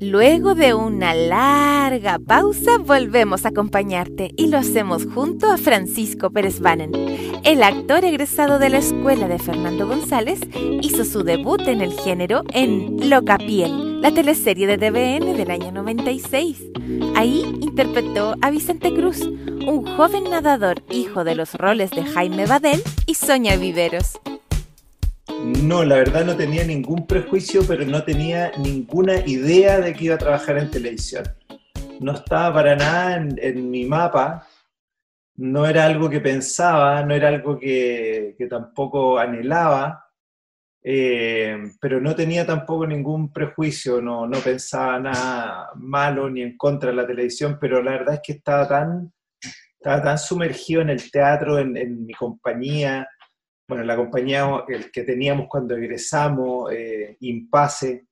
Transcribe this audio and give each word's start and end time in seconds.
Luego 0.00 0.54
de 0.54 0.74
una 0.74 1.12
larga 1.12 2.20
pausa, 2.20 2.78
volvemos 2.78 3.44
a 3.44 3.48
acompañarte 3.48 4.30
y 4.36 4.46
lo 4.46 4.56
hacemos 4.58 5.06
junto 5.12 5.50
a 5.50 5.56
Francisco 5.56 6.30
Pérez 6.30 6.60
Banen. 6.60 6.92
El 7.42 7.64
actor 7.64 8.04
egresado 8.04 8.60
de 8.60 8.68
la 8.68 8.78
escuela 8.78 9.26
de 9.26 9.40
Fernando 9.40 9.88
González 9.88 10.38
hizo 10.82 11.04
su 11.04 11.24
debut 11.24 11.60
en 11.66 11.80
el 11.80 11.94
género 11.94 12.44
en 12.52 13.10
Locapiel, 13.10 14.00
la 14.00 14.12
teleserie 14.12 14.68
de 14.68 14.78
TVN 14.78 15.36
del 15.36 15.50
año 15.50 15.72
96. 15.72 16.62
Ahí 17.16 17.42
interpretó 17.60 18.36
a 18.40 18.50
Vicente 18.50 18.94
Cruz, 18.94 19.22
un 19.22 19.84
joven 19.96 20.30
nadador 20.30 20.80
hijo 20.90 21.24
de 21.24 21.34
los 21.34 21.54
roles 21.54 21.90
de 21.90 22.04
Jaime 22.04 22.46
Badel 22.46 22.80
y 23.06 23.14
Soña 23.14 23.56
Viveros. 23.56 24.20
No, 25.62 25.84
la 25.84 25.96
verdad 25.96 26.24
no 26.24 26.36
tenía 26.36 26.64
ningún 26.64 27.06
prejuicio, 27.06 27.62
pero 27.66 27.84
no 27.84 28.02
tenía 28.02 28.52
ninguna 28.58 29.16
idea 29.26 29.80
de 29.80 29.94
que 29.94 30.04
iba 30.04 30.14
a 30.14 30.18
trabajar 30.18 30.58
en 30.58 30.70
televisión. 30.70 31.24
No 32.00 32.12
estaba 32.12 32.54
para 32.54 32.76
nada 32.76 33.16
en, 33.16 33.70
mi 33.70 33.84
mapa, 33.84 34.46
no 35.36 35.66
era 35.66 35.84
algo 35.84 36.08
que 36.08 36.20
pensaba, 36.20 37.02
no 37.04 37.14
era 37.14 37.28
algo 37.28 37.58
que, 37.58 38.36
tampoco 38.48 39.18
anhelaba, 39.18 40.04
eh, 40.82 41.56
pero 41.80 42.00
no 42.00 42.14
tenía 42.14 42.46
tampoco 42.46 42.86
ningún 42.86 43.32
prejuicio, 43.32 44.00
no, 44.00 44.26
no 44.26 44.38
pensaba 44.38 44.98
nada 44.98 45.70
malo 45.76 46.30
ni 46.30 46.42
en 46.42 46.56
contra 46.56 46.90
de 46.90 46.96
la 46.96 47.06
televisión, 47.06 47.58
pero 47.60 47.82
la 47.82 47.92
verdad 47.92 48.14
es 48.14 48.20
que 48.24 48.32
estaba 48.32 48.66
tan 48.66 49.12
estaba 49.78 50.02
tan 50.02 50.18
sumergido 50.18 50.82
en 50.82 50.90
el 50.90 51.10
teatro, 51.10 51.58
en, 51.58 52.04
mi 52.04 52.12
compañía, 52.12 53.08
bueno, 53.68 53.84
la 53.84 53.96
compañía 53.96 54.64
el 54.66 54.90
que 54.90 55.02
teníamos 55.02 55.46
cuando 55.48 55.76
egresamos, 55.76 56.72
eh, 56.72 57.16
Impase, 57.20 58.06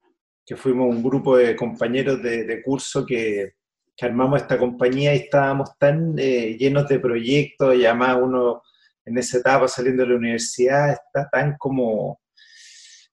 que 0.44 0.54
fuimos 0.54 0.94
un 0.94 1.02
grupo 1.02 1.36
de 1.36 1.56
compañeros 1.56 2.22
de, 2.22 2.62
curso 2.62 3.04
que, 3.06 3.54
armamos 4.02 4.42
esta 4.42 4.58
compañía 4.58 5.14
y 5.14 5.20
estábamos 5.20 5.70
tan 5.78 6.14
eh, 6.18 6.54
llenos 6.58 6.86
de 6.86 7.00
proyectos, 7.00 7.74
y 7.74 7.86
además 7.86 8.18
uno 8.22 8.62
en 9.06 9.16
esa 9.16 9.38
etapa 9.38 9.66
saliendo 9.66 10.02
de 10.02 10.10
la 10.10 10.16
universidad 10.16 10.92
está 10.92 11.28
tan 11.30 11.56
como 11.56 12.20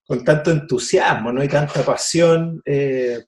con 0.05 0.25
tanto 0.25 0.51
entusiasmo, 0.51 1.31
¿no? 1.31 1.41
Y 1.41 1.47
tanta 1.47 1.81
pasión 1.83 2.61
eh, 2.65 3.23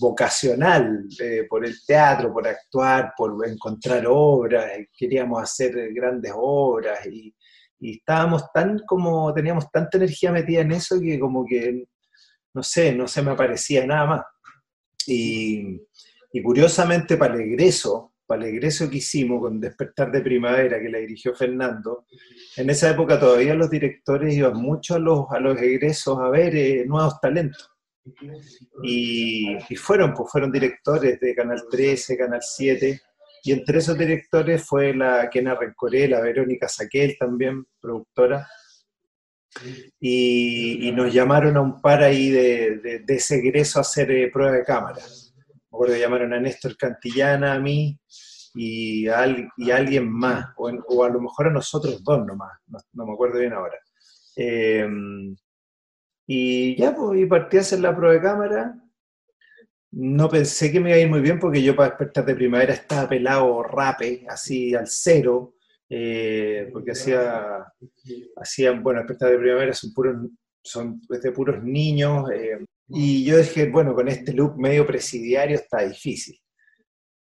vocacional 0.00 1.06
eh, 1.20 1.46
por 1.48 1.66
el 1.66 1.76
teatro, 1.86 2.32
por 2.32 2.48
actuar, 2.48 3.12
por 3.14 3.46
encontrar 3.46 4.06
obras, 4.08 4.64
queríamos 4.96 5.42
hacer 5.42 5.92
grandes 5.92 6.32
obras 6.34 7.04
y, 7.06 7.34
estábamos 7.92 8.50
tan 8.52 8.80
como, 8.86 9.32
teníamos 9.34 9.70
tanta 9.70 9.98
energía 9.98 10.32
metida 10.32 10.60
en 10.60 10.72
eso 10.72 11.00
que 11.00 11.18
como 11.18 11.44
que, 11.46 11.84
no 12.54 12.62
sé, 12.62 12.94
no 12.94 13.06
se 13.06 13.22
me 13.22 13.32
aparecía 13.32 13.86
nada 13.86 14.06
más. 14.06 14.24
Y, 15.06 15.80
y 16.32 16.42
curiosamente 16.42 17.16
para 17.16 17.34
el 17.34 17.42
egreso, 17.42 18.14
para 18.26 18.42
el 18.44 18.54
egreso 18.54 18.88
que 18.88 18.98
hicimos 18.98 19.40
con 19.40 19.60
Despertar 19.60 20.10
de 20.10 20.20
Primavera, 20.20 20.80
que 20.80 20.88
la 20.88 20.98
dirigió 20.98 21.34
Fernando, 21.34 22.06
en 22.56 22.70
esa 22.70 22.90
época 22.90 23.20
todavía 23.20 23.54
los 23.54 23.70
directores 23.70 24.34
iban 24.34 24.56
mucho 24.56 24.94
a 24.94 24.98
los, 24.98 25.26
a 25.30 25.40
los 25.40 25.60
egresos 25.60 26.18
a 26.18 26.28
ver 26.30 26.56
eh, 26.56 26.84
nuevos 26.86 27.20
talentos. 27.20 27.70
Y, 28.82 29.56
fueron, 29.76 30.12
pues 30.12 30.30
fueron 30.30 30.52
directores 30.52 31.18
de 31.20 31.34
Canal 31.34 31.64
13, 31.70 32.16
Canal 32.16 32.40
7, 32.42 33.00
y 33.44 33.52
entre 33.52 33.78
esos 33.78 33.96
directores 33.96 34.64
fue 34.66 34.94
la 34.94 35.28
Kena 35.30 35.54
Rencoré, 35.54 36.08
la 36.08 36.20
Verónica 36.20 36.66
Saquel 36.66 37.16
también, 37.18 37.64
productora, 37.80 38.48
y, 40.00 40.90
nos 40.92 41.12
llamaron 41.12 41.56
a 41.56 41.60
un 41.60 41.80
par 41.80 42.02
ahí 42.02 42.30
de, 42.30 43.02
de, 43.04 43.14
ese 43.14 43.36
egreso 43.36 43.78
a 43.78 43.82
hacer 43.82 44.10
eh, 44.10 44.28
prueba 44.32 44.50
de 44.50 44.64
cámara 44.64 45.00
me 45.74 45.76
acuerdo 45.76 45.94
que 45.94 46.00
llamaron 46.00 46.32
a 46.32 46.40
Néstor 46.40 46.76
Cantillana, 46.76 47.54
a 47.54 47.58
mí 47.58 47.98
y 48.54 49.08
a, 49.08 49.26
y 49.56 49.70
alguien 49.72 50.08
más, 50.08 50.46
o, 50.56 51.02
a 51.02 51.08
lo 51.08 51.20
mejor 51.20 51.48
a 51.48 51.52
nosotros 51.52 52.02
dos 52.04 52.24
nomás, 52.24 52.52
no, 52.92 53.04
me 53.04 53.12
acuerdo 53.12 53.40
bien 53.40 53.52
ahora. 53.52 53.76
Eh, 54.36 54.86
y 56.28 56.76
ya, 56.76 56.94
pues, 56.94 57.20
y 57.20 57.26
partí 57.26 57.56
a 57.56 57.60
hacer 57.60 57.80
la 57.80 57.94
prueba 57.94 58.14
de 58.14 58.20
cámara. 58.20 58.74
No 59.96 60.28
pensé 60.28 60.72
que 60.72 60.80
me 60.80 60.90
iba 60.90 60.96
a 60.96 61.00
ir 61.02 61.08
muy 61.08 61.20
bien 61.20 61.38
porque 61.38 61.62
yo 61.62 61.76
para 61.76 61.90
despertar 61.90 62.24
de 62.24 62.34
primavera 62.34 62.74
estaba 62.74 63.08
pelado 63.08 63.62
rape, 63.62 64.24
así 64.28 64.74
al 64.74 64.88
cero, 64.88 65.54
eh, 65.88 66.68
porque 66.72 66.92
hacía, 66.92 67.64
hacía, 68.36 68.72
bueno, 68.72 69.00
despertar 69.00 69.30
de 69.30 69.38
primavera 69.38 69.72
son 69.72 69.92
puros, 69.92 70.16
son 70.62 71.00
de 71.08 71.32
puros 71.32 71.62
niños, 71.62 72.28
eh, 72.32 72.58
y 72.88 73.24
yo 73.24 73.38
dije, 73.38 73.70
bueno, 73.70 73.94
con 73.94 74.08
este 74.08 74.32
look 74.32 74.58
medio 74.58 74.84
presidiario 74.84 75.56
está 75.56 75.82
difícil. 75.86 76.40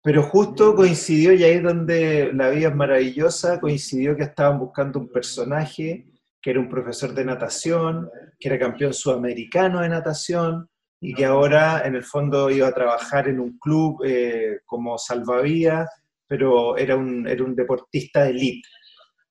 Pero 0.03 0.21
justo 0.23 0.75
coincidió, 0.75 1.33
y 1.33 1.43
ahí 1.43 1.55
es 1.55 1.63
donde 1.63 2.31
la 2.33 2.49
vida 2.49 2.69
es 2.69 2.75
maravillosa, 2.75 3.59
coincidió 3.59 4.15
que 4.15 4.23
estaban 4.23 4.59
buscando 4.59 4.99
un 4.99 5.09
personaje 5.09 6.07
que 6.41 6.51
era 6.51 6.59
un 6.59 6.69
profesor 6.69 7.13
de 7.13 7.25
natación, 7.25 8.09
que 8.39 8.49
era 8.49 8.59
campeón 8.59 8.93
sudamericano 8.93 9.81
de 9.81 9.89
natación 9.89 10.67
y 11.03 11.15
que 11.15 11.25
ahora 11.25 11.81
en 11.83 11.95
el 11.95 12.03
fondo 12.03 12.51
iba 12.51 12.67
a 12.67 12.73
trabajar 12.73 13.27
en 13.27 13.39
un 13.39 13.57
club 13.57 14.03
eh, 14.05 14.59
como 14.65 14.99
salvavidas, 14.99 15.89
pero 16.27 16.77
era 16.77 16.95
un, 16.95 17.27
era 17.27 17.43
un 17.43 17.55
deportista 17.55 18.23
de 18.23 18.29
elite. 18.29 18.69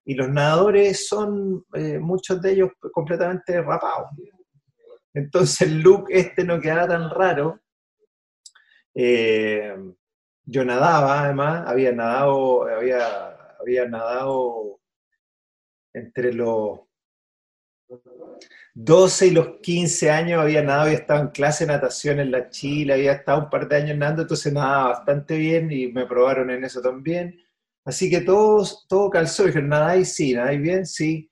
Y 0.05 0.15
los 0.15 0.29
nadadores 0.29 1.07
son, 1.07 1.65
eh, 1.75 2.01
muchos 2.01 2.43
de 2.43 2.53
ellos, 2.53 2.71
completamente 2.93 3.63
rapados. 3.63 4.11
Entonces 5.15 5.61
el 5.69 5.81
look 5.81 6.07
este 6.09 6.43
no 6.45 6.61
quedaba 6.61 6.89
tan 6.89 7.09
raro. 7.09 7.61
Eh, 8.93 9.73
yo 10.43 10.65
nadaba, 10.65 11.23
además, 11.23 11.69
había 11.69 11.93
nadado, 11.93 12.65
había, 12.65 13.55
había 13.61 13.87
nadado 13.87 14.81
entre 15.95 16.33
los 16.33 16.81
12 18.75 19.27
y 19.27 19.31
los 19.31 19.49
15 19.63 20.11
años, 20.11 20.41
había 20.41 20.63
nadado, 20.63 20.83
había 20.83 20.99
estado 20.99 21.23
en 21.23 21.29
clase 21.29 21.67
de 21.67 21.73
natación 21.73 22.21
en 22.21 22.31
la 22.31 22.49
Chile, 22.51 22.95
había 22.95 23.13
estado 23.13 23.45
un 23.45 23.51
par 23.51 23.69
de 23.69 23.77
años 23.77 23.99
nadando, 23.99 24.23
entonces 24.23 24.53
nadaba 24.53 24.91
bastante 24.91 25.37
bien 25.37 25.71
y 25.71 25.89
me 25.89 26.07
probaron 26.07 26.51
en 26.51 26.65
eso 26.65 26.81
también. 26.81 27.37
Así 27.85 28.11
que 28.11 28.21
todo, 28.21 28.67
todo 28.89 29.11
calzó, 29.11 29.45
dijeron, 29.45 29.71
nadáis 29.71 30.15
sí, 30.15 30.35
nadáis 30.35 30.61
bien, 30.61 30.87
sí 30.87 31.31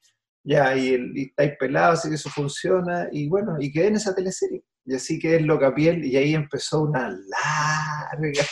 ya, 0.49 0.75
y, 0.75 1.25
estáis 1.29 1.53
pelados, 1.59 1.99
así 1.99 2.09
que 2.09 2.15
eso 2.15 2.31
funciona, 2.31 3.09
y 3.13 3.29
bueno, 3.29 3.57
y 3.61 3.71
quedé 3.71 3.89
en 3.89 3.97
esa 3.97 4.15
teleserie. 4.15 4.65
Y 4.87 4.95
así 4.95 5.19
que 5.19 5.37
es 5.37 5.43
Locapiel, 5.43 6.03
y 6.05 6.17
ahí 6.17 6.35
empezó 6.35 6.83
una 6.83 7.11
larga, 7.11 8.47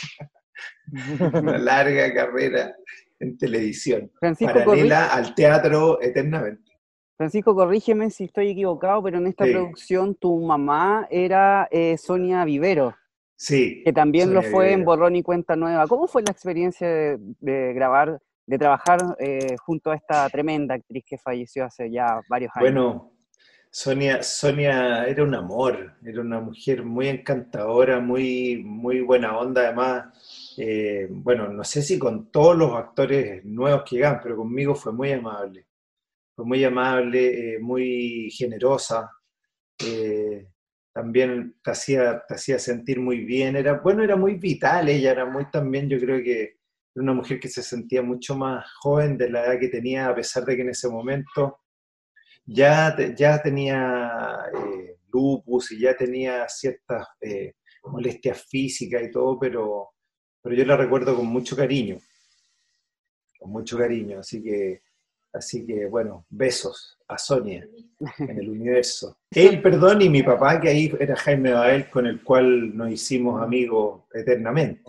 una 1.41 1.57
larga 1.57 2.13
carrera 2.13 2.75
en 3.19 3.35
televisión, 3.37 4.11
paralela 4.39 5.07
al 5.07 5.33
teatro 5.33 5.99
eternamente. 5.99 6.66
Francisco, 7.17 7.55
corrígeme 7.55 8.09
si 8.11 8.25
estoy 8.25 8.51
equivocado, 8.51 9.01
pero 9.03 9.17
en 9.17 9.27
esta 9.27 9.45
producción 9.45 10.15
tu 10.15 10.39
mamá 10.39 11.07
era 11.09 11.67
eh, 11.71 11.97
Sonia 11.97 12.45
Vivero. 12.45 12.95
Sí. 13.35 13.81
Que 13.83 13.91
también 13.91 14.33
lo 14.33 14.41
fue 14.41 14.71
en 14.71 14.85
Borrón 14.85 15.15
y 15.15 15.23
Cuenta 15.23 15.55
Nueva. 15.55 15.87
¿Cómo 15.87 16.07
fue 16.07 16.23
la 16.23 16.31
experiencia 16.31 16.87
de 16.87 17.73
grabar 17.73 18.19
de 18.47 18.57
trabajar 18.57 18.99
eh, 19.19 19.57
junto 19.59 19.91
a 19.91 19.95
esta 19.95 20.27
tremenda 20.29 20.75
actriz 20.75 21.03
que 21.05 21.17
falleció 21.17 21.65
hace 21.65 21.91
ya 21.91 22.21
varios 22.29 22.51
años. 22.55 22.71
Bueno, 22.71 23.13
Sonia, 23.69 24.23
Sonia 24.23 25.05
era 25.05 25.21
un 25.23 25.35
amor, 25.35 25.95
era 26.03 26.21
una 26.21 26.39
mujer 26.39 26.83
muy 26.83 27.09
encantadora, 27.09 27.99
muy, 27.99 28.63
muy 28.63 29.01
buena 29.01 29.37
onda, 29.37 29.63
además, 29.63 30.55
eh, 30.57 31.07
bueno, 31.11 31.49
no 31.49 31.63
sé 31.65 31.81
si 31.81 31.99
con 31.99 32.31
todos 32.31 32.55
los 32.55 32.73
actores 32.73 33.43
nuevos 33.43 33.83
que 33.83 33.97
llegan, 33.97 34.21
pero 34.23 34.37
conmigo 34.37 34.73
fue 34.73 34.93
muy 34.93 35.11
amable, 35.11 35.66
muy 36.45 36.63
amable, 36.63 37.55
eh, 37.55 37.59
muy 37.59 38.29
generosa, 38.31 39.11
también 40.93 41.55
te 41.63 41.71
hacía, 41.71 42.23
te 42.27 42.33
hacía 42.33 42.57
sentir 42.57 42.99
muy 42.99 43.23
bien, 43.23 43.55
era, 43.55 43.73
bueno, 43.73 44.03
era 44.03 44.15
muy 44.15 44.35
vital, 44.35 44.89
ella 44.89 45.11
era 45.11 45.25
muy 45.25 45.49
también, 45.51 45.87
yo 45.87 45.99
creo 45.99 46.23
que 46.23 46.57
una 46.95 47.13
mujer 47.13 47.39
que 47.39 47.47
se 47.47 47.61
sentía 47.61 48.01
mucho 48.01 48.35
más 48.35 48.65
joven 48.81 49.17
de 49.17 49.29
la 49.29 49.45
edad 49.45 49.59
que 49.59 49.67
tenía, 49.67 50.07
a 50.07 50.15
pesar 50.15 50.43
de 50.45 50.55
que 50.55 50.63
en 50.63 50.69
ese 50.69 50.89
momento 50.89 51.59
ya, 52.45 52.95
ya 53.15 53.41
tenía 53.41 54.45
eh, 54.53 54.97
lupus 55.13 55.71
y 55.71 55.81
ya 55.81 55.95
tenía 55.95 56.47
ciertas 56.49 57.07
eh, 57.21 57.53
molestias 57.83 58.45
físicas 58.45 59.03
y 59.03 59.11
todo, 59.11 59.37
pero, 59.37 59.89
pero 60.41 60.55
yo 60.55 60.65
la 60.65 60.77
recuerdo 60.77 61.15
con 61.15 61.27
mucho 61.27 61.55
cariño, 61.55 61.97
con 63.37 63.51
mucho 63.51 63.77
cariño, 63.77 64.19
así 64.19 64.41
que, 64.41 64.81
así 65.33 65.65
que 65.65 65.85
bueno, 65.85 66.25
besos 66.29 66.97
a 67.07 67.17
Sonia 67.17 67.67
en 68.19 68.39
el 68.39 68.49
universo. 68.49 69.17
Él, 69.31 69.61
perdón, 69.61 70.01
y 70.01 70.09
mi 70.09 70.23
papá, 70.23 70.59
que 70.59 70.69
ahí 70.69 70.93
era 70.99 71.15
Jaime 71.15 71.51
Bael, 71.51 71.89
con 71.89 72.05
el 72.05 72.23
cual 72.23 72.75
nos 72.75 72.91
hicimos 72.91 73.41
amigos 73.41 74.03
eternamente. 74.13 74.83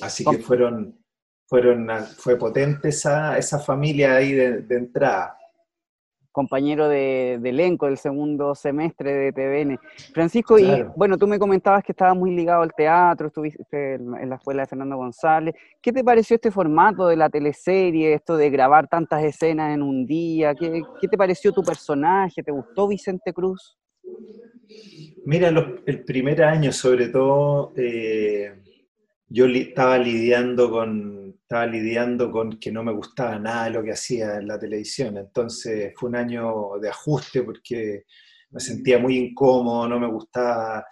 Así 0.00 0.24
que 0.24 0.38
fueron, 0.38 0.98
fueron, 1.46 1.88
fue 2.16 2.36
potente 2.36 2.88
esa, 2.88 3.38
esa 3.38 3.58
familia 3.58 4.16
ahí 4.16 4.32
de, 4.32 4.76
entrada. 4.76 5.38
Compañero 6.32 6.88
de, 6.88 7.34
elenco 7.34 7.86
del 7.86 7.98
segundo 7.98 8.54
semestre 8.54 9.12
de 9.12 9.32
TVN. 9.32 9.78
Francisco, 10.12 10.58
y 10.58 10.84
bueno, 10.96 11.18
tú 11.18 11.26
me 11.26 11.38
comentabas 11.38 11.84
que 11.84 11.92
estabas 11.92 12.16
muy 12.16 12.30
ligado 12.34 12.62
al 12.62 12.72
teatro, 12.72 13.28
estuviste 13.28 13.94
en 13.94 14.28
la 14.28 14.36
escuela 14.36 14.62
de 14.62 14.66
Fernando 14.66 14.96
González. 14.96 15.54
¿Qué 15.80 15.92
te 15.92 16.02
pareció 16.02 16.36
este 16.36 16.50
formato 16.50 17.06
de 17.06 17.16
la 17.16 17.28
teleserie, 17.28 18.14
esto 18.14 18.36
de 18.36 18.50
grabar 18.50 18.88
tantas 18.88 19.22
escenas 19.22 19.74
en 19.74 19.82
un 19.82 20.06
día? 20.06 20.54
¿Qué, 20.54 20.82
qué 21.00 21.08
te 21.08 21.16
pareció 21.16 21.52
tu 21.52 21.62
personaje? 21.62 22.42
¿Te 22.42 22.50
gustó 22.50 22.88
Vicente 22.88 23.32
Cruz? 23.32 23.78
Mira, 25.24 25.48
el 25.86 26.04
primer 26.04 26.42
año 26.42 26.72
sobre 26.72 27.08
todo... 27.08 27.72
Eh, 27.76 28.58
yo 29.32 29.46
estaba 29.46 29.96
lidiando 29.96 30.70
con 30.70 31.21
estaba 31.52 31.66
lidiando 31.66 32.30
con 32.30 32.58
que 32.58 32.72
no 32.72 32.82
me 32.82 32.92
gustaba 32.92 33.38
nada 33.38 33.64
de 33.64 33.72
lo 33.72 33.82
que 33.82 33.92
hacía 33.92 34.36
en 34.36 34.48
la 34.48 34.58
televisión. 34.58 35.18
Entonces 35.18 35.92
fue 35.94 36.08
un 36.08 36.16
año 36.16 36.78
de 36.80 36.88
ajuste 36.88 37.42
porque 37.42 38.04
me 38.48 38.58
sentía 38.58 38.98
muy 38.98 39.18
incómodo, 39.18 39.86
no 39.86 40.00
me 40.00 40.06
gustaba, 40.06 40.82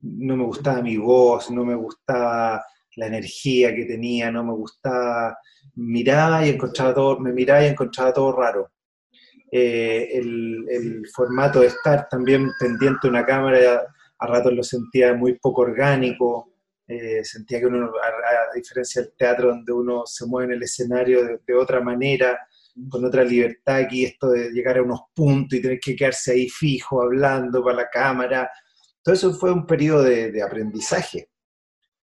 no 0.00 0.36
me 0.36 0.42
gustaba 0.42 0.82
mi 0.82 0.96
voz, 0.96 1.52
no 1.52 1.64
me 1.64 1.76
gustaba 1.76 2.64
la 2.96 3.06
energía 3.06 3.72
que 3.72 3.84
tenía, 3.84 4.32
no 4.32 4.42
me 4.42 4.54
gustaba, 4.54 5.38
miraba 5.76 6.44
y 6.44 6.50
encontraba 6.50 6.92
todo, 6.94 7.20
me 7.20 7.32
miraba 7.32 7.62
y 7.62 7.68
encontraba 7.68 8.12
todo 8.12 8.32
raro. 8.32 8.72
Eh, 9.52 10.08
el, 10.14 10.66
el, 10.68 11.06
formato 11.14 11.60
de 11.60 11.68
estar 11.68 12.08
también 12.08 12.50
pendiente 12.58 12.98
de 13.04 13.10
una 13.10 13.24
cámara, 13.24 13.86
a 14.18 14.26
ratos 14.26 14.52
lo 14.52 14.64
sentía 14.64 15.14
muy 15.14 15.38
poco 15.38 15.62
orgánico, 15.62 16.47
eh, 16.90 17.22
sentía 17.22 17.60
que 17.60 17.66
uno, 17.66 17.86
a, 17.86 18.54
diferencia 18.56 19.02
del 19.02 19.12
teatro 19.12 19.50
donde 19.50 19.72
uno 19.72 20.04
se 20.06 20.24
mueve 20.24 20.52
en 20.52 20.56
el 20.56 20.62
escenario 20.62 21.38
de, 21.46 21.54
otra 21.54 21.82
manera, 21.82 22.40
con 22.88 23.04
otra 23.04 23.24
libertad, 23.24 23.76
aquí 23.76 24.06
esto 24.06 24.30
de 24.30 24.50
llegar 24.50 24.78
a 24.78 24.82
unos 24.82 25.00
puntos 25.14 25.58
y 25.58 25.60
tener 25.60 25.78
que 25.80 25.94
quedarse 25.94 26.32
ahí 26.32 26.48
fijo, 26.48 27.02
hablando 27.02 27.62
para 27.62 27.76
la 27.76 27.90
cámara, 27.90 28.50
todo 29.02 29.14
eso 29.14 29.34
fue 29.34 29.52
un 29.52 29.66
periodo 29.66 30.02
de, 30.02 30.42
aprendizaje. 30.42 31.28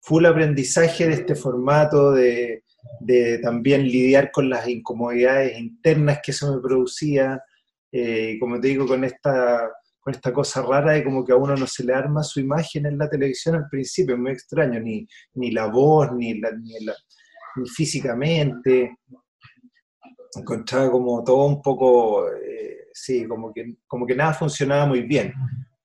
Full 0.01 0.25
aprendizaje 0.25 1.07
de 1.07 1.15
este 1.15 1.35
formato, 1.35 2.13
de, 2.13 2.65
de, 3.01 3.39
también 3.41 3.83
lidiar 3.83 4.31
con 4.33 4.49
las 4.49 4.67
incomodidades 4.67 5.59
internas 5.59 6.21
que 6.25 6.31
eso 6.31 6.55
me 6.55 6.63
producía, 6.63 7.43
eh, 7.93 8.39
como 8.41 8.59
te 8.59 8.69
digo, 8.69 8.87
con 8.87 9.05
esta 9.05 9.71
con 10.03 10.15
esta 10.15 10.33
cosa 10.33 10.63
rara 10.63 10.93
de 10.93 11.05
como 11.05 11.25
que 11.25 11.33
a 11.33 11.37
uno 11.37 11.55
no 11.55 11.67
se 11.67 11.85
le 11.85 11.95
arma 11.95 12.25
su 12.25 12.41
imagen 12.41 12.87
en 12.87 12.99
la 12.99 13.09
televisión 13.09 13.55
al 13.55 13.69
principio, 13.69 14.19
muy 14.19 14.33
extraño, 14.33 14.81
ni, 14.81 15.07
ni 15.35 15.53
la 15.53 15.67
voz, 15.67 16.13
ni, 16.13 16.41
la, 16.41 16.51
ni, 16.51 17.67
físicamente. 17.67 18.99
Encontraba 20.35 20.91
como 20.91 21.23
todo 21.23 21.47
un 21.47 21.63
poco, 21.63 22.27
eh, 22.29 22.89
sí, 22.93 23.29
como 23.29 23.53
que, 23.53 23.77
como 23.87 24.05
que 24.05 24.17
nada 24.17 24.35
funcionaba 24.35 24.87
muy 24.87 25.03
bien. 25.03 25.33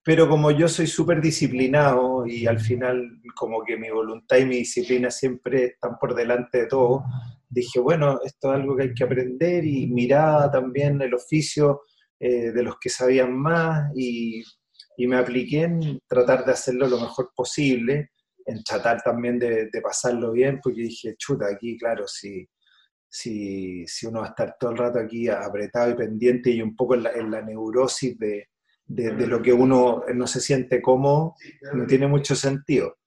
Pero 0.02 0.28
como 0.28 0.50
yo 0.50 0.66
soy 0.66 0.88
súper 0.88 1.20
disciplinado 1.20 2.26
y 2.26 2.46
al 2.46 2.58
final 2.58 3.20
como 3.36 3.62
que 3.62 3.76
mi 3.76 3.90
voluntad 3.90 4.38
y 4.38 4.46
mi 4.46 4.56
disciplina 4.56 5.12
siempre 5.12 5.66
están 5.66 5.96
por 5.96 6.16
delante 6.16 6.62
de 6.62 6.66
todo, 6.66 7.04
dije, 7.48 7.78
bueno, 7.78 8.18
esto 8.24 8.52
es 8.52 8.60
algo 8.60 8.74
que 8.74 8.82
hay 8.84 8.94
que 8.94 9.04
aprender 9.04 9.64
y 9.64 9.86
miraba 9.86 10.50
también 10.50 11.00
el 11.02 11.14
oficio 11.14 11.82
eh, 12.20 12.50
de 12.52 12.62
los 12.62 12.78
que 12.80 12.90
sabían 12.90 13.36
más 13.36 13.90
y, 13.94 14.42
me 15.06 15.16
apliqué 15.16 15.62
en 15.62 16.00
tratar 16.08 16.44
de 16.44 16.50
hacerlo 16.50 16.88
lo 16.88 16.98
mejor 16.98 17.30
posible, 17.32 18.10
en 18.44 18.64
tratar 18.64 19.00
también 19.00 19.38
de, 19.38 19.70
pasarlo 19.80 20.32
bien, 20.32 20.58
porque 20.60 20.80
dije, 20.80 21.14
chuta, 21.16 21.46
aquí, 21.46 21.78
claro, 21.78 22.08
si, 22.08 22.48
si, 23.08 23.86
si, 23.86 24.06
uno 24.08 24.20
va 24.20 24.26
a 24.26 24.30
estar 24.30 24.56
todo 24.58 24.72
el 24.72 24.78
rato 24.78 24.98
aquí 24.98 25.28
apretado 25.28 25.92
y 25.92 25.94
pendiente 25.94 26.50
y 26.50 26.60
un 26.60 26.74
poco 26.74 26.96
en 26.96 27.30
la, 27.30 27.42
neurosis 27.42 28.18
de, 28.18 28.48
de, 28.86 29.26
lo 29.28 29.40
que 29.40 29.52
uno 29.52 30.02
no 30.12 30.26
se 30.26 30.40
siente 30.40 30.82
cómodo, 30.82 31.36
no 31.72 31.86
tiene 31.86 32.08
mucho 32.08 32.34
sentido. 32.34 32.97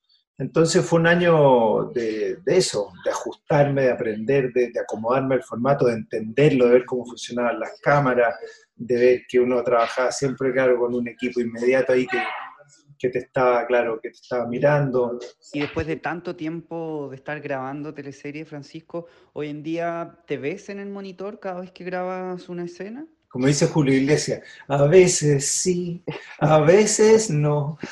Entonces 0.42 0.84
fue 0.84 1.00
un 1.00 1.06
año 1.06 1.92
de, 1.94 2.40
eso, 2.48 2.92
de 3.06 3.12
ajustarme, 3.12 3.84
de 3.84 3.92
aprender, 3.92 4.52
de, 4.52 4.72
acomodarme 4.82 5.36
al 5.36 5.44
formato, 5.44 5.86
de 5.86 5.94
entenderlo, 5.94 6.66
de 6.66 6.72
ver 6.72 6.86
cómo 6.86 7.06
funcionaban 7.06 7.60
las 7.60 7.80
cámaras, 7.80 8.34
de 8.76 8.96
ver 8.96 9.22
que 9.30 9.40
uno 9.40 9.64
trabajaba 9.64 10.12
siempre, 10.12 10.52
claro, 10.52 10.80
con 10.80 10.96
un 10.96 11.08
equipo 11.08 11.40
inmediato 11.40 11.94
ahí 11.94 12.08
que, 12.08 12.24
que 12.98 13.10
te 13.10 13.20
estaba, 13.20 13.68
claro, 13.68 14.00
que 14.02 14.10
te 14.10 14.18
estaba 14.18 14.48
mirando. 14.48 15.20
Y 15.54 15.60
después 15.60 15.86
de 15.86 15.98
tanto 15.98 16.36
tiempo 16.36 17.10
de 17.12 17.18
estar 17.18 17.40
grabando 17.40 17.94
teleseries, 17.94 18.50
Francisco, 18.50 19.06
hoy 19.34 19.50
en 19.50 19.62
día 19.62 20.24
te 20.26 20.40
ves 20.40 20.70
en 20.70 20.80
el 20.80 20.90
monitor 20.90 21.40
cada 21.40 21.62
vez 21.62 21.72
que 21.72 21.84
grabas 21.84 22.50
una 22.50 22.64
escena? 22.64 23.06
Como 23.32 23.48
dice 23.48 23.68
Julio 23.68 23.96
Iglesias, 23.96 24.42
a 24.68 24.84
veces 24.88 25.48
sí, 25.48 26.04
a 26.40 26.60
veces 26.60 27.30
no. 27.30 27.78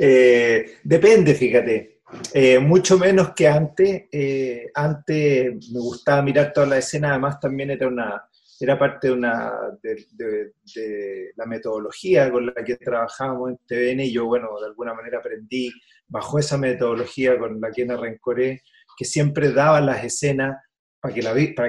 Eh, 0.00 0.78
depende, 0.84 1.34
fíjate. 1.34 2.02
Eh, 2.32 2.60
mucho 2.60 2.96
menos 2.96 3.32
que 3.34 3.48
antes. 3.48 4.04
Eh, 4.12 4.70
antes 4.72 5.70
me 5.72 5.80
gustaba 5.80 6.22
mirar 6.22 6.52
toda 6.52 6.68
la 6.68 6.78
escena, 6.78 7.10
además 7.10 7.40
también 7.40 7.72
era 7.72 7.88
una, 7.88 8.22
era 8.60 8.78
parte 8.78 9.08
de, 9.08 9.14
una, 9.14 9.52
de, 9.82 11.32
la 11.34 11.46
metodología 11.46 12.30
con 12.30 12.46
la 12.46 12.64
que 12.64 12.76
trabajábamos 12.76 13.50
en 13.50 13.58
TVN 13.66 14.00
y 14.04 14.12
yo, 14.12 14.26
bueno, 14.26 14.48
de 14.60 14.66
alguna 14.66 14.94
manera 14.94 15.18
aprendí 15.18 15.72
bajo 16.06 16.38
esa 16.38 16.56
metodología 16.56 17.36
con 17.36 17.60
la 17.60 17.72
que 17.72 17.84
me 17.84 17.96
Rencoré, 17.96 18.62
que 18.96 19.04
siempre 19.04 19.50
daba 19.50 19.80
las 19.80 20.04
escenas 20.04 20.56
para 21.00 21.14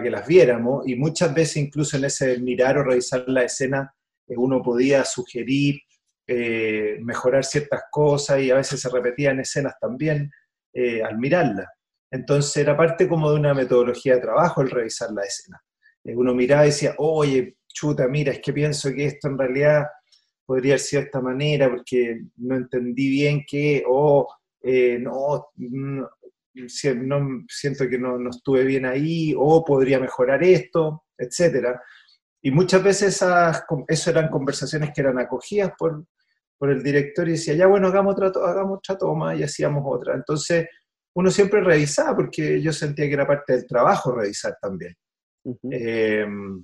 que, 0.01 0.09
las 0.09 0.27
viéramos 0.27 0.87
y 0.87 0.95
muchas 0.95 1.33
veces 1.33 1.57
incluso 1.57 1.97
en 1.97 2.05
ese 2.05 2.39
mirar 2.39 2.77
o 2.77 2.83
revisar 2.83 3.23
la 3.27 3.43
escena 3.43 3.93
eh, 4.27 4.33
uno 4.35 4.61
podía 4.61 5.05
sugerir, 5.05 5.81
eh, 6.27 6.97
mejorar 7.01 7.43
ciertas 7.43 7.83
cosas 7.91 8.41
y 8.41 8.51
a 8.51 8.55
veces 8.55 8.81
se 8.81 8.89
repetían 8.89 9.39
escenas 9.39 9.75
también 9.79 10.31
eh, 10.73 11.03
al 11.03 11.17
mirarla. 11.17 11.67
Entonces 12.11 12.57
era 12.57 12.75
parte 12.75 13.07
como 13.07 13.29
de 13.29 13.39
una 13.39 13.53
metodología 13.53 14.15
de 14.15 14.21
trabajo 14.21 14.61
el 14.61 14.71
revisar 14.71 15.11
la 15.11 15.23
escena. 15.23 15.61
Uno 16.03 16.33
miraba 16.33 16.63
y 16.63 16.69
decía, 16.69 16.95
oye, 16.97 17.57
chuta, 17.67 18.07
mira, 18.07 18.31
es 18.31 18.39
que 18.39 18.51
pienso 18.51 18.91
que 18.91 19.05
esto 19.05 19.27
en 19.27 19.37
realidad 19.37 19.85
podría 20.43 20.79
sido 20.79 21.01
de 21.01 21.05
esta 21.05 21.21
manera 21.21 21.69
porque 21.69 22.21
no 22.37 22.55
entendí 22.55 23.09
bien 23.09 23.45
que, 23.47 23.83
o 23.87 24.27
no, 24.63 25.49
no, 26.53 27.45
siento 27.47 27.87
que 27.87 27.97
no, 27.97 28.17
no, 28.17 28.29
estuve 28.29 28.63
bien 28.63 28.85
ahí, 28.85 29.33
o 29.37 29.63
podría 29.63 29.99
mejorar 29.99 30.43
esto, 30.43 31.05
etc. 31.17 31.77
Y 32.41 32.51
muchas 32.51 32.83
veces 32.83 33.15
esas, 33.15 33.63
eso 33.87 34.09
eran 34.09 34.29
conversaciones 34.29 34.91
que 34.93 35.01
eran 35.01 35.19
acogidas 35.19 35.71
por, 35.77 36.05
por 36.57 36.69
el 36.69 36.83
director 36.83 37.27
y 37.27 37.33
decía, 37.33 37.55
ya 37.55 37.67
bueno, 37.67 37.87
hagamos 37.87 38.13
otra, 38.13 38.49
hagamos 38.49 38.79
otra 38.79 38.97
toma 38.97 39.35
y 39.35 39.43
hacíamos 39.43 39.83
otra. 39.85 40.15
Entonces, 40.15 40.67
uno 41.15 41.31
siempre 41.31 41.61
revisaba 41.61 42.15
porque 42.15 42.61
yo 42.61 42.71
sentía 42.71 43.07
que 43.07 43.13
era 43.13 43.27
parte 43.27 43.53
del 43.53 43.67
trabajo 43.67 44.11
revisar 44.11 44.57
también. 44.61 44.95
Em, 45.71 46.63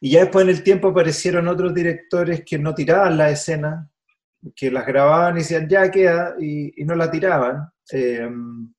y 0.00 0.10
ya 0.10 0.20
después 0.20 0.44
en 0.44 0.50
el 0.50 0.62
tiempo 0.62 0.88
aparecieron 0.88 1.48
otros 1.48 1.74
directores 1.74 2.42
que 2.44 2.58
no 2.58 2.74
tiraban 2.74 3.16
la 3.16 3.30
escena, 3.30 3.90
que 4.54 4.70
las 4.70 4.86
grababan 4.86 5.36
y 5.36 5.38
decían, 5.40 5.68
ya 5.68 5.90
queda, 5.90 6.34
y, 6.38 6.72
no 6.84 6.94
la 6.94 7.10
tiraban. 7.10 7.68
Em, 7.90 8.72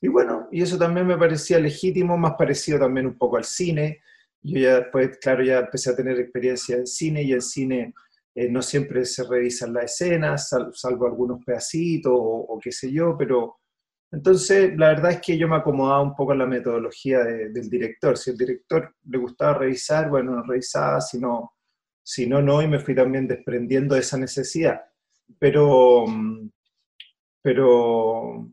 y 0.00 0.08
bueno, 0.08 0.48
y 0.50 0.62
eso 0.62 0.78
también 0.78 1.06
me 1.06 1.16
parecía 1.16 1.58
legítimo, 1.58 2.16
más 2.18 2.34
parecido 2.34 2.78
también 2.78 3.06
un 3.06 3.16
poco 3.18 3.36
al 3.36 3.44
cine. 3.44 4.00
Yo 4.42 4.58
ya 4.58 4.80
después, 4.80 5.18
claro, 5.18 5.44
ya 5.44 5.60
empecé 5.60 5.90
a 5.90 5.96
tener 5.96 6.18
experiencia 6.18 6.76
en 6.76 6.86
cine 6.86 7.22
y 7.22 7.32
en 7.32 7.42
cine 7.42 7.94
eh, 8.34 8.48
no 8.48 8.62
siempre 8.62 9.04
se 9.04 9.24
revisan 9.24 9.72
las 9.72 9.84
escenas, 9.84 10.50
salvo 10.74 11.06
algunos 11.06 11.44
pedacitos 11.44 12.12
o, 12.14 12.58
qué 12.62 12.72
sé 12.72 12.90
yo, 12.90 13.16
pero 13.16 13.58
entonces, 14.10 14.76
la 14.76 14.88
verdad 14.88 15.12
es 15.12 15.20
que 15.22 15.38
yo 15.38 15.48
me 15.48 15.56
acomodaba 15.56 16.02
un 16.02 16.14
poco 16.14 16.32
en 16.32 16.40
la 16.40 16.46
metodología 16.46 17.20
del 17.24 17.70
director. 17.70 18.18
Si 18.18 18.30
el 18.30 18.36
director 18.36 18.94
le 19.08 19.18
gustaba 19.18 19.54
revisar, 19.54 20.10
bueno, 20.10 20.42
revisaba, 20.42 21.00
si 21.00 21.18
no, 21.18 21.54
si 22.02 22.26
no, 22.26 22.42
no, 22.42 22.60
y 22.60 22.68
me 22.68 22.78
fui 22.78 22.94
también 22.94 23.26
desprendiendo 23.26 23.94
de 23.94 24.02
esa 24.02 24.18
necesidad. 24.18 24.82
Pero, 25.38 26.04
pero, 27.42 28.48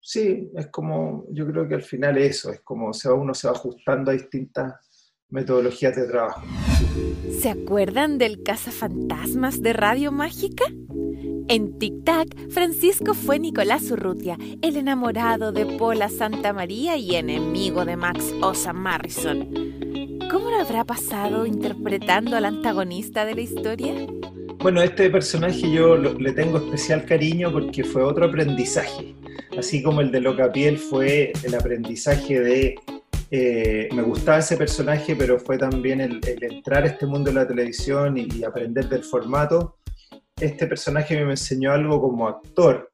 sí, 0.00 0.50
es 0.54 0.68
como, 0.68 1.26
yo 1.30 1.46
creo 1.46 1.68
que 1.68 1.74
al 1.74 1.82
final 1.82 2.18
eso, 2.18 2.50
es 2.50 2.60
como 2.60 2.92
se 2.92 3.08
va, 3.08 3.14
uno 3.14 3.34
se 3.34 3.46
va 3.46 3.54
ajustando 3.54 4.10
a 4.10 4.14
distintas 4.14 4.74
metodologías 5.28 5.94
de 5.94 6.08
trabajo. 6.08 6.42
¿Se 7.40 7.50
acuerdan 7.50 8.18
del 8.18 8.42
cazafantasmas 8.42 9.62
de 9.62 9.72
Radio 9.72 10.12
Mágica? 10.12 10.64
En 11.48 11.78
Tic 11.78 12.04
Tac, 12.04 12.28
Francisco 12.50 13.14
fue 13.14 13.38
Nicolás 13.38 13.90
Urrutia, 13.90 14.36
el 14.62 14.76
enamorado 14.76 15.52
de 15.52 15.66
Paula 15.66 16.08
Santa 16.08 16.52
María 16.52 16.96
y 16.96 17.16
enemigo 17.16 17.84
de 17.84 17.96
Max 17.96 18.32
Osa 18.42 18.72
Marrison. 18.72 19.48
¿Cómo 20.30 20.50
lo 20.50 20.60
habrá 20.60 20.84
pasado 20.84 21.46
interpretando 21.46 22.36
al 22.36 22.44
antagonista 22.44 23.24
de 23.24 23.34
la 23.34 23.40
historia? 23.40 23.94
Bueno, 24.62 24.82
este 24.82 25.08
personaje 25.08 25.72
yo 25.72 25.96
le 25.96 26.32
tengo 26.32 26.58
especial 26.58 27.06
cariño 27.06 27.50
porque 27.50 27.82
fue 27.82 28.02
otro 28.02 28.26
aprendizaje. 28.26 29.14
Así 29.56 29.82
como 29.82 30.02
el 30.02 30.12
de 30.12 30.20
Locapiel 30.20 30.76
fue 30.76 31.32
el 31.42 31.54
aprendizaje 31.54 32.40
de 32.40 32.74
eh, 33.30 33.88
me 33.94 34.02
gustaba 34.02 34.38
ese 34.38 34.58
personaje, 34.58 35.16
pero 35.16 35.38
fue 35.38 35.56
también 35.56 36.02
el, 36.02 36.20
entrar 36.42 36.82
a 36.82 36.88
este 36.88 37.06
mundo 37.06 37.30
de 37.30 37.36
la 37.36 37.48
televisión 37.48 38.18
y, 38.18 38.44
aprender 38.44 38.86
del 38.86 39.02
formato. 39.02 39.78
Este 40.36 40.66
personaje 40.66 41.24
me 41.24 41.30
enseñó 41.30 41.72
algo 41.72 41.98
como 42.00 42.28
actor, 42.28 42.90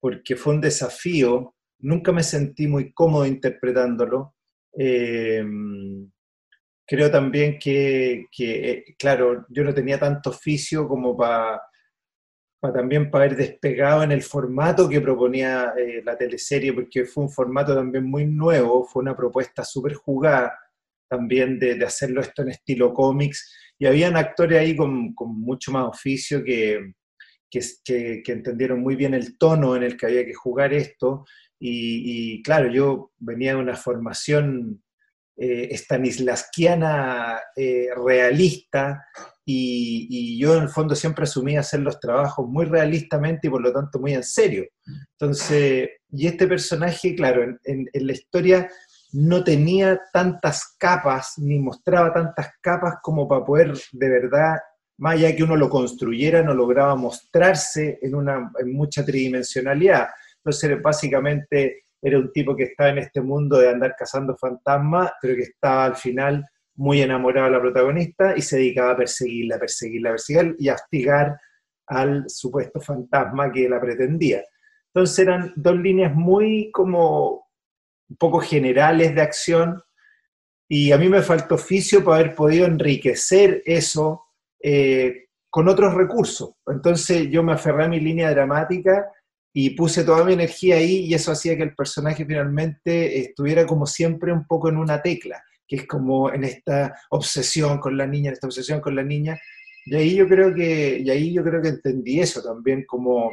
porque 0.00 0.36
fue 0.36 0.54
un 0.54 0.60
desafío. 0.60 1.54
Nunca 1.78 2.12
me 2.12 2.22
sentí 2.22 2.66
muy 2.66 2.92
cómodo 2.92 3.24
interpretándolo. 3.24 4.34
Eh, 4.76 5.42
creo 6.88 7.10
también 7.10 7.58
que, 7.58 8.26
eh, 8.38 8.84
claro, 8.98 9.46
yo 9.50 9.62
no 9.62 9.74
tenía 9.74 9.98
tanto 9.98 10.30
oficio 10.30 10.88
como 10.88 11.16
para 11.16 11.60
para 12.60 12.74
también 12.74 13.08
para 13.08 13.26
haber 13.26 13.36
despegado 13.36 14.02
en 14.02 14.10
el 14.10 14.22
formato 14.22 14.88
que 14.88 15.00
proponía 15.00 15.74
eh, 15.78 16.02
la 16.04 16.18
teleserie, 16.18 16.72
porque 16.72 17.04
fue 17.04 17.24
un 17.24 17.30
formato 17.30 17.72
también 17.72 18.04
muy 18.04 18.26
nuevo, 18.26 18.84
fue 18.84 19.02
una 19.02 19.16
propuesta 19.16 19.62
súper 19.64 19.94
jugada 19.94 20.58
también 21.08 21.58
de, 21.60 21.76
de, 21.76 21.84
hacerlo 21.84 22.20
esto 22.20 22.42
en 22.42 22.48
estilo 22.50 22.92
cómics, 22.92 23.54
y 23.78 23.86
habían 23.86 24.16
actores 24.16 24.58
ahí 24.58 24.74
con, 24.74 25.14
con 25.14 25.40
mucho 25.40 25.70
más 25.70 25.86
oficio 25.86 26.42
que, 26.42 26.94
que, 27.48 28.22
que, 28.24 28.32
entendieron 28.32 28.80
muy 28.80 28.96
bien 28.96 29.14
el 29.14 29.38
tono 29.38 29.76
en 29.76 29.84
el 29.84 29.96
que 29.96 30.06
había 30.06 30.24
que 30.24 30.34
jugar 30.34 30.72
esto, 30.74 31.24
y, 31.60 32.42
claro, 32.42 32.70
yo 32.70 33.12
venía 33.18 33.54
de 33.54 33.60
una 33.60 33.76
formación 33.76 34.82
eh, 35.40 35.68
eh, 37.56 37.88
realista, 37.96 39.04
y, 39.44 40.38
yo 40.38 40.56
en 40.56 40.64
el 40.64 40.68
fondo 40.68 40.94
siempre 40.94 41.24
asumí 41.24 41.56
hacer 41.56 41.80
los 41.80 41.98
trabajos 42.00 42.46
muy 42.46 42.66
realistamente 42.66 43.46
y 43.46 43.50
por 43.50 43.62
lo 43.62 43.72
tanto 43.72 43.98
muy 43.98 44.14
en 44.14 44.22
serio. 44.22 44.66
Entonces, 45.12 45.88
y 46.10 46.26
este 46.26 46.46
personaje, 46.46 47.14
claro, 47.14 47.56
en, 47.64 47.88
la 47.94 48.12
historia 48.12 48.68
no 49.12 49.42
tenía 49.42 49.98
tantas 50.12 50.76
capas, 50.78 51.34
ni 51.38 51.58
mostraba 51.58 52.12
tantas 52.12 52.48
capas 52.60 52.96
como 53.02 53.26
para 53.26 53.44
poder 53.44 53.72
de 53.92 54.08
verdad, 54.08 54.56
más 54.98 55.14
allá 55.14 55.34
que 55.34 55.44
uno 55.44 55.56
lo 55.56 55.70
construyera, 55.70 56.42
no 56.42 56.52
lograba 56.52 56.94
mostrarse 56.96 57.98
en, 58.02 58.14
una, 58.14 58.50
en 58.58 58.72
mucha 58.72 59.04
tridimensionalidad. 59.04 60.08
Entonces, 60.38 60.82
básicamente 60.82 61.84
era 62.00 62.18
un 62.18 62.32
tipo 62.32 62.54
que 62.54 62.64
estaba 62.64 62.90
en 62.90 62.98
este 62.98 63.20
mundo 63.20 63.58
de 63.58 63.70
andar 63.70 63.94
cazando 63.98 64.36
fantasmas, 64.36 65.12
pero 65.20 65.34
que 65.34 65.42
estaba 65.42 65.86
al 65.86 65.96
final 65.96 66.44
muy 66.76 67.02
enamorado 67.02 67.46
de 67.46 67.52
la 67.52 67.60
protagonista 67.60 68.36
y 68.36 68.42
se 68.42 68.58
dedicaba 68.58 68.92
a 68.92 68.96
perseguirla, 68.96 69.58
perseguirla, 69.58 70.10
perseguirla 70.10 70.54
y 70.58 70.68
a 70.68 70.74
hostigar 70.74 71.40
al 71.88 72.28
supuesto 72.28 72.80
fantasma 72.80 73.50
que 73.50 73.68
la 73.68 73.80
pretendía. 73.80 74.44
Entonces 74.94 75.18
eran 75.18 75.52
dos 75.56 75.76
líneas 75.76 76.14
muy 76.14 76.70
como 76.72 77.48
un 78.08 78.16
poco 78.16 78.40
generales 78.40 79.14
de 79.14 79.20
acción 79.20 79.82
y 80.68 80.92
a 80.92 80.98
mí 80.98 81.08
me 81.08 81.22
faltó 81.22 81.56
oficio 81.56 82.04
para 82.04 82.20
haber 82.20 82.34
podido 82.34 82.66
enriquecer 82.66 83.62
eso 83.64 84.26
eh, 84.62 85.28
con 85.50 85.68
otros 85.68 85.94
recursos. 85.94 86.50
Entonces 86.66 87.28
yo 87.30 87.42
me 87.42 87.54
aferré 87.54 87.84
a 87.84 87.88
mi 87.88 88.00
línea 88.00 88.30
dramática 88.30 89.10
y 89.60 89.70
puse 89.70 90.04
toda 90.04 90.24
mi 90.24 90.34
energía 90.34 90.76
ahí 90.76 91.06
y 91.06 91.14
eso 91.14 91.32
hacía 91.32 91.56
que 91.56 91.64
el 91.64 91.74
personaje 91.74 92.24
finalmente 92.24 93.18
estuviera 93.18 93.66
como 93.66 93.86
siempre 93.86 94.32
un 94.32 94.46
poco 94.46 94.68
en 94.68 94.76
una 94.76 95.02
tecla 95.02 95.42
que 95.66 95.74
es 95.74 95.86
como 95.88 96.32
en 96.32 96.44
esta 96.44 96.94
obsesión 97.10 97.78
con 97.78 97.96
la 97.96 98.06
niña, 98.06 98.28
en 98.28 98.34
esta 98.34 98.46
obsesión 98.46 98.80
con 98.80 98.94
la 98.94 99.02
niña. 99.02 99.36
Y 99.84 99.96
ahí 99.96 100.14
yo 100.14 100.28
creo 100.28 100.54
que, 100.54 101.00
y 101.04 101.10
ahí 101.10 101.32
yo 101.32 101.42
creo 101.42 101.60
que 101.60 101.70
entendí 101.70 102.20
eso 102.20 102.40
también 102.40 102.84
como 102.86 103.32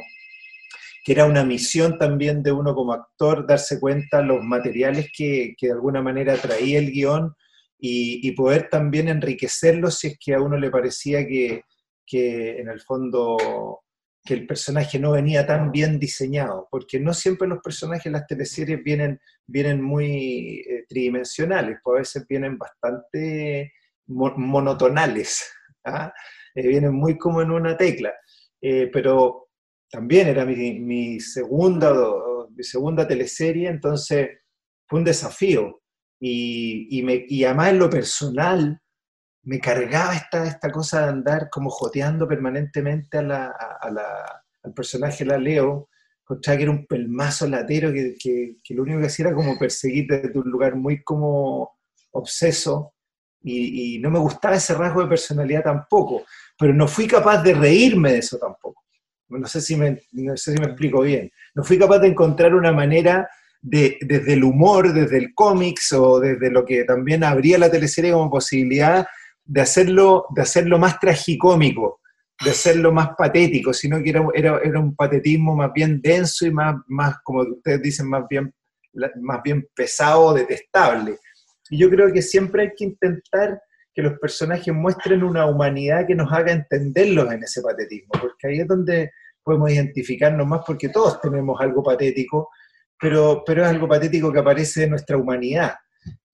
que 1.04 1.12
era 1.12 1.26
una 1.26 1.44
misión 1.44 1.96
también 1.96 2.42
de 2.42 2.50
uno 2.50 2.74
como 2.74 2.92
actor 2.92 3.46
darse 3.46 3.78
cuenta 3.78 4.20
los 4.20 4.42
materiales 4.42 5.10
que, 5.16 5.54
que 5.56 5.68
de 5.68 5.74
alguna 5.74 6.02
manera 6.02 6.36
traía 6.38 6.80
el 6.80 6.90
guion 6.90 7.36
y, 7.78 8.32
poder 8.32 8.68
también 8.68 9.06
enriquecerlos 9.06 10.00
si 10.00 10.08
es 10.08 10.18
que 10.18 10.34
a 10.34 10.40
uno 10.40 10.58
le 10.58 10.70
parecía 10.70 11.24
que, 11.24 11.62
que 12.04 12.58
en 12.58 12.68
el 12.68 12.80
fondo 12.80 13.84
que 14.26 14.34
el 14.34 14.46
personaje 14.46 14.98
no 14.98 15.12
venía 15.12 15.46
tan 15.46 15.70
bien 15.70 15.98
diseñado, 15.98 16.68
porque 16.70 17.00
no 17.00 17.14
siempre 17.14 17.48
los 17.48 17.60
personajes 17.60 18.06
en 18.06 18.12
las 18.12 18.26
teleseries 18.26 18.82
vienen, 18.82 19.18
vienen 19.46 19.80
muy 19.80 20.64
eh, 20.68 20.84
tridimensionales, 20.88 21.78
pues 21.82 21.96
a 21.96 21.98
veces 22.00 22.26
vienen 22.28 22.58
bastante 22.58 23.72
monotonales, 24.06 25.50
¿ah? 25.84 26.12
eh, 26.54 26.66
vienen 26.66 26.92
muy 26.92 27.16
como 27.16 27.40
en 27.40 27.50
una 27.50 27.76
tecla, 27.76 28.12
eh, 28.60 28.90
pero 28.92 29.48
también 29.90 30.28
era 30.28 30.44
mi, 30.44 31.20
segunda, 31.20 31.94
mi 32.50 32.64
segunda 32.64 33.06
teleserie, 33.06 33.68
entonces 33.68 34.28
fue 34.86 34.98
un 34.98 35.04
desafío, 35.04 35.80
y, 36.20 37.02
me, 37.04 37.24
y 37.28 37.44
además 37.44 37.70
en 37.70 37.78
lo 37.78 37.90
personal, 37.90 38.80
me 39.46 39.58
cargaba 39.60 40.14
esta, 40.14 40.44
esta 40.46 40.70
cosa 40.70 41.02
de 41.02 41.08
andar 41.08 41.48
como 41.50 41.70
joteando 41.70 42.28
permanentemente 42.28 43.18
a 43.18 43.52
al 44.66 44.74
personaje 44.74 45.24
la 45.24 45.38
Leo, 45.38 45.88
que 46.42 46.52
era 46.52 46.70
un 46.70 46.86
pelmazo 46.86 47.46
latero 47.46 47.92
que, 47.92 48.16
que, 48.20 48.74
lo 48.74 48.82
único 48.82 49.00
que 49.00 49.06
hacía 49.06 49.26
era 49.26 49.34
como 49.34 49.56
perseguirte 49.56 50.20
desde 50.20 50.38
un 50.38 50.50
lugar 50.50 50.74
muy 50.74 51.02
como 51.02 51.78
obseso 52.10 52.94
y, 53.42 54.00
no 54.00 54.10
me 54.10 54.18
gustaba 54.18 54.56
ese 54.56 54.74
rasgo 54.74 55.02
de 55.02 55.08
personalidad 55.08 55.62
tampoco, 55.62 56.24
pero 56.58 56.74
no 56.74 56.88
fui 56.88 57.06
capaz 57.06 57.42
de 57.44 57.54
reírme 57.54 58.12
de 58.12 58.18
eso 58.18 58.38
tampoco. 58.38 58.82
No 59.28 59.46
sé 59.46 59.60
si 59.60 59.76
me, 59.76 60.02
no 60.12 60.36
sé 60.36 60.52
si 60.52 60.58
me 60.58 60.66
explico 60.66 61.02
bien. 61.02 61.30
No 61.54 61.62
fui 61.62 61.78
capaz 61.78 62.00
de 62.00 62.08
encontrar 62.08 62.54
una 62.54 62.72
manera 62.72 63.28
de, 63.62 63.98
desde 64.00 64.32
el 64.32 64.42
humor, 64.42 64.92
desde 64.92 65.18
el 65.18 65.32
cómics 65.32 65.92
o 65.92 66.18
desde 66.18 66.50
lo 66.50 66.64
que 66.64 66.82
también 66.82 67.22
habría 67.22 67.58
la 67.58 67.70
teleserie 67.70 68.12
como 68.12 68.30
posibilidad 68.30 69.06
de 69.46 69.60
hacerlo, 69.60 70.26
de 70.34 70.42
hacerlo 70.42 70.78
más 70.78 70.98
tragicómico, 70.98 72.00
de 72.44 72.50
hacerlo 72.50 72.92
más 72.92 73.10
patético, 73.16 73.72
sino 73.72 74.02
que 74.02 74.10
era, 74.10 74.26
era, 74.34 74.80
un 74.80 74.94
patetismo 74.94 75.54
más 75.54 75.72
bien 75.72 76.00
denso 76.02 76.46
y 76.46 76.50
más, 76.50 76.76
más, 76.88 77.16
como 77.22 77.42
ustedes 77.42 77.80
dicen, 77.80 78.08
más 78.08 78.24
bien, 78.28 78.52
más 79.22 79.42
bien 79.42 79.66
pesado, 79.74 80.34
detestable. 80.34 81.18
Y 81.70 81.78
yo 81.78 81.88
creo 81.88 82.12
que 82.12 82.22
siempre 82.22 82.62
hay 82.62 82.72
que 82.76 82.84
intentar 82.84 83.60
que 83.94 84.02
los 84.02 84.18
personajes 84.18 84.74
muestren 84.74 85.22
una 85.22 85.46
humanidad 85.46 86.06
que 86.06 86.14
nos 86.14 86.30
haga 86.30 86.52
entenderlos 86.52 87.32
en 87.32 87.42
ese 87.42 87.62
patetismo, 87.62 88.12
porque 88.20 88.48
ahí 88.48 88.60
es 88.60 88.68
donde 88.68 89.10
podemos 89.42 89.70
identificarnos 89.70 90.46
más, 90.46 90.60
porque 90.66 90.90
todos 90.90 91.20
tenemos 91.20 91.58
algo 91.60 91.82
patético, 91.82 92.50
pero, 93.00 93.42
pero 93.46 93.62
es 93.62 93.68
algo 93.68 93.88
patético 93.88 94.32
que 94.32 94.40
aparece 94.40 94.84
en 94.84 94.90
nuestra 94.90 95.16
humanidad. 95.16 95.76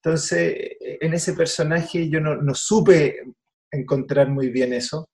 Entonces, 0.04 0.76
en 0.80 1.14
ese 1.14 1.32
personaje 1.32 2.08
yo 2.08 2.20
no, 2.20 2.54
supe 2.54 3.22
encontrar 3.70 4.28
muy 4.28 4.50
bien 4.50 4.72
eso. 4.72 5.08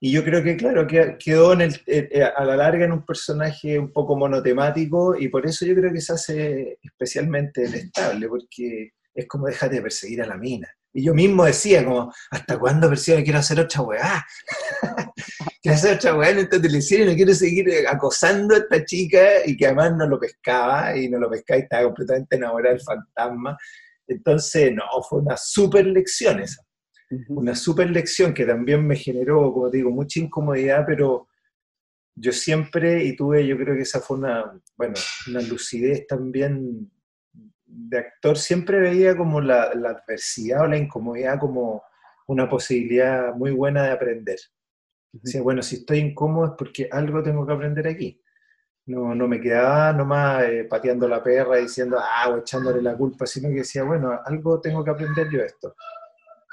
Y 0.00 0.12
yo 0.12 0.24
creo 0.24 0.42
que, 0.42 0.56
claro, 0.56 0.86
quedó 0.86 1.52
en 1.52 1.60
el, 1.60 1.74
eh, 1.86 2.08
eh, 2.10 2.22
a 2.22 2.44
la 2.44 2.56
larga 2.56 2.84
en 2.84 2.92
un 2.92 3.04
personaje 3.04 3.78
un 3.78 3.92
poco 3.92 4.16
monotemático 4.16 5.16
y 5.16 5.28
por 5.28 5.46
eso 5.46 5.64
yo 5.64 5.74
creo 5.76 5.92
que 5.92 6.00
se 6.00 6.12
hace 6.12 6.78
especialmente 6.82 7.62
detestable, 7.62 8.28
porque 8.28 8.92
es 9.14 9.26
como 9.28 9.46
déjate 9.46 9.76
de 9.76 9.82
perseguir 9.82 10.22
a 10.22 10.26
la 10.26 10.36
mina. 10.36 10.68
Y 10.98 11.04
yo 11.04 11.14
mismo 11.14 11.44
decía, 11.44 11.84
como, 11.84 12.12
¿hasta 12.28 12.58
cuándo 12.58 12.88
persigo? 12.88 13.22
Quiero 13.22 13.38
hacer 13.38 13.60
otra 13.60 13.82
weá. 13.82 14.26
quiero 15.62 15.76
hacer 15.76 15.94
otra 15.94 16.16
weá 16.16 16.30
en 16.30 16.38
esta 16.38 16.60
televisión 16.60 17.02
y 17.02 17.04
no 17.04 17.14
quiero 17.14 17.32
seguir 17.34 17.68
acosando 17.86 18.56
a 18.56 18.58
esta 18.58 18.84
chica 18.84 19.46
y 19.46 19.56
que 19.56 19.66
además 19.66 19.94
no 19.96 20.08
lo 20.08 20.18
pescaba 20.18 20.96
y 20.96 21.08
no 21.08 21.20
lo 21.20 21.30
pescaba 21.30 21.60
y 21.60 21.62
estaba 21.62 21.84
completamente 21.84 22.34
enamorada 22.34 22.74
del 22.74 22.82
fantasma. 22.82 23.56
Entonces, 24.08 24.74
no, 24.74 24.82
fue 25.08 25.20
una 25.20 25.36
super 25.36 25.86
lección 25.86 26.40
esa. 26.40 26.64
Una 27.28 27.54
super 27.54 27.88
lección 27.90 28.34
que 28.34 28.44
también 28.44 28.84
me 28.84 28.96
generó, 28.96 29.52
como 29.52 29.70
digo, 29.70 29.90
mucha 29.90 30.18
incomodidad, 30.18 30.82
pero 30.84 31.28
yo 32.16 32.32
siempre, 32.32 33.04
y 33.04 33.14
tuve, 33.14 33.46
yo 33.46 33.56
creo 33.56 33.76
que 33.76 33.82
esa 33.82 34.00
fue 34.00 34.16
una, 34.16 34.52
bueno, 34.76 34.94
una 35.28 35.42
lucidez 35.42 36.08
también 36.08 36.90
de 37.68 37.98
actor 37.98 38.36
siempre 38.36 38.80
veía 38.80 39.16
como 39.16 39.40
la, 39.40 39.64
adversidad 39.64 40.62
o 40.62 40.66
la 40.66 40.78
incomodidad 40.78 41.38
como 41.38 41.82
una 42.26 42.48
posibilidad 42.48 43.34
muy 43.34 43.52
buena 43.52 43.84
de 43.84 43.92
aprender. 43.92 44.38
Decía, 45.12 45.42
bueno, 45.42 45.62
si 45.62 45.76
estoy 45.76 45.98
incómodo 45.98 46.46
es 46.46 46.52
porque 46.58 46.88
algo 46.90 47.22
tengo 47.22 47.46
que 47.46 47.52
aprender 47.52 47.86
aquí. 47.86 48.20
no, 48.86 49.14
no 49.14 49.28
me 49.28 49.40
quedaba 49.40 49.92
nomás 49.92 50.44
eh, 50.44 50.64
pateando 50.64 51.06
la 51.08 51.22
perra 51.22 51.56
diciendo, 51.56 51.98
ah, 52.00 52.30
o 52.30 52.38
echándole 52.38 52.82
la 52.82 52.96
culpa, 52.96 53.26
sino 53.26 53.48
que 53.48 53.56
decía, 53.56 53.82
bueno, 53.82 54.18
algo 54.24 54.60
tengo 54.60 54.82
que 54.82 54.90
aprender 54.90 55.28
yo 55.30 55.40
esto. 55.42 55.74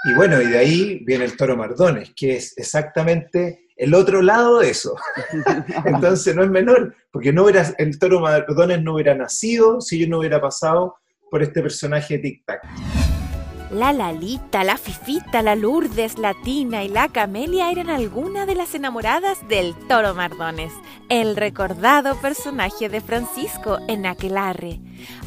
Y 0.06 0.14
bueno, 0.14 0.42
y 0.42 0.48
de 0.48 0.58
ahí 0.58 1.04
viene 1.04 1.26
el 1.26 1.36
toro 1.36 1.58
Mardones, 1.58 2.14
que 2.16 2.36
es 2.36 2.58
exactamente 2.58 3.70
el 3.76 3.94
otro 3.94 4.22
lado 4.22 4.60
de 4.60 4.70
eso. 4.70 4.96
Entonces 5.86 6.36
no 6.36 6.44
es 6.44 6.50
menor, 6.50 6.96
porque 7.12 7.34
no 7.34 7.44
hubiera, 7.44 7.74
el 7.78 7.98
toro 7.98 8.20
Mardones 8.20 8.84
no 8.84 8.94
hubiera 8.94 9.16
nacido 9.16 9.82
si 9.82 10.00
yo 10.00 10.08
no 10.08 10.20
hubiera 10.20 10.40
pasado 10.40 10.96
este 11.42 11.62
personaje 11.62 12.18
Tic 12.20 12.44
Tac. 12.46 12.62
La 13.72 13.92
Lalita, 13.92 14.64
la 14.64 14.78
Fifita, 14.78 15.42
la 15.42 15.56
Lourdes, 15.56 16.20
la 16.20 16.36
Tina 16.44 16.84
y 16.84 16.88
la 16.88 17.10
Camelia 17.10 17.72
eran 17.72 17.90
algunas 17.90 18.46
de 18.46 18.54
las 18.54 18.76
enamoradas 18.76 19.46
del 19.50 19.74
Toro 19.88 20.14
Mardones, 20.14 20.72
el 21.10 21.36
recordado 21.36 22.16
personaje 22.22 22.90
de 22.90 23.02
Francisco 23.02 23.80
en 23.88 24.06
Aquelarre. 24.06 24.80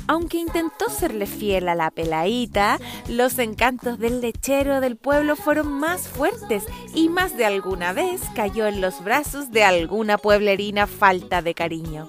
Aunque 0.06 0.38
intentó 0.38 0.88
serle 0.88 1.26
fiel 1.26 1.68
a 1.68 1.74
la 1.74 1.90
peladita, 1.90 2.78
los 3.08 3.38
encantos 3.40 3.98
del 3.98 4.20
lechero 4.20 4.80
del 4.80 4.96
pueblo 4.96 5.34
fueron 5.34 5.72
más 5.72 6.08
fuertes 6.08 6.64
y 6.94 7.08
más 7.08 7.36
de 7.36 7.44
alguna 7.44 7.92
vez 7.92 8.22
cayó 8.36 8.66
en 8.66 8.80
los 8.80 9.02
brazos 9.02 9.50
de 9.50 9.64
alguna 9.64 10.16
pueblerina 10.16 10.86
falta 10.86 11.42
de 11.42 11.54
cariño. 11.54 12.08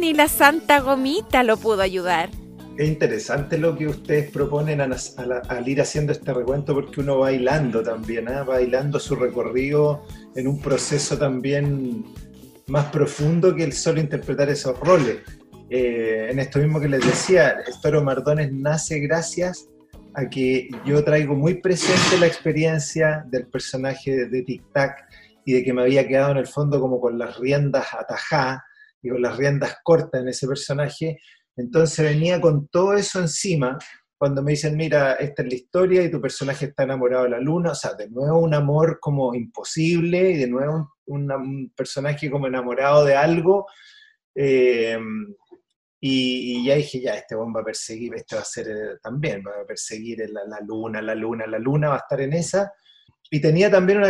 Ni 0.00 0.14
la 0.14 0.28
Santa 0.28 0.80
Gomita 0.80 1.42
lo 1.42 1.58
pudo 1.58 1.82
ayudar 1.82 2.30
es 2.78 2.88
interesante 2.88 3.58
lo 3.58 3.76
que 3.76 3.86
ustedes 3.86 4.30
proponen 4.30 4.80
al, 4.80 5.68
ir 5.68 5.80
haciendo 5.80 6.12
este 6.12 6.32
recuento 6.32 6.74
porque 6.74 7.00
uno 7.00 7.18
va 7.18 7.26
bailando 7.26 7.82
también, 7.82 8.28
¿eh? 8.28 8.42
bailando 8.46 9.00
su 9.00 9.16
recorrido 9.16 10.04
en 10.34 10.46
un 10.46 10.60
proceso 10.60 11.16
también 11.16 12.04
más 12.66 12.86
profundo 12.86 13.54
que 13.54 13.64
el 13.64 13.72
solo 13.72 14.00
interpretar 14.00 14.50
esos 14.50 14.78
roles. 14.80 15.18
Eh, 15.70 16.28
en 16.30 16.38
esto 16.38 16.58
mismo 16.58 16.80
que 16.80 16.88
les 16.88 17.04
decía, 17.04 17.56
el 17.66 17.80
Toro 17.80 18.02
Mardones 18.02 18.52
nace 18.52 19.00
gracias 19.00 19.68
a 20.14 20.28
que 20.28 20.68
yo 20.84 21.02
traigo 21.02 21.34
muy 21.34 21.54
presente 21.54 22.18
la 22.18 22.26
experiencia 22.26 23.24
del 23.28 23.46
personaje 23.46 24.28
de 24.28 24.42
Tic 24.42 24.62
Tac 24.72 25.08
y 25.44 25.54
de 25.54 25.64
que 25.64 25.72
me 25.72 25.82
había 25.82 26.06
quedado 26.06 26.32
en 26.32 26.38
el 26.38 26.46
fondo 26.46 26.80
como 26.80 27.00
con 27.00 27.18
las 27.18 27.38
riendas 27.38 27.86
atajadas 27.94 28.60
y 29.02 29.08
con 29.08 29.22
las 29.22 29.36
riendas 29.36 29.76
cortas 29.82 30.20
en 30.20 30.28
ese 30.28 30.46
personaje, 30.46 31.20
entonces 31.56 32.04
venía 32.04 32.40
con 32.40 32.68
todo 32.68 32.94
eso 32.94 33.20
encima 33.20 33.78
cuando 34.18 34.42
me 34.42 34.52
dicen, 34.52 34.76
mira, 34.76 35.14
esta 35.14 35.42
es 35.42 35.48
la 35.48 35.54
historia 35.54 36.02
y 36.02 36.10
tu 36.10 36.20
personaje 36.20 36.66
está 36.66 36.84
enamorado 36.84 37.24
de 37.24 37.30
la 37.30 37.40
luna, 37.40 37.72
o 37.72 37.74
sea, 37.74 37.92
de 37.92 38.08
nuevo 38.08 38.38
un 38.38 38.54
amor 38.54 38.98
como 38.98 39.34
imposible 39.34 40.30
y 40.30 40.36
de 40.38 40.46
nuevo 40.46 40.96
un, 41.06 41.72
personaje 41.76 42.30
como 42.30 42.46
enamorado 42.46 43.04
de 43.04 43.14
algo. 43.14 43.66
Eh, 44.34 44.98
y, 46.00 46.64
ya 46.64 46.76
dije, 46.76 47.00
ya, 47.00 47.14
este 47.14 47.34
bomba 47.34 47.60
va 47.60 47.62
a 47.62 47.66
perseguir, 47.66 48.14
este 48.14 48.36
va 48.36 48.42
a 48.42 48.44
ser 48.44 48.68
eh, 48.68 48.98
también, 49.02 49.42
va 49.46 49.62
a 49.62 49.66
perseguir 49.66 50.18
la, 50.30 50.44
la, 50.46 50.60
luna, 50.60 51.02
la 51.02 51.14
luna, 51.14 51.46
la 51.46 51.58
luna, 51.58 51.88
va 51.88 51.96
a 51.96 51.98
estar 51.98 52.20
en 52.20 52.32
esa 52.32 52.72
y 53.30 53.40
tenía 53.40 53.70
también 53.70 54.02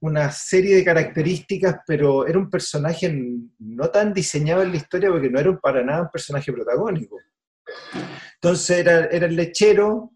una, 0.00 0.30
serie 0.32 0.76
de 0.76 0.84
características, 0.84 1.76
pero 1.86 2.26
era 2.26 2.38
un 2.38 2.50
personaje 2.50 3.10
no 3.58 3.88
tan 3.90 4.12
diseñado 4.12 4.62
en 4.62 4.70
la 4.70 4.76
historia 4.76 5.10
porque 5.10 5.30
no 5.30 5.40
era 5.40 5.58
para 5.58 5.82
nada 5.82 6.02
un 6.02 6.10
personaje 6.10 6.52
protagónico. 6.52 7.18
Entonces 8.34 8.78
era, 8.78 9.06
era 9.06 9.26
el 9.26 9.36
lechero, 9.36 10.12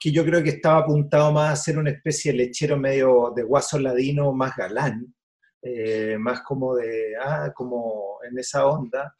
que 0.00 0.10
yo 0.10 0.24
creo 0.24 0.42
que 0.42 0.50
estaba 0.50 0.80
apuntado 0.80 1.32
más 1.32 1.52
a 1.52 1.62
ser 1.62 1.78
una 1.78 1.90
especie 1.90 2.32
de 2.32 2.38
lechero 2.38 2.78
medio 2.78 3.32
de 3.34 3.42
guaso 3.42 3.78
ladino, 3.78 4.32
más 4.32 4.56
galán, 4.56 5.14
eh, 5.60 6.16
más 6.18 6.40
como 6.42 6.76
de, 6.76 7.14
ah, 7.22 7.52
como 7.54 8.18
en 8.28 8.38
esa 8.38 8.66
onda. 8.66 9.14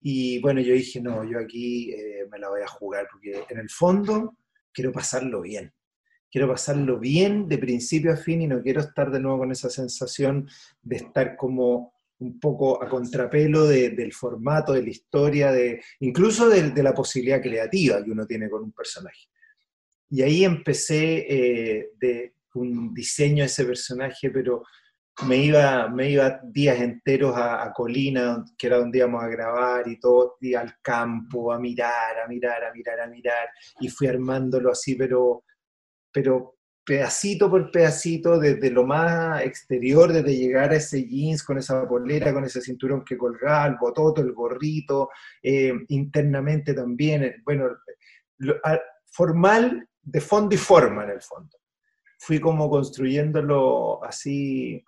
Y 0.00 0.40
bueno, 0.40 0.60
yo 0.60 0.74
dije, 0.74 1.00
no, 1.00 1.24
yo 1.24 1.38
aquí 1.38 1.90
eh, 1.90 2.26
me 2.30 2.38
la 2.38 2.50
voy 2.50 2.60
a 2.60 2.68
jugar 2.68 3.08
porque 3.10 3.44
en 3.48 3.58
el 3.58 3.70
fondo 3.70 4.36
quiero 4.72 4.92
pasarlo 4.92 5.40
bien 5.40 5.72
quiero 6.36 6.52
pasarlo 6.52 6.98
bien 6.98 7.48
de 7.48 7.56
principio 7.56 8.12
a 8.12 8.16
fin 8.18 8.42
y 8.42 8.46
no 8.46 8.60
quiero 8.60 8.82
estar 8.82 9.10
de 9.10 9.18
nuevo 9.18 9.38
con 9.38 9.52
esa 9.52 9.70
sensación 9.70 10.46
de 10.82 10.96
estar 10.96 11.34
como 11.34 11.94
un 12.18 12.38
poco 12.38 12.84
a 12.84 12.90
contrapelo 12.90 13.66
del 13.66 14.12
formato, 14.12 14.74
de 14.74 14.82
la 14.82 14.90
historia, 14.90 15.50
de, 15.50 15.80
incluso 16.00 16.46
de, 16.50 16.82
la 16.82 16.92
posibilidad 16.92 17.40
creativa 17.40 18.04
que 18.04 18.10
uno 18.10 18.26
tiene 18.26 18.50
con 18.50 18.64
un 18.64 18.72
personaje. 18.72 19.30
Y 20.10 20.20
ahí 20.20 20.44
empecé 20.44 21.24
eh, 21.26 21.92
de 21.98 22.34
un 22.52 22.92
diseño 22.92 23.42
de 23.42 23.46
ese 23.46 23.64
personaje, 23.64 24.30
pero 24.30 24.62
me 25.26 25.38
iba, 25.38 25.88
me 25.88 26.10
iba 26.10 26.38
días 26.44 26.78
enteros 26.82 27.34
a, 27.34 27.72
Colina, 27.74 28.44
que 28.58 28.66
era 28.66 28.76
donde 28.76 28.98
íbamos 28.98 29.24
a 29.24 29.28
grabar, 29.28 29.88
y 29.88 29.98
todo, 29.98 30.36
y 30.42 30.52
al 30.52 30.74
campo, 30.82 31.50
a 31.50 31.58
mirar, 31.58 32.18
a 32.22 32.28
mirar, 32.28 32.62
a 32.62 32.74
mirar, 32.74 33.00
a 33.00 33.06
mirar, 33.06 33.48
y 33.80 33.88
fui 33.88 34.06
armándolo 34.06 34.70
así, 34.70 34.96
pero 34.96 35.44
pero 36.16 36.56
pedacito 36.82 37.50
por 37.50 37.70
pedacito, 37.70 38.38
desde 38.38 38.70
lo 38.70 38.86
más 38.86 39.42
exterior, 39.42 40.10
desde 40.10 40.34
llegar 40.34 40.70
a 40.70 40.76
ese 40.76 41.04
jeans 41.04 41.42
con 41.42 41.58
esa 41.58 41.86
polera, 41.86 42.32
con 42.32 42.42
ese 42.42 42.62
cinturón 42.62 43.04
que 43.04 43.18
colgaba, 43.18 43.66
el 43.66 43.76
bototo, 43.78 44.22
el 44.22 44.32
gorrito, 44.32 45.10
eh, 45.42 45.74
internamente 45.88 46.72
también, 46.72 47.24
eh, 47.24 47.36
bueno, 47.44 47.68
formal, 49.04 49.86
de 50.00 50.20
fondo 50.22 50.54
y 50.54 50.58
forma 50.58 51.04
en 51.04 51.10
el 51.10 51.20
fondo. 51.20 51.58
Fui 52.18 52.40
como 52.40 52.70
construyéndolo 52.70 54.02
así 54.02 54.82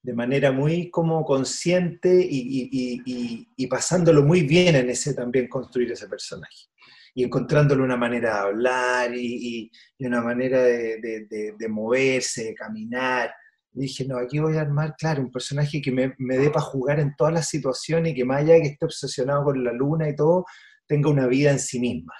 de 0.00 0.14
manera 0.14 0.52
muy 0.52 0.90
como 0.90 1.24
consciente 1.24 2.24
y 2.30 3.66
pasándolo 3.66 4.22
muy 4.22 4.42
bien 4.42 4.76
en 4.76 4.90
ese 4.90 5.12
también 5.12 5.48
construir 5.48 5.90
ese 5.90 6.06
personaje 6.06 6.68
y 7.16 7.24
encontrándole 7.24 7.82
una 7.82 7.96
manera 7.96 8.34
de 8.34 8.40
hablar 8.40 9.10
y, 9.14 9.70
una 10.00 10.20
manera 10.20 10.62
de, 10.62 11.66
moverse, 11.66 12.44
de 12.44 12.54
caminar. 12.54 13.34
Y 13.72 13.80
dije, 13.80 14.04
no, 14.04 14.18
aquí 14.18 14.38
voy 14.38 14.58
a 14.58 14.60
armar, 14.60 14.94
claro, 14.98 15.22
un 15.22 15.30
personaje 15.30 15.80
que 15.80 15.90
me, 15.90 16.14
me 16.18 16.36
dé 16.36 16.50
para 16.50 16.66
jugar 16.66 17.00
en 17.00 17.16
todas 17.16 17.32
las 17.32 17.48
situaciones 17.48 18.12
y 18.12 18.16
que 18.16 18.26
más 18.26 18.42
allá 18.42 18.54
de 18.54 18.60
que 18.60 18.68
esté 18.68 18.84
obsesionado 18.84 19.44
con 19.44 19.64
la 19.64 19.72
luna 19.72 20.10
y 20.10 20.14
todo, 20.14 20.44
tenga 20.86 21.08
una 21.08 21.26
vida 21.26 21.52
en 21.52 21.58
sí 21.58 21.80
misma. 21.80 22.12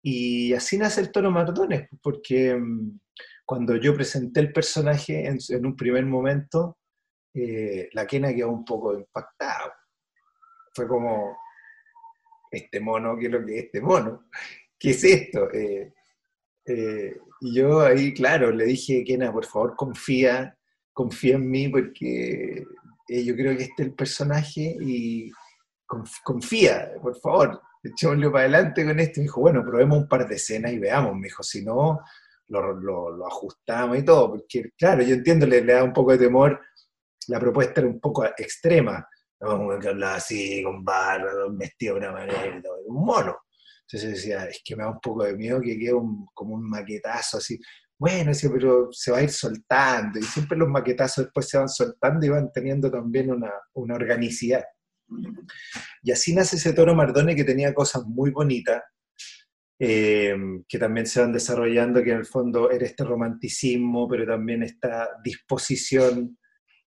Y 0.00 0.52
así 0.52 0.78
nace 0.78 1.00
el 1.00 1.10
Toro 1.10 1.32
Mardones, 1.32 1.88
porque 2.00 2.54
mm, 2.54 3.00
cuando 3.44 3.74
yo 3.74 3.92
presenté 3.92 4.38
el 4.38 4.52
personaje 4.52 5.26
en, 5.26 5.66
un 5.66 5.74
primer 5.74 6.06
momento, 6.06 6.78
eh, 7.34 7.88
la 7.92 8.06
quena 8.06 8.32
quedó 8.32 8.50
un 8.50 8.64
poco 8.64 8.96
impactada. 8.96 9.74
Fue 10.72 10.86
como, 10.86 11.36
este 12.52 12.80
mono, 12.80 13.16
¿qué 13.18 13.26
es 13.26 13.32
lo 13.32 13.44
que 13.44 13.58
es 13.58 13.64
este 13.64 13.80
mono? 13.80 14.26
¿Qué 14.78 14.90
es 14.90 15.04
esto? 15.04 15.50
Eh, 15.52 15.92
eh, 16.66 17.16
y 17.40 17.54
yo 17.54 17.80
ahí, 17.80 18.12
claro, 18.12 18.52
le 18.52 18.66
dije, 18.66 19.02
Kena, 19.04 19.32
por 19.32 19.46
favor, 19.46 19.74
confía, 19.74 20.56
confía 20.92 21.36
en 21.36 21.50
mí 21.50 21.68
porque 21.68 22.64
eh, 23.08 23.24
yo 23.24 23.34
creo 23.34 23.56
que 23.56 23.64
este 23.64 23.82
es 23.82 23.88
el 23.88 23.94
personaje 23.94 24.76
y 24.80 25.32
confía, 26.22 26.92
por 27.02 27.18
favor, 27.18 27.60
echémosle 27.82 28.30
para 28.30 28.44
adelante 28.44 28.84
con 28.84 29.00
esto. 29.00 29.20
Y 29.20 29.24
dijo, 29.24 29.40
bueno, 29.40 29.62
probemos 29.64 29.98
un 29.98 30.08
par 30.08 30.28
de 30.28 30.36
escenas 30.36 30.72
y 30.72 30.78
veamos. 30.78 31.14
Me 31.16 31.28
dijo, 31.28 31.42
si 31.42 31.64
no, 31.64 32.00
lo, 32.48 33.26
ajustamos 33.26 33.98
y 33.98 34.04
todo. 34.04 34.30
Porque, 34.30 34.70
claro, 34.76 35.02
yo 35.02 35.14
entiendo, 35.14 35.46
le, 35.46 35.62
le 35.62 35.72
da 35.72 35.84
un 35.84 35.92
poco 35.92 36.12
de 36.12 36.18
temor. 36.18 36.60
La 37.28 37.40
propuesta 37.40 37.80
era 37.80 37.88
un 37.88 38.00
poco 38.00 38.24
extrema 38.24 39.06
un 39.42 39.80
que 39.80 39.88
hablaba 39.88 40.16
así, 40.16 40.62
con 40.62 40.84
barba, 40.84 41.30
vestido 41.50 41.94
de 41.94 42.00
una 42.00 42.12
manera, 42.12 42.62
un 42.86 43.04
mono. 43.04 43.36
Entonces 43.82 44.10
decía, 44.14 44.44
es 44.46 44.62
que 44.64 44.76
me 44.76 44.84
da 44.84 44.90
un 44.90 45.00
poco 45.00 45.24
de 45.24 45.36
miedo 45.36 45.60
que 45.60 45.78
quede 45.78 45.92
como 46.32 46.54
un 46.54 46.68
maquetazo 46.68 47.38
así. 47.38 47.58
Bueno, 47.98 48.30
decía, 48.30 48.50
pero 48.52 48.88
se 48.90 49.12
va 49.12 49.18
a 49.18 49.22
ir 49.22 49.30
soltando, 49.30 50.18
y 50.18 50.22
siempre 50.22 50.56
los 50.58 50.68
maquetazos 50.68 51.24
después 51.24 51.48
se 51.48 51.58
van 51.58 51.68
soltando 51.68 52.24
y 52.24 52.30
van 52.30 52.50
teniendo 52.52 52.90
también 52.90 53.30
una, 53.30 53.52
una 53.74 53.94
organicidad. 53.94 54.64
Y 56.02 56.10
así 56.10 56.34
nace 56.34 56.56
ese 56.56 56.72
toro 56.72 56.94
Mardone 56.94 57.36
que 57.36 57.44
tenía 57.44 57.74
cosas 57.74 58.04
muy 58.06 58.30
bonitas, 58.30 58.82
eh, 59.78 60.34
que 60.68 60.78
también 60.78 61.06
se 61.06 61.20
van 61.20 61.32
desarrollando, 61.32 62.02
que 62.02 62.12
en 62.12 62.18
el 62.18 62.26
fondo 62.26 62.70
era 62.70 62.86
este 62.86 63.04
romanticismo, 63.04 64.08
pero 64.08 64.26
también 64.26 64.62
esta 64.62 65.10
disposición 65.22 66.38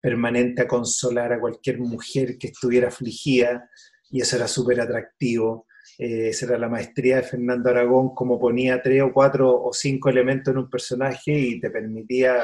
permanente 0.06 0.62
a 0.62 0.68
consolar 0.68 1.34
a 1.34 1.40
cualquier 1.40 1.80
mujer 1.80 2.38
que 2.38 2.50
estuviera 2.50 2.90
afligida, 2.90 3.68
y 4.12 4.22
eso 4.22 4.36
era 4.36 4.48
súper 4.48 4.80
atractivo. 4.80 5.66
Eh, 5.98 6.30
esa 6.30 6.46
era 6.46 6.60
la 6.60 6.70
maestría 6.70 7.16
de 7.16 7.24
Fernando 7.24 7.72
Aragón, 7.72 8.14
como 8.14 8.40
ponía 8.40 8.84
tres 8.84 9.02
o 9.02 9.12
cuatro 9.12 9.52
o 9.64 9.74
cinco 9.74 10.10
elementos 10.10 10.52
en 10.52 10.60
un 10.60 10.70
personaje 10.70 11.32
y 11.32 11.60
te 11.60 11.72
permitía 11.72 12.36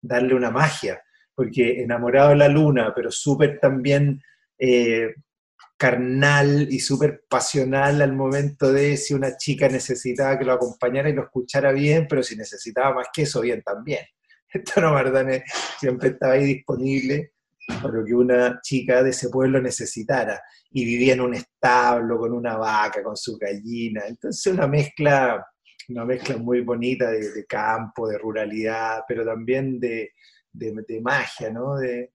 darle 0.00 0.34
una 0.34 0.50
magia, 0.50 1.02
porque 1.34 1.82
enamorado 1.82 2.30
de 2.30 2.36
la 2.36 2.48
luna, 2.48 2.94
pero 2.96 3.10
súper 3.10 3.60
también 3.60 4.22
eh, 4.58 5.16
carnal 5.76 6.66
y 6.70 6.80
súper 6.80 7.24
pasional 7.28 8.00
al 8.00 8.14
momento 8.14 8.72
de 8.72 8.96
si 8.96 9.12
una 9.12 9.36
chica 9.36 9.68
necesitaba 9.68 10.38
que 10.38 10.46
lo 10.46 10.54
acompañara 10.54 11.10
y 11.10 11.12
lo 11.12 11.24
escuchara 11.24 11.72
bien, 11.72 12.06
pero 12.08 12.22
si 12.22 12.36
necesitaba 12.36 12.94
más 12.94 13.08
que 13.12 13.22
eso, 13.22 13.42
bien 13.42 13.60
también. 13.60 14.06
Toro 14.74 14.92
Mardone 14.92 15.44
siempre 15.78 16.10
estaba 16.10 16.34
ahí 16.34 16.44
disponible 16.44 17.32
o 17.82 17.88
lo 17.88 18.04
que 18.04 18.14
una 18.14 18.60
chica 18.62 19.02
de 19.02 19.10
ese 19.10 19.28
pueblo 19.28 19.60
necesitara. 19.60 20.40
Y 20.70 20.84
vivía 20.84 21.14
en 21.14 21.20
un 21.20 21.34
establo 21.34 22.18
con 22.18 22.32
una 22.32 22.56
vaca, 22.56 23.02
con 23.02 23.16
su 23.16 23.36
gallina. 23.38 24.02
Entonces 24.06 24.52
una 24.52 24.66
mezcla, 24.66 25.44
una 25.88 26.04
mezcla 26.04 26.36
muy 26.36 26.60
bonita 26.60 27.10
de, 27.10 27.44
campo, 27.46 28.08
de 28.08 28.18
ruralidad, 28.18 29.00
pero 29.08 29.24
también 29.24 29.80
de, 29.80 30.12
de 30.52 31.00
magia, 31.00 31.50
¿no? 31.50 31.76
De, 31.76 32.12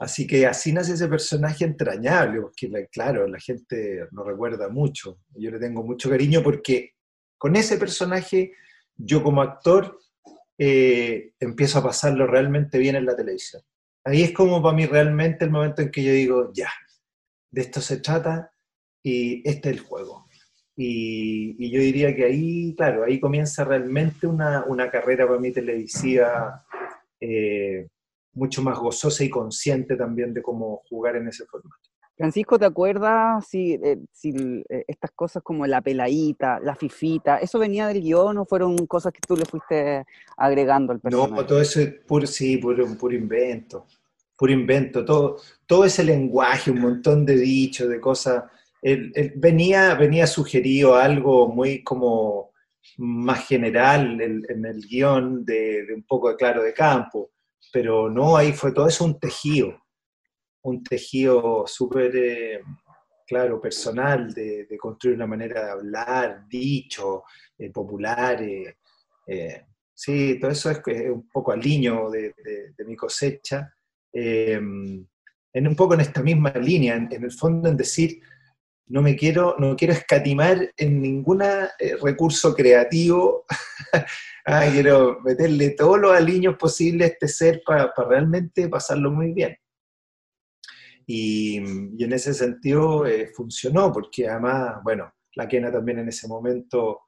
Así 0.00 0.26
que 0.26 0.46
así 0.46 0.72
nace 0.72 0.94
ese 0.94 1.08
personaje 1.08 1.62
entrañable, 1.62 2.40
porque 2.40 2.70
claro, 2.90 3.28
la 3.28 3.38
gente 3.38 4.06
lo 4.12 4.24
recuerda 4.24 4.70
mucho. 4.70 5.20
Yo 5.34 5.50
le 5.50 5.58
tengo 5.58 5.82
mucho 5.82 6.08
cariño 6.08 6.42
porque 6.42 6.94
con 7.36 7.54
ese 7.54 7.76
personaje 7.76 8.54
yo 8.96 9.22
como 9.22 9.42
actor 9.42 9.98
eh, 10.62 11.32
empiezo 11.40 11.78
a 11.78 11.82
pasarlo 11.82 12.26
realmente 12.26 12.76
bien 12.76 12.94
en 12.94 13.06
la 13.06 13.16
televisión. 13.16 13.62
Ahí 14.04 14.22
es 14.22 14.32
como 14.32 14.62
para 14.62 14.76
mí 14.76 14.84
realmente 14.84 15.46
el 15.46 15.50
momento 15.50 15.80
en 15.80 15.90
que 15.90 16.04
yo 16.04 16.12
digo, 16.12 16.52
ya, 16.52 16.68
de 17.50 17.62
esto 17.62 17.80
se 17.80 17.96
trata 17.96 18.52
y 19.02 19.40
este 19.48 19.70
es 19.70 19.76
el 19.76 19.80
juego. 19.80 20.26
Y, 20.76 21.70
yo 21.70 21.80
diría 21.80 22.14
que 22.14 22.26
ahí, 22.26 22.74
claro, 22.76 23.04
ahí 23.04 23.18
comienza 23.18 23.64
realmente 23.64 24.26
una, 24.26 24.90
carrera 24.90 25.26
para 25.26 25.40
mí 25.40 25.50
televisiva. 25.50 26.66
Eh, 27.18 27.88
mucho 28.34 28.62
más 28.62 28.78
gozosa 28.78 29.24
y 29.24 29.30
consciente 29.30 29.96
también 29.96 30.34
de 30.34 30.42
cómo 30.42 30.82
jugar 30.88 31.16
en 31.16 31.28
ese 31.28 31.46
formato. 31.46 31.90
Francisco, 32.20 32.58
¿te 32.58 32.66
acuerdas 32.66 33.46
si, 33.48 33.72
eh, 33.82 33.98
si 34.12 34.30
eh, 34.68 34.84
estas 34.86 35.10
cosas 35.12 35.42
como 35.42 35.66
la 35.66 35.80
peladita, 35.80 36.60
la 36.60 36.76
fifita, 36.76 37.38
eso 37.38 37.58
venía 37.58 37.86
del 37.86 38.02
guion 38.02 38.36
o 38.36 38.44
fueron 38.44 38.86
cosas 38.86 39.12
que 39.12 39.20
tú 39.26 39.36
le 39.36 39.46
fuiste 39.46 40.04
agregando 40.36 40.92
al 40.92 41.00
personaje? 41.00 41.32
No, 41.32 41.46
todo 41.46 41.62
eso 41.62 41.80
es 41.80 41.94
puro, 42.06 42.26
sí, 42.26 42.58
puro, 42.58 42.86
puro 42.98 43.14
invento, 43.14 43.86
puro 44.36 44.52
invento, 44.52 45.02
todo, 45.02 45.38
todo 45.64 45.86
ese 45.86 46.04
lenguaje, 46.04 46.70
un 46.70 46.80
montón 46.80 47.24
de 47.24 47.36
dichos, 47.36 47.88
de 47.88 47.98
cosas, 47.98 48.44
venía, 49.36 49.94
venía 49.94 50.26
sugerido 50.26 50.96
algo 50.96 51.48
muy 51.48 51.82
como 51.82 52.50
más 52.98 53.46
general 53.46 54.20
en, 54.20 54.64
el 54.66 54.86
guion 54.86 55.44
de, 55.44 55.86
de, 55.86 55.94
un 55.94 56.02
poco 56.02 56.28
de 56.28 56.36
claro 56.36 56.62
de 56.62 56.74
campo 56.74 57.30
pero 57.72 58.10
no, 58.10 58.36
ahí 58.36 58.52
fue 58.52 58.72
todo 58.72 58.86
eso 58.86 59.04
un 59.04 59.18
tejido, 59.18 59.74
un 60.62 60.82
tejido 60.82 61.64
súper, 61.66 62.14
eh, 62.16 62.62
claro, 63.26 63.60
personal, 63.60 64.32
de, 64.32 64.66
construir 64.78 65.16
una 65.16 65.26
manera 65.26 65.64
de 65.64 65.70
hablar, 65.70 66.46
dicho, 66.48 67.24
eh, 67.58 67.70
popular. 67.70 68.42
Eh, 68.42 69.64
sí, 69.94 70.38
todo 70.40 70.50
eso 70.50 70.70
es, 70.70 70.80
un 71.10 71.28
poco 71.28 71.52
al 71.52 71.60
niño 71.60 72.10
de, 72.10 72.34
mi 72.86 72.96
cosecha, 72.96 73.72
en 74.12 75.66
un 75.66 75.76
poco 75.76 75.94
en 75.94 76.00
esta 76.00 76.22
misma 76.22 76.50
línea, 76.50 76.96
en, 76.96 77.24
el 77.24 77.32
fondo 77.32 77.68
en 77.68 77.76
decir, 77.76 78.20
no 78.86 79.02
me 79.02 79.14
quiero, 79.14 79.54
no 79.58 79.76
quiero 79.76 79.94
escatimar 79.94 80.72
en 80.76 81.00
ningún 81.00 81.44
recurso 82.02 82.54
creativo 82.54 83.44
ah, 84.46 84.66
quiero 84.72 85.20
meterle 85.20 85.70
todos 85.70 85.98
los 86.00 86.12
aliños 86.12 86.56
posibles 86.56 87.08
a 87.08 87.12
este 87.12 87.28
ser 87.28 87.62
para 87.64 87.92
realmente 88.08 88.68
pasarlo 88.68 89.12
muy 89.12 89.32
bien. 89.32 89.56
Y, 91.12 91.56
en 91.56 92.12
ese 92.12 92.32
sentido 92.32 93.04
eh, 93.04 93.32
funcionó, 93.34 93.92
porque 93.92 94.28
además, 94.28 94.76
bueno, 94.84 95.12
la 95.34 95.48
Kena 95.48 95.72
también 95.72 95.98
en 95.98 96.08
ese 96.08 96.28
momento 96.28 97.00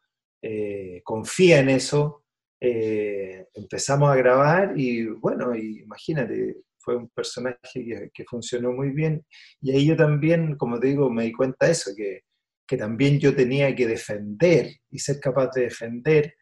eh, 0.42 1.02
confía 1.04 1.60
en 1.60 1.68
eso. 1.68 2.24
Eh, 2.60 3.46
empezamos 3.54 4.10
a 4.10 4.16
grabar 4.16 4.74
y 4.76 5.06
bueno, 5.06 5.54
imagínate, 5.54 6.62
fue 6.78 6.96
un 6.96 7.10
personaje 7.10 8.10
que, 8.12 8.24
funcionó 8.24 8.72
muy 8.72 8.90
bien. 8.90 9.24
Y 9.60 9.70
ahí 9.70 9.86
yo 9.86 9.94
también, 9.96 10.56
como 10.56 10.80
te 10.80 10.88
digo, 10.88 11.08
me 11.08 11.22
di 11.22 11.32
cuenta 11.32 11.66
de 11.66 11.72
eso, 11.72 11.92
que, 11.96 12.22
que 12.66 12.76
también 12.76 13.20
yo 13.20 13.36
tenía 13.36 13.72
que 13.72 13.86
defender 13.86 14.68
y 14.90 14.98
ser 14.98 15.20
capaz 15.20 15.50
de 15.54 15.62
defender 15.62 16.34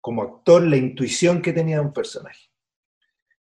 como 0.00 0.22
actor 0.22 0.62
la 0.62 0.76
intuición 0.76 1.42
que 1.42 1.52
tenía 1.52 1.80
de 1.80 1.86
un 1.86 1.92
personaje. 1.92 2.49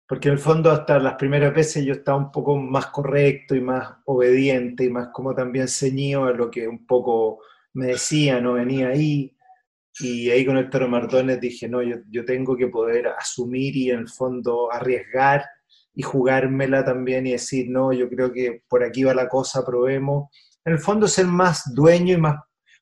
Porque 0.09 0.29
en 0.29 0.35
el 0.35 0.41
fondo 0.41 0.71
hasta 0.71 0.99
las 0.99 1.17
primeras 1.17 1.55
veces 1.55 1.85
yo 1.85 1.93
estaba 1.93 2.17
un 2.17 2.33
poco 2.33 2.57
más 2.57 2.87
correcto 2.87 3.55
y 3.55 3.61
más 3.61 3.91
obediente 4.07 4.85
y 4.85 4.91
más 4.91 5.09
como 5.13 5.35
también 5.35 5.69
ceñido 5.69 6.25
a 6.25 6.33
lo 6.33 6.51
que 6.51 6.67
un 6.67 6.87
poco 6.87 7.41
me 7.75 7.89
decía, 7.89 8.41
no 8.41 8.55
venía 8.55 8.89
ahí. 8.89 9.37
Y 10.01 10.31
ahí 10.31 10.47
con 10.47 10.57
el 10.57 10.71
Toro 10.71 10.89
Mardones 10.89 11.41
dije, 11.41 11.69
no, 11.69 11.83
yo, 11.83 11.97
yo 12.09 12.25
tengo 12.25 12.57
que 12.57 12.69
poder 12.69 13.09
asumir 13.09 13.77
y 13.77 13.91
en 13.91 14.01
el 14.01 14.09
fondo 14.09 14.73
arriesgar 14.73 15.45
y 15.93 16.03
jugármela 16.03 16.85
también 16.85 17.27
y 17.27 17.33
decir, 17.33 17.67
no, 17.69 17.93
yo 17.93 18.09
creo 18.09 18.33
que 18.33 18.63
por 18.67 18.85
aquí 18.85 19.05
va 19.05 19.13
la 19.13 19.29
cosa, 19.29 19.63
probemos. 19.63 20.31
En 20.65 20.73
el 20.73 20.79
fondo 20.79 21.07
ser 21.07 21.27
más 21.27 21.75
dueño 21.75 22.15
y 22.15 22.21
más 22.21 22.37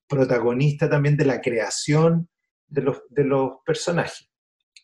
protagonista 0.06 0.88
también 0.88 1.16
de 1.16 1.24
la 1.24 1.40
creación 1.40 2.28
de 2.68 2.82
los, 2.82 3.02
de 3.08 3.24
los 3.24 3.52
personajes. 3.64 4.30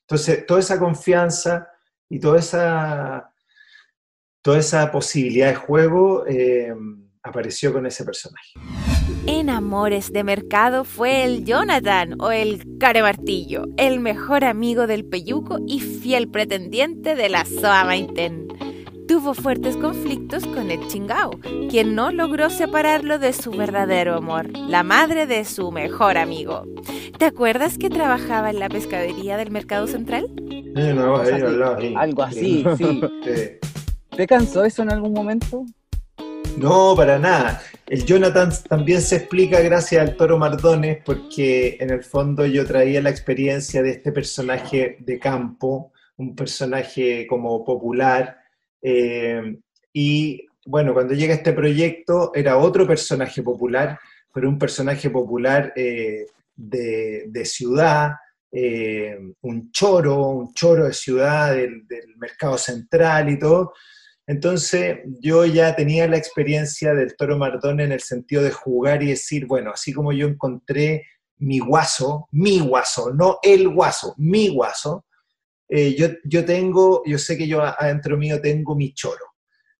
Entonces, 0.01 0.45
toda 0.47 0.61
esa 0.61 0.79
confianza 0.79 1.69
y 2.13 2.21
toda 2.21 2.41
esa, 2.41 3.33
toda 4.43 4.59
esa 4.59 4.93
posibilidad 4.93 5.49
de 5.49 5.55
juego 5.55 6.27
eh, 6.27 6.75
apareció 7.23 7.73
con 7.73 7.87
ese 7.87 8.05
personaje. 8.05 8.53
En 9.27 9.49
Amores 9.49 10.13
de 10.13 10.23
Mercado 10.23 10.85
fue 10.85 11.25
el 11.25 11.47
Jonathan 11.47 12.21
o 12.21 12.31
el 12.31 12.77
Care 12.79 13.01
Martillo, 13.01 13.65
el 13.79 13.99
mejor 14.01 14.45
amigo 14.45 14.87
del 14.87 15.07
Peyuco 15.07 15.59
y 15.67 15.81
fiel 15.81 16.29
pretendiente 16.29 17.15
de 17.15 17.31
la 17.31 17.47
Soa 17.47 17.85
Maiten 17.85 18.49
tuvo 19.07 19.35
fuertes 19.35 19.77
conflictos 19.77 20.47
con 20.47 20.71
el 20.71 20.87
Chingao, 20.89 21.33
quien 21.71 21.95
no 21.95 22.13
logró 22.13 22.51
separarlo 22.51 23.19
de 23.19 23.33
su 23.33 23.51
verdadero 23.51 24.17
amor, 24.17 24.51
la 24.57 24.83
madre 24.83 25.27
de 25.27 25.45
su 25.45 25.71
mejor 25.71 26.19
amigo. 26.19 26.65
¿Te 27.19 27.27
acuerdas 27.27 27.79
que 27.79 27.91
trabajaba 27.91 28.51
en 28.51 28.59
la 28.59 28.69
pescadería 28.69 29.37
del 29.37 29.51
Mercado 29.51 29.87
Central? 29.87 30.27
Algo 31.97 32.23
así, 32.23 32.65
sí. 32.79 33.01
¿Te 34.17 34.27
cansó 34.27 34.65
eso 34.65 34.83
en 34.83 34.93
algún 34.93 35.13
momento? 35.13 35.65
No, 36.57 36.95
para 36.97 37.19
nada. 37.19 37.63
El 37.89 38.05
Jonathan 38.05 38.51
también 38.69 39.01
se 39.01 39.17
explica 39.17 39.61
gracias 39.61 40.03
al 40.03 40.17
Toro 40.17 40.39
Mardones 40.39 40.99
porque 41.05 41.77
en 41.81 41.91
el 41.91 42.03
fondo 42.03 42.47
yo 42.47 42.67
traía 42.67 43.01
la 43.01 43.11
experiencia 43.11 43.83
de 43.83 43.91
este 43.91 44.13
personaje 44.13 44.97
de 45.01 45.19
campo, 45.19 45.93
un 46.17 46.35
personaje 46.35 47.27
como 47.27 47.65
popular, 47.65 48.42
eh, 48.83 49.57
y 49.93 50.47
bueno, 50.67 50.93
cuando 50.93 51.15
llega 51.15 51.35
este 51.35 51.53
proyecto 51.53 52.33
era 52.35 52.57
otro 52.57 52.87
personaje 52.87 53.43
popular, 53.43 53.99
pero 54.33 54.49
un 54.49 54.59
personaje 54.59 55.11
popular 55.11 55.73
eh, 55.77 56.27
de, 56.55 57.45
ciudad, 57.45 58.13
eh, 58.51 59.19
un 59.43 59.71
choro, 59.73 60.29
un 60.29 60.53
choro 60.55 60.85
de 60.87 60.93
ciudad 60.93 61.55
del, 61.55 61.85
mercado 62.17 62.57
central 62.59 63.31
y 63.31 63.39
todo. 63.39 63.73
Entonces 64.27 65.01
yo 65.21 65.45
ya 65.45 65.75
tenía 65.75 66.07
la 66.07 66.17
experiencia 66.17 66.95
del 66.95 67.17
Toro 67.17 67.37
Mardone 67.37 67.85
en 67.85 67.93
el 67.93 68.01
sentido 68.01 68.43
de 68.43 68.53
jugar 68.53 69.03
y 69.03 69.09
decir, 69.09 69.47
bueno, 69.47 69.73
así 69.75 69.93
como 69.93 70.13
yo 70.13 70.29
encontré 70.29 71.05
mi 71.39 71.59
guaso, 71.59 72.29
mi 72.31 72.61
guaso, 72.61 73.13
no 73.13 73.39
el 73.43 73.69
guaso, 73.69 74.15
mi 74.17 74.49
guaso, 74.49 75.05
eh, 75.75 75.95
yo, 75.97 76.09
yo 76.25 76.45
tengo, 76.45 77.03
yo 77.07 77.17
sé 77.17 77.39
que 77.39 77.49
yo 77.49 77.63
adentro 77.63 78.19
mío 78.19 78.39
tengo 78.43 78.75
mi 78.75 78.93
choro, 78.93 79.25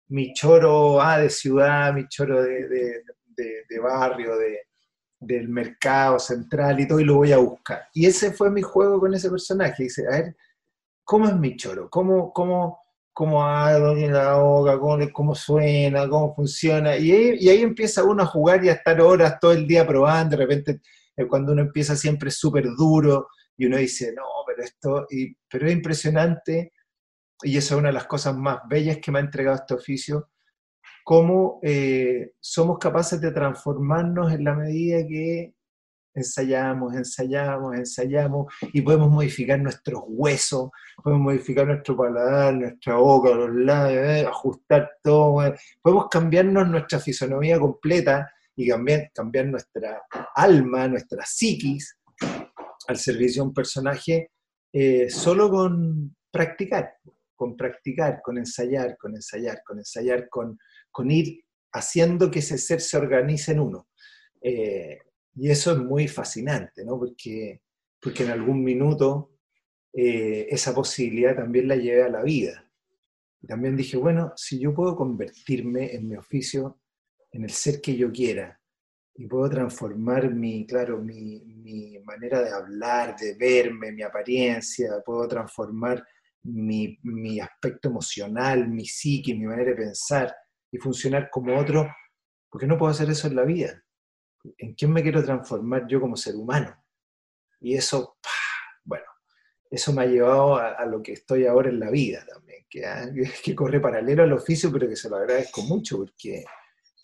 mi 0.07 0.33
choro 0.33 0.99
ah, 0.99 1.19
de 1.19 1.29
ciudad, 1.29 1.93
mi 1.93 2.07
choro 2.07 2.41
de, 2.41 2.67
de, 2.67 3.79
barrio, 3.79 4.35
de, 4.35 4.61
del 5.19 5.49
mercado 5.49 6.17
central 6.17 6.79
y 6.79 6.87
todo, 6.87 6.99
y 6.99 7.03
lo 7.03 7.17
voy 7.17 7.31
a 7.31 7.37
buscar. 7.37 7.89
Y 7.93 8.07
ese 8.07 8.31
fue 8.31 8.49
mi 8.49 8.63
juego 8.63 8.99
con 8.99 9.13
ese 9.13 9.29
personaje. 9.29 9.83
Dice, 9.83 10.07
a 10.07 10.11
ver, 10.13 10.35
¿cómo 11.03 11.27
es 11.27 11.35
mi 11.35 11.55
choro? 11.57 11.87
¿Cómo, 11.91 12.33
cómo, 12.33 12.79
cómo 13.13 13.45
hago 13.45 13.93
la 13.93 14.37
boca? 14.37 14.79
¿Cómo, 14.79 15.11
cómo 15.11 15.35
suena? 15.35 16.09
¿Cómo 16.09 16.33
funciona? 16.33 16.97
Y 16.97 17.11
ahí, 17.11 17.37
y 17.39 17.49
ahí, 17.49 17.61
empieza 17.61 18.03
uno 18.03 18.23
a 18.23 18.25
jugar 18.25 18.65
y 18.65 18.69
a 18.69 18.73
estar 18.73 18.99
horas 18.99 19.39
todo 19.39 19.51
el 19.51 19.67
día 19.67 19.85
probando. 19.85 20.37
De 20.37 20.43
repente, 20.43 20.81
eh, 21.15 21.27
cuando 21.27 21.51
uno 21.51 21.61
empieza 21.61 21.95
siempre 21.95 22.31
súper 22.31 22.65
duro, 22.75 23.27
y 23.57 23.65
uno 23.65 23.77
dice, 23.77 24.13
no, 24.15 24.23
pero 24.45 24.63
esto, 24.63 25.07
y, 25.09 25.35
pero 25.49 25.67
es 25.67 25.73
impresionante, 25.73 26.73
y 27.41 27.57
eso 27.57 27.75
es 27.75 27.79
una 27.79 27.89
de 27.89 27.93
las 27.93 28.07
cosas 28.07 28.35
más 28.35 28.59
bellas 28.69 28.97
que 28.97 29.11
me 29.11 29.19
ha 29.19 29.21
entregado 29.21 29.57
este 29.57 29.73
oficio, 29.73 30.29
cómo 31.03 31.59
eh, 31.63 32.31
somos 32.39 32.79
capaces 32.79 33.19
de 33.19 33.31
transformarnos 33.31 34.31
en 34.31 34.43
la 34.43 34.55
medida 34.55 35.05
que 35.05 35.53
ensayamos, 36.15 36.93
ensayamos, 36.95 37.75
ensayamos, 37.75 38.53
y 38.71 38.81
podemos 38.81 39.09
modificar 39.09 39.59
nuestros 39.59 40.03
huesos, 40.07 40.69
podemos 41.03 41.23
modificar 41.23 41.67
nuestro 41.67 41.97
paladar, 41.97 42.53
nuestra 42.53 42.95
boca, 42.95 43.31
los 43.31 43.53
labios, 43.53 44.05
eh, 44.05 44.25
ajustar 44.27 44.91
todo, 45.01 45.45
eh, 45.45 45.55
podemos 45.81 46.07
cambiarnos 46.09 46.67
nuestra 46.67 46.99
fisonomía 46.99 47.59
completa 47.59 48.31
y 48.55 48.69
también 48.69 49.09
cambiar 49.13 49.47
nuestra 49.47 50.03
alma, 50.35 50.87
nuestra 50.87 51.25
psiquis, 51.25 51.97
al 52.87 52.97
servicio 52.97 53.43
de 53.43 53.47
un 53.49 53.53
personaje 53.53 54.31
eh, 54.71 55.09
solo 55.09 55.49
con 55.49 56.15
practicar, 56.31 56.95
con 57.35 57.55
practicar, 57.55 58.21
con 58.23 58.37
ensayar, 58.37 58.97
con 58.97 59.15
ensayar, 59.15 59.61
con 59.63 59.77
ensayar, 59.77 60.27
con, 60.29 60.57
ir 61.11 61.43
haciendo 61.71 62.31
que 62.31 62.39
ese 62.39 62.57
ser 62.57 62.81
se 62.81 62.97
organice 62.97 63.51
en 63.51 63.59
uno. 63.59 63.87
Eh, 64.41 64.99
y 65.35 65.49
eso 65.49 65.73
es 65.73 65.77
muy 65.77 66.07
fascinante, 66.07 66.83
¿no? 66.83 66.97
Porque, 66.97 67.61
porque 67.99 68.23
en 68.23 68.31
algún 68.31 68.63
minuto 68.63 69.33
eh, 69.93 70.47
esa 70.49 70.73
posibilidad 70.73 71.35
también 71.35 71.67
la 71.67 71.75
llevé 71.75 72.03
a 72.03 72.09
la 72.09 72.23
vida. 72.23 72.67
Y 73.41 73.47
también 73.47 73.75
dije, 73.75 73.97
bueno, 73.97 74.33
si 74.35 74.59
yo 74.59 74.73
puedo 74.73 74.95
convertirme 74.95 75.93
en 75.93 76.07
mi 76.07 76.15
oficio, 76.15 76.79
en 77.31 77.43
el 77.43 77.51
ser 77.51 77.81
que 77.81 77.95
yo 77.95 78.11
quiera, 78.11 78.59
y 79.15 79.27
puedo 79.27 79.49
transformar 79.49 80.33
mi, 80.33 80.65
claro, 80.65 80.99
mi, 80.99 81.41
mi 81.45 81.99
manera 81.99 82.41
de 82.41 82.51
hablar, 82.51 83.15
de 83.15 83.35
verme, 83.35 83.91
mi 83.91 84.01
apariencia, 84.01 85.01
puedo 85.05 85.27
transformar 85.27 86.03
mi, 86.43 86.97
mi 87.03 87.39
aspecto 87.39 87.89
emocional, 87.89 88.67
mi 88.67 88.85
psique, 88.85 89.35
mi 89.35 89.45
manera 89.45 89.71
de 89.71 89.77
pensar 89.77 90.35
y 90.71 90.77
funcionar 90.77 91.29
como 91.29 91.57
otro, 91.57 91.87
porque 92.49 92.65
no 92.65 92.77
puedo 92.77 92.91
hacer 92.91 93.09
eso 93.09 93.27
en 93.27 93.35
la 93.35 93.43
vida. 93.43 93.81
¿En 94.57 94.73
quién 94.73 94.91
me 94.91 95.03
quiero 95.03 95.23
transformar 95.23 95.87
yo 95.87 96.01
como 96.01 96.17
ser 96.17 96.35
humano? 96.35 96.75
Y 97.61 97.75
eso, 97.75 98.17
bueno, 98.83 99.05
eso 99.69 99.93
me 99.93 100.01
ha 100.01 100.05
llevado 100.05 100.57
a, 100.57 100.85
lo 100.85 101.01
que 101.01 101.13
estoy 101.13 101.45
ahora 101.45 101.69
en 101.69 101.79
la 101.79 101.91
vida 101.91 102.25
también, 102.25 102.65
que, 102.69 102.85
ah, 102.85 103.05
que 103.43 103.55
corre 103.55 103.79
paralelo 103.79 104.23
al 104.23 104.33
oficio, 104.33 104.71
pero 104.71 104.89
que 104.89 104.95
se 104.95 105.09
lo 105.09 105.17
agradezco 105.17 105.61
mucho 105.61 105.97
porque 105.97 106.43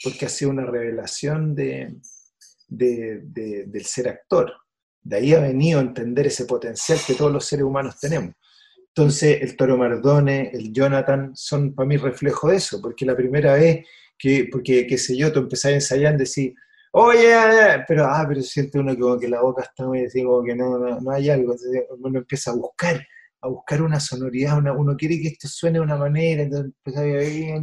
porque 0.03 0.25
ha 0.25 0.29
sido 0.29 0.51
una 0.51 0.65
revelación 0.65 1.55
de, 1.55 1.97
del 2.67 3.85
ser 3.85 4.09
actor. 4.09 4.53
De 5.01 5.17
ahí 5.17 5.33
ha 5.33 5.39
venido 5.39 5.79
a 5.79 5.83
entender 5.83 6.27
ese 6.27 6.45
potencial 6.45 6.99
que 7.05 7.15
todos 7.15 7.31
los 7.31 7.45
seres 7.45 7.65
humanos 7.65 7.99
tenemos. 7.99 8.35
Entonces, 8.87 9.41
el 9.41 9.55
Toro 9.55 9.77
Mardone, 9.77 10.51
el 10.53 10.73
Jonathan, 10.73 11.31
son 11.33 11.73
para 11.73 11.87
mí 11.87 11.97
reflejo 11.97 12.49
de 12.49 12.57
eso, 12.57 12.81
porque 12.81 13.05
la 13.05 13.15
primera 13.15 13.53
vez 13.53 13.85
que, 14.17 14.49
porque, 14.51 14.85
qué 14.87 14.97
sé 14.97 15.15
yo, 15.15 15.31
tú 15.31 15.39
empezás 15.39 15.71
a 15.71 15.75
ensayar 15.75 16.15
y 16.15 16.17
decir, 16.17 16.53
oye, 16.91 17.33
pero, 17.87 18.05
ah, 18.05 18.25
pero 18.27 18.41
siente 18.41 18.79
uno 18.79 18.97
como 18.97 19.17
que 19.17 19.29
la 19.29 19.41
boca 19.41 19.63
está 19.63 19.85
muy 19.85 20.03
así, 20.05 20.23
como 20.23 20.43
que 20.43 20.55
no, 20.55 20.99
no, 20.99 21.11
hay 21.11 21.29
algo, 21.29 21.53
entonces 21.53 21.83
uno 21.97 22.19
empieza 22.19 22.51
a 22.51 22.55
buscar, 22.55 23.05
a 23.41 23.47
buscar 23.47 23.81
una 23.81 23.99
sonoridad, 23.99 24.57
uno 24.75 24.97
quiere 24.97 25.21
que 25.21 25.29
esto 25.29 25.47
suene 25.47 25.79
de 25.79 25.83
una 25.85 25.95
manera, 25.95 26.43
entonces 26.43 26.73
empieza 26.83 27.01
a 27.01 27.23
ir 27.23 27.53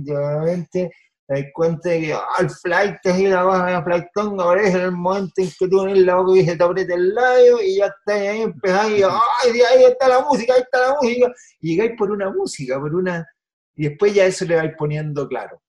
te 1.27 1.53
cuenta 1.53 1.91
de 1.91 2.01
que 2.01 2.13
al 2.13 2.21
ah, 2.21 2.37
el 2.41 2.51
flight 2.51 2.97
es 3.03 3.21
la 3.23 3.43
baja 3.43 3.77
de 3.77 3.83
flightón, 3.83 4.41
ahora 4.41 4.63
es 4.63 4.75
el 4.75 4.93
momento 4.93 5.43
en 5.43 5.51
que 5.59 5.69
tú 5.69 5.87
en 5.87 6.07
la 6.07 6.17
boca 6.17 6.39
y 6.39 6.47
se 6.47 6.57
te 6.57 6.63
aprieta 6.63 6.95
el 6.95 7.15
labio 7.15 7.61
y 7.61 7.79
ya 7.79 7.87
está 7.87 8.15
ahí, 8.15 8.43
empezáis, 8.43 9.05
ay, 9.05 9.61
ahí 9.61 9.85
está 9.85 10.09
la 10.09 10.21
música, 10.21 10.55
ahí 10.55 10.61
está 10.61 10.81
la 10.81 10.97
música, 11.01 11.33
y 11.61 11.71
llegáis 11.71 11.93
por 11.99 12.13
una 12.13 12.31
música, 12.31 12.79
por 12.79 12.95
una, 12.95 13.27
y 13.75 13.89
después 13.89 14.15
ya 14.15 14.25
eso 14.25 14.45
le 14.45 14.55
vais 14.55 14.73
poniendo 14.79 15.27
claro, 15.27 15.61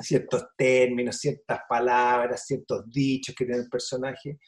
ciertos 0.00 0.46
términos, 0.56 1.18
ciertas 1.18 1.60
palabras, 1.68 2.46
ciertos 2.46 2.88
dichos 2.88 3.34
que 3.34 3.44
tiene 3.44 3.62
el 3.62 3.68
personaje, 3.68 4.38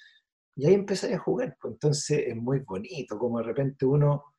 y 0.55 0.67
ahí 0.67 0.75
empezáis 0.75 1.15
a 1.15 1.19
jugar, 1.19 1.57
pues 1.61 1.73
entonces 1.73 2.25
es 2.29 2.37
muy 2.37 2.61
bonito, 2.61 3.19
como 3.19 3.39
de 3.39 3.45
repente 3.45 3.85
uno 3.85 4.37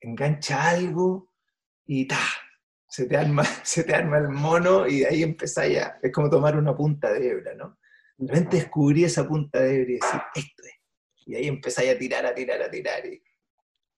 engancha 0.00 0.68
algo 0.68 1.30
y 1.86 2.06
ta, 2.06 2.18
se 2.88 3.06
te 3.06 3.16
arma, 3.16 3.44
se 3.62 3.84
te 3.84 3.94
arma 3.94 4.18
el 4.18 4.28
mono 4.28 4.86
y 4.86 5.00
de 5.00 5.06
ahí 5.06 5.22
empieza 5.22 5.66
ya, 5.66 5.98
es 6.02 6.12
como 6.12 6.30
tomar 6.30 6.56
una 6.56 6.74
punta 6.74 7.12
de 7.12 7.28
hebra, 7.28 7.54
¿no? 7.54 7.78
De 8.16 8.32
repente 8.32 8.56
descubrí 8.56 9.04
esa 9.04 9.28
punta 9.28 9.60
de 9.60 9.76
hebra 9.76 9.90
y 9.90 9.94
decir, 9.94 10.20
esto 10.34 10.62
es. 10.64 10.72
Y 11.26 11.34
ahí 11.36 11.46
empezáis 11.46 11.94
a 11.94 11.98
tirar, 11.98 12.26
a 12.26 12.34
tirar, 12.34 12.60
a 12.62 12.70
tirar 12.70 13.06
y 13.06 13.22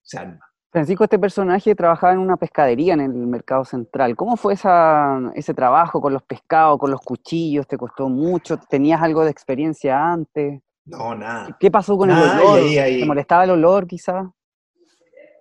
se 0.03 0.19
arma. 0.19 0.41
Francisco, 0.73 1.03
este 1.03 1.19
personaje 1.19 1.75
trabajaba 1.75 2.13
en 2.13 2.21
una 2.21 2.37
pescadería 2.37 2.95
en 2.95 3.01
el 3.01 3.11
mercado 3.27 3.65
central. 3.65 4.15
¿Cómo 4.15 4.37
fue 4.37 4.55
ese 4.55 5.55
trabajo 5.55 6.01
con 6.01 6.13
los 6.13 6.23
pescados, 6.23 6.79
con 6.79 6.93
los 6.93 7.01
cuchillos? 7.01 7.67
¿Te 7.67 7.77
costó 7.77 8.09
mucho? 8.09 8.57
¿Tenías 8.57 9.03
algo 9.03 9.25
de 9.25 9.31
experiencia 9.31 10.13
antes? 10.13 10.61
No, 10.85 11.15
nada. 11.17 11.57
¿Qué 11.59 11.73
pasó 11.73 11.97
con 11.97 12.11
el 12.11 12.17
olor? 12.17 12.61
¿Te 12.61 13.05
molestaba 13.05 13.45
el 13.45 13.51
olor 13.51 13.87
quizá? 13.89 14.31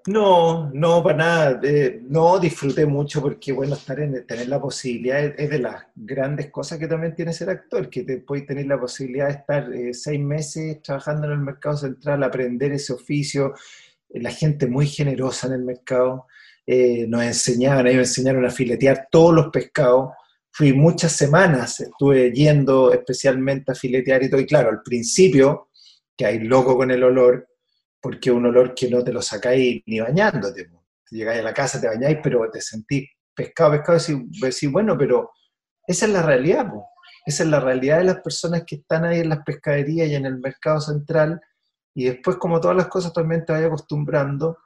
No, 0.10 0.72
no, 0.74 1.04
para 1.04 1.18
nada. 1.18 1.60
Eh, 1.64 2.02
no 2.10 2.40
disfruté 2.40 2.84
mucho 2.88 3.22
porque, 3.22 3.52
bueno, 3.52 3.76
estar 3.76 4.00
en, 4.00 4.26
tener 4.26 4.48
la 4.48 4.60
posibilidad 4.60 5.24
es, 5.24 5.50
de 5.52 5.60
las 5.60 5.84
grandes 5.96 6.50
cosas 6.50 6.80
que 6.80 6.88
también 6.88 7.14
tiene 7.14 7.32
ser 7.32 7.52
actor, 7.52 7.92
que 7.92 8.02
te 8.04 8.18
puedes 8.18 8.48
tener 8.48 8.66
la 8.66 8.80
posibilidad 8.80 9.28
de 9.28 9.34
estar 9.34 9.72
eh, 9.72 9.94
seis 9.94 10.20
meses 10.20 10.82
trabajando 10.82 11.28
en 11.28 11.34
el 11.34 11.40
mercado 11.40 11.78
central, 11.78 12.24
aprender 12.24 12.72
ese 12.72 12.94
oficio, 12.94 13.54
eh, 14.10 14.20
la 14.20 14.32
gente 14.32 14.66
muy 14.66 14.88
generosa 14.88 15.46
en 15.46 15.54
el 15.54 15.64
mercado. 15.64 16.26
nos 17.08 17.24
enseñaban, 17.24 17.86
ellos 17.88 18.08
enseñaron 18.10 18.46
a 18.46 18.50
filetear 18.50 19.10
todos 19.12 19.34
los 19.36 19.50
pescados. 19.50 20.12
Fui 20.52 20.74
muchas 20.74 21.12
semanas, 21.12 21.82
estuve 21.82 22.32
yendo 22.32 22.92
especialmente 22.94 23.72
a 23.72 23.76
filetear 23.76 24.24
y 24.24 24.30
todo. 24.30 24.42
Y 24.42 24.48
claro, 24.48 24.70
al 24.70 24.82
principio, 24.82 25.70
que 26.18 26.26
hay 26.26 26.40
loco 26.40 26.76
con 26.76 26.90
el 26.92 27.04
olor, 27.04 27.49
porque 28.02 28.30
es 28.30 28.36
un 28.36 28.46
olor 28.46 28.74
que 28.74 28.90
no 28.90 29.04
te 29.04 29.12
lo 29.12 29.22
sacáis 29.22 29.82
ni 29.86 30.00
bañándote. 30.00 30.70
Llegáis 31.12 31.40
a 31.40 31.44
la 31.44 31.54
casa, 31.54 31.82
te 31.82 31.88
bañáis, 31.88 32.20
pero 32.24 32.50
te 32.52 32.62
sentís 32.62 33.10
pescado, 33.34 33.72
pescado, 33.72 34.00
y 34.10 34.40
decís, 34.40 34.72
bueno, 34.72 34.98
pero 34.98 35.32
esa 35.88 36.06
es 36.06 36.12
la 36.12 36.22
realidad, 36.22 36.68
esa 37.26 37.44
es 37.44 37.50
la 37.50 37.60
realidad 37.60 38.00
de 38.00 38.04
las 38.06 38.22
personas 38.22 38.64
que 38.66 38.76
están 38.76 39.06
ahí 39.06 39.20
en 39.20 39.30
las 39.30 39.44
pescaderías 39.44 40.10
y 40.10 40.16
en 40.16 40.26
el 40.26 40.40
mercado 40.40 40.80
central, 40.82 41.42
y 41.96 42.06
después, 42.06 42.38
como 42.38 42.62
todas 42.62 42.78
las 42.78 42.88
cosas, 42.88 43.12
también 43.12 43.44
te 43.46 43.54
vas 43.54 43.64
acostumbrando, 43.64 44.58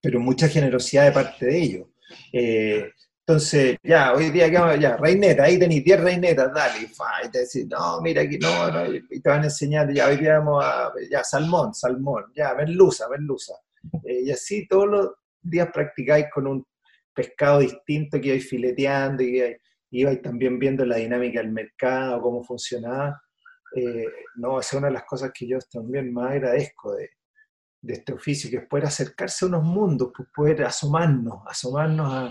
pero 0.00 0.20
mucha 0.20 0.48
generosidad 0.48 1.04
de 1.04 1.12
parte 1.12 1.46
de 1.46 1.58
ellos. 1.58 1.88
Eh, 2.32 2.90
entonces, 3.32 3.78
ya, 3.82 4.12
hoy 4.12 4.28
día, 4.28 4.46
ya, 4.76 4.96
reineta, 4.98 5.44
ahí 5.44 5.58
tenéis 5.58 5.82
10 5.84 6.00
reinetas, 6.02 6.52
dale, 6.52 6.80
y 6.80 7.30
te 7.30 7.38
decís, 7.38 7.66
no, 7.66 7.98
mira 8.02 8.20
aquí, 8.20 8.36
no, 8.36 8.70
no, 8.70 8.94
y 8.94 9.20
te 9.22 9.30
van 9.30 9.40
a 9.40 9.44
enseñar, 9.44 9.90
ya, 9.90 10.08
hoy 10.08 10.18
día 10.18 10.38
vamos 10.38 10.62
a, 10.62 10.92
ya, 11.10 11.24
salmón, 11.24 11.72
salmón, 11.72 12.24
ya, 12.36 12.52
merluza, 12.54 13.08
merluza. 13.08 13.54
Eh, 14.04 14.24
y 14.24 14.30
así 14.30 14.68
todos 14.68 14.86
los 14.86 15.10
días 15.40 15.70
practicáis 15.72 16.26
con 16.30 16.46
un 16.46 16.66
pescado 17.14 17.60
distinto 17.60 18.20
que 18.20 18.32
vais 18.32 18.46
fileteando 18.46 19.22
y 19.22 19.56
ibais 19.92 20.20
también 20.20 20.58
viendo 20.58 20.84
la 20.84 20.96
dinámica 20.96 21.40
del 21.40 21.52
mercado, 21.52 22.20
cómo 22.20 22.44
funcionaba. 22.44 23.18
Eh, 23.74 24.08
no, 24.34 24.60
esa 24.60 24.76
es 24.76 24.78
una 24.78 24.88
de 24.88 24.92
las 24.92 25.04
cosas 25.04 25.30
que 25.32 25.48
yo 25.48 25.58
también 25.72 26.12
más 26.12 26.32
agradezco 26.32 26.94
de, 26.96 27.08
de 27.80 27.94
este 27.94 28.12
oficio, 28.12 28.50
que 28.50 28.58
es 28.58 28.66
poder 28.68 28.84
acercarse 28.84 29.46
a 29.46 29.48
unos 29.48 29.62
mundos, 29.62 30.12
pues 30.14 30.28
poder 30.34 30.64
asomarnos, 30.64 31.40
asomarnos 31.46 32.12
a 32.12 32.30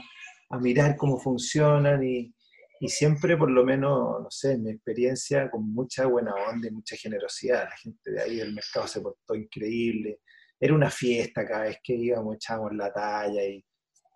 a 0.52 0.60
mirar 0.60 0.96
cómo 0.96 1.18
funcionan 1.18 2.04
y, 2.04 2.34
y, 2.80 2.88
siempre, 2.90 3.38
por 3.38 3.50
lo 3.50 3.64
menos, 3.64 4.22
no 4.22 4.30
sé, 4.30 4.54
en 4.54 4.64
mi 4.64 4.72
experiencia, 4.72 5.50
con 5.50 5.74
mucha 5.74 6.06
buena 6.06 6.34
onda 6.34 6.68
y 6.68 6.72
mucha 6.72 6.96
generosidad. 6.96 7.66
La 7.66 7.78
gente 7.78 8.12
de 8.12 8.22
ahí 8.22 8.36
del 8.38 8.54
mercado 8.54 8.88
se 8.88 9.02
portó 9.02 9.36
increíble. 9.36 10.20
Era 10.60 10.74
una 10.74 10.90
fiesta 10.90 11.46
cada 11.46 11.64
vez 11.64 11.78
que 11.84 11.94
íbamos, 11.94 12.36
echábamos 12.36 12.76
la 12.76 12.92
talla 12.92 13.44
y 13.44 13.64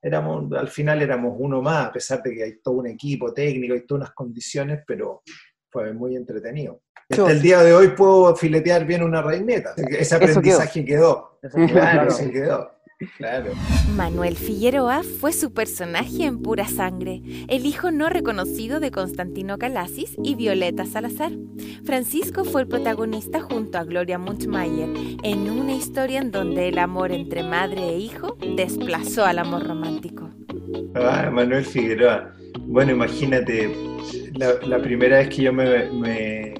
éramos, 0.02 0.52
al 0.54 0.68
final 0.68 1.02
éramos 1.02 1.36
uno 1.40 1.62
más, 1.62 1.88
a 1.88 1.92
pesar 1.92 2.22
de 2.22 2.36
que 2.36 2.44
hay 2.44 2.62
todo 2.62 2.76
un 2.76 2.88
equipo 2.88 3.34
técnico 3.34 3.76
y 3.76 3.86
todas 3.88 4.02
unas 4.02 4.14
condiciones, 4.14 4.82
pero 4.86 5.24
fue 5.72 5.92
muy 5.94 6.16
entretenido. 6.16 6.82
Hasta 7.10 7.32
el 7.32 7.42
día 7.42 7.62
de 7.62 7.74
hoy 7.74 7.90
puedo 7.90 8.36
filetear 8.36 8.86
bien 8.86 9.04
una 9.04 9.22
reineta. 9.22 9.74
Ese 9.78 10.16
aprendizaje 10.16 10.86
quedó. 10.86 11.40
Claro, 11.68 12.12
se 12.12 12.32
quedó. 12.32 12.72
Claro. 13.18 13.52
Manuel 13.96 14.36
Figueroa 14.36 15.04
fue 15.04 15.34
su 15.34 15.54
personaje 15.54 16.26
en 16.26 16.42
pura 16.42 16.68
sangre, 16.68 17.22
el 17.48 17.66
hijo 17.66 17.92
no 17.92 18.10
reconocido 18.10 18.80
de 18.80 18.92
Constantino 18.92 19.58
Calasis 19.58 20.16
y 20.24 20.36
Violeta 20.36 20.86
Salazar. 20.86 21.32
Francisco 21.84 22.44
fue 22.44 22.62
el 22.62 22.68
protagonista 22.68 23.42
junto 23.42 23.78
a 23.78 23.84
Gloria 23.84 24.18
Munchmeyer 24.18 24.90
en 25.24 25.50
una 25.50 25.74
historia 25.74 26.20
en 26.22 26.32
donde 26.32 26.70
el 26.70 26.78
amor 26.78 27.12
entre 27.12 27.44
madre 27.44 27.90
e 27.90 27.98
hijo 27.98 28.38
desplazó 28.56 29.26
al 29.26 29.40
amor 29.40 29.68
romántico. 29.68 30.30
Ah, 30.96 31.30
Manuel 31.32 31.66
Figueroa. 31.66 32.34
Bueno, 32.62 32.92
imagínate, 32.92 33.76
la, 34.34 34.80
primera 34.80 35.18
vez 35.18 35.30
que 35.30 35.44
yo 35.44 35.54
me, 35.54 35.90
me, 35.92 36.54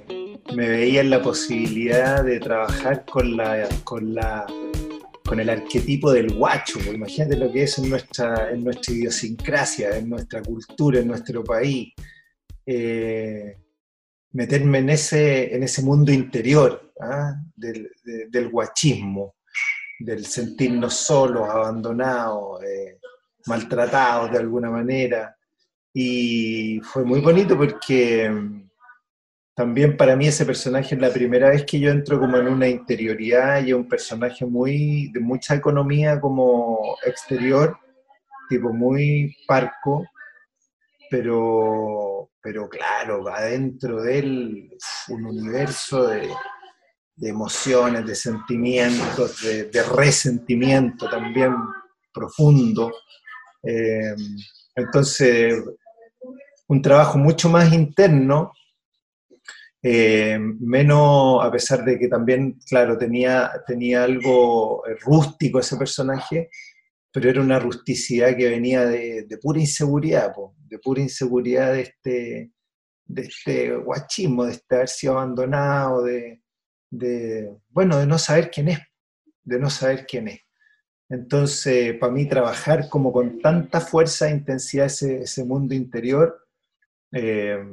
me 0.56 0.68
veía 0.70 1.02
en 1.02 1.10
la 1.10 1.22
posibilidad 1.22 2.24
de 2.24 2.40
trabajar 2.40 3.06
con 3.06 3.36
la, 3.36 3.68
con 3.84 4.14
la 4.14 4.46
con 5.26 5.40
el 5.40 5.50
arquetipo 5.50 6.12
del 6.12 6.34
guacho. 6.34 6.80
Pues, 6.80 6.94
imagínate 6.94 7.38
lo 7.38 7.52
que 7.52 7.64
es 7.64 7.78
en 7.80 7.90
nuestra, 7.90 8.52
en 8.52 8.64
nuestra 8.64 8.94
idiosincrasia, 8.94 9.98
en 9.98 10.10
nuestra 10.10 10.42
cultura, 10.42 11.00
en 11.00 11.08
nuestro 11.08 11.44
país. 11.44 11.94
Eh, 12.66 13.58
meterme 14.32 14.80
en 14.80 14.90
ese, 14.90 15.56
en 15.56 15.64
ese 15.64 15.82
mundo 15.82 16.12
interior 16.12 16.94
¿ah? 17.00 17.36
del, 17.56 18.50
guachismo, 18.50 19.36
del 20.00 20.26
sentirnos 20.26 20.94
solos, 20.94 21.50
abandonados, 21.50 22.64
eh, 22.64 23.00
maltratados 23.46 24.32
de 24.32 24.40
alguna 24.40 24.70
manera. 24.70 25.36
Y 25.94 26.82
fue 26.82 27.06
muy 27.06 27.22
bonito 27.22 27.58
porque 27.58 28.30
también 29.56 29.96
para 29.96 30.16
mí 30.16 30.28
ese 30.28 30.46
personaje 30.46 30.96
es 30.96 31.02
la 31.02 31.10
primera 31.10 31.50
vez 31.50 31.66
que 31.66 31.80
yo 31.80 31.90
entro 31.90 32.20
como 32.20 32.38
en 32.38 32.48
una 32.48 32.68
interioridad 32.68 33.66
y 33.66 33.72
un 33.72 33.88
personaje 33.88 34.46
muy 34.46 35.10
de 35.14 35.20
mucha 35.22 35.56
economía 35.56 36.20
como 36.20 36.98
exterior 37.06 37.78
tipo 38.50 38.72
muy 38.72 39.36
parco, 39.48 40.06
pero, 41.10 42.30
pero 42.42 42.70
claro, 42.70 43.28
adentro 43.28 44.02
de 44.02 44.20
él 44.20 44.78
un 45.10 45.26
universo 45.26 46.08
de, 46.08 46.30
emociones, 47.22 48.06
de 48.06 48.16
sentimientos, 48.16 49.42
de, 49.42 49.84
resentimiento 49.96 51.10
también 51.10 51.56
profundo. 52.14 52.92
Eh, 53.64 54.16
entonces, 54.76 55.64
un 56.68 56.82
trabajo 56.82 57.18
mucho 57.18 57.50
más 57.50 57.72
interno, 57.74 58.52
eh, 59.88 60.40
menos, 60.40 61.46
a 61.46 61.52
pesar 61.52 61.86
de 61.86 62.00
que 62.00 62.08
también, 62.08 62.58
claro, 62.68 62.98
tenía, 62.98 63.52
tenía 63.68 64.04
algo 64.04 64.84
rústico 65.02 65.60
ese 65.60 65.78
personaje, 65.78 66.50
pero 67.12 67.30
era 67.30 67.40
una 67.40 67.60
rusticidad 67.60 68.36
que 68.36 68.50
venía 68.50 68.84
de, 68.84 69.28
pura 69.40 69.60
inseguridad, 69.60 70.34
de 70.68 70.80
pura 70.80 71.02
inseguridad 71.02 71.74
de 71.74 71.82
este, 71.82 72.52
de 73.06 73.22
este 73.22 73.76
guachismo, 73.76 74.46
de 74.46 74.54
este 74.54 74.76
haber 74.76 74.90
sido 74.90 75.14
abandonado, 75.20 76.02
de, 76.02 76.42
bueno, 77.70 78.00
de 78.00 78.08
no 78.08 78.18
saber 78.18 78.50
quién 78.50 78.70
es, 78.70 78.80
de 79.44 79.60
no 79.60 79.70
saber 79.70 80.08
quién 80.08 80.30
es. 80.30 80.40
Entonces, 81.10 81.96
para 82.00 82.12
mí 82.12 82.28
trabajar 82.28 82.90
como 82.90 83.14
con 83.14 83.40
tanta 83.40 83.82
fuerza 83.82 84.28
e 84.28 84.32
intensidad 84.32 84.88
ese, 84.88 85.22
ese 85.22 85.46
mundo 85.46 85.76
interior, 85.76 86.44
eh, 87.12 87.64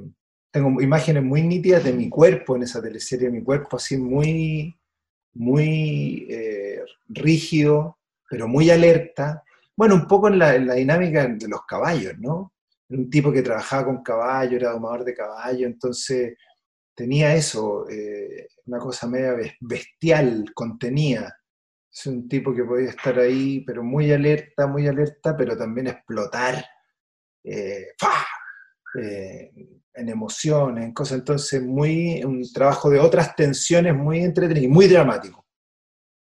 tengo 0.52 0.80
imágenes 0.82 1.22
muy 1.22 1.42
nítidas 1.42 1.82
de 1.82 1.94
mi 1.94 2.08
cuerpo 2.08 2.54
en 2.54 2.64
esa 2.64 2.80
teleserie, 2.80 3.30
mi 3.30 3.42
cuerpo 3.42 3.78
así 3.78 3.96
muy, 3.96 4.78
muy 5.32 6.26
eh, 6.28 6.82
rígido, 7.08 7.98
pero 8.28 8.46
muy 8.46 8.70
alerta. 8.70 9.42
Bueno, 9.74 9.94
un 9.94 10.06
poco 10.06 10.28
en 10.28 10.38
la, 10.38 10.52
dinámica 10.58 11.26
de 11.26 11.48
los 11.48 11.64
caballos, 11.64 12.18
¿no? 12.18 12.52
un 12.90 13.08
tipo 13.08 13.32
que 13.32 13.40
trabajaba 13.40 13.86
con 13.86 14.02
caballos, 14.02 14.60
era 14.60 14.72
domador 14.72 15.02
de 15.02 15.14
caballos, 15.14 15.62
entonces 15.62 16.36
tenía 16.94 17.34
eso, 17.34 17.88
eh, 17.88 18.48
una 18.66 18.78
cosa 18.78 19.06
media 19.06 19.34
bestial, 19.60 20.52
contenía. 20.52 21.34
Es 21.90 22.06
un 22.06 22.28
tipo 22.28 22.54
que 22.54 22.64
podía 22.64 22.90
estar 22.90 23.18
ahí, 23.18 23.64
pero 23.66 23.82
muy 23.82 24.12
alerta, 24.12 24.66
muy 24.66 24.86
alerta, 24.86 25.34
pero 25.34 25.56
también 25.56 25.86
explotar. 25.86 26.62
Eh, 27.42 27.86
eh, 29.00 29.52
en 29.94 30.08
emociones, 30.08 30.84
en 30.84 30.92
cosas. 30.92 31.18
Entonces, 31.18 31.62
muy, 31.62 32.22
un 32.24 32.42
trabajo 32.52 32.90
de 32.90 32.98
otras 32.98 33.34
tensiones 33.36 33.94
muy 33.94 34.20
entretenido 34.20 34.66
y 34.66 34.72
muy 34.72 34.88
dramático 34.88 35.42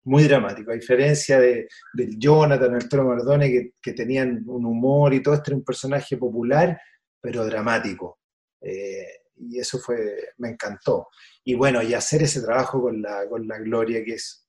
muy 0.09 0.25
dramático, 0.25 0.71
a 0.71 0.75
diferencia 0.75 1.39
de, 1.39 1.69
del 1.93 2.19
Jonathan, 2.19 2.75
el 2.75 2.89
Toro 2.89 3.05
Mardone, 3.05 3.73
que, 3.81 3.93
tenían 3.93 4.43
un 4.47 4.65
humor 4.65 5.13
y 5.13 5.23
todo, 5.23 5.35
este 5.35 5.51
era 5.51 5.59
un 5.59 5.65
personaje 5.65 6.17
popular, 6.17 6.81
pero 7.21 7.45
dramático. 7.45 8.19
Eh, 8.61 9.07
y 9.37 9.59
eso 9.59 9.79
fue, 9.79 10.31
me 10.39 10.49
encantó. 10.51 11.09
Y 11.45 11.55
bueno, 11.55 11.83
y 11.83 11.95
hacer 11.95 12.23
ese 12.23 12.41
trabajo 12.41 12.81
con 12.81 13.03
la, 13.03 13.29
con 13.29 13.47
la 13.47 13.59
Gloria, 13.59 14.03
que 14.03 14.15
es, 14.15 14.48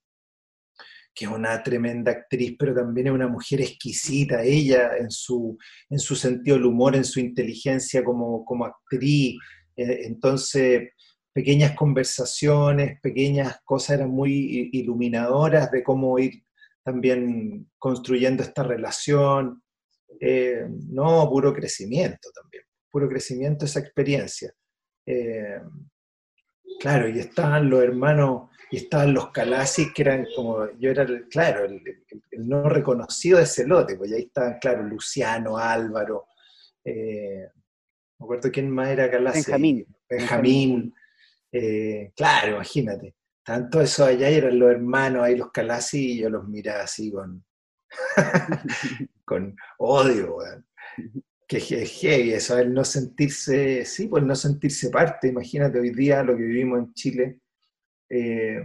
que 1.14 1.26
es 1.26 1.32
una 1.32 1.62
tremenda 1.64 2.12
actriz, 2.12 2.56
pero 2.58 2.74
también 2.74 3.08
es 3.08 3.14
una 3.14 3.28
mujer 3.28 3.62
exquisita, 3.62 4.44
ella 4.44 4.98
en 4.98 5.12
su, 5.12 5.58
en 5.90 6.00
su 6.00 6.16
sentido 6.16 6.58
del 6.58 6.66
humor, 6.66 6.96
en 6.96 7.06
su 7.06 7.20
inteligencia 7.20 8.04
como, 8.04 8.46
como 8.46 8.66
actriz. 8.66 9.38
Eh, 9.76 10.02
entonces, 10.06 10.90
pequeñas 11.34 11.76
conversaciones, 11.76 13.00
pequeñas 13.02 13.60
cosas 13.64 13.98
eran 13.98 14.10
muy 14.10 14.70
iluminadoras 14.74 15.72
de 15.72 15.84
cómo 15.84 16.18
ir 16.20 16.44
también 16.84 17.70
construyendo 17.78 18.44
esta 18.44 18.64
relación. 18.64 19.62
Eh, 20.20 20.66
no, 20.90 21.30
puro 21.30 21.54
crecimiento 21.54 22.30
también, 22.34 22.64
puro 22.92 23.08
crecimiento 23.08 23.66
esa 23.66 23.80
experiencia. 23.80 24.54
Eh, 25.06 25.62
claro, 26.80 27.08
y 27.08 27.20
estaban 27.20 27.70
los 27.70 27.84
hermanos, 27.84 28.49
y 28.72 28.78
estaban 28.78 29.14
los 29.14 29.32
Calasis, 29.32 29.92
que 29.94 30.02
eran 30.04 30.28
como, 30.36 30.70
yo 30.80 30.92
era, 30.92 31.06
claro, 31.30 31.66
el, 31.66 31.82
no 32.38 32.70
reconocido 32.70 33.38
de 33.38 33.44
ese 33.44 33.66
lote, 33.66 33.96
pues 33.96 34.12
ahí 34.12 34.24
estaban, 34.24 34.60
claro, 34.60 34.84
Luciano, 34.84 35.58
Álvaro, 35.58 36.28
eh, 36.84 37.48
me 38.20 38.24
acuerdo 38.24 38.52
quién 38.52 38.70
más 38.70 38.90
era 38.90 39.10
Calasi. 39.10 39.40
Benjamín. 39.40 39.88
Benjamín, 40.10 40.94
eh, 41.52 42.12
claro, 42.16 42.56
imagínate. 42.56 43.16
Tanto 43.44 43.82
eso 43.82 44.06
allá 44.06 44.30
eran 44.30 44.60
los 44.60 44.70
hermanos, 44.70 45.24
ahí 45.24 45.36
los 45.36 45.52
Calasi, 45.52 46.14
y 46.14 46.20
yo 46.20 46.30
los 46.30 46.48
miraba 46.48 46.84
así 46.84 47.12
con, 47.12 47.44
con 49.26 49.56
odio, 49.80 50.38
Que 51.48 51.58
es 51.58 51.92
heavy 52.02 52.34
eso, 52.34 52.58
el 52.58 52.74
no 52.74 52.84
sentirse, 52.84 53.84
sí, 53.86 54.08
pues 54.08 54.24
no 54.24 54.36
sentirse 54.36 54.90
parte. 54.90 55.30
Imagínate 55.30 55.80
hoy 55.80 55.90
día 55.90 56.22
lo 56.22 56.38
que 56.38 56.44
vivimos 56.44 56.80
en 56.80 56.94
Chile. 56.94 57.40
Eh, 58.10 58.62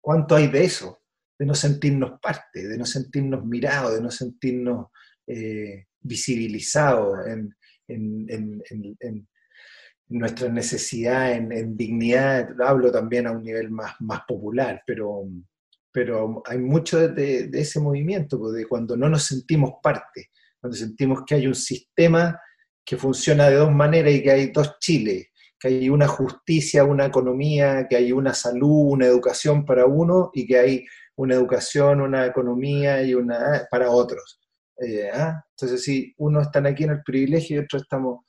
¿Cuánto 0.00 0.36
hay 0.36 0.48
de 0.48 0.64
eso? 0.64 1.02
De 1.38 1.44
no 1.44 1.54
sentirnos 1.54 2.20
parte, 2.20 2.66
de 2.66 2.78
no 2.78 2.86
sentirnos 2.86 3.44
mirados, 3.44 3.94
de 3.94 4.00
no 4.00 4.10
sentirnos 4.10 4.86
eh, 5.26 5.86
visibilizados 6.00 7.18
en, 7.26 7.54
nuestra 10.08 10.48
necesidad 10.48 11.32
en, 11.32 11.76
dignidad, 11.76 12.48
hablo 12.62 12.92
también 12.92 13.26
a 13.26 13.32
un 13.32 13.42
nivel 13.42 13.70
más, 13.70 13.96
popular, 14.26 14.82
pero, 14.86 15.24
pero 15.92 16.42
hay 16.46 16.58
mucho 16.58 17.08
de, 17.08 17.50
ese 17.52 17.80
movimiento, 17.80 18.38
pues, 18.38 18.54
de 18.54 18.66
cuando 18.66 18.96
no 18.96 19.08
nos 19.08 19.24
sentimos 19.24 19.74
parte, 19.82 20.30
cuando 20.60 20.76
sentimos 20.76 21.24
que 21.26 21.34
hay 21.34 21.48
un 21.48 21.56
sistema 21.56 22.40
que 22.84 22.96
funciona 22.96 23.50
de 23.50 23.56
dos 23.56 23.72
maneras 23.72 24.12
y 24.12 24.22
que 24.22 24.30
hay 24.30 24.46
dos 24.52 24.78
Chiles, 24.78 25.26
que 25.66 25.74
hay 25.74 25.90
una 25.90 26.06
justicia, 26.06 26.84
una 26.84 27.06
economía, 27.06 27.86
que 27.88 27.96
hay 27.96 28.12
una 28.12 28.34
salud, 28.34 28.92
una 28.92 29.06
educación 29.06 29.64
para 29.64 29.86
uno 29.86 30.30
y 30.32 30.46
que 30.46 30.58
hay 30.58 30.86
una 31.16 31.34
educación, 31.34 32.00
una 32.00 32.26
economía 32.26 33.02
y 33.02 33.14
una 33.14 33.66
para 33.70 33.90
otros. 33.90 34.40
Eh, 34.78 35.10
¿ah? 35.12 35.42
Entonces, 35.50 35.82
si 35.82 36.14
unos 36.18 36.46
están 36.46 36.66
aquí 36.66 36.84
en 36.84 36.90
el 36.90 37.02
privilegio 37.02 37.56
y 37.56 37.64
otros 37.64 37.82
estamos 37.82 38.20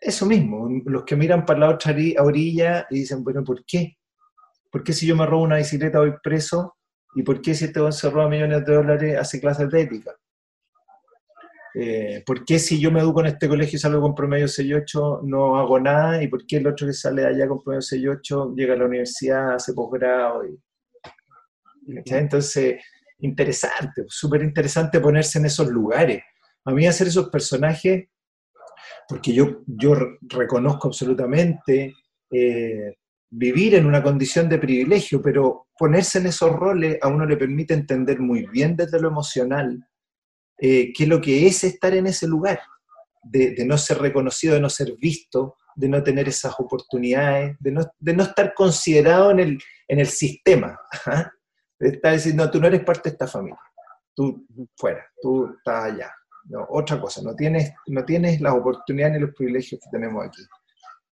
eso 0.00 0.26
mismo, 0.26 0.68
los 0.84 1.04
que 1.04 1.16
miran 1.16 1.46
para 1.46 1.60
la 1.60 1.70
otra 1.70 1.94
orilla 2.18 2.86
y 2.90 3.00
dicen, 3.00 3.24
bueno, 3.24 3.42
¿por 3.42 3.64
qué? 3.64 3.96
¿Por 4.70 4.82
qué 4.82 4.92
si 4.92 5.06
yo 5.06 5.16
me 5.16 5.24
robo 5.24 5.44
una 5.44 5.56
bicicleta 5.56 6.00
voy 6.00 6.12
preso? 6.22 6.76
¿Y 7.14 7.22
por 7.22 7.40
qué 7.40 7.54
si 7.54 7.66
este 7.66 7.80
se 7.92 8.10
roba 8.10 8.28
millones 8.28 8.66
de 8.66 8.74
dólares 8.74 9.16
hace 9.18 9.40
clases 9.40 9.70
de 9.70 9.82
ética? 9.82 10.14
Eh, 11.76 12.22
¿Por 12.24 12.44
qué 12.44 12.60
si 12.60 12.78
yo 12.78 12.92
me 12.92 13.00
educo 13.00 13.20
en 13.20 13.26
este 13.26 13.48
colegio 13.48 13.76
y 13.76 13.80
salgo 13.80 14.00
con 14.00 14.14
promedio 14.14 14.46
6.8 14.46 15.22
no 15.24 15.58
hago 15.58 15.80
nada? 15.80 16.22
¿Y 16.22 16.28
por 16.28 16.46
qué 16.46 16.58
el 16.58 16.66
otro 16.68 16.86
que 16.86 16.92
sale 16.92 17.26
allá 17.26 17.48
con 17.48 17.62
promedio 17.62 17.80
6.8 17.80 18.54
llega 18.54 18.74
a 18.74 18.76
la 18.76 18.86
universidad, 18.86 19.54
hace 19.54 19.72
posgrado? 19.74 20.44
Y... 20.46 20.56
Entonces, 22.06 22.80
interesante, 23.18 24.04
súper 24.06 24.42
interesante 24.42 25.00
ponerse 25.00 25.38
en 25.38 25.46
esos 25.46 25.68
lugares. 25.68 26.22
A 26.64 26.72
mí 26.72 26.86
hacer 26.86 27.08
esos 27.08 27.28
personajes 27.28 28.08
porque 29.08 29.32
yo, 29.32 29.62
yo 29.66 29.94
reconozco 30.22 30.88
absolutamente 30.88 31.94
eh, 32.30 32.94
vivir 33.30 33.74
en 33.74 33.86
una 33.86 34.02
condición 34.02 34.48
de 34.48 34.58
privilegio, 34.58 35.20
pero 35.20 35.66
ponerse 35.76 36.18
en 36.18 36.26
esos 36.26 36.52
roles 36.52 36.98
a 37.02 37.08
uno 37.08 37.26
le 37.26 37.36
permite 37.36 37.74
entender 37.74 38.20
muy 38.20 38.46
bien 38.46 38.76
desde 38.76 39.00
lo 39.00 39.08
emocional 39.08 39.84
eh, 40.58 40.92
qué 40.92 41.04
es 41.04 41.08
lo 41.08 41.20
que 41.20 41.46
es 41.46 41.64
estar 41.64 41.94
en 41.94 42.06
ese 42.06 42.26
lugar, 42.26 42.60
de, 43.22 43.64
no 43.64 43.78
ser 43.78 43.98
reconocido, 43.98 44.54
de 44.54 44.60
no 44.60 44.70
ser 44.70 44.94
visto, 44.98 45.56
de 45.74 45.88
no 45.88 46.02
tener 46.02 46.28
esas 46.28 46.54
oportunidades, 46.58 47.56
de 47.58 47.72
no, 47.72 48.22
estar 48.22 48.54
considerado 48.54 49.30
en 49.30 49.40
el, 49.40 49.58
en 49.88 49.98
el 50.00 50.06
sistema. 50.06 50.78
De 51.76 51.88
estar 51.88 52.12
diciendo, 52.12 52.44
no, 52.44 52.50
tú 52.52 52.60
no 52.60 52.68
eres 52.68 52.84
parte 52.84 53.10
de 53.10 53.14
esta 53.14 53.26
familia, 53.26 53.58
tú 54.14 54.46
fuera, 54.76 55.04
tú 55.20 55.52
estás 55.58 55.92
allá 55.92 56.14
otra 56.68 57.00
cosa, 57.00 57.22
no 57.22 57.34
tienes, 57.34 57.72
no 57.86 58.04
tienes 58.04 58.40
las 58.40 58.54
oportunidades 58.54 59.14
ni 59.14 59.20
los 59.20 59.34
privilegios 59.34 59.80
que 59.80 59.90
tenemos 59.90 60.24
aquí. 60.24 60.42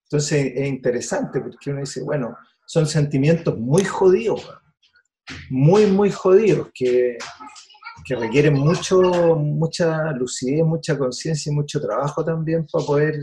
Entonces 0.04 0.52
es 0.54 0.68
interesante 0.68 1.40
porque 1.40 1.70
uno 1.70 1.80
dice, 1.80 2.02
bueno, 2.02 2.36
son 2.66 2.86
sentimientos 2.86 3.56
muy 3.58 3.84
jodidos, 3.84 4.48
muy, 5.50 5.86
muy 5.86 6.10
jodidos, 6.10 6.70
que, 6.74 7.16
que 8.04 8.16
requieren 8.16 8.54
mucho, 8.54 9.36
mucha 9.36 10.12
lucidez, 10.12 10.64
mucha 10.64 10.98
conciencia 10.98 11.50
y 11.50 11.54
mucho 11.54 11.80
trabajo 11.80 12.24
también 12.24 12.66
para 12.70 12.84
poder, 12.84 13.20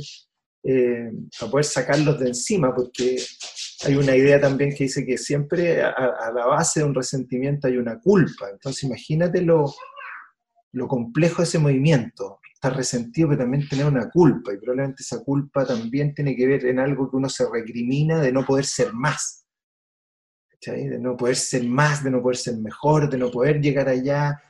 eh, 0.64 1.12
para 1.40 1.52
poder 1.52 1.66
sacarlos 1.66 2.20
de 2.20 2.28
encima, 2.28 2.74
porque 2.74 3.18
hay 3.86 3.96
una 3.96 4.16
idea 4.16 4.40
también 4.40 4.74
que 4.76 4.86
dice 4.86 5.06
que 5.06 5.18
siempre 5.18 5.82
a, 5.82 6.32
la 6.34 6.46
base 6.46 6.82
de 6.82 6.86
un 6.86 6.96
resentimiento 6.96 7.68
hay 7.68 7.78
una 7.78 8.00
culpa. 8.00 8.50
Entonces 8.50 8.84
imagínate 8.84 9.42
lo, 9.42 9.74
lo 10.74 10.88
complejo 10.88 11.42
de 11.42 11.48
ese 11.48 11.60
movimiento. 11.60 12.40
Estar 12.54 12.76
resentido, 12.76 13.30
pero 13.30 13.40
también 13.40 13.70
tener 13.70 13.86
una 13.86 14.10
culpa, 14.10 14.54
y 14.54 14.58
probablemente 14.58 15.02
esa 15.02 15.24
culpa 15.24 15.66
también 15.66 16.14
tiene 16.14 16.36
que 16.36 16.46
ver 16.46 16.66
en 16.66 16.80
algo 16.80 17.10
que 17.10 17.16
uno 17.16 17.30
se 17.30 17.50
recrimina 17.50 18.20
de 18.20 18.34
no 18.34 18.46
poder 18.46 18.66
ser 18.66 18.92
más. 18.94 19.46
De 20.66 21.00
no 21.00 21.16
poder 21.16 21.38
ser 21.38 21.64
más, 21.64 22.04
de 22.04 22.12
no 22.12 22.22
poder 22.22 22.36
ser 22.36 22.58
mejor, 22.58 23.10
de 23.10 23.18
no 23.18 23.32
poder 23.32 23.62
llegar 23.62 23.88
allá. 23.88 24.42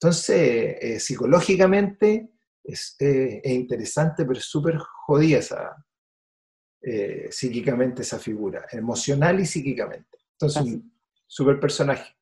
Entonces, 0.00 0.76
eh, 0.80 1.00
psicológicamente 1.00 2.30
es, 2.62 2.96
interesante, 3.44 4.24
pero 4.24 4.38
es 4.38 4.44
súper 4.44 4.78
jodida 4.78 5.38
esa, 5.38 5.84
eh, 6.82 7.28
psíquicamente 7.30 8.02
esa 8.02 8.20
figura, 8.20 8.64
emocional 8.70 9.40
y 9.40 9.46
psíquicamente. 9.46 10.18
Entonces, 10.32 10.78
súper 11.26 11.58
personaje. 11.58 12.17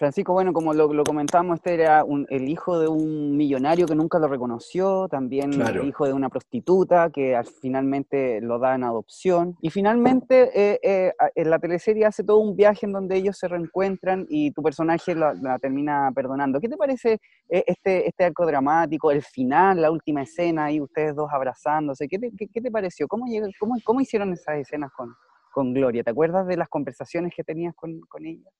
Francisco, 0.00 0.32
bueno, 0.32 0.54
como 0.54 0.72
lo, 0.72 0.90
lo 0.94 1.04
comentamos, 1.04 1.56
este 1.56 1.74
era 1.74 2.02
el 2.30 2.48
hijo 2.48 2.78
de 2.78 2.88
un 2.88 3.36
millonario 3.36 3.84
que 3.84 3.94
nunca 3.94 4.18
lo 4.18 4.28
reconoció, 4.28 5.08
también 5.08 5.52
el 5.60 5.86
hijo 5.86 6.06
de 6.06 6.14
una 6.14 6.30
prostituta 6.30 7.10
que 7.10 7.38
finalmente 7.60 8.40
lo 8.40 8.58
da 8.58 8.76
en 8.76 8.84
adopción. 8.84 9.58
Y 9.60 9.68
finalmente 9.68 10.52
eh, 10.54 10.80
eh, 10.82 11.12
en 11.34 11.50
la 11.50 11.58
teleserie 11.58 12.06
hace 12.06 12.24
todo 12.24 12.38
un 12.38 12.56
viaje 12.56 12.86
en 12.86 12.92
donde 12.92 13.14
ellos 13.14 13.36
se 13.36 13.46
reencuentran 13.46 14.24
y 14.30 14.52
tu 14.52 14.62
personaje 14.62 15.14
la, 15.14 15.58
termina 15.60 16.10
perdonando. 16.14 16.60
¿Qué 16.60 16.70
te 16.70 16.78
parece 16.78 17.18
eh, 17.50 17.64
este, 17.66 18.08
este 18.08 18.24
arco 18.24 18.46
dramático, 18.46 19.10
el 19.10 19.20
final, 19.20 19.82
la 19.82 19.90
última 19.90 20.22
escena, 20.22 20.72
y 20.72 20.80
ustedes 20.80 21.14
dos 21.14 21.28
abrazándose? 21.30 22.08
¿Qué 22.08 22.18
te, 22.18 22.30
qué, 22.38 22.60
te 22.62 22.70
pareció? 22.70 23.06
¿Cómo, 23.06 23.26
cómo, 23.58 23.74
¿Cómo 23.84 24.00
hicieron 24.00 24.32
esas 24.32 24.56
escenas 24.56 24.90
con, 24.96 25.14
con 25.50 25.74
Gloria. 25.74 26.02
¿Te 26.02 26.10
acuerdas 26.10 26.46
de 26.46 26.56
las 26.56 26.68
conversaciones 26.68 27.32
que 27.34 27.44
tenías 27.44 27.74
con, 27.74 28.00
ella? 28.24 28.50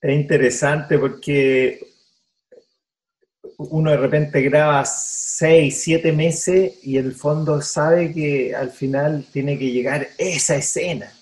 Es 0.00 0.14
interesante 0.14 0.98
porque 0.98 1.80
uno 3.58 3.90
de 3.90 3.96
repente 3.96 4.40
graba 4.42 4.84
seis, 4.84 5.82
siete 5.82 6.12
meses 6.12 6.78
y 6.82 6.96
el 6.96 7.12
fondo 7.12 7.60
sabe 7.60 8.12
que 8.12 8.54
al 8.54 8.70
final 8.70 9.26
tiene 9.32 9.58
que 9.58 9.70
llegar 9.70 10.08
esa 10.18 10.56
escena. 10.56 11.12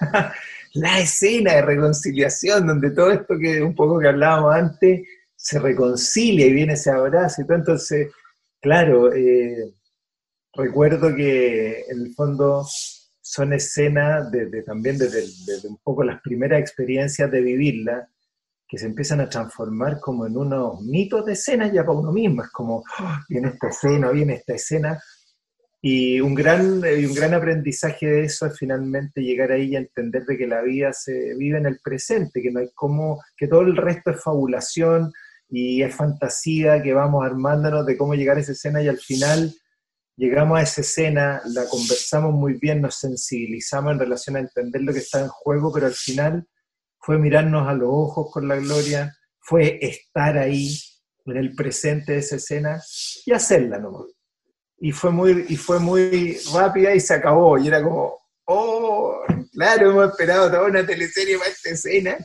la 0.74 1.00
escena 1.00 1.54
de 1.54 1.62
reconciliación, 1.62 2.66
donde 2.66 2.90
todo 2.90 3.10
esto 3.10 3.38
que 3.38 3.62
un 3.62 3.74
poco 3.74 3.98
que 3.98 4.08
hablábamos 4.08 4.54
antes 4.54 5.02
se 5.34 5.58
reconcilia 5.58 6.46
y 6.46 6.52
viene 6.52 6.74
ese 6.74 6.90
abrazo 6.90 7.42
y 7.42 7.46
todo. 7.46 7.56
Entonces, 7.56 8.08
claro, 8.60 9.12
eh, 9.12 9.72
recuerdo 10.52 11.14
que 11.14 11.84
en 11.88 12.06
el 12.06 12.14
fondo 12.14 12.66
son 13.28 13.52
escenas 13.52 14.30
de, 14.30 14.62
también 14.62 14.96
desde, 14.96 15.66
un 15.68 15.78
poco 15.82 16.04
las 16.04 16.20
primeras 16.20 16.60
experiencias 16.60 17.28
de 17.28 17.40
vivirla, 17.40 18.08
que 18.68 18.78
se 18.78 18.86
empiezan 18.86 19.20
a 19.20 19.28
transformar 19.28 19.98
como 19.98 20.26
en 20.26 20.36
unos 20.36 20.80
mitos 20.82 21.26
de 21.26 21.32
escenas 21.32 21.72
ya 21.72 21.84
para 21.84 21.98
uno 21.98 22.12
mismo. 22.12 22.44
Es 22.44 22.50
como, 22.50 22.76
oh, 22.76 23.16
viene 23.28 23.48
esta 23.48 23.68
escena, 23.68 24.10
viene 24.10 24.34
esta 24.34 24.54
escena. 24.54 25.02
Y 25.82 26.20
un 26.20 26.36
gran, 26.36 26.84
un 26.84 27.14
gran 27.14 27.34
aprendizaje 27.34 28.06
de 28.06 28.24
eso 28.24 28.46
es 28.46 28.56
finalmente 28.56 29.20
llegar 29.20 29.50
ahí 29.50 29.72
y 29.72 29.76
entender 29.76 30.24
de 30.24 30.38
que 30.38 30.46
la 30.46 30.62
vida 30.62 30.92
se 30.92 31.34
vive 31.34 31.58
en 31.58 31.66
el 31.66 31.80
presente, 31.82 32.40
que 32.40 32.52
no 32.52 32.60
hay 32.60 32.70
como, 32.76 33.20
que 33.36 33.48
todo 33.48 33.62
el 33.62 33.76
resto 33.76 34.12
es 34.12 34.22
fabulación 34.22 35.12
y 35.48 35.82
es 35.82 35.92
fantasía, 35.92 36.80
que 36.80 36.94
vamos 36.94 37.26
armándonos 37.26 37.84
de 37.86 37.96
cómo 37.96 38.14
llegar 38.14 38.36
a 38.36 38.40
esa 38.40 38.52
escena 38.52 38.80
y 38.82 38.88
al 38.88 38.98
final 38.98 39.52
llegamos 40.16 40.58
a 40.58 40.62
esa 40.62 40.80
escena, 40.80 41.42
la 41.46 41.66
conversamos 41.68 42.32
muy 42.32 42.54
bien, 42.54 42.80
nos 42.80 42.96
sensibilizamos 42.96 43.92
en 43.92 43.98
relación 43.98 44.36
a 44.36 44.40
entender 44.40 44.82
lo 44.82 44.92
que 44.92 45.00
está 45.00 45.20
en 45.20 45.28
juego, 45.28 45.72
pero 45.72 45.86
al 45.86 45.94
final 45.94 46.46
fue 46.98 47.18
mirarnos 47.18 47.68
a 47.68 47.74
los 47.74 47.88
ojos 47.90 48.32
con 48.32 48.48
la 48.48 48.56
gloria, 48.56 49.16
fue 49.38 49.78
estar 49.80 50.38
ahí 50.38 50.76
en 51.26 51.36
el 51.36 51.54
presente 51.54 52.12
de 52.12 52.18
esa 52.18 52.36
escena 52.36 52.82
y 53.24 53.32
hacerla 53.32 53.78
nomás. 53.78 54.06
Y 54.78 54.92
fue 54.92 55.10
muy, 55.10 55.46
y 55.48 55.56
fue 55.56 55.78
muy 55.78 56.38
rápida 56.52 56.94
y 56.94 57.00
se 57.00 57.14
acabó. 57.14 57.58
Y 57.58 57.68
era 57.68 57.82
como, 57.82 58.18
oh, 58.46 59.22
claro, 59.52 59.90
hemos 59.90 60.10
esperado 60.10 60.50
toda 60.50 60.66
una 60.66 60.84
teleserie 60.84 61.38
para 61.38 61.50
esta 61.50 61.70
escena. 61.70 62.16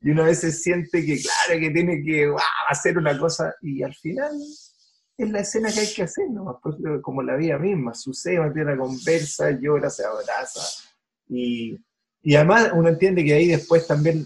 Y 0.00 0.10
uno 0.10 0.22
a 0.22 0.26
veces 0.26 0.62
siente 0.62 1.04
que, 1.04 1.20
claro, 1.20 1.60
que 1.60 1.70
tiene 1.70 2.02
que 2.02 2.32
hacer 2.68 2.96
una 2.96 3.18
cosa. 3.18 3.54
Y 3.60 3.82
al 3.82 3.94
final 3.94 4.32
es 5.18 5.30
la 5.30 5.40
escena 5.40 5.72
que 5.72 5.80
hay 5.80 5.92
que 5.92 6.04
hacer, 6.04 6.30
¿no? 6.30 6.60
Pues, 6.62 6.76
como 7.02 7.22
la 7.22 7.34
vida 7.34 7.58
misma, 7.58 7.92
sucede, 7.92 8.38
mantiene 8.38 8.76
la 8.76 8.78
conversa, 8.78 9.50
llora, 9.50 9.90
se 9.90 10.04
abraza. 10.04 10.60
Y, 11.28 11.76
y, 12.22 12.36
además 12.36 12.70
uno 12.72 12.88
entiende 12.88 13.24
que 13.24 13.34
ahí 13.34 13.48
después 13.48 13.84
también, 13.84 14.24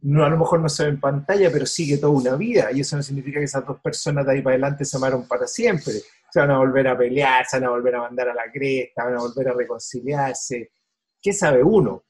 no, 0.00 0.24
a 0.24 0.30
lo 0.30 0.38
mejor 0.38 0.60
no 0.60 0.70
se 0.70 0.84
ve 0.84 0.90
en 0.90 1.00
pantalla, 1.00 1.50
pero 1.52 1.66
sigue 1.66 1.98
toda 1.98 2.12
una 2.14 2.36
vida. 2.36 2.72
Y 2.72 2.80
eso 2.80 2.96
no 2.96 3.02
significa 3.02 3.38
que 3.38 3.44
esas 3.44 3.66
dos 3.66 3.80
personas 3.80 4.24
de 4.24 4.32
ahí 4.32 4.40
para 4.40 4.54
adelante 4.54 4.86
se 4.86 4.96
amaron 4.96 5.28
para 5.28 5.46
siempre. 5.46 5.92
Se 6.30 6.40
van 6.40 6.50
a 6.50 6.58
volver 6.58 6.88
a 6.88 6.96
pelear, 6.96 7.44
se 7.44 7.58
van 7.58 7.68
a 7.68 7.70
volver 7.70 7.94
a 7.94 8.00
mandar 8.00 8.30
a 8.30 8.34
la 8.34 8.50
cresta, 8.50 9.04
van 9.04 9.16
a 9.16 9.20
volver 9.20 9.48
a 9.48 9.52
reconciliarse. 9.52 10.72
¿Qué 11.20 11.34
sabe 11.34 11.62
uno? 11.62 12.02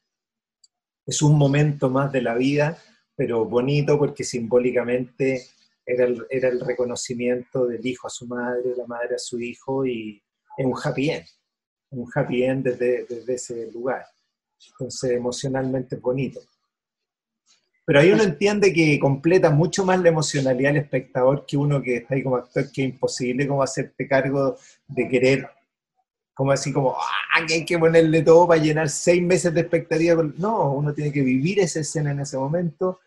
Es 1.05 1.21
un 1.21 1.37
momento 1.37 1.89
más 1.89 2.13
de 2.13 2.21
la 2.21 2.33
vida, 2.35 2.77
pero 3.13 3.43
bonito 3.43 3.99
porque 3.99 4.23
simbólicamente 4.23 5.45
era 5.85 6.05
el, 6.05 6.25
era 6.29 6.49
el 6.49 6.59
reconocimiento 6.61 7.65
del 7.65 7.85
hijo 7.85 8.07
a 8.07 8.09
su 8.09 8.27
madre, 8.27 8.75
la 8.75 8.87
madre 8.87 9.15
a 9.15 9.19
su 9.19 9.39
hijo, 9.39 9.85
y 9.85 10.21
es 10.57 10.65
un 10.65 10.75
happy 10.81 11.09
end, 11.09 11.25
un 11.91 12.09
happy 12.13 12.43
end 12.43 12.65
desde, 12.65 13.05
desde 13.05 13.33
ese 13.33 13.71
lugar. 13.71 14.05
Entonces, 14.71 15.11
emocionalmente 15.11 15.95
es 15.95 16.01
bonito. 16.01 16.39
Pero 17.85 17.99
ahí 17.99 18.11
uno 18.11 18.23
entiende 18.23 18.71
que 18.71 18.97
completa 18.97 19.49
mucho 19.49 19.83
más 19.83 19.99
la 19.99 20.07
emocionalidad 20.07 20.71
del 20.71 20.83
espectador 20.83 21.45
que 21.45 21.57
uno 21.57 21.81
que 21.81 21.97
está 21.97 22.15
ahí 22.15 22.23
como 22.23 22.37
actor, 22.37 22.71
que 22.71 22.83
es 22.83 22.89
imposible 22.91 23.45
como 23.45 23.61
hacerte 23.61 24.07
cargo 24.07 24.57
de 24.87 25.09
querer, 25.09 25.49
como 26.33 26.51
así 26.53 26.71
como, 26.71 26.95
ah, 26.95 27.45
que 27.45 27.55
hay 27.55 27.65
que 27.65 27.77
ponerle 27.77 28.21
todo 28.21 28.47
para 28.47 28.61
llenar 28.61 28.89
seis 28.89 29.21
meses 29.21 29.53
de 29.53 29.61
expectativa. 29.61 30.23
No, 30.37 30.71
uno 30.71 30.93
tiene 30.93 31.11
que 31.11 31.21
vivir 31.21 31.59
esa 31.59 31.81
escena 31.81 32.11
en 32.11 32.21
ese 32.21 32.37
momento 32.37 32.99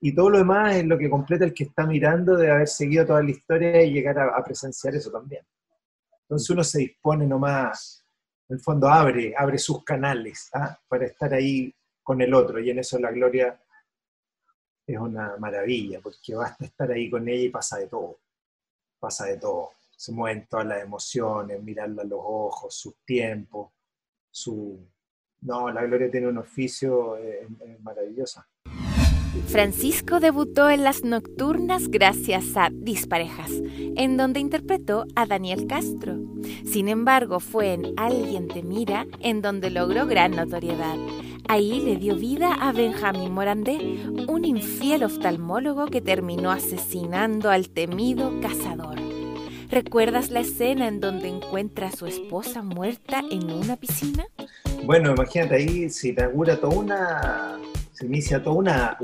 y 0.00 0.14
todo 0.14 0.30
lo 0.30 0.38
demás 0.38 0.76
es 0.76 0.84
lo 0.84 0.98
que 0.98 1.10
completa 1.10 1.44
el 1.44 1.54
que 1.54 1.64
está 1.64 1.86
mirando 1.86 2.36
de 2.36 2.50
haber 2.50 2.68
seguido 2.68 3.06
toda 3.06 3.22
la 3.22 3.30
historia 3.30 3.82
y 3.82 3.92
llegar 3.92 4.18
a, 4.18 4.42
presenciar 4.44 4.94
eso 4.94 5.10
también. 5.10 5.44
Entonces 6.22 6.50
uno 6.50 6.64
se 6.64 6.78
dispone 6.78 7.26
nomás, 7.26 8.04
en 8.48 8.56
el 8.56 8.62
fondo 8.62 8.88
abre, 8.88 9.34
abre 9.36 9.58
sus 9.58 9.84
canales 9.84 10.50
¿ah? 10.54 10.78
para 10.88 11.06
estar 11.06 11.32
ahí 11.34 11.74
con 12.02 12.20
el 12.20 12.34
otro 12.34 12.60
y 12.60 12.70
en 12.70 12.78
eso 12.78 12.98
la 12.98 13.10
gloria 13.10 13.58
es 14.86 14.98
una 14.98 15.36
maravilla, 15.38 16.00
porque 16.00 16.34
basta 16.34 16.64
estar 16.64 16.90
ahí 16.90 17.08
con 17.08 17.26
ella 17.28 17.44
y 17.44 17.48
pasa 17.48 17.78
de 17.78 17.86
todo, 17.86 18.18
pasa 18.98 19.26
de 19.26 19.38
todo. 19.38 19.70
Se 19.96 20.12
mueven 20.12 20.46
todas 20.46 20.66
las 20.66 20.82
emociones, 20.82 21.62
mirarla 21.62 22.02
a 22.02 22.06
los 22.06 22.20
ojos, 22.22 22.74
sus 22.74 22.96
tiempos, 23.04 23.70
su... 24.30 24.86
No, 25.40 25.70
la 25.70 25.84
gloria 25.84 26.10
tiene 26.10 26.28
un 26.28 26.38
oficio 26.38 27.16
eh, 27.18 27.46
maravilloso. 27.80 28.42
Francisco 29.46 30.20
debutó 30.20 30.70
en 30.70 30.84
las 30.84 31.04
nocturnas 31.04 31.88
gracias 31.88 32.56
a 32.56 32.70
Disparejas, 32.72 33.50
en 33.96 34.16
donde 34.16 34.40
interpretó 34.40 35.06
a 35.14 35.26
Daniel 35.26 35.66
Castro. 35.66 36.16
Sin 36.64 36.88
embargo, 36.88 37.40
fue 37.40 37.72
en 37.72 37.94
Alguien 37.96 38.48
te 38.48 38.62
mira 38.62 39.06
en 39.20 39.42
donde 39.42 39.70
logró 39.70 40.06
gran 40.06 40.32
notoriedad. 40.32 40.96
Ahí 41.46 41.80
le 41.80 41.96
dio 41.96 42.16
vida 42.16 42.54
a 42.54 42.72
Benjamín 42.72 43.32
Morandé, 43.32 43.78
un 44.26 44.44
infiel 44.44 45.04
oftalmólogo 45.04 45.86
que 45.86 46.00
terminó 46.00 46.50
asesinando 46.50 47.50
al 47.50 47.68
temido 47.68 48.40
cazador. 48.40 48.98
¿Recuerdas 49.70 50.30
la 50.30 50.40
escena 50.40 50.88
en 50.88 51.00
donde 51.00 51.28
encuentra 51.28 51.88
a 51.88 51.92
su 51.92 52.06
esposa 52.06 52.62
muerta 52.62 53.22
en 53.30 53.50
una 53.50 53.76
piscina? 53.76 54.26
Bueno, 54.84 55.12
imagínate, 55.12 55.56
ahí 55.56 55.90
se 55.90 56.08
inaugura 56.10 56.60
toda 56.60 56.76
una 56.76 57.58
inicia 58.06 58.42
toda 58.42 58.56
una, 58.56 58.98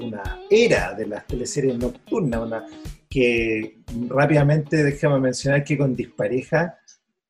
era 0.49 0.95
de 0.95 1.07
las 1.07 1.27
teleseries 1.27 1.79
nocturnas, 1.79 2.41
una, 2.41 2.67
que 3.09 3.81
rápidamente 4.09 4.83
déjame 4.83 5.21
mencionar 5.21 5.65
que 5.65 5.77
con 5.77 5.95
Dispareja 5.95 6.79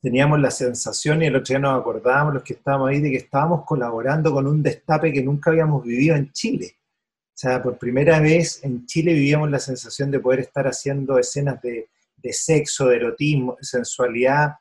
teníamos 0.01 0.41
la 0.41 0.51
sensación, 0.51 1.23
y 1.23 1.27
el 1.27 1.37
otro 1.37 1.53
día 1.53 1.59
nos 1.59 1.81
acordábamos 1.81 2.35
los 2.35 2.43
que 2.43 2.55
estábamos 2.55 2.91
ahí, 2.91 3.01
de 3.01 3.11
que 3.11 3.16
estábamos 3.16 3.64
colaborando 3.64 4.33
con 4.33 4.47
un 4.47 4.62
destape 4.62 5.12
que 5.12 5.23
nunca 5.23 5.51
habíamos 5.51 5.85
vivido 5.85 6.16
en 6.16 6.33
Chile. 6.33 6.77
O 7.07 7.39
sea, 7.41 7.62
por 7.62 7.79
primera 7.79 8.21
vez 8.21 8.62
en 8.64 8.87
Chile 8.87 9.14
vivíamos 9.14 9.51
la 9.51 9.59
sensación 9.59 10.11
de 10.11 10.21
poder 10.21 10.41
estar 10.41 10.66
haciendo 10.66 11.18
escenas 11.18 11.61
de, 11.62 11.89
de 12.16 12.33
sexo, 12.33 12.89
de 12.89 12.97
erotismo, 12.97 13.57
sensualidad, 13.61 14.55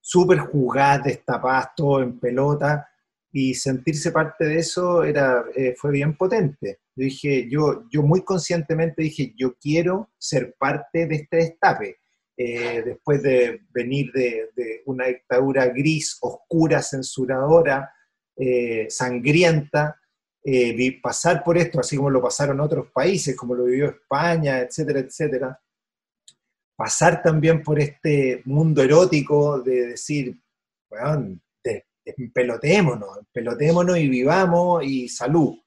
súper 0.00 0.38
jugadas, 0.38 1.04
destapadas, 1.04 1.68
todo 1.76 2.02
en 2.02 2.18
pelota, 2.18 2.88
y 3.36 3.52
sentirse 3.54 4.12
parte 4.12 4.44
de 4.44 4.60
eso 4.60 5.02
era, 5.02 5.44
eh, 5.56 5.74
fue 5.76 5.90
bien 5.90 6.16
potente. 6.16 6.78
Yo 6.94 7.04
dije, 7.04 7.48
yo, 7.50 7.82
yo 7.90 8.04
muy 8.04 8.22
conscientemente 8.22 9.02
dije, 9.02 9.34
yo 9.36 9.56
quiero 9.56 10.10
ser 10.16 10.54
parte 10.56 11.08
de 11.08 11.16
este 11.16 11.36
destape. 11.38 11.96
Eh, 12.36 12.82
después 12.84 13.24
de 13.24 13.62
venir 13.70 14.12
de, 14.12 14.82
una 14.86 15.06
dictadura 15.06 15.66
gris, 15.66 16.16
oscura, 16.20 16.80
censuradora, 16.80 17.92
eh, 18.36 18.86
sangrienta, 18.88 20.00
pasar 21.02 21.42
por 21.42 21.58
esto, 21.58 21.80
así 21.80 21.96
como 21.96 22.10
lo 22.10 22.22
pasaron 22.22 22.60
otros 22.60 22.86
países, 22.92 23.34
como 23.34 23.56
lo 23.56 23.64
vivió 23.64 23.86
España, 23.86 24.60
etcétera, 24.60 25.00
etcétera. 25.00 25.60
Pasar 26.76 27.20
también 27.20 27.64
por 27.64 27.80
este 27.80 28.42
mundo 28.44 28.80
erótico 28.80 29.60
de 29.60 29.86
decir, 29.88 30.38
bueno, 30.88 31.40
pelotémonos, 32.32 33.18
pelotémonos 33.32 33.98
y 33.98 34.08
vivamos 34.08 34.84
y 34.84 35.08
salud. 35.08 35.58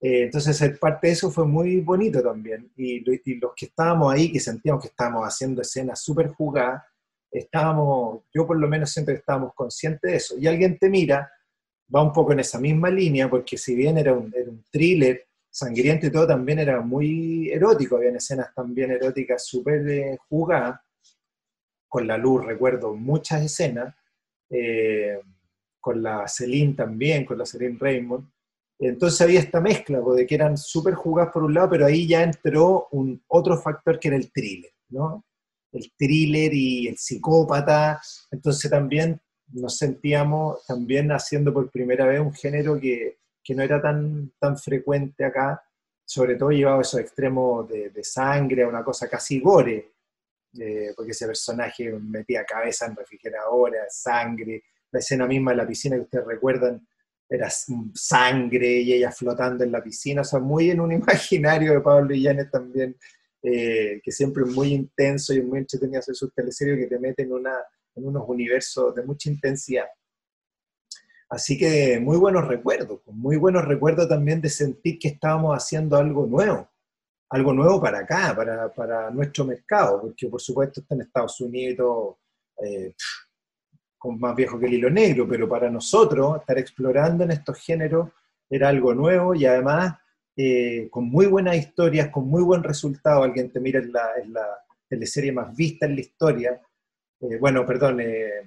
Eh, 0.00 0.24
entonces, 0.24 0.56
ser 0.56 0.78
parte 0.78 1.08
de 1.08 1.12
eso 1.12 1.30
fue 1.30 1.46
muy 1.46 1.80
bonito 1.80 2.22
también. 2.22 2.70
Y, 2.76 3.00
los 3.40 3.52
que 3.56 3.66
estábamos 3.66 4.12
ahí, 4.12 4.30
que 4.32 4.40
sentíamos 4.40 4.82
que 4.82 4.88
estábamos 4.88 5.24
haciendo 5.24 5.62
escenas 5.62 6.00
súper 6.02 6.28
jugadas, 6.28 6.82
estábamos, 7.30 8.22
yo 8.32 8.46
por 8.46 8.58
lo 8.58 8.68
menos 8.68 8.90
siempre 8.90 9.14
estábamos 9.14 9.54
conscientes 9.54 10.10
de 10.10 10.16
eso. 10.16 10.34
Y 10.38 10.46
alguien 10.46 10.78
te 10.78 10.88
mira, 10.88 11.30
va 11.94 12.02
un 12.02 12.12
poco 12.12 12.32
en 12.32 12.40
esa 12.40 12.58
misma 12.58 12.90
línea, 12.90 13.28
porque 13.28 13.58
si 13.58 13.74
bien 13.74 13.98
era 13.98 14.12
un, 14.12 14.32
era 14.34 14.50
thriller 14.70 15.26
sangriento 15.50 16.06
y 16.06 16.12
todo, 16.12 16.26
también 16.26 16.58
era 16.60 16.80
muy 16.80 17.50
erótico, 17.50 17.96
había 17.96 18.10
escenas 18.10 18.54
también 18.54 18.92
eróticas 18.92 19.46
súper 19.46 19.88
eh, 19.88 20.18
jugadas, 20.28 20.80
con 21.88 22.06
la 22.06 22.18
luz 22.18 22.44
recuerdo 22.44 22.94
muchas 22.94 23.42
escenas, 23.42 23.94
eh, 24.50 25.20
con 25.88 26.02
la 26.02 26.28
Celine 26.28 26.74
también, 26.74 27.24
con 27.24 27.38
la 27.38 27.46
Celine 27.46 27.78
Raymond, 27.80 28.28
entonces 28.78 29.18
había 29.22 29.40
esta 29.40 29.58
mezcla, 29.58 30.00
de 30.00 30.26
que 30.26 30.34
eran 30.34 30.58
súper 30.58 30.92
jugadas 30.92 31.32
por 31.32 31.44
un 31.44 31.54
lado, 31.54 31.70
pero 31.70 31.86
ahí 31.86 32.06
ya 32.06 32.22
entró 32.22 32.88
un 32.90 33.22
otro 33.28 33.56
factor 33.56 33.98
que 33.98 34.08
era 34.08 34.18
el 34.18 34.30
thriller, 34.30 34.70
¿no? 34.90 35.24
El 35.72 35.90
thriller 35.96 36.52
y 36.52 36.88
el 36.88 36.98
psicópata. 36.98 38.02
Entonces 38.30 38.70
también 38.70 39.18
nos 39.54 39.78
sentíamos 39.78 40.62
también 40.66 41.10
haciendo 41.10 41.54
por 41.54 41.70
primera 41.70 42.04
vez 42.04 42.20
un 42.20 42.34
género 42.34 42.78
que, 42.78 43.16
no 43.56 43.62
era 43.62 43.80
tan, 43.80 44.30
tan 44.38 44.58
frecuente 44.58 45.24
acá, 45.24 45.62
sobre 46.04 46.34
todo 46.34 46.50
llevaba 46.50 46.82
esos 46.82 47.00
extremos 47.00 47.66
de, 47.66 48.04
sangre, 48.04 48.64
a 48.64 48.68
una 48.68 48.84
cosa 48.84 49.08
casi 49.08 49.40
gore, 49.40 49.92
eh, 50.60 50.92
porque 50.94 51.12
ese 51.12 51.26
personaje 51.26 51.90
metía 51.92 52.44
cabeza 52.44 52.84
en 52.84 52.94
refrigeradora, 52.94 53.86
sangre, 53.88 54.64
la 54.90 55.00
escena 55.00 55.26
misma 55.26 55.52
de 55.52 55.58
la 55.58 55.66
piscina 55.66 55.96
que 55.96 56.02
ustedes 56.02 56.26
recuerdan, 56.26 56.86
era 57.28 57.48
sangre 57.94 58.80
y 58.80 58.92
ella 58.94 59.12
flotando 59.12 59.62
en 59.62 59.72
la 59.72 59.82
piscina, 59.82 60.22
o 60.22 60.24
sea, 60.24 60.40
muy 60.40 60.70
en 60.70 60.80
un 60.80 60.92
imaginario 61.02 61.72
de 61.72 61.80
Pablo 61.80 62.14
Illanes 62.14 62.50
también, 62.50 62.96
eh, 63.42 64.00
que 64.02 64.10
siempre 64.10 64.44
es 64.44 64.50
muy 64.50 64.72
intenso 64.72 65.34
y 65.34 65.42
muy 65.42 65.60
entretenido 65.60 66.00
hacer 66.00 66.14
sus 66.14 66.32
teleseries 66.34 66.78
que 66.78 66.86
te 66.86 66.98
meten 66.98 67.26
en, 67.26 67.32
una, 67.32 67.54
en 67.94 68.06
unos 68.06 68.24
universos 68.26 68.94
de 68.94 69.04
mucha 69.04 69.30
intensidad. 69.30 69.86
Así 71.30 71.58
que 71.58 72.00
muy 72.00 72.16
buenos 72.16 72.48
recuerdos, 72.48 73.00
muy 73.06 73.36
buenos 73.36 73.66
recuerdos 73.66 74.08
también 74.08 74.40
de 74.40 74.48
sentir 74.48 74.98
que 74.98 75.08
estábamos 75.08 75.54
haciendo 75.54 75.98
algo 75.98 76.26
nuevo, 76.26 76.70
algo 77.28 77.52
nuevo 77.52 77.80
para 77.82 77.98
acá, 77.98 78.34
para, 78.34 78.72
para 78.72 79.10
nuestro 79.10 79.44
mercado, 79.44 80.00
porque 80.00 80.26
por 80.28 80.40
supuesto 80.40 80.80
está 80.80 80.94
en 80.94 81.02
Estados 81.02 81.38
Unidos, 81.42 82.16
eh, 82.64 82.94
más 84.04 84.36
viejo 84.36 84.58
que 84.58 84.66
el 84.66 84.74
hilo 84.74 84.90
negro, 84.90 85.26
pero 85.28 85.48
para 85.48 85.70
nosotros 85.70 86.40
estar 86.40 86.58
explorando 86.58 87.24
en 87.24 87.32
estos 87.32 87.58
géneros 87.58 88.10
era 88.48 88.68
algo 88.68 88.94
nuevo 88.94 89.34
y 89.34 89.44
además 89.44 89.96
eh, 90.36 90.88
con 90.90 91.08
muy 91.08 91.26
buenas 91.26 91.56
historias, 91.56 92.10
con 92.10 92.28
muy 92.28 92.42
buen 92.42 92.62
resultado. 92.62 93.22
Alguien 93.22 93.50
te 93.50 93.60
mira 93.60 93.80
en 93.80 93.92
la, 93.92 94.10
en 94.22 94.32
la 94.32 94.46
teleserie 94.88 95.32
más 95.32 95.54
vista 95.54 95.86
en 95.86 95.96
la 95.96 96.00
historia. 96.00 96.60
Eh, 97.20 97.38
bueno, 97.40 97.66
perdón, 97.66 98.00
eh, 98.00 98.44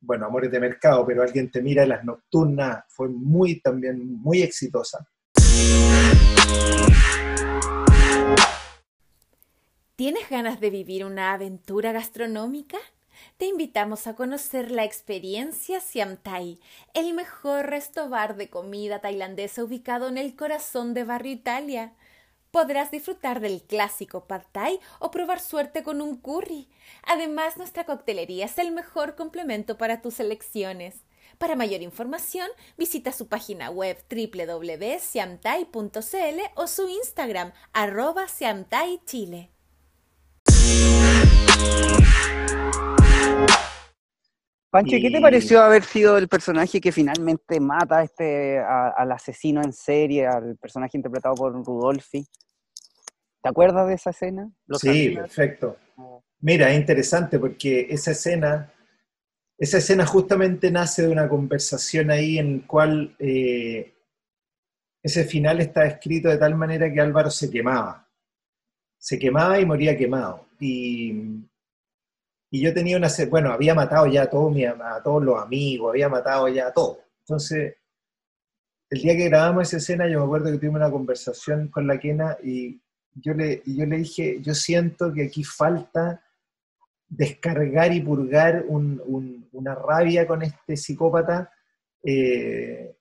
bueno, 0.00 0.26
Amores 0.26 0.50
de 0.50 0.60
Mercado, 0.60 1.04
pero 1.04 1.22
alguien 1.22 1.50
te 1.50 1.60
mira 1.60 1.82
en 1.82 1.88
las 1.88 2.04
nocturnas, 2.04 2.84
fue 2.88 3.08
muy 3.08 3.60
también 3.60 4.14
muy 4.16 4.42
exitosa. 4.42 5.06
¿Tienes 9.96 10.28
ganas 10.28 10.60
de 10.60 10.70
vivir 10.70 11.04
una 11.04 11.32
aventura 11.34 11.92
gastronómica? 11.92 12.78
Te 13.36 13.46
invitamos 13.46 14.06
a 14.06 14.14
conocer 14.14 14.70
la 14.70 14.84
experiencia 14.84 15.80
Siam 15.80 16.16
Thai, 16.16 16.60
el 16.94 17.14
mejor 17.14 17.66
restobar 17.66 18.36
de 18.36 18.48
comida 18.48 19.00
tailandesa 19.00 19.64
ubicado 19.64 20.08
en 20.08 20.18
el 20.18 20.36
corazón 20.36 20.94
de 20.94 21.04
Barrio 21.04 21.32
Italia. 21.32 21.94
Podrás 22.52 22.92
disfrutar 22.92 23.40
del 23.40 23.62
clásico 23.62 24.26
pad 24.26 24.42
thai 24.52 24.78
o 25.00 25.10
probar 25.10 25.40
suerte 25.40 25.82
con 25.82 26.00
un 26.00 26.16
curry. 26.16 26.68
Además, 27.02 27.56
nuestra 27.56 27.84
coctelería 27.84 28.44
es 28.44 28.56
el 28.58 28.70
mejor 28.70 29.16
complemento 29.16 29.76
para 29.76 30.00
tus 30.00 30.20
elecciones. 30.20 31.02
Para 31.38 31.56
mayor 31.56 31.82
información, 31.82 32.48
visita 32.78 33.10
su 33.10 33.26
página 33.26 33.70
web 33.70 33.98
www.siamthai.cl 34.08 36.40
o 36.54 36.66
su 36.68 36.88
Instagram 36.88 37.52
arroba. 37.72 38.26
Pancho, 44.74 44.96
¿qué 45.00 45.08
te 45.08 45.20
pareció 45.20 45.62
haber 45.62 45.84
sido 45.84 46.18
el 46.18 46.26
personaje 46.26 46.80
que 46.80 46.90
finalmente 46.90 47.60
mata 47.60 48.02
este, 48.02 48.58
al 48.58 49.12
asesino 49.12 49.62
en 49.62 49.72
serie, 49.72 50.26
al 50.26 50.56
personaje 50.56 50.98
interpretado 50.98 51.36
por 51.36 51.52
Rudolfi? 51.64 52.26
¿Te 53.40 53.48
acuerdas 53.48 53.86
de 53.86 53.94
esa 53.94 54.10
escena? 54.10 54.50
Sí, 54.72 55.10
perfecto. 55.10 55.76
Mira, 56.40 56.72
es 56.72 56.76
interesante 56.80 57.38
porque 57.38 57.86
esa 57.88 58.10
escena, 58.10 58.74
esa 59.56 59.78
escena 59.78 60.06
justamente 60.06 60.72
nace 60.72 61.02
de 61.02 61.08
una 61.08 61.28
conversación 61.28 62.10
ahí 62.10 62.40
en 62.40 62.62
cual 62.66 63.14
eh, 63.20 63.94
ese 65.00 65.22
final 65.22 65.60
está 65.60 65.86
escrito 65.86 66.30
de 66.30 66.38
tal 66.38 66.56
manera 66.56 66.92
que 66.92 67.00
Álvaro 67.00 67.30
se 67.30 67.48
quemaba. 67.48 68.10
Se 68.98 69.20
quemaba 69.20 69.60
y 69.60 69.66
moría 69.66 69.96
quemado. 69.96 70.48
Y 70.58 71.46
y 72.54 72.60
yo 72.60 72.72
tenía 72.72 72.96
una, 72.96 73.08
bueno, 73.30 73.50
había 73.50 73.74
matado 73.74 74.06
ya 74.06 74.22
a 74.22 74.30
todos, 74.30 74.56
a 74.80 75.02
todos 75.02 75.24
los 75.24 75.42
amigos, 75.42 75.90
había 75.90 76.08
matado 76.08 76.46
ya 76.46 76.68
a 76.68 76.72
todos. 76.72 76.98
Entonces, 77.22 77.74
el 78.90 79.02
día 79.02 79.16
que 79.16 79.28
grabamos 79.28 79.66
esa 79.66 79.78
escena, 79.78 80.06
yo 80.06 80.20
me 80.20 80.24
acuerdo 80.26 80.52
que 80.52 80.58
tuvimos 80.58 80.76
una 80.76 80.88
conversación 80.88 81.66
con 81.66 81.88
la 81.88 81.98
Kena 81.98 82.38
y 82.44 82.80
yo 83.12 83.34
le, 83.34 83.60
yo 83.66 83.86
le 83.86 83.96
dije, 83.96 84.40
yo 84.40 84.54
siento 84.54 85.12
que 85.12 85.24
aquí 85.24 85.42
falta 85.42 86.22
descargar 87.08 87.92
y 87.92 88.00
purgar 88.00 88.64
una 88.68 89.74
rabia 89.74 90.24
con 90.24 90.42
este 90.42 90.76
psicópata 90.76 91.52
eh, 92.04 92.94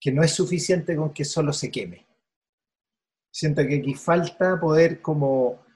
que 0.00 0.10
no 0.10 0.22
es 0.22 0.30
suficiente 0.30 0.96
con 0.96 1.12
que 1.12 1.26
solo 1.26 1.52
se 1.52 1.70
queme. 1.70 2.06
Siento 3.30 3.60
que 3.66 3.76
aquí 3.76 3.92
falta 3.92 4.58
poder 4.58 5.02
como 5.02 5.66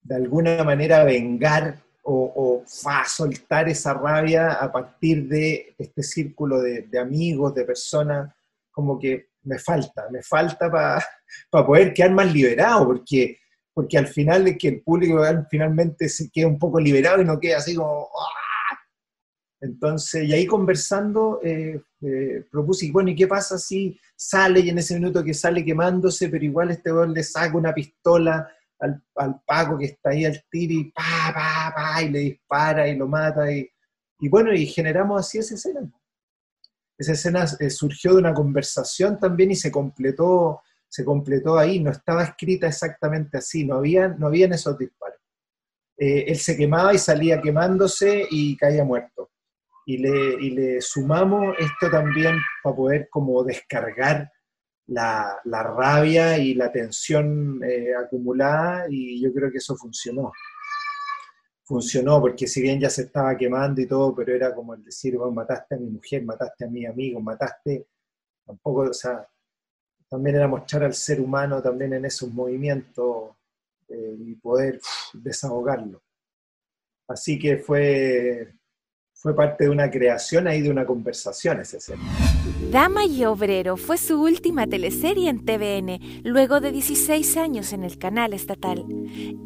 de 0.00 0.14
alguna 0.14 0.64
manera 0.64 1.04
vengar 1.04 1.83
o, 2.04 2.62
o 2.62 2.64
soltar 3.06 3.68
esa 3.68 3.94
rabia 3.94 4.52
a 4.52 4.70
partir 4.70 5.26
de 5.26 5.74
este 5.78 6.02
círculo 6.02 6.60
de, 6.60 6.98
amigos, 6.98 7.54
de 7.54 7.64
personas, 7.64 8.32
como 8.70 8.98
que 8.98 9.28
me 9.42 9.58
falta, 9.58 10.08
me 10.10 10.22
falta 10.22 10.70
para 10.70 11.04
poder 11.66 11.92
quedar 11.92 12.12
más 12.12 12.32
liberado, 12.32 12.86
porque, 12.86 13.38
porque 13.72 13.98
al 13.98 14.06
final 14.06 14.46
es 14.48 14.58
que 14.58 14.68
el 14.68 14.82
público 14.82 15.22
finalmente 15.50 16.08
se 16.08 16.30
queda 16.30 16.46
un 16.46 16.58
poco 16.58 16.78
liberado 16.78 17.22
y 17.22 17.24
no 17.24 17.40
queda 17.40 17.58
así 17.58 17.74
como... 17.74 18.08
¡ah! 18.14 18.78
Entonces, 19.60 20.24
y 20.24 20.32
ahí 20.34 20.46
conversando, 20.46 21.40
eh, 21.42 21.80
eh, 22.02 22.44
propuse, 22.50 22.90
bueno, 22.92 23.08
¿y 23.10 23.14
qué 23.14 23.26
pasa 23.26 23.56
si 23.56 23.98
sale 24.14 24.60
y 24.60 24.68
en 24.68 24.76
ese 24.76 24.94
minuto 24.94 25.24
que 25.24 25.32
sale 25.32 25.64
quemándose, 25.64 26.28
pero 26.28 26.44
igual 26.44 26.70
este 26.70 26.90
hombre 26.90 27.20
le 27.20 27.22
saca 27.22 27.56
una 27.56 27.72
pistola 27.72 28.46
al, 28.80 29.02
al, 29.16 29.40
Paco 29.46 29.78
que 29.78 29.86
está 29.86 30.10
ahí 30.10 30.24
al 30.24 30.44
tiro 30.50 30.74
y 30.74 30.92
pa, 30.92 31.32
pa, 31.32 31.72
pa, 31.74 32.02
y 32.02 32.10
le 32.10 32.18
dispara 32.20 32.88
y 32.88 32.96
lo 32.96 33.06
mata. 33.06 33.50
Y, 33.50 33.68
y 34.20 34.28
bueno, 34.28 34.52
y 34.52 34.66
generamos 34.66 35.20
así 35.20 35.38
esa 35.38 35.54
escena. 35.54 35.90
Esa 36.96 37.12
escena 37.12 37.44
eh, 37.58 37.70
surgió 37.70 38.12
de 38.12 38.18
una 38.18 38.34
conversación 38.34 39.18
también 39.18 39.50
y 39.50 39.56
se 39.56 39.72
completó, 39.72 40.62
se 40.88 41.04
completó 41.04 41.58
ahí, 41.58 41.80
no 41.80 41.90
estaba 41.90 42.22
escrita 42.22 42.68
exactamente 42.68 43.38
así, 43.38 43.64
no 43.64 43.76
habían, 43.76 44.18
no 44.18 44.28
habían 44.28 44.52
esos 44.52 44.78
disparos. 44.78 45.18
Eh, 45.96 46.24
él 46.28 46.38
se 46.38 46.56
quemaba 46.56 46.94
y 46.94 46.98
salía 46.98 47.40
quemándose 47.40 48.26
y 48.30 48.56
caía 48.56 48.84
muerto. 48.84 49.30
Y 49.86 49.98
le, 49.98 50.34
y 50.40 50.50
le 50.50 50.80
sumamos 50.80 51.56
esto 51.58 51.90
también 51.90 52.36
para 52.62 52.76
poder 52.76 53.08
como 53.10 53.42
descargar 53.44 54.32
la, 54.88 55.40
rabia 55.44 56.38
y 56.38 56.54
la 56.54 56.70
tensión 56.70 57.60
eh, 57.64 57.94
acumulada 57.94 58.86
y 58.88 59.20
yo 59.20 59.32
creo 59.32 59.50
que 59.50 59.58
eso 59.58 59.76
funcionó. 59.76 60.32
Funcionó 61.64 62.20
porque 62.20 62.46
si 62.46 62.60
bien 62.60 62.78
ya 62.78 62.90
se 62.90 63.02
estaba 63.02 63.36
quemando 63.36 63.80
y 63.80 63.86
todo, 63.86 64.14
pero 64.14 64.34
era 64.34 64.54
como 64.54 64.74
el 64.74 64.84
decir, 64.84 65.16
bueno, 65.16 65.32
mataste 65.32 65.76
a 65.76 65.78
mi 65.78 65.88
mujer, 65.88 66.24
mataste 66.24 66.66
a 66.66 66.68
mi 66.68 66.84
amigo, 66.84 67.20
mataste, 67.20 67.86
tampoco, 68.44 68.80
o 68.82 68.92
sea, 68.92 69.26
también 70.08 70.36
era 70.36 70.46
mostrar 70.46 70.84
al 70.84 70.94
ser 70.94 71.20
humano 71.20 71.62
también 71.62 71.94
en 71.94 72.04
esos 72.04 72.30
movimientos 72.30 73.30
eh, 73.88 74.16
y 74.18 74.34
poder 74.36 74.80
desahogarlo. 75.14 76.02
Así 77.08 77.38
que 77.38 77.58
fue, 77.58 78.54
fue 79.24 79.34
parte 79.34 79.64
de 79.64 79.70
una 79.70 79.90
creación 79.90 80.46
ahí, 80.46 80.60
de 80.60 80.68
una 80.68 80.84
conversación 80.84 81.58
ese 81.58 81.80
ser. 81.80 81.96
Dama 82.70 83.06
y 83.06 83.24
Obrero 83.24 83.78
fue 83.78 83.96
su 83.96 84.20
última 84.20 84.66
teleserie 84.66 85.30
en 85.30 85.42
TVN, 85.42 86.22
luego 86.24 86.60
de 86.60 86.70
16 86.70 87.38
años 87.38 87.72
en 87.72 87.84
el 87.84 87.96
canal 87.96 88.34
estatal. 88.34 88.84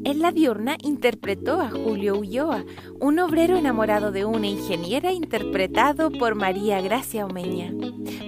En 0.04 0.20
la 0.20 0.32
diurna 0.32 0.76
interpretó 0.82 1.60
a 1.60 1.70
Julio 1.70 2.18
Ulloa, 2.18 2.64
un 2.98 3.20
obrero 3.20 3.56
enamorado 3.56 4.10
de 4.10 4.24
una 4.24 4.48
ingeniera 4.48 5.12
interpretado 5.12 6.10
por 6.10 6.34
María 6.34 6.80
Gracia 6.80 7.24
Omeña. 7.24 7.72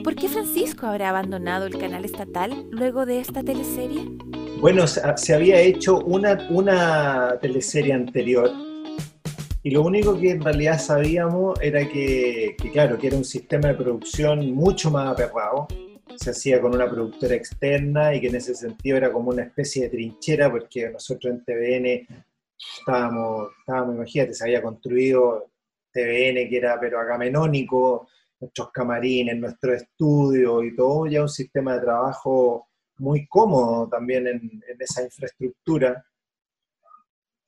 ¿Por 0.04 0.14
qué 0.14 0.28
Francisco 0.28 0.86
habrá 0.86 1.08
abandonado 1.08 1.66
el 1.66 1.76
canal 1.76 2.04
estatal 2.04 2.68
luego 2.70 3.06
de 3.06 3.18
esta 3.18 3.42
teleserie? 3.42 4.08
Bueno, 4.60 4.86
se 4.86 5.34
había 5.34 5.58
hecho 5.58 5.98
una, 5.98 6.46
una 6.48 7.38
teleserie 7.40 7.92
anterior 7.92 8.69
y 9.62 9.70
lo 9.70 9.82
único 9.82 10.18
que 10.18 10.30
en 10.30 10.42
realidad 10.42 10.78
sabíamos 10.78 11.60
era 11.60 11.86
que, 11.86 12.56
claro, 12.72 12.98
que 12.98 13.08
era 13.08 13.16
un 13.16 13.24
sistema 13.24 13.68
de 13.68 13.74
producción 13.74 14.52
mucho 14.52 14.90
más 14.90 15.08
aperrado. 15.08 15.68
Se 16.16 16.30
hacía 16.30 16.60
con 16.60 16.74
una 16.74 16.88
productora 16.88 17.34
externa 17.34 18.14
y 18.14 18.20
que 18.20 18.28
en 18.28 18.36
ese 18.36 18.54
sentido 18.54 18.96
era 18.96 19.12
como 19.12 19.30
una 19.30 19.42
especie 19.42 19.82
de 19.82 19.90
trinchera, 19.90 20.50
porque 20.50 20.88
nosotros 20.88 21.34
en 21.34 21.44
TVN 21.44 22.06
estábamos, 22.78 23.50
estábamos 23.60 23.96
imagínate, 23.96 24.34
se 24.34 24.44
había 24.44 24.62
construido 24.62 25.50
TVN 25.92 26.48
que 26.48 26.56
era 26.56 26.80
pero 26.80 26.98
agamenónico, 26.98 28.08
nuestros 28.40 28.70
camarines, 28.72 29.36
nuestro 29.36 29.74
estudio 29.74 30.64
y 30.64 30.74
todo, 30.74 31.06
ya 31.06 31.20
un 31.20 31.28
sistema 31.28 31.74
de 31.74 31.82
trabajo 31.82 32.68
muy 32.96 33.26
cómodo 33.26 33.88
también 33.88 34.26
en 34.26 34.62
esa 34.78 35.02
infraestructura 35.02 36.02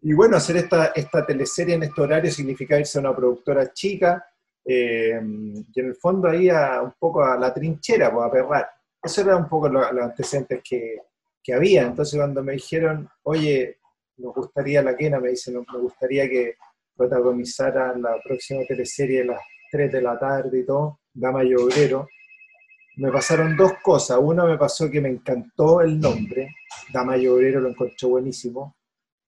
y 0.02 0.12
bueno, 0.14 0.36
hacer 0.36 0.56
esta, 0.56 0.86
esta 0.86 1.24
teleserie 1.24 1.76
en 1.76 1.84
este 1.84 2.00
horario 2.00 2.30
significa 2.30 2.78
irse 2.78 2.98
a 2.98 3.02
una 3.02 3.14
productora 3.14 3.72
chica, 3.72 4.24
eh, 4.64 5.20
y 5.20 5.80
en 5.80 5.86
el 5.86 5.94
fondo 5.94 6.28
ahí 6.28 6.48
a, 6.48 6.82
un 6.82 6.92
poco 6.98 7.24
a 7.24 7.36
la 7.38 7.54
trinchera, 7.54 8.12
pues, 8.12 8.26
a 8.26 8.30
perrar. 8.30 8.68
Eso 9.00 9.20
era 9.20 9.36
un 9.36 9.48
poco 9.48 9.68
los 9.68 9.86
antecedentes 9.86 10.60
que, 10.68 10.98
que, 11.42 11.54
había. 11.54 11.82
Entonces 11.82 12.18
cuando 12.18 12.42
me 12.42 12.54
dijeron, 12.54 13.08
oye, 13.22 13.78
nos 14.16 14.34
gustaría 14.34 14.82
la 14.82 14.96
quena, 14.96 15.20
me 15.20 15.30
dicen, 15.30 15.54
me 15.54 15.78
gustaría 15.78 16.28
que 16.28 16.56
protagonizaran 16.96 18.02
la 18.02 18.20
próxima 18.22 18.62
teleserie 18.66 19.22
a 19.22 19.26
las 19.26 19.40
3 19.70 19.92
de 19.92 20.02
la 20.02 20.18
tarde 20.18 20.60
y 20.60 20.66
todo, 20.66 21.00
Dama 21.14 21.44
y 21.44 21.54
Obrero, 21.54 22.08
me 22.96 23.10
pasaron 23.10 23.56
dos 23.56 23.72
cosas. 23.82 24.18
Una 24.20 24.44
me 24.44 24.58
pasó 24.58 24.90
que 24.90 25.00
me 25.00 25.08
encantó 25.08 25.80
el 25.80 25.98
nombre, 25.98 26.54
Dama 26.92 27.16
y 27.16 27.26
Obrero 27.26 27.60
lo 27.60 27.70
encontré 27.70 28.06
buenísimo. 28.08 28.76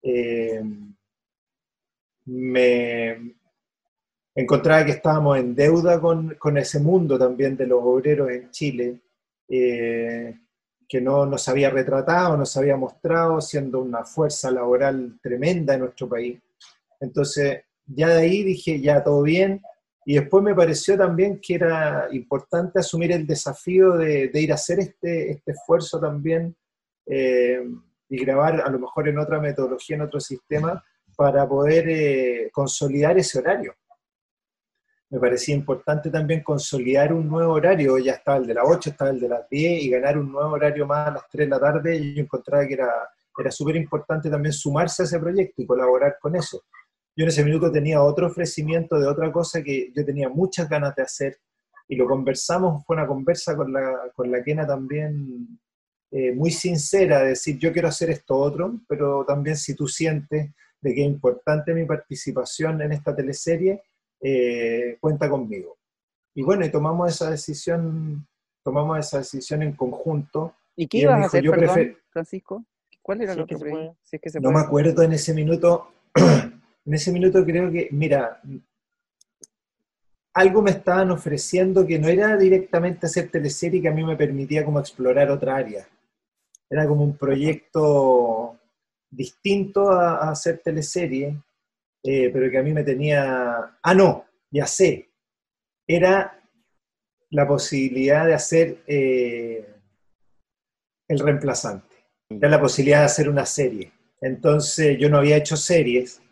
Eh, 0.02 0.62
me 2.26 3.34
encontraba 4.34 4.84
que 4.84 4.92
estábamos 4.92 5.38
en 5.38 5.54
deuda 5.54 6.00
con, 6.00 6.34
con, 6.38 6.56
ese 6.58 6.80
mundo 6.80 7.18
también 7.18 7.56
de 7.56 7.66
los 7.66 7.80
obreros 7.82 8.30
en 8.30 8.50
Chile, 8.50 9.00
eh, 9.48 10.38
que 10.88 11.00
no 11.00 11.26
nos 11.26 11.48
había 11.48 11.70
retratado, 11.70 12.36
nos 12.36 12.56
había 12.56 12.76
mostrado 12.76 13.40
siendo 13.40 13.80
una 13.80 14.04
fuerza 14.04 14.50
laboral 14.50 15.18
tremenda 15.22 15.74
en 15.74 15.80
nuestro 15.80 16.08
país. 16.08 16.38
Entonces, 17.00 17.62
ya 17.86 18.08
de 18.08 18.22
ahí 18.22 18.42
dije, 18.42 18.80
ya 18.80 19.02
todo 19.02 19.22
bien, 19.22 19.62
y 20.04 20.14
después 20.14 20.42
me 20.42 20.54
pareció 20.54 20.96
también 20.96 21.40
que 21.40 21.54
era 21.54 22.08
importante 22.12 22.80
asumir 22.80 23.12
el 23.12 23.26
desafío 23.26 23.92
de, 23.92 24.28
de 24.28 24.40
ir 24.40 24.52
a 24.52 24.54
hacer 24.54 24.80
este, 24.80 25.32
este 25.32 25.52
esfuerzo 25.52 26.00
también. 26.00 26.56
Eh, 27.06 27.62
y 28.10 28.18
grabar 28.18 28.60
a 28.60 28.68
lo 28.68 28.78
mejor 28.80 29.08
en 29.08 29.18
otra 29.18 29.40
metodología, 29.40 29.96
en 29.96 30.02
otro 30.02 30.20
sistema, 30.20 30.84
para 31.16 31.48
poder 31.48 31.88
eh, 31.88 32.50
consolidar 32.52 33.16
ese 33.16 33.38
horario. 33.38 33.74
Me 35.10 35.20
parecía 35.20 35.54
importante 35.54 36.10
también 36.10 36.42
consolidar 36.42 37.12
un 37.12 37.28
nuevo 37.28 37.52
horario, 37.54 37.98
ya 37.98 38.12
estaba 38.12 38.38
el 38.38 38.46
de 38.46 38.54
las 38.54 38.64
8, 38.66 38.90
estaba 38.90 39.10
el 39.10 39.20
de 39.20 39.28
las 39.28 39.48
10, 39.48 39.84
y 39.84 39.90
ganar 39.90 40.18
un 40.18 40.32
nuevo 40.32 40.50
horario 40.50 40.86
más 40.86 41.08
a 41.08 41.10
las 41.12 41.28
3 41.28 41.46
de 41.46 41.50
la 41.50 41.60
tarde, 41.60 41.96
y 41.96 42.14
yo 42.14 42.22
encontraba 42.22 42.66
que 42.66 42.74
era, 42.74 42.90
era 43.38 43.50
súper 43.50 43.76
importante 43.76 44.28
también 44.28 44.52
sumarse 44.52 45.02
a 45.02 45.04
ese 45.04 45.18
proyecto 45.20 45.62
y 45.62 45.66
colaborar 45.66 46.16
con 46.20 46.34
eso. 46.34 46.64
Yo 47.16 47.24
en 47.24 47.28
ese 47.28 47.44
minuto 47.44 47.70
tenía 47.70 48.02
otro 48.02 48.26
ofrecimiento 48.26 48.98
de 48.98 49.06
otra 49.06 49.30
cosa 49.30 49.62
que 49.62 49.92
yo 49.94 50.04
tenía 50.04 50.28
muchas 50.28 50.68
ganas 50.68 50.96
de 50.96 51.02
hacer, 51.02 51.38
y 51.86 51.94
lo 51.94 52.06
conversamos, 52.06 52.84
fue 52.84 52.96
una 52.96 53.06
conversa 53.06 53.56
con 53.56 53.72
la, 53.72 54.10
con 54.14 54.30
la 54.30 54.42
Kena 54.42 54.66
también 54.66 55.60
eh, 56.12 56.32
muy 56.32 56.50
sincera, 56.50 57.22
de 57.22 57.28
decir 57.30 57.56
yo 57.56 57.72
quiero 57.72 57.86
hacer 57.86 58.10
esto 58.10 58.36
otro, 58.36 58.80
pero 58.88 59.24
también 59.24 59.56
si 59.56 59.76
tú 59.76 59.86
sientes 59.86 60.50
de 60.80 60.94
que 60.94 61.02
es 61.02 61.06
importante 61.06 61.72
mi 61.72 61.84
participación 61.84 62.82
en 62.82 62.92
esta 62.92 63.14
teleserie, 63.14 63.80
eh, 64.20 64.96
cuenta 65.00 65.30
conmigo. 65.30 65.78
Y 66.34 66.42
bueno, 66.42 66.64
y 66.64 66.70
tomamos 66.70 67.14
esa 67.14 67.30
decisión, 67.30 68.26
tomamos 68.64 68.98
esa 68.98 69.18
decisión 69.18 69.62
en 69.62 69.72
conjunto. 69.74 70.56
¿Y 70.74 70.88
qué 70.88 70.98
ibas 70.98 71.22
a 71.22 71.26
hacer, 71.26 71.48
perdón, 71.48 71.96
Francisco? 72.08 72.64
¿Cuál 73.02 73.20
era 73.22 73.36
lo 73.36 73.46
que, 73.46 73.56
se 73.56 74.40
No 74.40 74.50
me 74.50 74.60
acuerdo 74.60 75.02
en 75.04 75.12
ese 75.12 75.32
minuto, 75.32 75.92
en 76.16 76.94
ese 76.94 77.12
minuto 77.12 77.44
creo 77.44 77.70
que, 77.70 77.88
mira, 77.92 78.40
algo 80.34 80.60
me 80.60 80.72
estaban 80.72 81.12
ofreciendo 81.12 81.86
que 81.86 82.00
no 82.00 82.08
era 82.08 82.36
directamente 82.36 83.06
hacer 83.06 83.30
teleserie 83.30 83.80
que 83.80 83.88
a 83.88 83.94
mí 83.94 84.02
me 84.02 84.16
permitía 84.16 84.64
como 84.64 84.80
explorar 84.80 85.30
otra 85.30 85.54
área 85.54 85.86
era 86.70 86.86
como 86.86 87.02
un 87.02 87.16
proyecto 87.16 88.58
distinto 89.10 89.90
a, 89.90 90.30
hacer 90.30 90.58
teleserie, 90.58 91.36
eh, 92.02 92.30
pero 92.32 92.50
que 92.50 92.58
a 92.58 92.62
mí 92.62 92.72
me 92.72 92.84
tenía, 92.84 93.76
ah, 93.82 93.94
no, 93.94 94.24
ya 94.50 94.66
sé, 94.66 95.10
era 95.86 96.40
la 97.30 97.46
posibilidad 97.46 98.24
de 98.24 98.34
hacer 98.34 98.78
eh, 98.86 99.74
el 101.08 101.18
reemplazante, 101.18 101.96
era 102.30 102.48
la 102.48 102.60
posibilidad 102.60 103.00
de 103.00 103.06
hacer 103.06 103.28
una 103.28 103.44
serie. 103.44 103.92
Entonces 104.20 104.96
yo 104.98 105.08
no 105.08 105.18
había 105.18 105.36
hecho 105.36 105.56
series, 105.56 106.22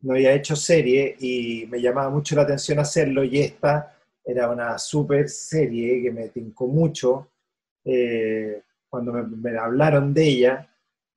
no 0.00 0.14
había 0.14 0.32
hecho 0.32 0.56
serie 0.56 1.16
y 1.20 1.66
me 1.66 1.80
llamaba 1.80 2.10
mucho 2.10 2.34
la 2.34 2.42
atención 2.42 2.78
hacerlo 2.78 3.24
y 3.24 3.40
esta 3.40 3.98
era 4.24 4.48
una 4.48 4.78
super 4.78 5.28
serie 5.28 6.02
que 6.02 6.10
me 6.10 6.28
tincó 6.28 6.66
mucho. 6.66 7.28
Eh, 7.84 8.62
cuando 8.92 9.10
me, 9.14 9.56
hablaron 9.58 10.12
de 10.12 10.28
ella. 10.28 10.70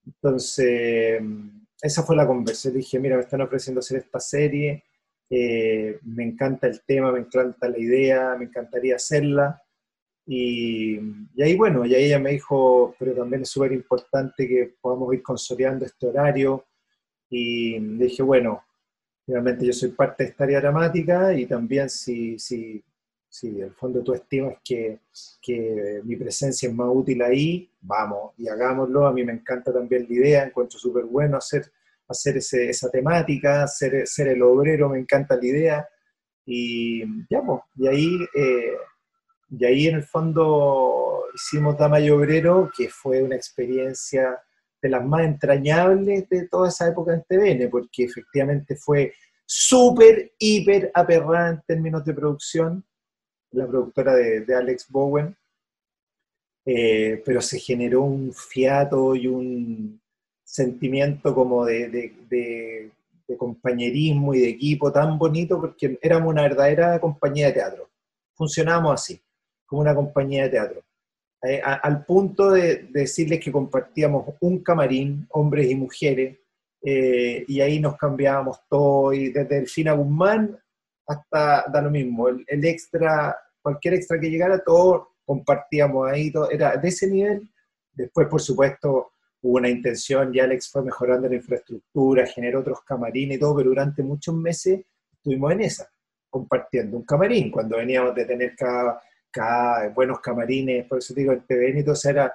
Entonces, 0.05 1.21
esa 1.81 2.03
fue 2.03 2.15
la 2.15 2.25
conversación. 2.25 2.75
Dije, 2.75 2.99
mira, 2.99 3.17
me 3.17 3.23
están 3.23 3.41
ofreciendo 3.41 3.79
hacer 3.79 3.97
esta 3.97 4.21
serie, 4.21 4.85
eh, 5.29 5.99
me 6.03 6.23
encanta 6.23 6.67
el 6.67 6.81
tema, 6.85 7.11
me 7.11 7.19
encanta 7.19 7.67
la 7.67 7.77
idea, 7.77 8.33
me 8.39 8.45
encantaría 8.45 8.95
hacerla. 8.95 9.61
Y, 10.25 10.97
y, 11.35 11.43
ahí, 11.43 11.57
bueno, 11.57 11.85
y 11.85 11.93
ahí 11.93 12.05
ella 12.05 12.19
me 12.19 12.31
dijo, 12.31 12.95
pero 12.97 13.13
también 13.13 13.41
es 13.41 13.49
súper 13.49 13.73
importante 13.73 14.47
que 14.47 14.75
podamos 14.79 15.13
ir 15.13 15.21
consolidando 15.21 15.83
este 15.83 16.07
horario. 16.07 16.65
Y 17.29 17.77
dije, 17.97 18.23
bueno, 18.23 18.63
realmente 19.27 19.65
yo 19.65 19.73
soy 19.73 19.89
parte 19.89 20.23
de 20.23 20.29
esta 20.29 20.45
área 20.45 20.61
dramática 20.61 21.33
y 21.33 21.45
también 21.45 21.89
si, 21.89 22.39
si 22.39 22.81
si 23.35 23.49
en 23.49 23.63
el 23.63 23.73
fondo 23.73 24.01
tú 24.01 24.13
estimas 24.13 24.55
que, 24.63 24.99
que, 25.41 26.01
mi 26.05 26.15
presencia 26.15 26.69
es 26.69 26.75
más 26.75 26.87
útil 26.89 27.21
ahí, 27.21 27.69
vamos 27.81 28.31
y 28.37 28.47
hagámoslo. 28.47 29.05
A 29.05 29.11
mí 29.11 29.25
me 29.25 29.33
encanta 29.33 29.73
también 29.73 30.05
la 30.07 30.15
idea, 30.15 30.43
encuentro 30.45 30.79
súper 30.79 31.03
bueno 31.03 31.35
hacer, 31.37 31.69
hacer 32.07 32.37
ese, 32.37 32.69
esa 32.69 32.89
temática, 32.89 33.67
ser, 33.67 34.07
ser 34.07 34.29
el 34.29 34.41
obrero, 34.41 34.87
me 34.89 34.99
encanta 34.99 35.35
la 35.35 35.45
idea. 35.45 35.89
Y 36.45 37.03
ya, 37.29 37.41
pues, 37.41 37.59
y 37.75 37.87
ahí, 37.87 38.19
eh, 38.35 38.77
y 39.49 39.65
ahí 39.65 39.87
en 39.87 39.95
el 39.95 40.03
fondo 40.03 41.25
hicimos 41.33 41.77
Dama 41.77 41.99
y 41.99 42.09
Obrero, 42.11 42.71
que 42.75 42.87
fue 42.87 43.21
una 43.21 43.35
experiencia 43.35 44.39
de 44.81 44.89
las 44.89 45.05
más 45.05 45.25
entrañables 45.25 46.29
de 46.29 46.47
toda 46.47 46.69
esa 46.69 46.87
época 46.87 47.13
en 47.13 47.23
TVN, 47.23 47.69
porque 47.69 48.05
efectivamente 48.05 48.77
fue 48.77 49.13
súper, 49.45 50.31
hiper 50.39 50.89
aperrada 50.93 51.49
en 51.49 51.61
términos 51.67 52.05
de 52.05 52.13
producción 52.13 52.85
la 53.55 53.67
productora 53.67 54.13
de, 54.15 54.55
Alex 54.55 54.87
Bowen, 54.89 55.35
eh, 56.65 57.21
pero 57.25 57.41
se 57.41 57.59
generó 57.59 58.01
un 58.01 58.33
fiato 58.33 59.15
y 59.15 59.27
un 59.27 60.01
sentimiento 60.43 61.33
como 61.33 61.65
de, 61.65 62.91
compañerismo 63.37 64.35
y 64.35 64.39
de 64.39 64.49
equipo 64.49 64.91
tan 64.91 65.17
bonito 65.17 65.59
porque 65.59 65.97
éramos 66.01 66.31
una 66.31 66.43
verdadera 66.43 66.99
compañía 66.99 67.47
de 67.47 67.53
teatro. 67.53 67.89
Funcionábamos 68.35 68.93
así, 68.93 69.19
como 69.65 69.81
una 69.81 69.95
compañía 69.95 70.43
de 70.43 70.49
teatro. 70.49 70.83
Eh, 71.41 71.61
al 71.63 72.05
punto 72.05 72.51
de, 72.51 72.87
decirles 72.91 73.39
que 73.39 73.51
compartíamos 73.51 74.35
un 74.41 74.59
camarín, 74.63 75.27
hombres 75.31 75.69
y 75.69 75.75
mujeres, 75.75 76.37
eh, 76.83 77.45
y 77.47 77.61
ahí 77.61 77.79
nos 77.79 77.97
cambiábamos 77.97 78.59
todo, 78.69 79.11
y 79.13 79.29
desde 79.29 79.59
el 79.59 79.67
Fina 79.67 79.93
Guzmán 79.93 80.57
hasta 81.07 81.65
da 81.71 81.81
lo 81.81 81.91
mismo, 81.91 82.29
el, 82.29 82.65
extra, 82.65 83.35
cualquier 83.65 83.95
extra 83.95 84.19
que 84.19 84.29
llegara, 84.29 84.63
todo 84.63 85.15
compartíamos 85.25 86.07
ahí, 86.07 86.31
todo, 86.31 86.51
era 86.51 86.77
de 86.77 86.87
ese 86.87 87.07
nivel. 87.09 87.49
Después, 87.91 88.27
por 88.27 88.39
supuesto, 88.39 89.13
hubo 89.41 89.57
una 89.57 89.69
intención 89.69 90.33
y 90.35 90.39
Alex 90.39 90.69
fue 90.69 90.83
mejorando 90.83 91.27
la 91.27 91.33
infraestructura, 91.33 92.27
generó 92.27 92.59
otros 92.59 92.81
camarines 92.83 93.37
y 93.37 93.39
todo, 93.39 93.55
pero 93.55 93.69
durante 93.69 94.03
muchos 94.03 94.35
meses 94.35 94.81
estuvimos 95.11 95.51
en 95.53 95.61
esa. 95.61 95.89
compartiendo 96.29 96.97
un 96.97 97.05
camarín, 97.05 97.49
cuando 97.49 97.77
veníamos 97.77 98.13
de 98.13 98.25
tener 98.25 98.55
cada, 98.55 99.01
cada 99.31 99.89
buenos 99.89 100.19
camarines, 100.19 100.85
por 100.85 100.99
eso 100.99 101.15
digo, 101.15 101.31
el 101.31 101.43
TVN 101.43 101.79
y 101.79 101.83
todo 101.83 101.93
eso 101.93 102.09
era, 102.09 102.31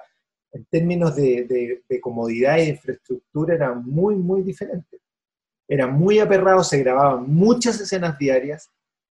en 0.51 0.65
términos 0.65 1.15
de, 1.15 1.81
comodidad 2.01 2.59
e 2.59 2.69
infraestructura, 2.69 3.55
era 3.55 3.73
muy, 3.73 4.15
muy 4.15 4.41
diferente. 4.41 4.99
Era 5.65 5.87
muy 5.87 6.19
aperrado, 6.19 6.61
se 6.61 6.79
grababan 6.79 7.31
muchas 7.31 7.79
escenas 7.79 8.17
diarias, 8.17 8.69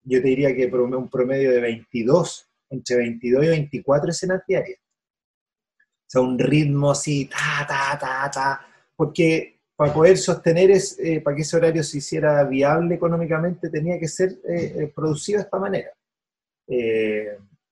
yo 0.08 0.22
te 0.22 0.28
diría 0.28 0.54
que 0.54 0.66
un 0.66 1.08
promedio 1.08 1.50
de 1.52 1.60
22, 1.60 2.48
entre 2.70 2.96
22 2.96 3.44
y 3.44 3.48
24 3.48 4.10
escenas 4.10 4.42
diarias. 4.46 4.78
O 4.80 6.10
sea, 6.10 6.22
un 6.22 6.38
ritmo 6.38 6.90
así, 6.90 7.26
ta, 7.26 7.66
ta, 7.66 7.98
ta, 7.98 8.30
ta, 8.30 8.66
porque 8.96 9.60
para 9.76 9.92
poder 9.92 10.16
sostener, 10.16 10.70
es, 10.70 10.98
eh, 10.98 11.20
para 11.20 11.36
que 11.36 11.42
ese 11.42 11.56
horario 11.56 11.84
se 11.84 11.98
hiciera 11.98 12.42
viable 12.44 12.94
económicamente, 12.94 13.68
tenía 13.68 13.98
que 13.98 14.08
ser 14.08 14.30
eh, 14.48 14.74
eh, 14.76 14.92
producido 14.94 15.38
de 15.38 15.44
esta 15.44 15.58
manera. 15.58 15.90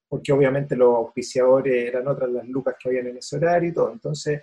porque 0.09 0.33
obviamente 0.33 0.77
los 0.77 0.95
auspiciadores 0.95 1.89
eran 1.89 2.07
otras 2.07 2.31
las 2.31 2.47
lucas 2.49 2.77
que 2.79 2.89
habían 2.89 3.09
en 3.09 3.17
ese 3.19 3.37
horario 3.37 3.71
y 3.71 3.73
todo. 3.73 3.93
Entonces, 3.93 4.43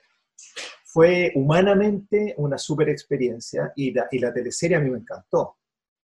fue 0.84 1.32
humanamente 1.36 2.34
una 2.38 2.58
super 2.58 2.90
experiencia 2.90 3.72
y 3.76 3.92
la, 3.92 4.08
y 4.12 4.20
la 4.20 4.34
teleserie 4.34 4.78
a 4.78 4.80
mí 4.80 4.90
me 4.90 5.00
encantó. 5.00 5.58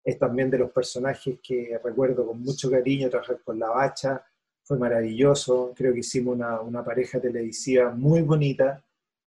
Es 0.09 0.17
también 0.17 0.49
de 0.49 0.57
los 0.57 0.71
personajes 0.71 1.37
que 1.43 1.79
recuerdo 1.83 2.25
con 2.25 2.41
mucho 2.41 2.71
cariño, 2.71 3.11
trabajar 3.11 3.39
con 3.43 3.59
la 3.59 3.69
bacha, 3.69 4.25
fue 4.63 4.75
maravilloso, 4.75 5.71
creo 5.75 5.93
que 5.93 5.99
hicimos 5.99 6.35
una, 6.35 6.61
una 6.61 6.83
pareja 6.83 7.21
televisiva 7.21 7.91
muy 7.91 8.23
bonita, 8.23 8.83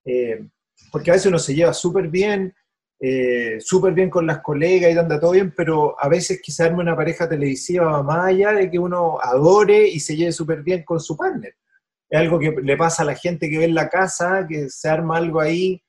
eh, 0.05 0.47
porque 0.89 1.11
a 1.11 1.15
veces 1.15 1.27
uno 1.27 1.37
se 1.37 1.53
lleva 1.53 1.73
súper 1.73 2.07
bien, 2.07 2.55
eh, 2.97 3.57
súper 3.59 3.93
bien 3.93 4.09
con 4.09 4.25
las 4.25 4.39
colegas 4.39 4.93
y 4.93 4.97
anda 4.97 5.19
todo 5.19 5.31
bien, 5.31 5.53
pero 5.53 5.99
a 5.99 6.07
veces 6.07 6.39
se 6.41 6.63
arme 6.63 6.79
una 6.79 6.95
pareja 6.95 7.27
televisiva 7.27 8.01
más 8.01 8.27
allá 8.27 8.53
de 8.53 8.71
que 8.71 8.79
uno 8.79 9.19
adore 9.21 9.85
y 9.85 9.99
se 9.99 10.15
lleve 10.15 10.31
súper 10.31 10.63
bien 10.63 10.85
con 10.85 11.01
su 11.01 11.17
partner. 11.17 11.55
Es 12.09 12.19
algo 12.19 12.39
que 12.39 12.55
le 12.63 12.77
pasa 12.77 13.03
a 13.03 13.05
la 13.05 13.15
gente 13.15 13.49
que 13.49 13.57
ve 13.57 13.65
en 13.65 13.75
la 13.75 13.89
casa, 13.89 14.45
que 14.47 14.69
se 14.69 14.87
arma 14.87 15.17
algo 15.17 15.41
ahí 15.41 15.83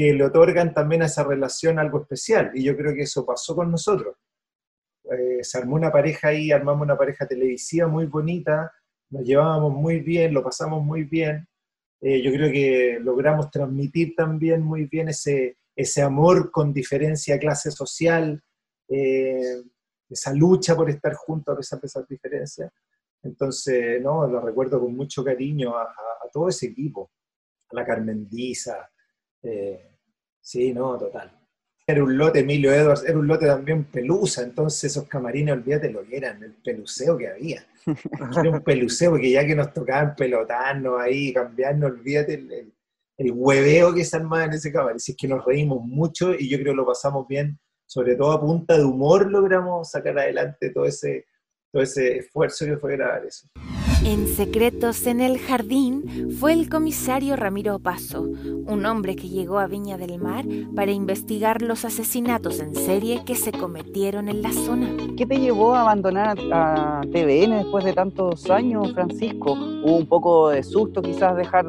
que 0.00 0.14
le 0.14 0.24
otorgan 0.24 0.72
también 0.72 1.02
a 1.02 1.06
esa 1.06 1.24
relación 1.24 1.78
algo 1.78 2.00
especial. 2.00 2.52
Y 2.54 2.62
yo 2.62 2.74
creo 2.74 2.94
que 2.94 3.02
eso 3.02 3.26
pasó 3.26 3.54
con 3.54 3.70
nosotros. 3.70 4.16
Eh, 5.04 5.44
se 5.44 5.58
armó 5.58 5.76
una 5.76 5.92
pareja 5.92 6.28
ahí, 6.28 6.50
armamos 6.50 6.84
una 6.84 6.96
pareja 6.96 7.26
televisiva 7.26 7.86
muy 7.86 8.06
bonita, 8.06 8.72
nos 9.10 9.26
llevábamos 9.26 9.74
muy 9.74 10.00
bien, 10.00 10.32
lo 10.32 10.42
pasamos 10.42 10.82
muy 10.82 11.04
bien. 11.04 11.46
Eh, 12.00 12.22
yo 12.22 12.32
creo 12.32 12.50
que 12.50 12.98
logramos 12.98 13.50
transmitir 13.50 14.14
también 14.16 14.62
muy 14.62 14.86
bien 14.86 15.10
ese, 15.10 15.58
ese 15.76 16.00
amor 16.00 16.50
con 16.50 16.72
diferencia 16.72 17.38
clase 17.38 17.70
social, 17.70 18.42
eh, 18.88 19.62
esa 20.08 20.32
lucha 20.32 20.74
por 20.74 20.88
estar 20.88 21.12
juntos 21.12 21.52
a 21.52 21.56
pesar 21.58 21.78
de 21.78 21.86
esas 21.88 22.08
diferencias. 22.08 22.72
Entonces, 23.22 24.00
no, 24.00 24.26
lo 24.26 24.40
recuerdo 24.40 24.80
con 24.80 24.96
mucho 24.96 25.22
cariño 25.22 25.76
a, 25.76 25.94
todo 26.32 26.48
ese 26.48 26.68
equipo, 26.68 27.10
a 27.68 27.74
la 27.74 27.84
Carmendiza. 27.84 28.88
Sí, 30.40 30.72
no, 30.72 30.98
total 30.98 31.40
era 31.90 32.04
un 32.04 32.16
lote, 32.16 32.40
Emilio 32.40 32.72
Edwards, 32.72 33.04
era 33.04 33.18
un 33.18 33.26
lote 33.26 33.46
también 33.46 33.84
pelusa, 33.84 34.42
entonces 34.42 34.84
esos 34.84 35.08
camarines, 35.08 35.54
olvídate 35.54 35.90
lo 35.90 36.02
que 36.04 36.16
eran, 36.16 36.42
el 36.42 36.54
peluceo 36.54 37.16
que 37.16 37.28
había. 37.28 37.66
Era 38.38 38.50
un 38.50 38.60
peluceo, 38.60 39.12
porque 39.12 39.30
ya 39.30 39.46
que 39.46 39.54
nos 39.54 39.72
tocaban 39.72 40.14
pelotarnos 40.14 41.00
ahí, 41.00 41.32
cambiarnos, 41.32 41.92
olvídate 41.92 42.34
el, 42.34 42.72
el, 43.16 43.32
hueveo 43.32 43.94
que 43.94 44.04
se 44.04 44.18
armaba 44.18 44.44
en 44.44 44.52
ese 44.52 44.70
camarín. 44.70 44.96
Así 44.96 45.12
es 45.12 45.18
que 45.18 45.26
nos 45.26 45.44
reímos 45.44 45.82
mucho 45.82 46.34
y 46.34 46.48
yo 46.48 46.58
creo 46.58 46.72
que 46.72 46.76
lo 46.76 46.86
pasamos 46.86 47.26
bien, 47.26 47.58
sobre 47.86 48.16
todo 48.16 48.32
a 48.32 48.40
punta 48.40 48.76
de 48.76 48.84
humor 48.84 49.30
logramos 49.30 49.90
sacar 49.90 50.18
adelante 50.18 50.70
todo 50.70 50.84
ese, 50.84 51.24
todo 51.72 51.82
ese 51.82 52.18
esfuerzo 52.18 52.66
que 52.66 52.76
fue 52.76 52.96
grabar 52.96 53.24
eso. 53.24 53.46
En 54.04 54.26
Secretos 54.28 55.06
en 55.06 55.20
el 55.20 55.38
Jardín 55.38 56.30
fue 56.38 56.54
el 56.54 56.70
comisario 56.70 57.36
Ramiro 57.36 57.78
Paso, 57.78 58.22
un 58.22 58.86
hombre 58.86 59.14
que 59.14 59.28
llegó 59.28 59.58
a 59.58 59.66
Viña 59.66 59.98
del 59.98 60.18
Mar 60.18 60.46
para 60.74 60.90
investigar 60.90 61.60
los 61.60 61.84
asesinatos 61.84 62.60
en 62.60 62.74
serie 62.74 63.22
que 63.26 63.34
se 63.34 63.52
cometieron 63.52 64.28
en 64.28 64.40
la 64.40 64.52
zona. 64.52 64.88
¿Qué 65.18 65.26
te 65.26 65.38
llevó 65.38 65.74
a 65.74 65.82
abandonar 65.82 66.38
a 66.50 67.02
TVN 67.02 67.58
después 67.58 67.84
de 67.84 67.92
tantos 67.92 68.48
años, 68.50 68.92
Francisco? 68.94 69.52
¿Hubo 69.52 69.96
un 69.96 70.06
poco 70.06 70.48
de 70.48 70.62
susto 70.62 71.02
quizás 71.02 71.36
dejar 71.36 71.66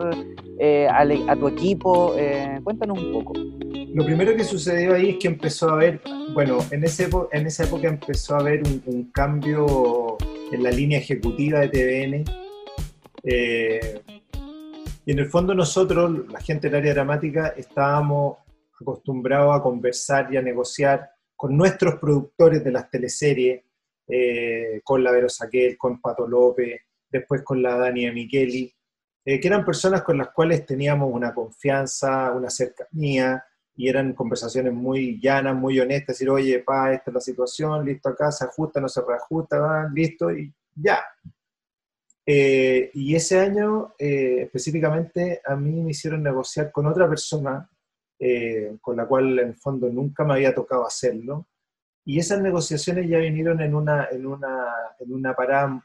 eh, 0.58 0.88
a, 0.90 1.36
tu 1.36 1.50
equipo? 1.50 2.16
Eh, 2.18 2.60
cuéntanos 2.64 2.98
un 2.98 3.12
poco. 3.12 3.34
Lo 3.94 4.06
primero 4.06 4.34
que 4.38 4.46
sucedió 4.46 4.94
ahí 4.94 5.10
es 5.10 5.18
que 5.18 5.28
empezó 5.28 5.70
a 5.70 5.74
haber, 5.74 6.02
bueno, 6.34 6.60
en, 6.72 6.84
ese, 6.84 7.10
en 7.32 7.48
esa 7.48 7.66
época 7.66 7.88
empezó 7.88 8.36
a 8.36 8.40
haber 8.40 8.64
un 8.86 9.12
cambio 9.12 10.18
en 10.52 10.64
la 10.64 10.72
línea 10.72 11.00
ejecutiva 11.00 11.60
de 11.60 11.70
TVN. 11.70 12.26
Eh, 13.24 14.02
y 15.06 15.12
en 15.12 15.20
el 15.20 15.28
fondo 15.28 15.54
nosotros, 15.54 16.32
la 16.32 16.40
gente 16.42 16.70
del 16.70 16.80
área 16.80 16.94
dramática, 16.94 17.54
estábamos 17.58 18.38
acostumbrados 18.80 19.56
a 19.56 19.62
conversar 19.62 20.34
y 20.34 20.38
a 20.38 20.42
negociar 20.42 21.12
con 21.36 21.58
nuestros 21.58 21.96
productores 22.00 22.64
de 22.64 22.72
las 22.72 22.90
teleseries, 22.90 23.64
eh, 24.08 24.82
con 24.84 25.04
la 25.04 25.12
Vero 25.12 25.30
Saquel, 25.30 25.78
con 25.78 26.00
Pato 26.00 26.28
López, 26.28 26.82
después 27.10 27.42
con 27.44 27.62
la 27.62 27.78
Dani 27.78 28.10
Micheli, 28.12 28.74
eh, 29.26 29.40
que 29.40 29.48
eran 29.48 29.66
personas 29.66 30.02
con 30.02 30.18
las 30.18 30.30
cuales 30.30 30.66
teníamos 30.66 31.10
una 31.12 31.34
confianza, 31.34 32.32
una 32.32 32.50
cercanía, 32.50 33.44
y 33.82 33.90
eran 33.90 34.14
conversaciones 34.14 34.74
muy 34.74 35.20
llanas, 35.20 35.56
muy 35.56 35.80
honestas, 35.80 36.16
decir, 36.16 36.30
oye, 36.30 36.60
pa, 36.60 36.94
esta 36.94 37.10
es 37.10 37.16
la 37.16 37.20
situación, 37.20 37.84
listo 37.84 38.10
acá, 38.10 38.32
se 38.32 38.46
ajusta, 38.46 38.80
no 38.80 38.88
se 38.88 39.02
reajusta, 39.02 39.58
va, 39.58 39.90
listo, 39.92 40.32
y 40.32 40.54
ya. 40.76 41.00
Eh, 42.24 42.92
y 42.94 43.16
ese 43.16 43.40
año, 43.40 43.96
eh, 43.98 44.44
específicamente, 44.44 45.42
a 45.44 45.56
mí 45.56 45.82
me 45.82 45.90
hicieron 45.90 46.22
negociar 46.22 46.72
con 46.72 46.86
otra 46.86 47.10
persona, 47.10 47.68
eh, 48.20 48.78
con 48.82 48.98
la 48.98 49.08
cual 49.08 49.40
en 49.40 49.56
fondo 49.56 49.90
nunca 49.90 50.24
me 50.26 50.34
había 50.36 50.54
tocado 50.54 50.86
hacerlo, 50.86 51.48
y 52.06 52.20
esas 52.20 52.40
negociaciones 52.40 53.10
ya 53.10 53.18
vinieron 53.18 53.62
en 53.62 53.74
una, 53.74 54.10
en 54.12 54.28
una, 54.28 54.68
en 55.00 55.12
una 55.12 55.34
parada 55.34 55.84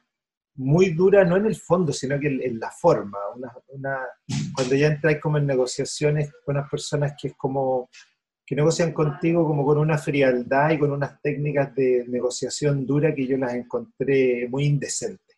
muy 0.57 0.91
dura, 0.91 1.25
no 1.25 1.37
en 1.37 1.47
el 1.47 1.57
fondo, 1.57 1.93
sino 1.93 2.19
que 2.19 2.29
en, 2.29 2.59
la 2.59 2.71
forma. 2.71 3.19
Una, 3.69 4.07
cuando 4.55 4.75
ya 4.75 4.89
entráis 4.89 5.21
como 5.21 5.39
en 5.39 5.47
negociaciones 5.47 6.33
con 6.45 6.57
unas 6.57 6.71
personas 6.71 7.15
que 7.21 7.29
es 7.29 7.35
como 7.37 7.89
que 8.45 8.55
negocian 8.55 8.93
contigo 8.93 9.45
como 9.45 9.65
con 9.65 9.79
una 9.79 9.99
frialdad 9.99 10.71
y 10.71 10.79
con 10.79 10.93
unas 10.93 11.21
técnicas 11.21 11.75
de 11.75 12.05
negociación 12.07 12.87
dura 12.87 13.13
que 13.13 13.27
yo 13.27 13.37
las 13.37 13.55
encontré 13.55 14.47
muy 14.49 14.67
indecentes. 14.67 15.37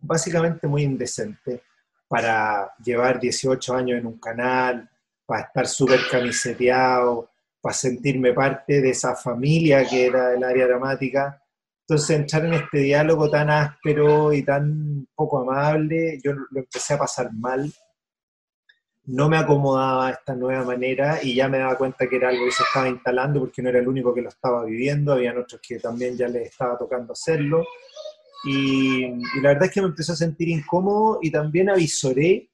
Básicamente 0.00 0.66
muy 0.66 0.82
indecentes 0.82 1.60
para 2.08 2.74
llevar 2.84 3.20
18 3.20 3.74
años 3.74 4.00
en 4.00 4.06
un 4.06 4.18
canal, 4.18 4.90
para 5.24 5.42
estar 5.42 5.68
súper 5.68 6.00
camiseteado, 6.10 7.30
para 7.60 7.74
sentirme 7.74 8.32
parte 8.32 8.80
de 8.80 8.90
esa 8.90 9.14
familia 9.14 9.86
que 9.86 10.06
era 10.06 10.34
el 10.34 10.42
área 10.42 10.66
dramática 10.66 11.39
entonces, 11.90 12.16
entrar 12.20 12.44
en 12.44 12.54
este 12.54 12.78
diálogo 12.78 13.28
tan 13.28 13.50
áspero 13.50 14.32
y 14.32 14.44
tan 14.44 15.08
poco 15.12 15.40
amable, 15.40 16.20
yo 16.22 16.34
lo 16.34 16.60
empecé 16.60 16.94
a 16.94 16.98
pasar 16.98 17.32
mal. 17.32 17.68
No 19.06 19.28
me 19.28 19.36
acomodaba 19.36 20.06
a 20.06 20.10
esta 20.12 20.36
nueva 20.36 20.64
manera 20.64 21.18
y 21.20 21.34
ya 21.34 21.48
me 21.48 21.58
daba 21.58 21.76
cuenta 21.76 22.08
que 22.08 22.14
era 22.14 22.28
algo 22.28 22.44
que 22.44 22.52
se 22.52 22.62
estaba 22.62 22.88
instalando 22.88 23.40
porque 23.40 23.60
no 23.60 23.70
era 23.70 23.80
el 23.80 23.88
único 23.88 24.14
que 24.14 24.22
lo 24.22 24.28
estaba 24.28 24.64
viviendo, 24.64 25.12
había 25.12 25.36
otros 25.36 25.60
que 25.60 25.80
también 25.80 26.16
ya 26.16 26.28
les 26.28 26.50
estaba 26.50 26.78
tocando 26.78 27.12
hacerlo. 27.12 27.66
Y, 28.44 29.06
y, 29.06 29.40
la 29.42 29.48
verdad 29.48 29.64
es 29.64 29.72
que 29.72 29.82
me 29.82 29.88
empezó 29.88 30.12
a 30.12 30.16
sentir 30.16 30.48
incómodo 30.48 31.18
y 31.20 31.32
también 31.32 31.70
avisoré, 31.70 32.52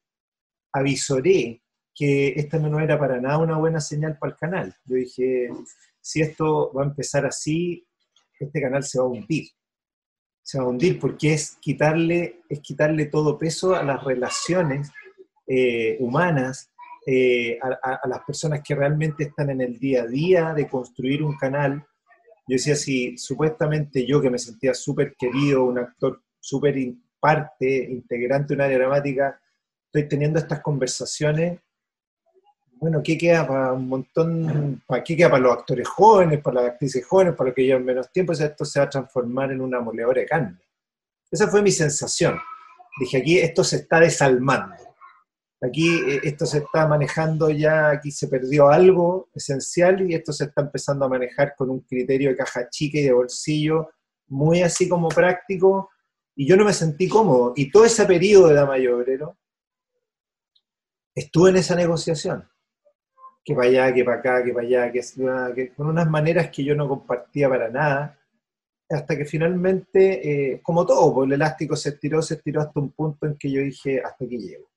avisoré 0.73 1.63
que 1.95 2.29
esta 2.29 2.59
no 2.59 2.81
era 2.81 2.99
para 2.99 3.21
nada 3.21 3.37
una 3.37 3.59
buena 3.59 3.81
señal 3.81 4.17
para 4.19 4.33
el 4.33 4.39
canal. 4.39 4.75
Yo 4.87 4.97
dije, 4.97 5.51
si 6.01 6.23
esto 6.23 6.73
va 6.73 6.85
a 6.85 6.87
empezar 6.87 7.27
así, 7.27 7.87
este 8.39 8.61
canal 8.61 8.83
se 8.85 8.99
va 8.99 9.05
a 9.05 9.09
hundir. 9.09 9.49
Se 10.43 10.59
va 10.59 10.65
a 10.65 10.69
hundir 10.69 10.99
porque 10.99 11.33
es 11.33 11.57
quitarle, 11.61 12.43
es 12.49 12.61
quitarle 12.61 13.07
todo 13.07 13.39
peso 13.39 13.75
a 13.75 13.83
las 13.83 14.03
relaciones 14.05 14.91
eh, 15.47 15.97
humanas, 16.01 16.71
eh, 17.07 17.59
a, 17.61 18.09
las 18.09 18.21
personas 18.25 18.63
que 18.65 18.75
realmente 18.75 19.25
están 19.25 19.51
en 19.51 19.61
el 19.61 19.79
día 19.79 20.03
a 20.03 20.07
día 20.07 20.55
de 20.55 20.69
construir 20.69 21.23
un 21.23 21.37
canal. 21.37 21.85
Yo 22.49 22.55
decía, 22.55 22.77
si 22.77 23.17
supuestamente 23.19 24.07
yo 24.07 24.21
que 24.21 24.31
me 24.31 24.39
sentía 24.39 24.75
súper 24.75 25.15
querido, 25.17 25.65
un 25.65 25.79
actor 25.79 26.23
súper 26.41 26.77
parte, 27.21 27.85
integrante 27.91 28.49
de 28.49 28.55
un 28.55 28.61
área 28.61 28.79
dramática, 28.79 29.41
estoy 29.87 30.09
teniendo 30.09 30.39
estas 30.39 30.61
conversaciones 30.61 31.61
bueno, 32.79 33.03
¿qué 33.03 33.17
queda 33.17 33.47
para 33.47 33.73
un 33.73 33.89
montón, 33.89 34.83
para 34.87 35.03
qué 35.03 35.17
queda 35.17 35.31
para 35.31 35.43
los 35.43 35.53
actores 35.53 35.89
jóvenes, 35.89 36.41
para 36.41 36.63
las 36.63 36.73
actrices 36.73 37.05
jóvenes, 37.07 37.35
para 37.35 37.49
los 37.49 37.55
que 37.55 37.65
llevan 37.65 37.85
menos 37.85 38.11
tiempo? 38.13 38.33
esto 38.33 38.65
se 38.65 38.79
va 38.79 38.87
a 38.87 38.91
transformar 38.91 39.53
en 39.53 39.61
una 39.61 39.81
moledora 39.81 40.21
de 40.21 40.27
carne. 40.27 40.59
Esa 41.31 41.49
fue 41.49 41.63
mi 41.63 41.73
sensación. 41.73 42.39
Dije, 43.01 43.19
aquí 43.19 43.39
esto 43.39 43.65
se 43.65 43.77
está 43.77 44.01
desalmando. 44.01 44.77
Aquí 45.61 45.89
eh, 46.07 46.21
esto 46.23 46.45
se 46.47 46.59
está 46.59 46.87
manejando 46.87 47.51
ya, 47.51 47.91
aquí 47.91 48.11
se 48.11 48.29
perdió 48.29 48.69
algo 48.69 49.31
esencial 49.35 50.09
y 50.09 50.15
esto 50.15 50.33
se 50.33 50.45
está 50.45 50.63
empezando 50.63 51.07
a 51.07 51.09
manejar 51.09 51.55
con 51.57 51.71
un 51.71 51.81
criterio 51.81 52.31
de 52.31 52.37
caja 52.37 52.69
chica 52.69 52.99
y 52.99 53.03
de 53.03 53.13
bolsillo 53.13 53.89
muy 54.29 54.63
así 54.63 54.89
como 54.89 55.09
práctico, 55.09 55.91
y 56.35 56.47
yo 56.47 56.57
no 56.57 56.65
me 56.65 56.73
sentí 56.73 57.09
cómodo. 57.09 57.53
Y 57.57 57.71
todo 57.71 57.85
ese 57.85 58.05
periodo 58.07 58.49
de 58.49 58.55
Dama 58.55 58.79
y 58.79 58.87
Obrero, 58.87 59.39
estuve 61.15 61.51
en 61.51 61.57
esa 61.57 61.75
negociación. 61.75 62.49
Que 63.47 63.55
para 63.55 63.69
allá, 63.69 63.95
que 63.95 64.05
para 64.05 64.19
acá, 64.19 64.45
que 64.45 64.53
para 64.53 64.67
allá, 64.67 64.93
que, 64.93 65.73
con 65.75 65.87
unas 65.87 66.11
maneras 66.11 66.51
que 66.51 66.65
yo 66.65 66.75
no 66.75 66.89
compartía 66.89 67.49
para 67.49 67.71
nada, 67.71 68.19
hasta 68.89 69.17
que 69.17 69.25
finalmente, 69.25 70.55
eh, 70.55 70.61
como 70.63 70.85
todo, 70.85 71.15
pues 71.15 71.27
el 71.29 71.35
elástico 71.35 71.77
se 71.77 71.91
estiró, 71.91 72.21
se 72.23 72.35
estiró 72.35 72.61
hasta 72.61 72.81
un 72.81 72.91
punto 72.91 73.27
en 73.27 73.37
que 73.37 73.51
yo 73.51 73.61
dije, 73.63 74.01
hasta 74.01 74.25
aquí 74.25 74.39
llego. 74.39 74.69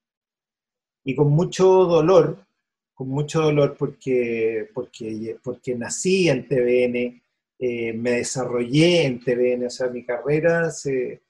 Y 1.03 1.15
con 1.15 1.31
mucho 1.31 1.65
dolor, 1.65 2.45
con 2.93 3.09
mucho 3.09 3.41
dolor 3.41 3.75
porque, 3.77 4.69
porque, 4.73 5.37
porque 5.43 5.75
nací 5.75 6.29
en 6.29 6.47
TVN, 6.47 7.23
eh, 7.59 7.93
me 7.93 8.11
desarrollé 8.11 9.05
en 9.05 9.19
TVN, 9.19 9.65
o 9.65 9.69
sea, 9.69 9.87
mi 9.87 10.05
carrera 10.05 10.69
se, 10.69 11.21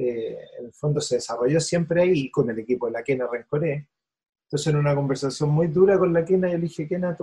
eh, 0.00 0.38
en 0.58 0.66
el 0.66 0.72
fondo 0.72 1.00
se 1.00 1.16
desarrolló 1.16 1.60
siempre 1.60 2.02
ahí 2.02 2.30
con 2.30 2.48
el 2.50 2.58
equipo 2.60 2.86
de 2.86 2.92
la 2.92 3.02
Kena 3.02 3.26
Rencoré. 3.30 3.88
Entonces, 4.48 4.66
en 4.68 4.76
una 4.76 4.94
conversación 4.94 5.50
muy 5.50 5.66
dura 5.66 5.98
con 5.98 6.12
la 6.12 6.24
Kena, 6.24 6.48
yo 6.48 6.56
le 6.56 6.62
dije, 6.62 6.88
Kena, 6.88 7.16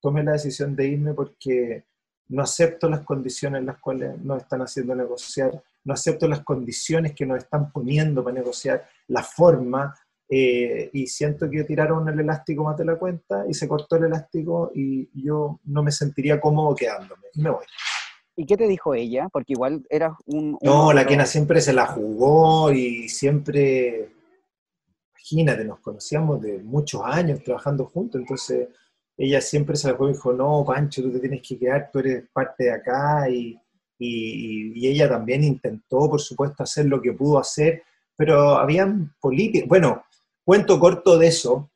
tomé 0.00 0.24
la 0.24 0.32
decisión 0.32 0.74
de 0.74 0.86
irme 0.86 1.12
porque 1.12 1.84
no 2.28 2.42
acepto 2.42 2.88
las 2.88 3.00
condiciones 3.00 3.60
en 3.60 3.66
las 3.66 3.78
cuales 3.78 4.18
nos 4.22 4.42
están 4.42 4.62
haciendo 4.62 4.94
negociar, 4.94 5.62
no 5.84 5.92
acepto 5.92 6.26
las 6.26 6.40
condiciones 6.40 7.14
que 7.14 7.26
nos 7.26 7.38
están 7.38 7.70
poniendo 7.70 8.24
para 8.24 8.34
negociar, 8.34 8.88
la 9.08 9.22
forma, 9.22 9.94
eh, 10.32 10.88
y 10.92 11.08
siento 11.08 11.50
que 11.50 11.64
tiraron 11.64 12.08
el 12.08 12.20
elástico 12.20 12.62
más 12.62 12.78
de 12.78 12.84
la 12.84 12.96
cuenta 12.96 13.44
y 13.48 13.52
se 13.52 13.66
cortó 13.66 13.96
el 13.96 14.04
elástico 14.04 14.70
y 14.72 15.10
yo 15.12 15.58
no 15.64 15.82
me 15.82 15.90
sentiría 15.90 16.40
cómodo 16.40 16.74
quedándome 16.74 17.24
y 17.34 17.42
me 17.42 17.50
voy. 17.50 17.64
¿Y 18.36 18.46
qué 18.46 18.56
te 18.56 18.68
dijo 18.68 18.94
ella? 18.94 19.28
Porque 19.32 19.54
igual 19.54 19.84
era 19.90 20.16
un... 20.26 20.56
no, 20.62 20.92
la 20.92 21.04
Kena 21.04 21.26
siempre 21.26 21.60
se 21.60 21.72
la 21.72 21.86
jugó 21.88 22.70
y 22.72 23.08
siempre, 23.08 24.12
imagínate, 25.32 25.64
nos 25.64 25.80
conocíamos 25.80 26.40
de 26.40 26.58
muchos 26.58 27.02
años 27.04 27.42
trabajando 27.42 27.86
juntos, 27.86 28.20
entonces 28.20 28.68
ella 29.16 29.40
siempre 29.40 29.76
se 29.76 29.88
la 29.88 29.94
jugó 29.94 30.10
y 30.10 30.12
dijo, 30.14 30.32
no, 30.32 30.64
Pancho, 30.66 31.02
tú 31.02 31.12
te 31.12 31.20
tienes 31.20 31.42
que 31.46 31.58
quedar, 31.58 31.90
tú 31.92 31.98
eres 32.00 32.24
parte 32.32 32.64
de 32.64 32.72
acá 32.72 33.28
y, 33.28 33.58
y, 33.98 34.88
ella 34.88 35.08
también 35.08 35.44
intentó, 35.44 36.08
por 36.08 36.20
supuesto, 36.20 36.62
hacer 36.62 36.86
lo 36.86 37.00
que 37.00 37.12
pudo 37.12 37.38
hacer, 37.38 37.82
pero 38.16 38.56
habían 38.56 39.14
políticas, 39.20 39.68
bueno, 39.68 40.04
cuento 40.44 40.80
corto 40.80 41.18
de 41.18 41.28
eso, 41.28 41.70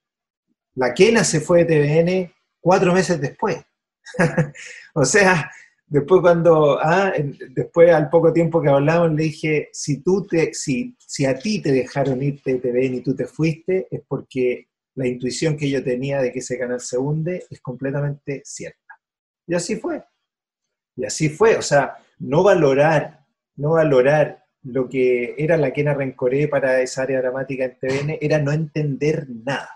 la 0.75 0.93
Kena 0.95 1.23
se 1.23 1.41
fue 1.41 1.65
de 1.65 1.77
TVN 1.77 2.35
cuatro 2.61 2.93
meses 2.93 3.21
después. 3.21 3.63
o 4.95 5.05
sea, 5.05 5.51
Después 5.95 6.23
cuando, 6.23 6.77
ah, 6.83 7.13
después 7.51 7.93
al 7.93 8.11
poco 8.11 8.33
tiempo 8.33 8.61
que 8.61 8.69
hablamos, 8.69 9.13
le 9.13 9.23
dije, 9.23 9.69
si, 9.73 10.03
tú 10.03 10.27
te, 10.27 10.53
si, 10.53 10.97
si 10.99 11.25
a 11.25 11.39
ti 11.39 11.63
te 11.63 11.71
dejaron 11.71 12.21
irte 12.21 12.55
de 12.55 12.59
TVN 12.59 12.97
y 12.97 13.01
tú 13.01 13.15
te 13.15 13.27
fuiste, 13.27 13.87
es 13.89 14.03
porque 14.09 14.67
la 14.97 15.07
intuición 15.07 15.57
que 15.57 15.71
yo 15.71 15.85
tenía 15.85 16.21
de 16.21 16.33
que 16.33 16.41
ese 16.41 16.59
canal 16.59 16.81
se 16.81 16.99
hunde 16.99 17.45
es 17.49 17.61
completamente 17.61 18.43
cierta. 18.45 18.99
Y 19.47 19.55
así 19.55 19.77
fue. 19.77 20.03
Y 20.97 21.05
así 21.05 21.29
fue. 21.29 21.55
O 21.55 21.63
sea, 21.63 21.97
no 22.19 22.43
valorar, 22.43 23.25
no 23.55 23.75
valorar 23.75 24.47
lo 24.65 24.89
que 24.89 25.37
era 25.39 25.57
la 25.57 25.73
Quena 25.73 25.95
Rencoré 25.95 26.49
para 26.49 26.81
esa 26.81 27.03
área 27.03 27.21
dramática 27.21 27.67
en 27.67 27.79
TVN 27.79 28.19
era 28.21 28.41
no 28.41 28.51
entender 28.51 29.29
nada. 29.29 29.71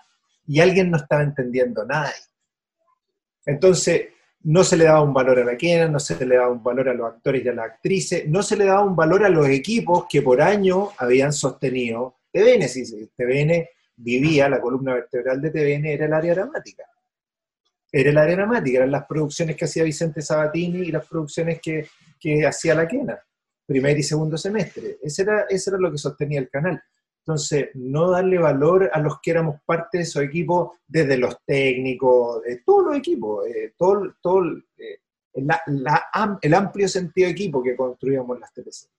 Y 0.48 0.58
alguien 0.58 0.90
no 0.90 0.96
estaba 0.96 1.22
entendiendo 1.22 1.84
nada. 1.84 2.12
Entonces, 3.46 4.08
no 4.44 4.64
se 4.64 4.76
le 4.76 4.84
daba 4.84 5.02
un 5.02 5.12
valor 5.12 5.38
a 5.40 5.44
la 5.44 5.56
quena, 5.56 5.88
no 5.88 5.98
se 5.98 6.24
le 6.24 6.36
daba 6.36 6.50
un 6.50 6.62
valor 6.62 6.88
a 6.88 6.94
los 6.94 7.06
actores 7.06 7.44
y 7.44 7.48
a 7.48 7.52
las 7.52 7.66
actrices, 7.66 8.28
no 8.28 8.42
se 8.42 8.56
le 8.56 8.66
daba 8.66 8.84
un 8.84 8.94
valor 8.94 9.24
a 9.24 9.28
los 9.28 9.48
equipos 9.48 10.06
que 10.08 10.22
por 10.22 10.40
años 10.40 10.90
habían 10.98 11.32
sostenido 11.32 12.18
TVN. 12.32 12.68
Si 12.68 13.06
TVN 13.16 13.66
vivía, 13.96 14.48
la 14.48 14.60
columna 14.60 14.94
vertebral 14.94 15.40
de 15.40 15.50
TVN 15.50 15.86
era 15.86 16.06
el 16.06 16.12
área 16.12 16.34
dramática. 16.34 16.84
Era 17.90 18.10
el 18.10 18.18
área 18.18 18.36
dramática, 18.36 18.78
eran 18.78 18.92
las 18.92 19.06
producciones 19.06 19.56
que 19.56 19.64
hacía 19.64 19.82
Vicente 19.82 20.20
Sabatini 20.20 20.80
y 20.80 20.92
las 20.92 21.06
producciones 21.06 21.58
que, 21.60 21.88
hacía 22.46 22.74
la 22.74 22.86
quena, 22.86 23.18
primer 23.64 23.98
y 23.98 24.02
segundo 24.02 24.36
semestre. 24.36 24.98
Ese 25.02 25.22
era, 25.22 25.46
eso 25.48 25.70
era 25.70 25.78
lo 25.78 25.90
que 25.90 25.98
sostenía 25.98 26.38
el 26.40 26.50
canal. 26.50 26.82
Entonces, 27.28 27.68
no 27.74 28.10
darle 28.10 28.38
valor 28.38 28.88
a 28.90 28.98
los 29.00 29.20
que 29.20 29.32
éramos 29.32 29.60
parte 29.66 29.98
de 29.98 30.04
esos 30.04 30.22
equipos, 30.22 30.70
desde 30.86 31.18
los 31.18 31.36
técnicos, 31.44 32.42
de 32.42 32.62
todos 32.64 32.86
los 32.86 32.96
equipos, 32.96 33.46
eh, 33.46 33.74
todo, 33.76 34.14
todo 34.22 34.46
eh, 34.78 35.00
el 35.34 36.54
amplio 36.54 36.88
sentido 36.88 37.26
de 37.26 37.32
equipo 37.32 37.62
que 37.62 37.76
construíamos 37.76 38.40
las 38.40 38.50
teleseries. 38.54 38.96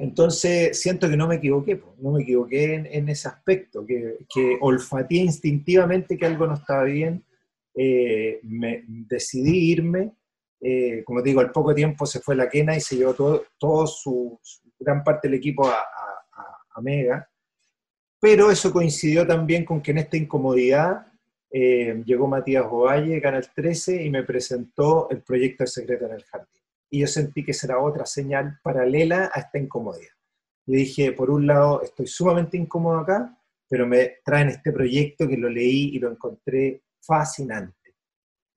Entonces, 0.00 0.76
siento 0.80 1.08
que 1.08 1.16
no 1.16 1.28
me 1.28 1.36
equivoqué, 1.36 1.80
no 1.98 2.10
me 2.10 2.24
equivoqué 2.24 2.74
en, 2.74 3.08
ese 3.08 3.28
aspecto, 3.28 3.86
que, 3.86 4.26
que, 4.28 4.58
olfateé 4.60 5.18
instintivamente 5.18 6.18
que 6.18 6.26
algo 6.26 6.48
no 6.48 6.54
estaba 6.54 6.82
bien, 6.82 7.24
eh, 7.76 8.40
me, 8.42 8.82
decidí 8.88 9.70
irme, 9.70 10.16
como 11.04 11.22
digo, 11.22 11.40
al 11.40 11.52
poco 11.52 11.72
tiempo 11.74 12.06
se 12.06 12.18
fue 12.18 12.34
la 12.34 12.48
quena 12.48 12.76
y 12.76 12.80
se 12.80 12.96
llevó 12.96 13.14
todo, 13.14 13.44
todo 13.56 13.86
su, 13.86 14.40
gran 14.80 15.04
parte 15.04 15.28
del 15.28 15.38
equipo 15.38 15.68
a 15.68 15.78
Mega, 16.80 17.28
pero 18.20 18.50
eso 18.50 18.72
coincidió 18.72 19.26
también 19.26 19.64
con 19.64 19.82
que 19.82 19.90
en 19.90 19.98
esta 19.98 20.16
incomodidad 20.16 21.06
eh, 21.50 22.02
llegó 22.06 22.26
Matías 22.26 22.64
Ovalle, 22.70 23.20
Canal 23.20 23.50
13, 23.54 24.04
y 24.04 24.10
me 24.10 24.22
presentó 24.22 25.10
el 25.10 25.22
proyecto 25.22 25.64
El 25.64 25.68
Secreto 25.68 26.06
en 26.06 26.12
el 26.12 26.24
Jardín. 26.24 26.62
Y 26.88 27.00
yo 27.00 27.06
sentí 27.06 27.44
que 27.44 27.52
será 27.52 27.78
otra 27.78 28.06
señal 28.06 28.58
paralela 28.62 29.30
a 29.34 29.40
esta 29.40 29.58
incomodidad. 29.58 30.12
Y 30.66 30.76
dije, 30.76 31.12
por 31.12 31.30
un 31.30 31.46
lado, 31.46 31.82
estoy 31.82 32.06
sumamente 32.06 32.56
incómodo 32.56 32.98
acá, 32.98 33.36
pero 33.68 33.86
me 33.86 34.18
traen 34.24 34.48
este 34.48 34.72
proyecto 34.72 35.26
que 35.26 35.36
lo 35.36 35.48
leí 35.48 35.96
y 35.96 35.98
lo 35.98 36.10
encontré 36.10 36.82
fascinante. 37.00 37.96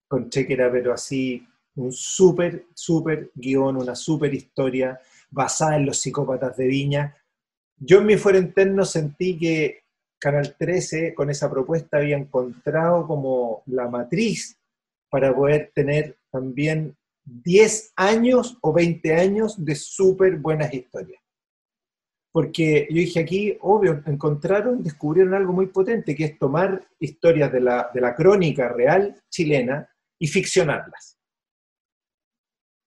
Encontré 0.04 0.46
que 0.46 0.54
era, 0.54 0.72
pero 0.72 0.94
así, 0.94 1.46
un 1.76 1.92
súper, 1.92 2.68
súper 2.74 3.32
guion, 3.34 3.78
una 3.78 3.96
súper 3.96 4.34
historia 4.34 5.00
basada 5.32 5.76
en 5.78 5.86
los 5.86 6.00
psicópatas 6.00 6.56
de 6.56 6.68
Viña, 6.68 7.16
yo 7.78 8.00
en 8.00 8.06
mi 8.06 8.18
fuero 8.18 8.38
interno 8.38 8.86
sentí 8.86 9.38
que 9.38 9.86
Canal 10.20 10.56
13 10.58 11.14
con 11.14 11.30
esa 11.30 11.52
propuesta 11.52 11.98
había 11.98 12.18
encontrado 12.18 13.06
como 13.06 13.64
la 13.68 13.88
matriz 13.90 14.58
para 15.10 15.36
poder 15.36 15.72
tener 15.74 16.18
también 16.32 16.96
10 17.24 17.94
años 17.96 18.58
o 18.62 18.74
20 18.74 19.14
años 19.16 19.64
de 19.64 19.76
súper 19.76 20.38
buenas 20.38 20.74
historias. 20.74 21.22
Porque 22.32 22.88
yo 22.90 22.98
dije 22.98 23.20
aquí, 23.20 23.58
obvio, 23.62 24.04
encontraron, 24.06 24.84
descubrieron 24.84 25.34
algo 25.34 25.54
muy 25.54 25.68
potente, 25.68 26.16
que 26.16 26.26
es 26.26 26.40
tomar 26.40 26.86
historias 27.00 27.52
de 27.52 27.62
la, 27.62 27.90
de 27.94 28.02
la 28.02 28.16
crónica 28.16 28.70
real 28.70 29.16
chilena 29.30 29.88
y 30.20 30.28
ficcionarlas. 30.28 31.18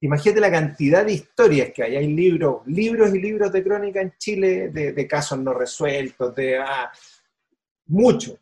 Imagínate 0.01 0.41
la 0.41 0.51
cantidad 0.51 1.05
de 1.05 1.13
historias 1.13 1.71
que 1.75 1.83
hay. 1.83 1.97
Hay 1.97 2.07
libros, 2.13 2.67
libros 2.67 3.13
y 3.15 3.21
libros 3.21 3.53
de 3.53 3.65
crónica 3.65 4.01
en 4.01 4.15
Chile 4.17 4.69
de, 4.69 5.07
casos 5.09 5.39
no 5.41 5.53
resueltos, 5.53 6.35
de 6.35 6.59
ah, 6.59 6.91
mucho. 7.87 8.39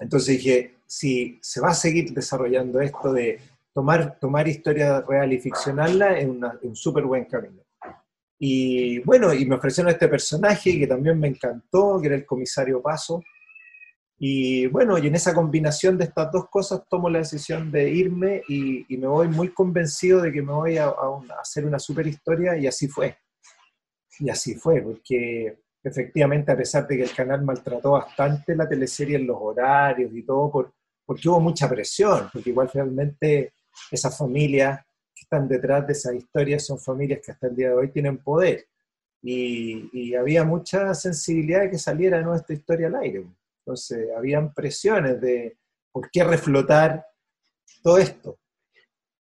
Entonces 0.00 0.38
dije, 0.38 0.78
si 0.86 1.38
se 1.40 1.60
va 1.60 1.68
a 1.68 1.74
seguir 1.74 2.12
desarrollando 2.12 2.80
esto 2.80 3.12
de 3.12 3.38
tomar, 3.72 4.18
tomar 4.18 4.48
historia 4.48 5.00
real 5.02 5.32
y 5.32 5.38
ficcionarla, 5.38 6.18
es, 6.18 6.26
un 6.26 6.74
súper 6.74 7.04
buen 7.04 7.26
camino. 7.26 7.62
Y 8.38 8.98
bueno, 9.00 9.32
y 9.34 9.44
me 9.44 9.56
ofrecieron 9.56 9.92
este 9.92 10.08
personaje 10.08 10.78
que 10.78 10.86
también 10.86 11.20
me 11.20 11.28
encantó, 11.28 12.00
que 12.00 12.08
era 12.08 12.16
el 12.16 12.24
comisario 12.24 12.80
Paso, 12.80 13.22
y 14.22 14.66
bueno, 14.66 14.98
y 14.98 15.06
en 15.06 15.14
esa 15.14 15.34
combinación 15.34 15.96
de 15.96 16.04
estas 16.04 16.30
dos 16.30 16.50
cosas 16.50 16.82
tomo 16.90 17.08
la 17.08 17.20
decisión 17.20 17.72
de 17.72 17.88
irme 17.88 18.42
y, 18.50 18.84
me 18.98 19.06
voy 19.06 19.28
muy 19.28 19.48
convencido 19.48 20.20
de 20.20 20.30
que 20.30 20.42
me 20.42 20.52
voy 20.52 20.76
a, 20.76 20.92
hacer 21.40 21.64
una 21.64 21.78
super 21.78 22.06
historia 22.06 22.54
y 22.58 22.66
así 22.66 22.86
fue. 22.86 23.16
Y 24.18 24.28
así 24.28 24.56
fue, 24.56 24.82
porque 24.82 25.60
efectivamente 25.82 26.52
a 26.52 26.56
pesar 26.56 26.86
de 26.86 26.98
que 26.98 27.04
el 27.04 27.14
canal 27.14 27.42
maltrató 27.42 27.92
bastante 27.92 28.54
la 28.54 28.68
teleserie 28.68 29.16
en 29.16 29.26
los 29.26 29.38
horarios 29.40 30.10
y 30.12 30.22
todo, 30.22 30.50
por, 30.50 30.74
porque 31.06 31.26
hubo 31.26 31.40
mucha 31.40 31.66
presión, 31.66 32.28
porque 32.30 32.50
igual 32.50 32.70
realmente 32.74 33.54
esas 33.90 34.18
familias 34.18 34.80
que 35.14 35.22
están 35.22 35.48
detrás 35.48 35.86
de 35.86 35.94
esas 35.94 36.14
historias 36.14 36.66
son 36.66 36.78
familias 36.78 37.20
que 37.24 37.32
hasta 37.32 37.46
el 37.46 37.56
día 37.56 37.68
de 37.70 37.74
hoy 37.74 37.90
tienen 37.90 38.18
poder. 38.18 38.66
Y, 39.22 39.88
y 39.94 40.14
había 40.14 40.44
mucha 40.44 40.92
sensibilidad 40.94 41.62
de 41.62 41.70
que 41.70 41.78
saliera 41.78 42.20
nuestra 42.20 42.54
historia 42.54 42.88
al 42.88 42.96
aire. 42.96 43.24
Entonces, 43.70 44.08
habían 44.16 44.52
presiones 44.52 45.20
de 45.20 45.56
por 45.92 46.10
qué 46.10 46.24
reflotar 46.24 47.06
todo 47.84 47.98
esto. 47.98 48.40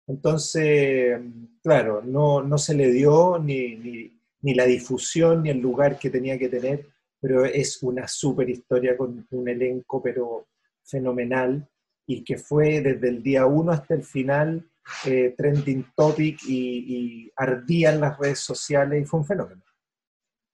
Entonces, 0.07 1.21
claro, 1.61 2.01
no, 2.01 2.59
se 2.59 2.75
le 2.75 2.93
dio 2.93 3.41
ni, 3.41 4.13
la 4.41 4.67
difusión 4.67 5.43
ni 5.43 5.51
el 5.51 5.59
lugar 5.59 5.99
que 5.99 6.11
tenía 6.11 6.39
que 6.39 6.49
tener, 6.49 6.87
pero 7.21 7.45
es 7.45 7.83
una 7.83 8.07
súper 8.07 8.49
historia 8.49 8.97
con 8.97 9.27
un 9.29 9.49
elenco, 9.49 10.01
pero 10.01 10.47
fenomenal, 10.85 11.69
y 12.07 12.23
que 12.23 12.39
fue 12.39 12.81
desde 12.81 13.09
el 13.09 13.25
día 13.25 13.47
uno 13.47 13.73
hasta 13.73 13.95
el 13.95 14.05
final 14.05 14.65
eh, 15.07 15.35
trending 15.37 15.87
topic 15.97 16.39
y, 16.47 17.33
ardía 17.35 17.93
en 17.93 18.01
las 18.01 18.17
redes 18.17 18.39
sociales 18.39 19.03
y 19.03 19.07
fue 19.07 19.19
un 19.19 19.27
fenómeno. 19.27 19.63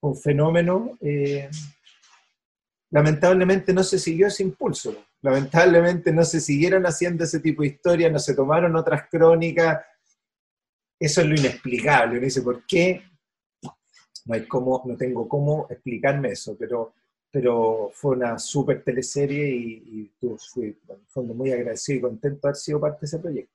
un 0.00 0.16
fenómeno. 0.16 0.96
Eh, 1.02 1.50
lamentablemente 2.92 3.72
no 3.72 3.82
se 3.82 3.98
siguió 3.98 4.28
ese 4.28 4.42
impulso. 4.44 4.94
Lamentablemente 5.22 6.12
no 6.12 6.24
se 6.24 6.40
siguieron 6.40 6.84
haciendo 6.84 7.24
ese 7.24 7.40
tipo 7.40 7.62
de 7.62 7.68
historias, 7.68 8.12
no 8.12 8.18
se 8.18 8.34
tomaron 8.34 8.76
otras 8.76 9.08
crónicas. 9.10 9.84
Eso 11.00 11.22
es 11.22 11.26
lo 11.26 11.34
inexplicable. 11.34 12.18
Uno 12.18 12.24
dice, 12.24 12.42
¿por 12.42 12.64
qué? 12.66 13.02
No, 14.26 14.34
hay 14.34 14.46
cómo, 14.46 14.82
no 14.84 14.96
tengo 14.96 15.26
cómo 15.26 15.66
explicarme 15.70 16.32
eso, 16.32 16.54
pero, 16.58 16.92
pero 17.30 17.90
fue 17.94 18.14
una 18.14 18.38
súper 18.38 18.84
teleserie 18.84 19.48
y, 19.48 20.12
y 20.22 20.36
fui, 20.52 20.66
en 20.66 21.06
fondo, 21.08 21.34
muy 21.34 21.50
agradecido 21.50 21.98
y 21.98 22.02
contento 22.02 22.40
de 22.42 22.48
haber 22.50 22.56
sido 22.56 22.78
parte 22.78 22.98
de 23.00 23.06
ese 23.06 23.18
proyecto. 23.18 23.54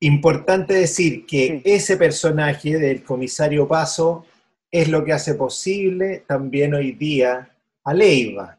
Importante 0.00 0.74
decir 0.74 1.24
que 1.24 1.62
ese 1.64 1.96
personaje 1.96 2.78
del 2.78 3.02
comisario 3.02 3.66
Paso 3.66 4.26
es 4.70 4.88
lo 4.88 5.04
que 5.04 5.12
hace 5.12 5.34
posible 5.34 6.24
también 6.26 6.74
hoy 6.74 6.92
día 6.92 7.51
a 7.84 7.94
Leiva, 7.94 8.58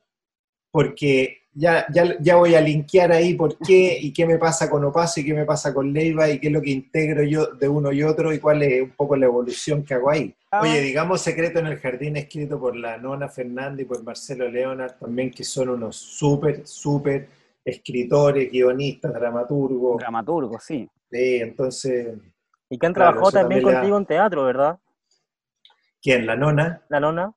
porque 0.72 1.44
ya, 1.54 1.86
ya, 1.94 2.18
ya, 2.20 2.36
voy 2.36 2.56
a 2.56 2.62
linkear 2.62 3.12
ahí 3.12 3.36
por 3.36 3.58
qué 3.60 3.98
y 4.00 4.12
qué 4.12 4.26
me 4.26 4.38
pasa 4.38 4.70
con 4.70 4.84
Opaso 4.84 5.20
y 5.20 5.26
qué 5.26 5.34
me 5.34 5.46
pasa 5.46 5.74
con 5.74 5.94
Leiva 5.94 6.30
y 6.30 6.40
qué 6.40 6.48
es 6.48 6.54
lo 6.54 6.62
que 6.62 6.72
integro 6.72 7.24
yo 7.24 7.48
de 7.48 7.68
uno 7.68 7.92
y 7.92 8.02
otro 8.04 8.34
y 8.34 8.40
cuál 8.40 8.64
es 8.64 8.82
un 8.82 8.92
poco 8.92 9.16
la 9.16 9.28
evolución 9.28 9.84
que 9.84 9.94
hago 9.94 10.10
ahí. 10.10 10.36
Ah. 10.52 10.62
Oye, 10.62 10.82
digamos 10.82 11.22
Secreto 11.22 11.60
en 11.60 11.68
el 11.68 11.78
Jardín, 11.78 12.18
escrito 12.18 12.60
por 12.60 12.76
la 12.76 12.98
Nona 12.98 13.30
Fernández 13.30 13.86
y 13.86 13.88
por 13.88 14.04
Marcelo 14.04 14.50
Leonard, 14.50 14.94
también 15.00 15.30
que 15.30 15.44
son 15.44 15.70
unos 15.70 15.96
súper, 15.96 16.66
súper 16.66 17.30
escritores, 17.64 18.52
guionistas, 18.52 19.14
dramaturgos. 19.14 20.00
Dramaturgos, 20.00 20.64
sí. 20.64 20.90
Sí, 21.10 21.36
entonces... 21.38 22.18
Y 22.70 22.78
que 22.80 22.88
han 22.88 22.94
trabajado 22.94 23.32
también, 23.32 23.62
contigo 23.62 23.98
en 23.98 24.06
teatro, 24.06 24.44
¿verdad? 24.46 24.80
¿Quién? 26.02 26.26
¿La 26.26 26.36
Nona? 26.36 26.82
La 26.90 27.00
Nona. 27.00 27.34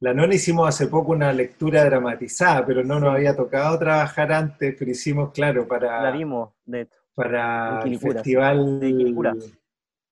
La 0.00 0.14
Nona 0.14 0.34
hicimos 0.34 0.68
hace 0.68 0.86
poco 0.86 1.10
una 1.10 1.32
lectura 1.32 1.84
dramatizada, 1.84 2.64
pero 2.64 2.84
no 2.84 3.00
nos 3.00 3.14
había 3.14 3.34
tocado 3.34 3.76
trabajar 3.78 4.32
antes, 4.32 4.76
pero 4.78 4.90
hicimos, 4.92 5.32
claro, 5.32 5.66
para... 5.66 6.00
La 6.02 6.12
vimos, 6.12 6.50
de 6.64 6.86
Para 7.14 7.82
el 7.82 7.98
Festival 7.98 8.78
de 8.78 8.86
Quilicura. 8.86 9.34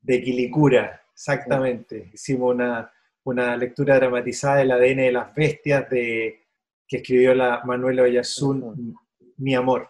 De 0.01 0.23
Quilicura, 0.23 1.03
exactamente. 1.13 2.11
Hicimos 2.13 2.55
una, 2.55 2.91
una 3.25 3.57
lectura 3.57 3.95
dramatizada 3.95 4.57
del 4.57 4.73
ADN 4.73 4.97
de 4.97 5.13
las 5.13 5.33
bestias 5.33 5.89
de, 5.89 6.47
que 6.89 6.97
escribió 6.97 7.33
la 7.33 7.63
Manuela 7.65 8.03
Oyarzún, 8.03 8.97
Mi 9.37 9.55
Amor. 9.55 9.89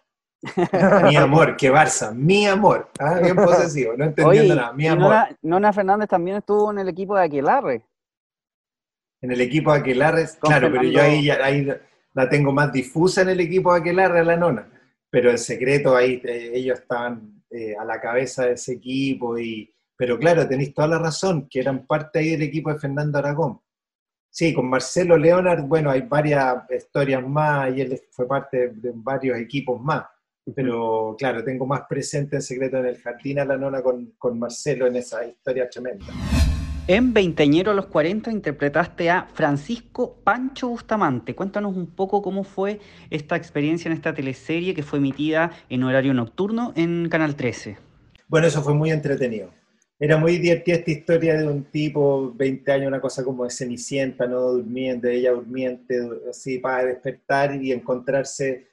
mi 1.04 1.16
amor, 1.16 1.56
que 1.56 1.72
Barça, 1.72 2.14
mi 2.14 2.46
amor. 2.46 2.90
¿ah? 3.00 3.18
Bien 3.18 3.34
posesivo, 3.34 3.94
no 3.96 4.04
entendiendo 4.04 4.54
nada, 4.54 4.72
mi 4.74 4.86
amor. 4.86 5.14
Nona, 5.40 5.72
Fernández 5.72 6.08
también 6.10 6.36
estuvo 6.36 6.70
en 6.70 6.80
el 6.80 6.88
equipo 6.90 7.16
de 7.16 7.24
Aquilarre 7.24 7.82
en 9.26 9.32
el 9.32 9.40
equipo 9.40 9.72
de 9.72 9.80
Aquelarre, 9.80 10.24
claro, 10.40 10.70
pero 10.70 10.84
yo 10.84 11.02
ahí, 11.02 11.28
ahí, 11.30 11.68
la 12.14 12.28
tengo 12.28 12.52
más 12.52 12.72
difusa 12.72 13.22
en 13.22 13.30
el 13.30 13.40
equipo 13.40 13.74
de 13.74 13.80
Aquelarre, 13.80 14.24
la 14.24 14.36
nona. 14.36 14.68
Pero 15.10 15.30
en 15.30 15.38
secreto 15.38 15.96
ahí 15.96 16.22
eh, 16.24 16.52
ellos 16.54 16.78
estaban 16.78 17.42
eh, 17.50 17.74
a 17.76 17.84
la 17.84 18.00
cabeza 18.00 18.46
de 18.46 18.52
ese 18.52 18.74
equipo. 18.74 19.36
Y, 19.36 19.74
pero 19.96 20.16
claro, 20.16 20.46
tenéis 20.46 20.72
toda 20.72 20.88
la 20.88 20.98
razón, 20.98 21.48
que 21.50 21.58
eran 21.58 21.86
parte 21.86 22.20
ahí 22.20 22.30
del 22.30 22.42
equipo 22.42 22.72
de 22.72 22.78
Fernando 22.78 23.18
Aragón. 23.18 23.60
Sí, 24.30 24.54
con 24.54 24.68
Marcelo 24.68 25.16
Leonard, 25.16 25.64
bueno, 25.64 25.90
hay 25.90 26.02
varias 26.02 26.70
historias 26.70 27.26
más 27.26 27.74
y 27.74 27.80
él 27.80 28.00
fue 28.10 28.28
parte 28.28 28.68
de, 28.68 28.92
varios 28.94 29.38
equipos 29.38 29.80
más. 29.80 30.04
Pero 30.54 31.16
claro, 31.18 31.42
tengo 31.42 31.66
más 31.66 31.82
presente 31.88 32.36
en 32.36 32.42
secreto 32.42 32.76
en 32.76 32.86
el 32.86 32.98
jardín 32.98 33.40
a 33.40 33.44
la 33.44 33.56
nona 33.56 33.82
con, 33.82 34.12
con 34.18 34.38
Marcelo 34.38 34.86
en 34.86 34.96
esa 34.96 35.26
historia 35.26 35.68
tremenda. 35.68 36.06
En 36.88 37.12
Veinteñero 37.12 37.72
a 37.72 37.74
los 37.74 37.86
40 37.86 38.30
interpretaste 38.30 39.10
a 39.10 39.26
Francisco 39.34 40.20
Pancho 40.22 40.68
Bustamante. 40.68 41.34
Cuéntanos 41.34 41.76
un 41.76 41.88
poco 41.88 42.22
cómo 42.22 42.44
fue 42.44 42.78
esta 43.10 43.34
experiencia 43.34 43.88
en 43.88 43.94
esta 43.94 44.14
teleserie 44.14 44.72
que 44.72 44.84
fue 44.84 45.00
emitida 45.00 45.50
en 45.68 45.82
horario 45.82 46.14
nocturno 46.14 46.72
en 46.76 47.08
Canal 47.08 47.34
13. 47.34 47.76
Bueno, 48.28 48.46
eso 48.46 48.62
fue 48.62 48.72
muy 48.72 48.92
entretenido. 48.92 49.50
Era 49.98 50.16
muy 50.16 50.38
divertida 50.38 50.76
esta 50.76 50.92
historia 50.92 51.36
de 51.36 51.48
un 51.48 51.64
tipo, 51.64 52.32
20 52.36 52.70
años, 52.70 52.86
una 52.86 53.00
cosa 53.00 53.24
como 53.24 53.42
de 53.42 53.50
cenicienta, 53.50 54.28
no 54.28 54.42
durmiendo, 54.42 55.08
ella 55.08 55.32
durmiente, 55.32 55.98
así 56.30 56.58
para 56.58 56.84
despertar 56.84 57.60
y 57.60 57.72
encontrarse. 57.72 58.68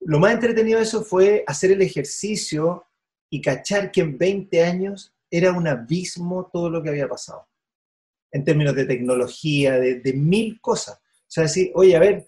Lo 0.00 0.18
más 0.18 0.32
entretenido 0.32 0.78
de 0.78 0.84
eso 0.84 1.04
fue 1.04 1.44
hacer 1.46 1.70
el 1.70 1.82
ejercicio 1.82 2.84
y 3.30 3.40
cachar 3.40 3.92
que 3.92 4.00
en 4.00 4.18
20 4.18 4.64
años 4.64 5.15
era 5.30 5.52
un 5.52 5.66
abismo 5.66 6.50
todo 6.52 6.70
lo 6.70 6.82
que 6.82 6.90
había 6.90 7.08
pasado, 7.08 7.48
en 8.30 8.44
términos 8.44 8.74
de 8.74 8.84
tecnología, 8.84 9.78
de, 9.78 10.12
mil 10.14 10.60
cosas. 10.60 10.96
O 10.96 11.28
sea, 11.28 11.44
decir, 11.44 11.72
oye, 11.74 11.96
a 11.96 12.00
ver, 12.00 12.26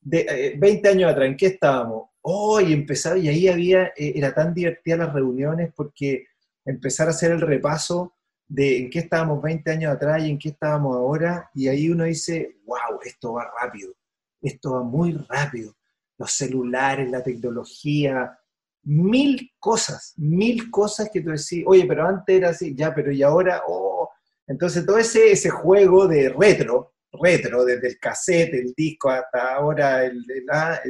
de, 0.00 0.56
20 0.58 0.88
eh, 0.88 0.92
años 0.92 1.10
atrás, 1.10 1.26
¿en 1.26 1.36
qué 1.36 1.46
estábamos? 1.46 2.10
Hoy 2.22 2.72
empezaba, 2.72 3.18
y 3.18 3.28
ahí 3.28 3.48
había, 3.48 3.86
eh, 3.96 4.12
era 4.16 4.34
tan 4.34 4.52
divertida 4.52 4.96
las 4.96 5.12
reuniones 5.12 5.72
porque 5.74 6.26
empezar 6.64 7.06
a 7.08 7.10
hacer 7.10 7.32
el 7.32 7.40
repaso 7.40 8.14
de 8.46 8.78
en 8.78 8.90
qué 8.90 8.98
estábamos 8.98 9.40
20 9.40 9.70
años 9.70 9.92
atrás 9.92 10.22
y 10.22 10.30
en 10.30 10.38
qué 10.38 10.50
estábamos 10.50 10.96
ahora, 10.96 11.50
y 11.54 11.68
ahí 11.68 11.88
uno 11.88 12.04
dice, 12.04 12.56
wow, 12.64 13.00
esto 13.04 13.34
va 13.34 13.50
rápido, 13.60 13.94
esto 14.42 14.72
va 14.72 14.82
muy 14.82 15.12
rápido. 15.12 15.76
Los 16.18 16.32
celulares, 16.32 17.10
la 17.10 17.22
tecnología, 17.22 18.39
mil 18.82 19.52
cosas, 19.58 20.14
mil 20.16 20.70
cosas 20.70 21.10
que 21.12 21.20
tú 21.20 21.30
decís, 21.30 21.64
oye, 21.66 21.84
pero 21.86 22.06
antes 22.06 22.36
era 22.36 22.50
así, 22.50 22.74
ya, 22.74 22.94
pero 22.94 23.12
y 23.12 23.22
ahora, 23.22 23.62
oh. 23.66 24.10
Entonces 24.46 24.84
todo 24.84 24.98
ese, 24.98 25.32
ese 25.32 25.50
juego 25.50 26.08
de 26.08 26.28
retro, 26.30 26.94
retro, 27.12 27.64
desde 27.64 27.88
el 27.88 27.98
cassette, 27.98 28.54
el 28.54 28.72
disco 28.76 29.10
hasta 29.10 29.54
ahora, 29.54 30.04
el, 30.04 30.24
ah, 30.50 30.80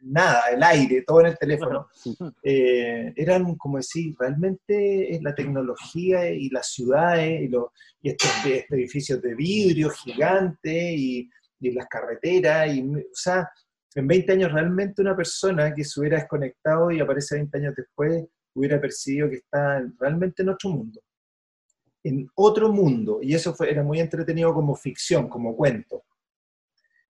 nada, 0.00 0.42
el 0.52 0.62
aire, 0.62 1.02
todo 1.06 1.20
en 1.20 1.26
el 1.26 1.38
teléfono, 1.38 1.88
eh, 2.42 3.12
eran, 3.16 3.54
como 3.56 3.76
decir, 3.76 4.14
realmente 4.18 5.18
la 5.22 5.34
tecnología 5.34 6.30
y 6.30 6.48
las 6.48 6.72
ciudades 6.72 7.42
y, 7.42 7.50
y 8.02 8.10
estos, 8.10 8.30
edificios 8.70 9.20
de 9.22 9.34
vidrio 9.34 9.90
gigantes 9.90 10.92
y, 10.96 11.30
y 11.60 11.72
las 11.72 11.86
carreteras, 11.86 12.74
y, 12.74 12.82
o 12.82 13.02
sea, 13.12 13.48
en 13.96 14.06
20 14.06 14.32
años 14.32 14.52
realmente 14.52 15.00
una 15.00 15.16
persona 15.16 15.74
que 15.74 15.82
se 15.82 15.98
hubiera 15.98 16.18
desconectado 16.18 16.90
y 16.90 17.00
aparece 17.00 17.36
20 17.36 17.58
años 17.58 17.74
después 17.74 18.26
hubiera 18.54 18.80
percibido 18.80 19.28
que 19.30 19.36
está 19.36 19.82
realmente 19.98 20.42
en 20.42 20.50
otro 20.50 20.70
mundo. 20.70 21.00
En 22.02 22.28
otro 22.34 22.70
mundo. 22.70 23.20
Y 23.22 23.34
eso 23.34 23.54
era 23.64 23.82
muy 23.82 24.00
entretenido 24.00 24.52
como 24.52 24.76
ficción, 24.76 25.28
como 25.28 25.56
cuento. 25.56 26.04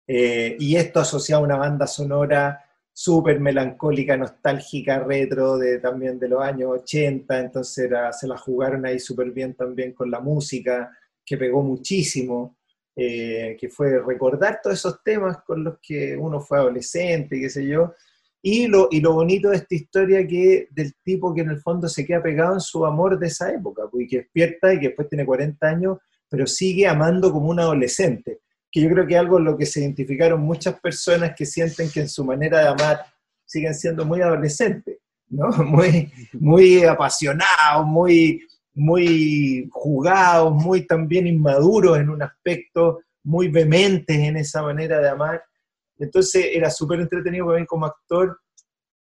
Eh, 0.06 0.56
y 0.60 0.76
esto 0.76 1.00
asociado 1.00 1.42
a 1.42 1.46
una 1.46 1.56
banda 1.56 1.86
sonora 1.86 2.62
súper 2.92 3.40
melancólica, 3.40 4.16
nostálgica, 4.16 5.00
retro, 5.00 5.58
de, 5.58 5.80
también 5.80 6.18
de 6.18 6.28
los 6.28 6.42
años 6.42 6.70
80, 6.82 7.40
entonces 7.40 7.90
se 8.12 8.26
la 8.28 8.38
jugaron 8.38 8.86
ahí 8.86 8.98
súper 8.98 9.32
bien 9.32 9.54
también 9.54 9.92
con 9.92 10.10
la 10.10 10.20
música, 10.20 10.90
que 11.24 11.36
pegó 11.36 11.62
muchísimo. 11.62 12.56
Eh, 12.98 13.58
que 13.60 13.68
fue 13.68 14.00
recordar 14.00 14.60
todos 14.62 14.78
esos 14.78 15.02
temas 15.02 15.36
con 15.46 15.62
los 15.62 15.78
que 15.82 16.16
uno 16.16 16.40
fue 16.40 16.56
adolescente, 16.56 17.38
qué 17.38 17.50
sé 17.50 17.66
yo, 17.66 17.92
y 18.40 18.68
lo, 18.68 18.88
y 18.90 19.00
lo 19.00 19.12
bonito 19.12 19.50
de 19.50 19.56
esta 19.56 19.74
historia 19.74 20.26
que 20.26 20.68
del 20.70 20.94
tipo 21.04 21.34
que 21.34 21.42
en 21.42 21.50
el 21.50 21.60
fondo 21.60 21.90
se 21.90 22.06
queda 22.06 22.22
pegado 22.22 22.54
en 22.54 22.60
su 22.60 22.86
amor 22.86 23.18
de 23.18 23.26
esa 23.26 23.52
época, 23.52 23.82
pues, 23.90 24.06
y 24.06 24.08
que 24.08 24.16
despierta 24.18 24.72
y 24.72 24.80
que 24.80 24.86
después 24.86 25.10
tiene 25.10 25.26
40 25.26 25.66
años, 25.66 25.98
pero 26.26 26.46
sigue 26.46 26.86
amando 26.86 27.30
como 27.30 27.50
un 27.50 27.60
adolescente, 27.60 28.40
que 28.70 28.80
yo 28.80 28.88
creo 28.88 29.06
que 29.06 29.12
es 29.12 29.20
algo 29.20 29.38
en 29.38 29.44
lo 29.44 29.58
que 29.58 29.66
se 29.66 29.80
identificaron 29.80 30.40
muchas 30.40 30.80
personas 30.80 31.34
que 31.36 31.44
sienten 31.44 31.90
que 31.90 32.00
en 32.00 32.08
su 32.08 32.24
manera 32.24 32.60
de 32.60 32.68
amar 32.68 33.00
siguen 33.44 33.74
siendo 33.74 34.06
muy 34.06 34.22
adolescentes, 34.22 34.98
¿no? 35.28 35.50
Muy, 35.64 36.10
muy 36.32 36.84
apasionados, 36.84 37.84
muy, 37.84 38.40
muy 38.76 39.68
jugados, 39.72 40.52
muy 40.52 40.86
también 40.86 41.26
inmaduros 41.26 41.98
en 41.98 42.10
un 42.10 42.22
aspecto, 42.22 43.00
muy 43.24 43.48
vehementes 43.48 44.16
en 44.16 44.36
esa 44.36 44.62
manera 44.62 45.00
de 45.00 45.08
amar. 45.08 45.42
Entonces 45.98 46.50
era 46.52 46.70
súper 46.70 47.00
entretenido 47.00 47.46
para 47.46 47.64
como 47.64 47.86
actor 47.86 48.38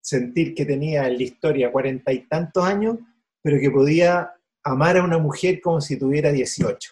sentir 0.02 0.56
que 0.56 0.66
tenía 0.66 1.08
en 1.08 1.18
la 1.18 1.24
historia 1.24 1.72
cuarenta 1.72 2.12
y 2.12 2.28
tantos 2.28 2.66
años, 2.66 2.98
pero 3.44 3.60
que 3.60 3.70
podía 3.70 4.34
amar 4.64 4.98
a 4.98 5.04
una 5.04 5.20
mujer 5.20 5.62
como 5.62 5.80
si 5.82 6.00
tuviera 6.00 6.32
18. 6.32 6.92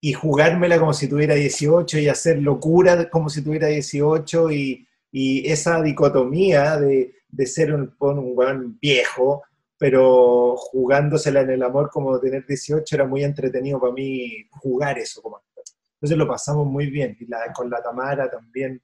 Y 0.00 0.12
jugármela 0.12 0.78
como 0.78 0.94
si 0.94 1.08
tuviera 1.08 1.34
18 1.34 1.98
y 1.98 2.08
hacer 2.08 2.40
locura 2.40 3.10
como 3.10 3.28
si 3.28 3.42
tuviera 3.42 3.66
18 3.66 4.52
y, 4.52 4.86
y 5.10 5.50
esa 5.50 5.82
dicotomía 5.82 6.76
de, 6.78 7.12
de 7.28 7.46
ser 7.46 7.74
un, 7.74 7.92
un 7.98 8.36
buen 8.36 8.78
viejo 8.78 9.42
pero 9.78 10.56
jugándosela 10.56 11.42
en 11.42 11.50
el 11.50 11.62
amor 11.62 11.90
como 11.90 12.18
tener 12.20 12.44
18 12.46 12.96
era 12.96 13.06
muy 13.06 13.22
entretenido 13.24 13.80
para 13.80 13.92
mí 13.92 14.44
jugar 14.50 14.98
eso 14.98 15.22
como 15.22 15.36
actor. 15.36 15.64
Entonces 15.94 16.18
lo 16.18 16.26
pasamos 16.28 16.66
muy 16.66 16.90
bien, 16.90 17.16
y 17.20 17.26
la, 17.26 17.52
con 17.52 17.70
la 17.70 17.82
Tamara 17.82 18.30
también, 18.30 18.82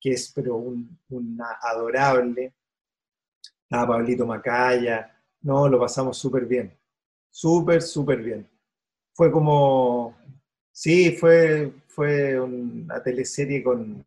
que 0.00 0.12
es 0.12 0.32
pero 0.34 0.56
un, 0.56 0.98
una 1.10 1.58
adorable, 1.60 2.54
estaba 3.70 3.94
Pablito 3.94 4.26
Macaya, 4.26 5.16
No, 5.42 5.68
lo 5.68 5.78
pasamos 5.78 6.18
súper 6.18 6.44
bien. 6.44 6.76
Súper, 7.30 7.80
súper 7.82 8.20
bien. 8.20 8.50
Fue 9.14 9.30
como, 9.30 10.16
sí, 10.72 11.12
fue, 11.12 11.72
fue 11.86 12.40
una 12.40 13.02
teleserie 13.02 13.62
con... 13.62 14.04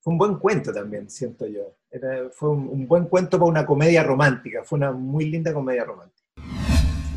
Fue 0.00 0.12
un 0.12 0.18
buen 0.18 0.38
cuento 0.38 0.72
también, 0.72 1.08
siento 1.08 1.46
yo. 1.46 1.76
Fue 2.32 2.50
un 2.50 2.86
buen 2.86 3.04
cuento 3.06 3.38
para 3.38 3.50
una 3.50 3.66
comedia 3.66 4.02
romántica. 4.02 4.62
Fue 4.64 4.76
una 4.76 4.92
muy 4.92 5.26
linda 5.26 5.52
comedia 5.52 5.84
romántica. 5.84 6.24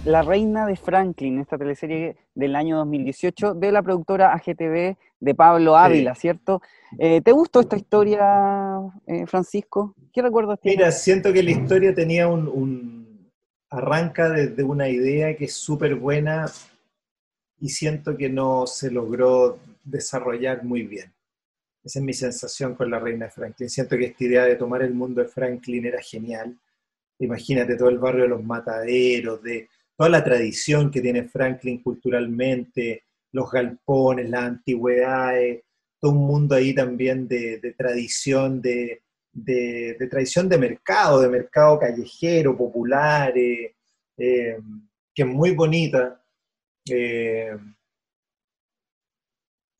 La 0.07 0.21
Reina 0.21 0.65
de 0.65 0.77
Franklin, 0.77 1.41
esta 1.41 1.57
teleserie 1.57 2.15
del 2.33 2.55
año 2.55 2.77
2018 2.77 3.55
de 3.55 3.73
la 3.73 3.81
productora 3.81 4.31
AGTV 4.33 4.95
de 5.19 5.35
Pablo 5.35 5.75
Ávila, 5.75 6.15
¿cierto? 6.15 6.61
Eh, 6.97 7.19
¿Te 7.21 7.33
gustó 7.33 7.59
esta 7.59 7.75
historia, 7.75 8.79
eh, 9.05 9.25
Francisco? 9.25 9.95
¿Qué 10.13 10.21
recuerdos 10.21 10.61
tienes? 10.61 10.77
Mira, 10.77 10.91
siento 10.93 11.33
que 11.33 11.43
la 11.43 11.51
historia 11.51 11.93
tenía 11.93 12.29
un... 12.29 13.29
arranca 13.69 14.29
desde 14.29 14.63
una 14.63 14.87
idea 14.87 15.35
que 15.35 15.45
es 15.45 15.53
súper 15.53 15.95
buena 15.95 16.45
y 17.59 17.67
siento 17.67 18.15
que 18.15 18.29
no 18.29 18.65
se 18.65 18.89
logró 18.89 19.59
desarrollar 19.83 20.63
muy 20.63 20.83
bien. 20.83 21.11
Esa 21.87 21.99
es 21.99 22.05
mi 22.05 22.13
sensación 22.13 22.75
con 22.75 22.91
la 22.91 22.99
Reina 22.99 23.27
de 23.27 23.31
Franklin. 23.31 23.69
Siento 23.69 23.97
que 23.97 24.07
esta 24.07 24.25
idea 24.25 24.43
de 24.43 24.57
tomar 24.57 24.81
el 24.81 24.93
mundo 24.93 25.21
de 25.21 25.29
Franklin 25.29 25.85
era 25.85 26.01
genial. 26.01 26.53
Imagínate 27.19 27.77
todo 27.77 27.87
el 27.87 27.97
barrio 27.97 28.23
de 28.23 28.27
los 28.27 28.43
mataderos, 28.43 29.41
de 29.41 29.69
toda 29.95 30.09
la 30.09 30.21
tradición 30.21 30.91
que 30.91 30.99
tiene 30.99 31.29
Franklin 31.29 31.81
culturalmente, 31.81 33.03
los 33.31 33.49
galpones, 33.49 34.29
las 34.29 34.43
antigüedades, 34.43 35.63
todo 35.97 36.11
un 36.11 36.27
mundo 36.27 36.55
ahí 36.55 36.75
también 36.75 37.25
de, 37.25 37.73
tradición, 37.77 38.61
de, 38.61 39.01
tradición 40.09 40.49
de 40.49 40.57
mercado, 40.57 41.21
de 41.21 41.29
mercado 41.29 41.79
callejero, 41.79 42.57
popular, 42.57 43.31
eh, 43.37 43.73
que 44.17 45.21
es 45.21 45.25
muy 45.25 45.51
bonita. 45.51 46.21
Eh, 46.89 47.57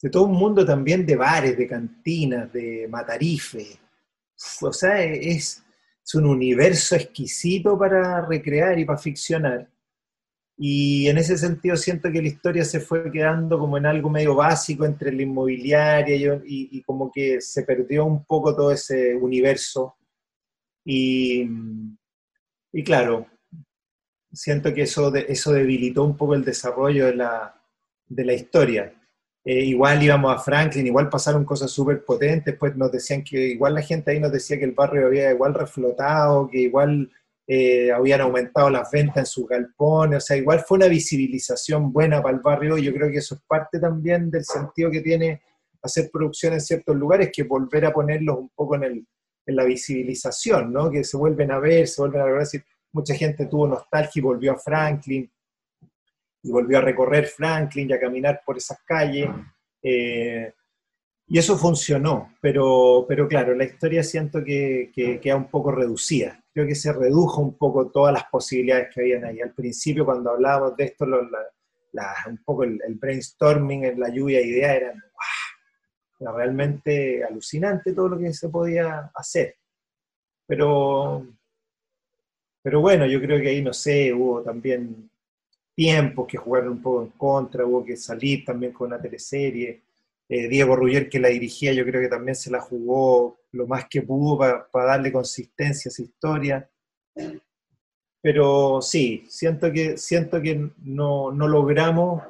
de 0.02 0.10
todo 0.10 0.24
un 0.24 0.34
mundo 0.34 0.66
también 0.66 1.06
de 1.06 1.16
bares, 1.16 1.58
de 1.58 1.68
cantinas, 1.68 2.52
de 2.54 2.88
matarife. 2.90 3.80
O 4.62 4.72
sea, 4.72 5.04
es, 5.04 5.64
es 6.06 6.16
un 6.16 6.26
universo 6.26 6.96
exquisito 6.96 7.78
para 7.78 8.26
recrear 8.26 8.78
y 8.78 8.86
para 8.86 9.00
ficcionar. 9.00 9.70
Y 10.60 11.08
en 11.08 11.20
ese 11.20 11.38
sentido 11.38 11.76
siento 11.76 12.12
que 12.12 12.22
la 12.22 12.30
historia 12.30 12.66
se 12.66 12.80
fue 12.80 13.12
quedando 13.12 13.60
como 13.60 13.78
en 13.78 13.86
algo 13.86 14.10
medio 14.10 14.36
básico 14.36 14.86
entre 14.86 15.12
la 15.12 15.22
inmobiliaria 15.22 16.42
y, 16.46 16.82
como 16.82 17.12
que 17.12 17.42
se 17.42 17.62
perdió 17.64 18.06
un 18.06 18.26
poco 18.26 18.56
todo 18.56 18.72
ese 18.72 19.14
universo. 19.16 19.96
Y, 20.84 21.48
y 22.72 22.84
claro, 22.84 23.28
siento 24.32 24.74
que 24.74 24.84
eso, 24.84 25.14
eso 25.14 25.52
debilitó 25.52 26.04
un 26.04 26.18
poco 26.18 26.34
el 26.34 26.44
desarrollo 26.44 27.06
de 27.06 27.16
la, 27.16 27.62
de 28.08 28.26
la 28.26 28.34
historia. 28.34 28.94
Eh, 29.50 29.64
igual 29.64 30.04
íbamos 30.04 30.36
a 30.36 30.40
Franklin, 30.40 30.88
igual 30.88 31.08
pasaron 31.08 31.46
cosas 31.46 31.72
súper 31.72 32.04
potentes, 32.04 32.54
pues 32.60 32.76
nos 32.76 32.92
decían 32.92 33.24
que 33.24 33.48
igual 33.48 33.76
la 33.76 33.82
gente 33.82 34.12
ahí 34.12 34.20
nos 34.20 34.34
decía 34.34 34.60
que 34.60 34.66
el 34.66 34.74
barrio 34.74 35.08
había 35.08 35.32
igual 35.32 35.54
reflotado, 35.54 36.50
que 36.50 36.60
igual 36.60 37.10
eh, 37.48 37.90
habían 37.90 38.20
aumentado 38.20 38.70
las 38.70 38.92
ventas 38.92 39.18
en 39.20 39.26
sus 39.26 39.48
galpones, 39.48 40.18
o 40.18 40.20
sea, 40.20 40.36
igual 40.36 40.66
fue 40.68 40.80
una 40.80 40.90
visibilización 40.90 41.94
buena 41.94 42.22
para 42.22 42.36
el 42.36 42.42
barrio 42.42 42.78
y 42.78 42.84
yo 42.84 42.94
creo 42.94 43.10
que 43.10 43.20
eso 43.20 43.36
es 43.36 43.42
parte 43.48 43.80
también 43.80 44.30
del 44.30 44.44
sentido 44.44 44.92
que 44.92 45.00
tiene 45.00 45.42
hacer 45.82 46.10
producción 46.12 46.52
en 46.52 46.60
ciertos 46.60 46.98
lugares, 46.98 47.32
que 47.34 47.44
volver 47.44 47.86
a 47.86 47.94
ponerlos 47.94 48.38
un 48.38 48.50
poco 48.50 48.76
en, 48.76 48.84
el, 48.84 49.08
en 49.46 49.56
la 49.56 49.64
visibilización, 49.64 50.74
¿no? 50.74 50.92
Que 50.92 51.06
se 51.06 51.16
vuelven 51.16 51.52
a 51.52 51.60
ver, 51.60 51.88
se 51.88 52.02
vuelven 52.02 52.20
a 52.20 52.26
ver, 52.26 52.40
decir, 52.40 52.66
mucha 52.92 53.16
gente 53.16 53.46
tuvo 53.46 53.66
nostalgia 53.66 54.20
y 54.20 54.24
volvió 54.24 54.52
a 54.52 54.58
Franklin, 54.58 55.32
y 56.48 56.52
volvió 56.52 56.78
a 56.78 56.82
recorrer 56.82 57.26
Franklin 57.26 57.90
y 57.90 57.94
a 57.94 58.00
caminar 58.00 58.42
por 58.46 58.58
esas 58.58 58.80
calles. 58.86 59.30
Eh, 59.84 60.54
y 61.28 61.38
eso 61.38 61.58
funcionó, 61.58 62.36
pero, 62.40 63.06
pero 63.08 63.28
claro, 63.28 63.54
la 63.54 63.66
historia 63.66 64.02
siento 64.02 64.44
que, 64.46 64.92
queda 65.22 65.36
un 65.36 65.50
poco 65.50 65.72
reducida. 65.72 66.42
Creo 66.54 66.66
que 66.66 66.76
se 66.76 66.94
redujo 66.94 67.42
un 67.42 67.58
poco 67.58 67.92
todas 67.92 68.14
las 68.14 68.24
posibilidades 68.32 68.88
que 68.94 69.02
habían 69.02 69.26
ahí. 69.26 69.42
Al 69.42 69.54
principio, 69.54 70.06
cuando 70.06 70.32
hablábamos 70.32 70.78
de 70.78 70.86
esto, 70.86 71.06
un 71.06 72.44
poco 72.46 72.64
el, 72.64 72.80
brainstorming 72.96 73.84
en 73.84 74.00
la 74.00 74.08
lluvia 74.08 74.40
de 74.40 74.48
ideas 74.48 74.76
era, 74.78 74.94
era 76.18 76.32
realmente 76.32 77.24
alucinante 77.26 77.92
todo 77.92 78.08
lo 78.08 78.18
que 78.18 78.32
se 78.32 78.48
podía 78.48 79.12
hacer. 79.14 79.58
Pero, 80.48 81.28
pero 82.64 82.80
bueno, 82.80 83.06
yo 83.06 83.20
creo 83.20 83.42
que 83.42 83.50
ahí, 83.50 83.62
no 83.62 83.74
sé, 83.74 84.14
hubo 84.14 84.42
también 84.44 85.10
tiempos 85.78 86.26
que 86.28 86.38
jugaron 86.38 86.70
un 86.70 86.82
poco 86.82 87.04
en 87.04 87.10
contra, 87.10 87.64
hubo 87.64 87.86
que 87.86 87.96
salir 87.96 88.44
también 88.44 88.74
con 88.74 88.88
una 88.88 89.00
teleserie 89.00 89.84
eh, 90.28 90.48
Diego 90.50 90.76
Ruggier, 90.76 91.08
que 91.08 91.20
la 91.20 91.30
dirigía, 91.30 91.72
yo 91.72 91.86
creo 91.86 92.02
que 92.02 92.10
también 92.10 92.36
se 92.36 92.50
la 92.50 92.60
jugó 92.60 93.40
lo 93.52 93.68
más 93.68 93.86
que 93.88 94.02
pudo 94.02 94.40
para 94.72 94.86
darle 94.86 95.12
consistencia 95.12 95.88
a 95.88 95.92
esa 95.92 96.02
historia. 96.02 96.70
Pero 98.22 98.82
sí, 98.82 99.24
siento 99.30 99.72
que, 99.72 99.98
siento 99.98 100.42
que 100.42 100.70
no, 100.84 101.32
logramos 101.32 102.24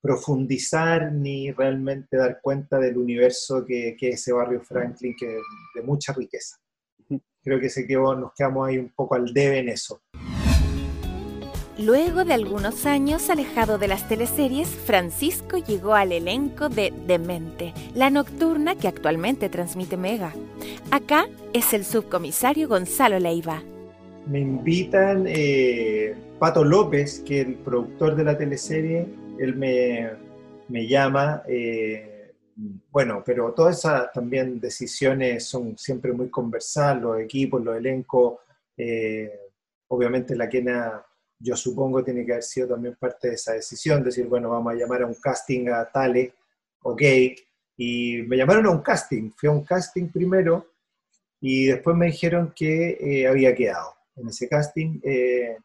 profundizar 0.00 1.12
ni 1.12 1.52
realmente 1.52 2.16
dar 2.16 2.40
cuenta 2.40 2.78
del 2.78 2.96
universo 2.96 3.66
que, 3.66 3.90
es 3.90 4.14
ese 4.14 4.32
barrio 4.32 4.62
Franklin, 4.62 5.14
que 5.14 5.38
de 5.74 5.82
mucha 5.82 6.14
riqueza. 6.14 6.56
Creo 7.42 7.60
que 7.60 7.68
se 7.68 7.86
quedó, 7.86 8.16
nos 8.16 8.32
quedamos 8.32 8.66
ahí 8.66 8.78
un 8.78 8.92
poco 8.96 9.14
al 9.14 9.32
debe 9.32 9.58
en 9.58 9.68
eso. 9.68 10.00
Luego 11.78 12.24
de 12.24 12.32
algunos 12.32 12.86
años 12.86 13.28
alejado 13.28 13.76
de 13.76 13.86
las 13.86 14.08
teleseries, 14.08 14.66
Francisco 14.66 15.58
llegó 15.58 15.92
al 15.92 16.10
elenco 16.10 16.70
de 16.70 16.90
Demente, 17.06 17.74
la 17.94 18.08
nocturna 18.08 18.76
que 18.76 18.88
actualmente 18.88 19.50
transmite 19.50 19.98
Mega. 19.98 20.32
Acá 20.90 21.28
es 21.52 21.74
el 21.74 21.84
subcomisario 21.84 22.66
Gonzalo 22.66 23.18
Leiva. 23.18 23.62
Me 24.26 24.40
invitan 24.40 25.26
eh, 25.28 26.14
Pato 26.38 26.64
López, 26.64 27.20
que 27.20 27.42
es 27.42 27.46
el 27.46 27.54
productor 27.56 28.16
de 28.16 28.24
la 28.24 28.38
teleserie, 28.38 29.06
él 29.38 29.54
me, 29.56 30.88
llama. 30.88 31.42
Eh, 31.46 32.32
bueno, 32.90 33.22
pero 33.22 33.52
todas 33.52 33.80
esas 33.80 34.10
también 34.12 34.58
decisiones 34.58 35.44
son 35.44 35.76
siempre 35.76 36.14
muy 36.14 36.30
conversadas, 36.30 37.02
los 37.02 37.20
equipos, 37.20 37.62
los 37.62 37.76
elencos. 37.76 38.40
Eh, 38.78 39.30
obviamente 39.88 40.34
la 40.34 40.48
quena 40.48 41.05
yo 41.38 41.56
supongo 41.56 42.02
tiene 42.02 42.24
que 42.24 42.32
haber 42.32 42.44
sido 42.44 42.68
también 42.68 42.96
parte 42.98 43.28
de 43.28 43.34
esa 43.34 43.52
decisión, 43.52 44.02
decir, 44.02 44.26
bueno, 44.26 44.50
vamos 44.50 44.72
a 44.72 44.76
llamar 44.76 45.02
a 45.02 45.06
un 45.06 45.14
casting 45.14 45.68
a 45.68 45.84
Tale, 45.90 46.32
ok, 46.82 47.02
y 47.76 48.22
me 48.26 48.36
llamaron 48.36 48.66
a 48.66 48.70
un 48.70 48.80
casting, 48.80 49.30
fui 49.30 49.48
a 49.48 49.52
un 49.52 49.64
casting 49.64 50.08
primero 50.08 50.66
y 51.40 51.66
después 51.66 51.96
me 51.96 52.06
dijeron 52.06 52.52
que 52.56 52.96
eh, 53.00 53.26
había 53.26 53.54
quedado 53.54 53.94
en 54.16 54.28
ese 54.28 54.48
casting. 54.48 54.98
Eh, 55.02 55.58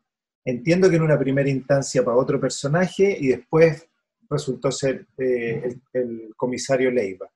entiendo 0.43 0.89
que 0.89 0.97
en 0.97 1.03
una 1.03 1.17
primera 1.17 1.49
instancia 1.49 2.03
para 2.03 2.17
otro 2.17 2.39
personaje 2.39 3.15
y 3.17 3.28
después 3.28 3.88
resultó 4.30 4.72
ser 4.72 5.07
eh, 5.17 5.61
el, 5.63 5.82
el, 5.93 6.34
comisario 6.36 6.91
Leiva. 6.91 7.30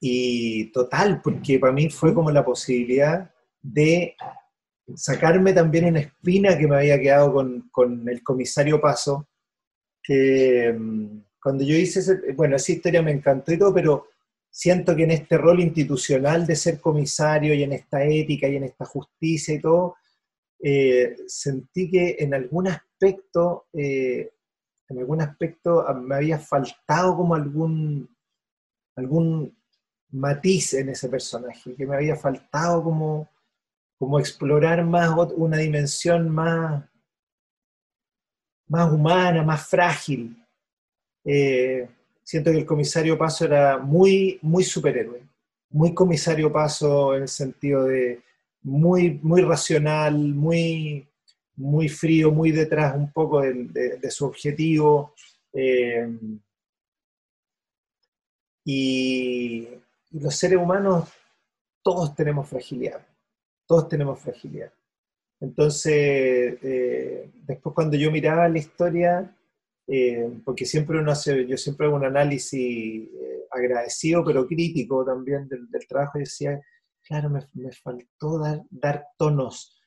Y 0.00 0.66
total, 0.72 1.20
porque 1.22 1.58
para 1.58 1.72
mí 1.72 1.90
fue 1.90 2.14
como 2.14 2.30
la 2.30 2.44
posibilidad 2.44 3.30
de 3.62 4.16
sacarme 4.94 5.52
también 5.52 5.86
una 5.86 6.00
espina 6.00 6.56
que 6.56 6.66
me 6.66 6.76
había 6.76 7.00
quedado 7.00 7.32
con, 7.32 8.08
el 8.08 8.22
comisario 8.22 8.80
Paso, 8.80 9.28
que 10.02 10.74
mm, 10.76 11.18
cuando 11.42 11.64
yo 11.64 11.74
hice, 11.76 12.00
ese, 12.00 12.32
bueno, 12.34 12.56
esa 12.56 12.72
historia 12.72 13.02
me 13.02 13.12
encantó 13.12 13.52
y 13.52 13.58
todo, 13.58 13.74
pero 13.74 14.06
siento 14.50 14.94
que 14.94 15.04
en 15.04 15.10
este 15.10 15.36
rol 15.36 15.60
institucional 15.60 16.46
de 16.46 16.56
ser 16.56 16.80
comisario 16.80 17.54
y 17.54 17.62
en 17.62 17.72
esta 17.72 18.04
ética 18.04 18.48
y 18.48 18.56
en 18.56 18.64
esta 18.64 18.84
justicia 18.84 19.54
y 19.54 19.60
todo, 19.60 19.96
eh, 20.60 21.16
sentí 21.26 21.90
que 21.90 22.16
en 22.18 22.34
algún 22.34 22.68
aspecto, 22.68 23.66
eh, 23.72 24.30
en 24.88 24.98
algún 24.98 25.20
aspecto 25.20 25.84
me 26.00 26.14
había 26.14 26.38
faltado 26.38 27.16
como 27.16 27.34
algún, 27.34 28.08
algún 28.94 29.54
matiz 30.10 30.74
en 30.74 30.88
ese 30.90 31.08
personaje, 31.08 31.74
que 31.74 31.86
me 31.86 31.96
había 31.96 32.16
faltado 32.16 32.82
como 32.82 33.28
como 33.98 34.18
explorar 34.18 34.84
más 34.84 35.10
una 35.36 35.58
dimensión 35.58 36.28
más, 36.28 36.84
más 38.68 38.92
humana, 38.92 39.42
más 39.42 39.66
frágil. 39.66 40.36
Eh, 41.24 41.88
siento 42.22 42.50
que 42.50 42.58
el 42.58 42.66
comisario 42.66 43.18
Paso 43.18 43.44
era 43.46 43.78
muy, 43.78 44.38
muy 44.42 44.64
superhéroe, 44.64 45.22
muy 45.70 45.94
comisario 45.94 46.52
Paso 46.52 47.14
en 47.14 47.22
el 47.22 47.28
sentido 47.28 47.84
de 47.84 48.22
muy, 48.62 49.18
muy 49.22 49.42
racional, 49.42 50.16
muy, 50.34 51.06
muy 51.56 51.88
frío, 51.88 52.30
muy 52.32 52.50
detrás 52.52 52.96
un 52.96 53.12
poco 53.12 53.40
de, 53.40 54.10
su 54.10 54.26
objetivo. 54.26 55.14
Eh, 55.52 56.18
y 58.64 59.68
los 60.10 60.34
seres 60.34 60.58
humanos 60.58 61.08
todos 61.82 62.14
tenemos 62.14 62.48
fragilidad 62.48 63.05
todos 63.66 63.88
tenemos 63.88 64.20
fragilidad. 64.20 64.72
Entonces, 65.40 66.58
eh, 66.62 67.30
después 67.46 67.74
cuando 67.74 67.96
yo 67.96 68.10
miraba 68.10 68.48
la 68.48 68.58
historia, 68.58 69.36
eh, 69.86 70.40
porque 70.44 70.64
siempre 70.64 70.98
uno 70.98 71.12
hace, 71.12 71.46
yo 71.46 71.56
siempre 71.56 71.86
hago 71.86 71.96
un 71.96 72.04
análisis 72.04 72.60
eh, 72.62 73.46
agradecido, 73.50 74.24
pero 74.24 74.46
crítico 74.46 75.04
también 75.04 75.48
del, 75.48 75.68
trabajo, 75.88 76.18
y 76.18 76.22
decía, 76.22 76.60
claro, 77.02 77.28
me, 77.28 77.72
faltó 77.72 78.40
dar, 78.70 79.06
tonos, 79.18 79.80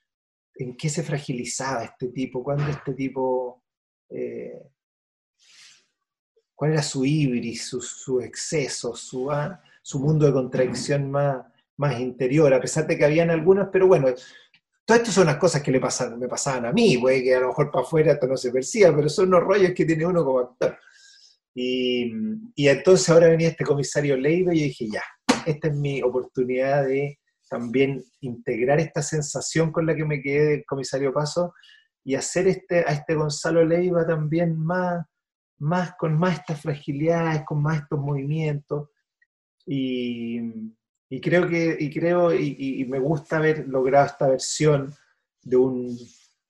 en 0.56 0.78
qué 0.78 0.90
se 0.90 1.04
fragilizaba 1.04 1.86
este 1.86 2.10
tipo, 2.10 2.44
cuándo 2.44 2.68
este 2.68 2.94
tipo, 2.94 3.64
cuál 6.54 6.74
era 6.74 6.84
su 6.84 7.06
ibris, 7.06 7.70
su, 7.70 8.22
exceso, 8.22 8.94
ah, 9.32 9.62
su 9.82 10.00
mundo 10.00 10.26
de 10.26 10.34
contradicción 10.34 11.10
más, 11.10 11.46
más 11.80 12.00
interior, 12.00 12.54
a 12.54 12.62
pesar 12.62 12.86
de 12.86 12.98
que 12.98 13.06
habían 13.06 13.32
algunas, 13.32 13.70
pero 13.72 13.88
bueno, 13.88 14.08
Todas 14.90 15.02
estas 15.02 15.14
son 15.14 15.28
las 15.28 15.38
cosas 15.38 15.62
que 15.62 15.70
le 15.70 15.80
pasan, 15.80 16.18
me 16.18 16.28
pasaban 16.28 16.66
a 16.66 16.72
mí, 16.72 16.96
güey, 16.96 17.24
que 17.24 17.36
a 17.36 17.42
lo 17.42 17.50
mejor 17.50 17.70
para 17.70 17.86
afuera 17.86 18.14
esto 18.14 18.26
no 18.26 18.36
se 18.36 18.52
perciba, 18.52 18.96
pero 18.96 19.08
son 19.08 19.30
los 19.30 19.44
rollos 19.44 19.74
que 19.76 19.86
tiene 19.86 20.04
uno 20.04 20.26
como 20.26 20.40
actor. 20.40 20.80
Y, 21.54 22.12
entonces 22.56 23.08
ahora 23.08 23.28
venía 23.28 23.50
este 23.50 23.64
comisario 23.64 24.18
Leiva 24.18 24.52
y 24.52 24.62
yo 24.62 24.64
dije, 24.64 24.88
ya, 24.92 25.04
esta 25.46 25.68
es 25.68 25.76
mi 25.76 26.02
oportunidad 26.02 26.88
de 26.88 27.20
también 27.48 28.04
integrar 28.22 28.80
esta 28.80 29.04
sensación 29.04 29.72
con 29.72 29.86
la 29.86 29.96
que 29.96 30.06
me 30.06 30.24
quedé 30.24 30.46
del 30.46 30.66
comisario 30.66 31.14
Paso 31.14 31.54
y 32.04 32.16
hacer 32.16 32.48
este, 32.48 32.80
a 32.80 32.94
este 32.94 33.14
Gonzalo 33.14 33.64
Leiva 33.64 34.08
también 34.08 34.58
más, 34.58 35.06
más 35.60 35.94
con 36.00 36.18
más 36.18 36.40
estas 36.40 36.62
fragilidades, 36.64 37.44
con 37.46 37.62
más 37.62 37.84
estos 37.84 38.00
movimientos. 38.00 38.90
Y, 39.68 40.40
y 41.10 41.20
creo 41.20 41.48
que, 41.48 41.76
y 41.80 41.92
creo, 41.92 42.34
y, 42.34 42.86
me 42.88 43.00
gusta 43.00 43.38
haber 43.38 43.68
logrado 43.68 44.06
esta 44.06 44.28
versión 44.28 44.94
de 45.42 45.58
un, 45.58 45.98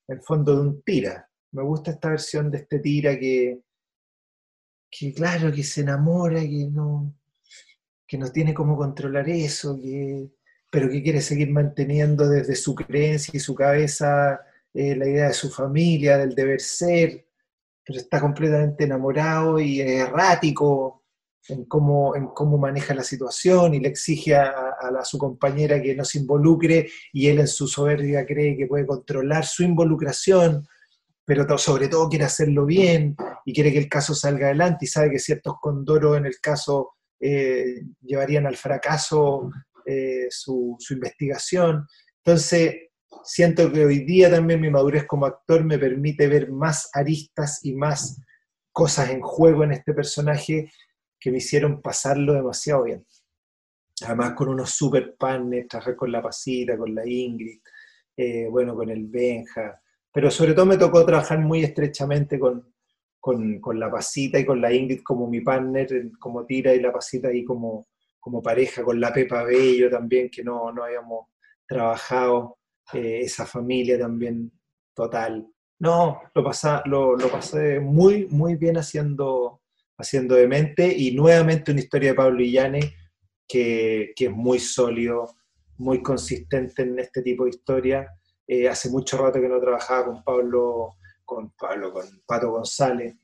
en 0.08 0.16
el 0.16 0.22
fondo, 0.22 0.54
de 0.54 0.60
un 0.60 0.82
tira. 0.82 1.28
Me 1.52 1.62
gusta 1.62 1.92
esta 1.92 2.10
versión 2.10 2.50
de 2.50 2.58
este 2.58 2.78
tira 2.78 3.18
que, 3.18 3.62
que 4.90 5.14
claro, 5.14 5.50
que 5.50 5.64
se 5.64 5.80
enamora, 5.80 6.40
que 6.40 6.68
no, 6.70 7.14
que 8.06 8.18
no 8.18 8.30
tiene 8.30 8.52
cómo 8.52 8.76
controlar 8.76 9.28
eso, 9.30 9.78
que, 9.80 10.28
pero 10.68 10.90
que 10.90 11.02
quiere 11.02 11.22
seguir 11.22 11.50
manteniendo 11.50 12.28
desde 12.28 12.54
su 12.54 12.74
creencia 12.74 13.32
y 13.34 13.40
su 13.40 13.54
cabeza 13.54 14.40
eh, 14.74 14.94
la 14.94 15.08
idea 15.08 15.28
de 15.28 15.34
su 15.34 15.50
familia, 15.50 16.18
del 16.18 16.34
deber 16.34 16.60
ser, 16.60 17.26
pero 17.84 17.98
está 17.98 18.20
completamente 18.20 18.84
enamorado 18.84 19.58
y 19.58 19.80
errático, 19.80 20.99
en 21.48 21.64
cómo, 21.64 22.14
en 22.14 22.26
cómo 22.28 22.58
maneja 22.58 22.94
la 22.94 23.02
situación 23.02 23.74
y 23.74 23.80
le 23.80 23.88
exige 23.88 24.36
a, 24.36 24.66
su 25.02 25.18
compañera 25.18 25.80
que 25.80 25.94
no 25.94 26.04
se 26.04 26.18
involucre 26.18 26.90
y 27.12 27.28
él 27.28 27.38
en 27.38 27.48
su 27.48 27.66
soberbia 27.66 28.26
cree 28.26 28.56
que 28.56 28.66
puede 28.66 28.86
controlar 28.86 29.46
su 29.46 29.62
involucración, 29.62 30.66
pero 31.24 31.58
sobre 31.58 31.88
todo 31.88 32.08
quiere 32.08 32.24
hacerlo 32.24 32.66
bien 32.66 33.16
y 33.44 33.54
quiere 33.54 33.72
que 33.72 33.78
el 33.78 33.88
caso 33.88 34.14
salga 34.14 34.46
adelante 34.46 34.84
y 34.84 34.88
sabe 34.88 35.10
que 35.10 35.18
ciertos 35.18 35.54
condoros 35.60 36.18
en 36.18 36.26
el 36.26 36.38
caso 36.40 36.92
eh, 37.18 37.82
llevarían 38.02 38.46
al 38.46 38.56
fracaso 38.56 39.50
eh, 39.86 40.26
su, 40.28 40.76
su 40.78 40.94
investigación. 40.94 41.86
Entonces, 42.24 42.74
siento 43.24 43.72
que 43.72 43.84
hoy 43.84 44.04
día 44.04 44.30
también 44.30 44.60
mi 44.60 44.70
madurez 44.70 45.06
como 45.06 45.26
actor 45.26 45.64
me 45.64 45.78
permite 45.78 46.28
ver 46.28 46.50
más 46.50 46.90
aristas 46.92 47.60
y 47.62 47.74
más 47.74 48.20
cosas 48.72 49.10
en 49.10 49.20
juego 49.20 49.64
en 49.64 49.72
este 49.72 49.92
personaje 49.92 50.70
que 51.20 51.30
me 51.30 51.38
hicieron 51.38 51.82
pasarlo 51.82 52.32
demasiado 52.32 52.84
bien. 52.84 53.06
Además 54.06 54.32
con 54.32 54.48
unos 54.48 54.70
super 54.70 55.14
panes, 55.16 55.68
trabajé 55.68 55.94
con 55.94 56.10
la 56.10 56.22
Pasita, 56.22 56.78
con 56.78 56.94
la 56.94 57.06
Ingrid, 57.06 57.60
eh, 58.16 58.46
bueno, 58.50 58.74
con 58.74 58.88
el 58.90 59.06
Benja, 59.06 59.80
pero 60.12 60.30
sobre 60.30 60.54
todo 60.54 60.66
me 60.66 60.78
tocó 60.78 61.04
trabajar 61.04 61.38
muy 61.38 61.62
estrechamente 61.62 62.38
con, 62.38 62.74
con, 63.20 63.60
la 63.78 63.90
Pasita 63.90 64.38
y 64.38 64.44
con 64.44 64.60
la 64.60 64.72
Ingrid 64.72 65.02
como 65.02 65.28
mi 65.28 65.40
partner, 65.40 66.10
como 66.18 66.46
tira 66.46 66.74
y 66.74 66.80
la 66.80 66.92
Pasita 66.92 67.28
ahí 67.28 67.44
como, 67.44 67.88
como 68.18 68.42
pareja, 68.42 68.82
con 68.82 68.98
la 68.98 69.12
Pepa 69.12 69.44
Bello 69.44 69.90
también, 69.90 70.30
que 70.30 70.42
no, 70.42 70.72
no 70.72 70.84
habíamos 70.84 71.26
trabajado, 71.66 72.58
eh, 72.92 73.20
esa 73.22 73.46
familia 73.46 73.98
también 73.98 74.50
total. 74.94 75.46
No, 75.78 76.20
lo, 76.34 76.42
lo, 76.86 77.16
lo 77.16 77.30
pasé 77.30 77.80
muy, 77.80 78.26
muy 78.26 78.56
bien 78.56 78.76
haciendo, 78.76 79.59
haciendo 80.00 80.34
de 80.34 80.48
mente 80.48 80.92
y 80.96 81.12
nuevamente 81.12 81.72
una 81.72 81.80
historia 81.80 82.10
de 82.10 82.16
Pablo 82.16 82.42
Illane 82.42 82.94
que, 83.46 84.12
que 84.16 84.26
es 84.26 84.30
muy 84.30 84.58
sólido, 84.58 85.34
muy 85.78 86.02
consistente 86.02 86.82
en 86.82 86.98
este 86.98 87.22
tipo 87.22 87.44
de 87.44 87.50
historia. 87.50 88.06
Eh, 88.46 88.68
hace 88.68 88.90
mucho 88.90 89.16
rato 89.16 89.40
que 89.40 89.48
no 89.48 89.60
trabajaba 89.60 90.06
con 90.06 90.22
Pablo, 90.22 90.96
con 91.24 91.52
Pablo, 91.52 91.92
con 91.92 92.04
Pato 92.26 92.50
González, 92.50 93.16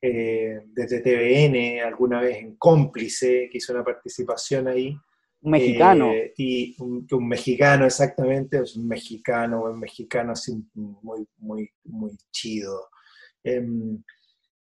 eh, 0.00 0.60
desde 0.66 1.00
TVN, 1.00 1.80
alguna 1.84 2.20
vez 2.20 2.36
en 2.36 2.56
Cómplice, 2.56 3.48
que 3.50 3.58
hizo 3.58 3.72
una 3.72 3.84
participación 3.84 4.68
ahí. 4.68 4.96
Un 5.40 5.50
mexicano. 5.50 6.12
Eh, 6.12 6.32
y 6.36 6.76
un, 6.78 7.28
mexicano, 7.28 7.86
exactamente, 7.86 8.60
es 8.62 8.76
un 8.76 8.86
mexicano, 8.86 9.64
un 9.64 9.80
mexicano 9.80 10.32
así 10.32 10.62
muy, 10.74 11.26
muy, 11.38 11.70
muy 11.84 12.16
chido. 12.30 12.88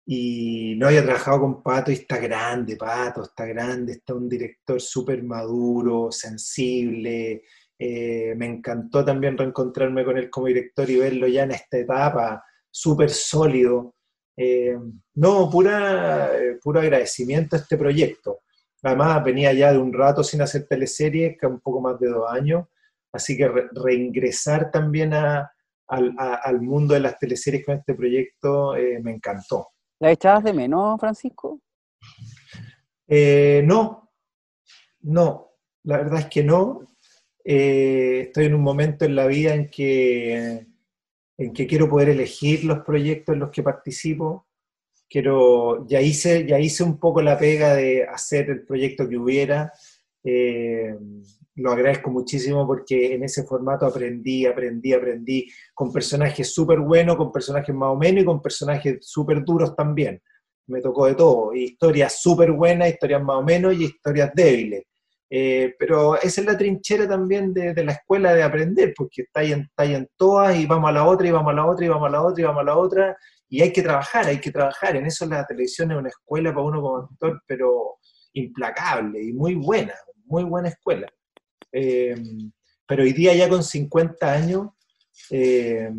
Y 0.06 0.76
no 0.78 0.88
había 0.88 1.04
trabajado 1.04 1.42
con 1.42 1.64
Pato 1.64 1.92
y 1.92 1.96
está 1.96 2.18
grande, 2.18 2.76
Pato, 2.76 3.24
está 3.24 3.46
grande, 3.46 3.94
está 3.94 4.14
un 4.14 4.28
director 4.28 4.82
súper 4.82 5.24
maduro, 5.24 6.12
sensible. 6.12 7.44
Eh, 7.80 8.34
me 8.36 8.46
encantó 8.46 9.04
también 9.06 9.38
reencontrarme 9.38 10.04
con 10.06 10.18
él 10.18 10.30
como 10.30 10.48
director 10.48 10.90
y 10.90 10.98
verlo 10.98 11.28
ya 11.28 11.44
en 11.44 11.52
esta 11.52 11.78
etapa, 11.78 12.44
súper 12.70 13.10
sólido. 13.10 13.96
Eh, 14.38 14.78
no, 15.16 15.50
pura, 15.50 16.38
eh, 16.38 16.58
puro 16.62 16.82
agradecimiento 16.82 17.56
a 17.56 17.60
este 17.60 17.78
proyecto. 17.78 18.42
Además, 18.84 19.24
venía 19.24 19.54
ya 19.54 19.72
de 19.72 19.78
un 19.78 19.94
rato 19.94 20.24
sin 20.24 20.42
hacer 20.42 20.68
teleseries, 20.68 21.38
que 21.40 21.48
un 21.48 21.62
poco 21.62 21.80
más 21.82 22.00
de 22.00 22.10
dos 22.10 22.30
años, 22.30 22.68
así 23.14 23.38
que 23.38 23.50
reingresar 23.74 24.72
también 24.72 25.14
al, 25.14 25.50
al, 25.88 26.62
mundo 26.62 26.94
de 26.94 27.00
las 27.00 27.18
teleseries 27.20 27.66
con 27.66 27.76
este 27.78 27.94
proyecto 27.94 28.74
me 29.02 29.12
encantó. 29.12 29.73
¿La 30.04 30.12
echabas 30.12 30.44
de 30.44 30.52
menos, 30.52 31.00
Francisco? 31.00 31.62
Eh, 33.08 33.64
no, 33.66 34.12
no, 35.00 35.52
la 35.84 36.00
verdad 36.00 36.20
es 36.20 36.26
que 36.26 36.44
no. 36.44 36.98
Eh, 37.46 38.24
estoy 38.24 38.48
en 38.48 38.56
un 38.56 38.64
momento 38.64 39.06
en 39.06 39.16
la 39.16 39.28
vida 39.28 39.56
en 39.56 39.70
que, 39.70 40.68
en 41.38 41.54
que 41.54 41.68
quiero 41.68 41.88
poder 41.88 42.10
elegir 42.10 42.66
los 42.66 42.80
proyectos 42.80 43.32
en 43.32 43.40
los 43.40 43.50
que 43.50 43.64
participo. 43.64 44.46
Quiero, 45.10 45.88
ya, 45.88 46.02
hice, 46.02 46.46
ya 46.46 46.60
hice 46.60 46.84
un 46.84 47.00
poco 47.00 47.22
la 47.22 47.40
pega 47.40 47.74
de 47.74 48.04
hacer 48.04 48.50
el 48.50 48.66
proyecto 48.66 49.08
que 49.08 49.18
hubiera. 49.18 49.72
Eh, 50.22 50.98
lo 51.56 51.72
agradezco 51.72 52.10
muchísimo 52.10 52.66
porque 52.66 53.14
en 53.14 53.24
ese 53.24 53.44
formato 53.44 53.86
aprendí, 53.86 54.46
aprendí, 54.46 54.94
aprendí 54.94 55.48
con 55.74 55.92
personajes 55.92 56.54
súper 56.54 56.80
buenos, 56.80 57.16
con 57.16 57.32
personajes 57.32 57.76
más 57.76 57.90
o 57.90 57.96
menos 57.96 58.24
y 58.24 58.26
con 58.26 58.42
personajes 58.42 58.98
súper 59.02 59.44
duros 59.44 59.76
también. 59.76 60.22
Me 60.68 60.82
tocó 60.82 61.06
de 61.08 61.16
todo, 61.16 61.54
historias 61.54 62.22
súper 62.22 62.52
buenas, 62.52 62.90
historias 62.90 63.22
más 63.22 63.38
o 63.38 63.44
menos 63.44 63.74
y 63.76 63.86
historias 63.86 64.32
débiles. 64.34 64.84
Eh, 65.30 65.76
pero 65.80 66.16
esa 66.16 66.42
es 66.42 66.48
la 66.48 66.58
trinchera 66.58 67.08
también 67.08 67.54
de, 67.54 67.84
la 67.84 67.94
escuela 67.94 68.34
de 68.34 68.44
aprender, 68.44 68.94
porque 68.96 69.26
ahí 69.34 69.52
en 69.52 70.08
todas 70.16 70.56
y 70.56 70.66
vamos 70.66 70.90
a 70.90 70.94
la 70.94 71.06
otra 71.06 71.28
y 71.28 71.32
vamos 71.32 71.52
a 71.52 71.56
la 71.56 71.66
otra 71.66 71.86
y 71.86 71.90
vamos 71.90 72.08
a 72.08 72.12
la 72.12 72.22
otra 72.22 72.42
y 72.42 72.46
vamos 72.46 72.62
a 72.62 72.66
la 72.66 72.78
otra. 72.78 73.18
Y 73.50 73.62
hay 73.62 73.72
que 73.74 73.82
trabajar, 73.82 74.26
hay 74.28 74.40
que 74.40 74.52
trabajar. 74.52 74.96
En 74.96 75.06
eso 75.06 75.26
la 75.26 75.46
televisión 75.46 75.92
es 75.92 75.98
una 75.98 76.10
escuela 76.10 76.52
para 76.54 76.66
uno 76.66 76.82
como 76.82 76.98
actor, 76.98 77.42
pero 77.48 77.98
implacable 78.34 79.24
y 79.24 79.34
muy 79.34 79.56
buena, 79.56 79.94
muy 80.26 80.44
buena 80.44 80.70
escuela. 80.70 81.08
Eh, 81.74 82.16
pero 82.86 83.04
hoy 83.04 83.14
día 83.14 83.34
ya 83.34 83.50
con 83.50 83.64
50 83.64 84.32
años 84.32 84.70
eh, 85.32 85.90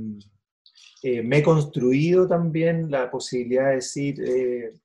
eh, 1.02 1.22
me 1.22 1.38
he 1.38 1.42
construido 1.42 2.28
también 2.28 2.90
la 2.90 3.10
posibilidad 3.10 3.70
de 3.70 3.74
decir, 3.76 4.14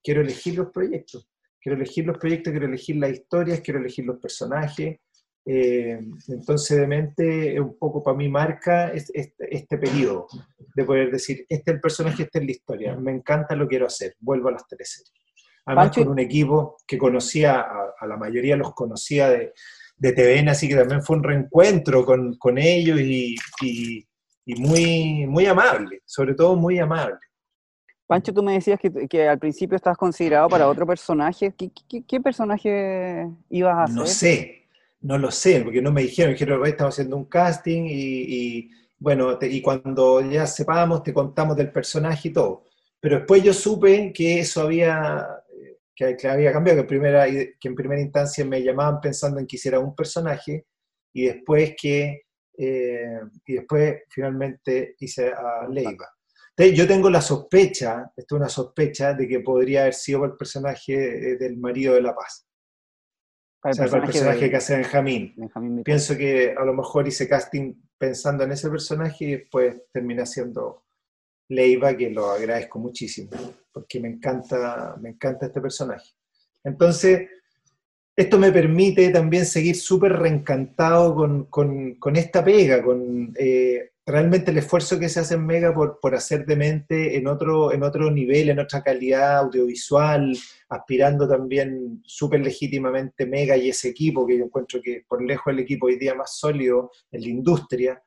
quiero 0.04 0.22
elegir 0.22 0.56
los 0.56 0.72
proyectos, 0.72 1.30
quiero 1.62 1.78
elegir 1.78 2.06
los 2.06 2.18
proyectos, 2.18 2.52
quiero 2.52 2.66
elegir 2.66 2.96
las 2.98 3.12
historias, 3.12 3.62
quiero 3.62 3.80
elegir 3.80 4.06
los 4.06 4.20
personajes. 4.20 5.00
entonces, 5.46 6.78
de 6.78 6.88
mente, 6.88 7.62
un 7.62 7.78
poco 7.78 8.04
para 8.04 8.18
mí 8.18 8.28
marca 8.28 8.92
este, 8.92 9.34
este, 9.40 9.78
periodo 9.78 10.28
de 10.76 10.84
poder 10.84 11.12
decir, 11.12 11.46
este 11.48 11.72
es 11.72 11.76
el 11.76 11.82
personaje, 11.82 12.24
este 12.24 12.40
es 12.40 12.46
la 12.46 12.52
historia, 12.52 12.96
me 12.96 13.12
encanta, 13.12 13.56
lo 13.56 13.68
quiero 13.68 13.86
hacer, 13.86 14.16
vuelvo 14.20 14.50
a 14.50 14.54
las 14.54 14.68
teleseries. 14.68 15.14
Además, 15.66 15.96
con 15.96 16.08
un 16.08 16.20
equipo 16.20 16.78
que 16.88 16.98
conocía, 16.98 17.66
a 18.00 18.08
la 18.08 18.18
mayoría 18.18 18.56
los 18.58 18.74
conocía 18.74 19.30
de, 19.30 19.54
de 20.00 20.14
TVN, 20.14 20.50
así 20.50 20.68
que 20.68 20.76
también 20.76 21.04
fue 21.04 21.18
un 21.18 21.24
reencuentro 21.24 22.06
con, 22.06 22.36
con 22.36 22.58
ellos 22.58 23.00
y, 23.00 23.36
y, 23.62 24.06
muy, 24.58 25.28
muy 25.28 25.46
amable, 25.46 26.02
sobre 26.06 26.34
todo 26.34 26.56
muy 26.56 26.80
amable. 26.80 27.20
Pancho, 28.08 28.34
tú 28.34 28.42
me 28.42 28.54
decías 28.54 28.80
que, 28.80 29.08
que 29.08 29.28
al 29.28 29.38
principio 29.38 29.76
estabas 29.76 29.98
considerado 29.98 30.50
para 30.50 30.68
otro 30.68 30.88
personaje. 30.88 31.54
¿Qué, 31.56 31.70
qué, 32.08 32.20
personaje 32.20 33.28
ibas 33.52 33.76
a 33.76 33.84
hacer? 33.84 33.96
No 33.96 34.06
sé, 34.08 34.66
no 35.02 35.20
lo 35.20 35.30
sé, 35.30 35.62
porque 35.62 35.82
no 35.82 35.92
me 35.92 36.02
dijeron, 36.02 36.32
me 36.32 36.34
dijeron, 36.34 36.66
estamos 36.66 36.96
haciendo 36.96 37.18
un 37.18 37.26
casting 37.26 37.84
y, 37.88 38.72
bueno, 38.98 39.38
y 39.42 39.62
cuando 39.62 40.22
ya 40.22 40.48
sepamos, 40.48 41.04
te 41.04 41.14
contamos 41.14 41.56
del 41.56 41.72
personaje 41.72 42.30
y 42.30 42.34
todo. 42.34 42.64
Pero 43.00 43.18
después 43.18 43.44
yo 43.44 43.54
supe 43.54 44.12
que 44.12 44.40
eso 44.40 44.62
había, 44.62 45.28
que, 46.00 46.28
había 46.28 46.54
cambiado, 46.54 46.82
que, 46.82 46.88
primera, 46.88 47.26
que 47.28 47.68
en 47.68 47.76
primera 47.76 48.02
instancia 48.02 48.46
me 48.46 48.64
llamaban 48.64 49.02
pensando 49.02 49.40
en 49.40 49.48
que 49.48 49.58
hiciera 49.58 49.80
un 49.80 49.96
personaje, 49.96 50.66
y 51.14 51.26
después 51.26 51.76
que, 51.80 52.22
eh, 52.58 53.20
y 53.46 53.54
después 53.54 54.04
finalmente 54.10 54.96
hice 55.00 55.28
a 55.28 55.68
Leiva. 55.70 56.10
Yo 56.58 56.88
tengo 56.88 57.10
la 57.10 57.22
sospecha, 57.22 58.12
esto 58.16 58.36
es 58.36 58.40
una 58.40 58.50
sospecha, 58.50 59.14
de 59.14 59.28
que 59.28 59.40
podría 59.40 59.82
haber 59.82 59.94
sido 59.94 60.26
el 60.26 60.36
personaje 60.36 61.38
del 61.38 61.58
marido 61.58 61.96
de 61.96 62.02
La 62.02 62.14
Paz. 62.14 62.46
El, 63.64 63.90
personaje, 63.90 64.50
que 64.50 64.56
hace 64.56 64.76
Benjamín. 64.76 65.36
Pienso 65.84 66.18
que 66.18 66.56
a 66.58 66.64
lo 66.64 66.74
mejor 66.74 67.08
hice 67.08 67.28
casting 67.28 67.74
pensando 67.98 68.44
en 68.44 68.52
ese 68.54 68.70
personaje 68.70 69.26
y 69.26 69.32
después 69.36 69.82
termina 69.92 70.26
siendo 70.26 70.86
Leiva, 71.50 71.98
que 71.98 72.10
lo 72.10 72.30
agradezco 72.32 72.80
muchísimo, 72.80 73.30
porque 73.72 74.00
me 74.00 74.08
encanta, 74.08 74.96
me 75.02 75.10
encanta 75.10 75.48
este 75.48 75.60
personaje. 75.62 76.12
Entonces, 76.64 77.28
esto 78.16 78.38
me 78.38 78.52
permite 78.52 79.10
también 79.10 79.46
seguir 79.46 79.76
súper 79.76 80.14
reencantado 80.14 81.16
con, 81.16 81.46
con, 81.46 82.16
esta 82.16 82.44
pega, 82.44 82.84
con 82.84 83.34
eh, 83.40 83.92
realmente 84.06 84.52
el 84.52 84.58
esfuerzo 84.58 85.00
que 85.00 85.08
se 85.08 85.22
hace 85.22 85.36
en 85.36 85.46
Mega 85.46 85.74
por, 85.74 86.00
por 86.02 86.14
hacer 86.14 86.46
de 86.46 86.56
mente 86.56 87.16
en 87.16 87.28
otro, 87.28 87.72
en 87.72 87.82
otro 87.82 88.12
nivel, 88.12 88.50
en 88.50 88.60
otra 88.60 88.84
calidad 88.84 89.38
audiovisual, 89.38 90.38
aspirando 90.68 91.30
también 91.30 92.02
súper 92.06 92.42
legítimamente 92.42 93.26
Mega 93.26 93.56
y 93.56 93.70
ese 93.70 93.90
equipo, 93.90 94.28
que 94.28 94.38
yo 94.38 94.46
encuentro 94.46 94.82
que 94.82 95.06
por 95.08 95.24
lejos 95.24 95.54
el 95.54 95.60
equipo 95.60 95.88
hoy 95.88 95.98
día 95.98 96.14
más 96.14 96.38
sólido 96.38 96.92
en 97.12 97.22
la 97.22 97.28
industria, 97.30 98.04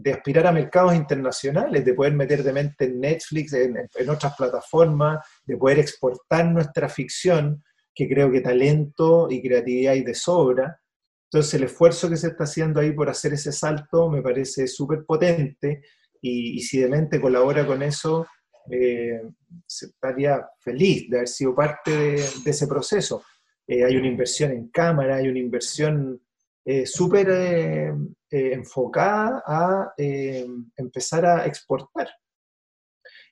de 0.00 0.12
aspirar 0.12 0.46
a 0.46 0.52
mercados 0.52 0.94
internacionales, 0.94 1.84
de 1.84 1.94
poder 1.94 2.14
meter 2.14 2.44
de 2.44 2.52
mente 2.52 2.84
en 2.84 3.00
Netflix, 3.00 3.52
en, 3.52 3.76
otras 4.08 4.36
plataformas, 4.36 5.26
de 5.44 5.56
poder 5.56 5.80
exportar 5.80 6.46
nuestra 6.46 6.88
ficción 6.88 7.64
que 7.92 8.08
creo 8.08 8.30
que 8.30 8.40
talento 8.40 9.26
y 9.28 9.42
creatividad 9.42 9.94
hay 9.94 10.04
de 10.04 10.14
sobra. 10.14 10.80
Entonces 11.24 11.54
el 11.54 11.64
esfuerzo 11.64 12.08
que 12.08 12.16
se 12.16 12.28
está 12.28 12.44
haciendo 12.44 12.80
ahí 12.80 12.92
por 12.92 13.10
hacer 13.10 13.32
ese 13.32 13.50
salto 13.50 14.08
me 14.08 14.22
parece 14.22 14.68
súper 14.68 15.04
potente 15.04 15.82
y, 16.20 16.60
si 16.62 16.78
Demente 16.78 17.20
colabora 17.20 17.66
con 17.66 17.82
eso, 17.82 18.26
eh, 18.70 19.20
estaría 19.66 20.46
feliz 20.60 21.10
de 21.10 21.16
haber 21.18 21.28
sido 21.28 21.56
parte 21.56 21.90
de, 21.90 22.24
ese 22.44 22.68
proceso. 22.68 23.24
Eh, 23.66 23.84
hay 23.84 23.96
una 23.96 24.06
inversión 24.06 24.52
en 24.52 24.68
cámara, 24.68 25.16
hay 25.16 25.28
una 25.28 25.40
inversión 25.40 26.20
eh, 26.64 26.86
súper 26.86 27.94
eh, 28.30 28.52
enfocada 28.52 29.42
a 29.46 29.94
empezar 29.96 31.24
a 31.26 31.46
exportar 31.46 32.08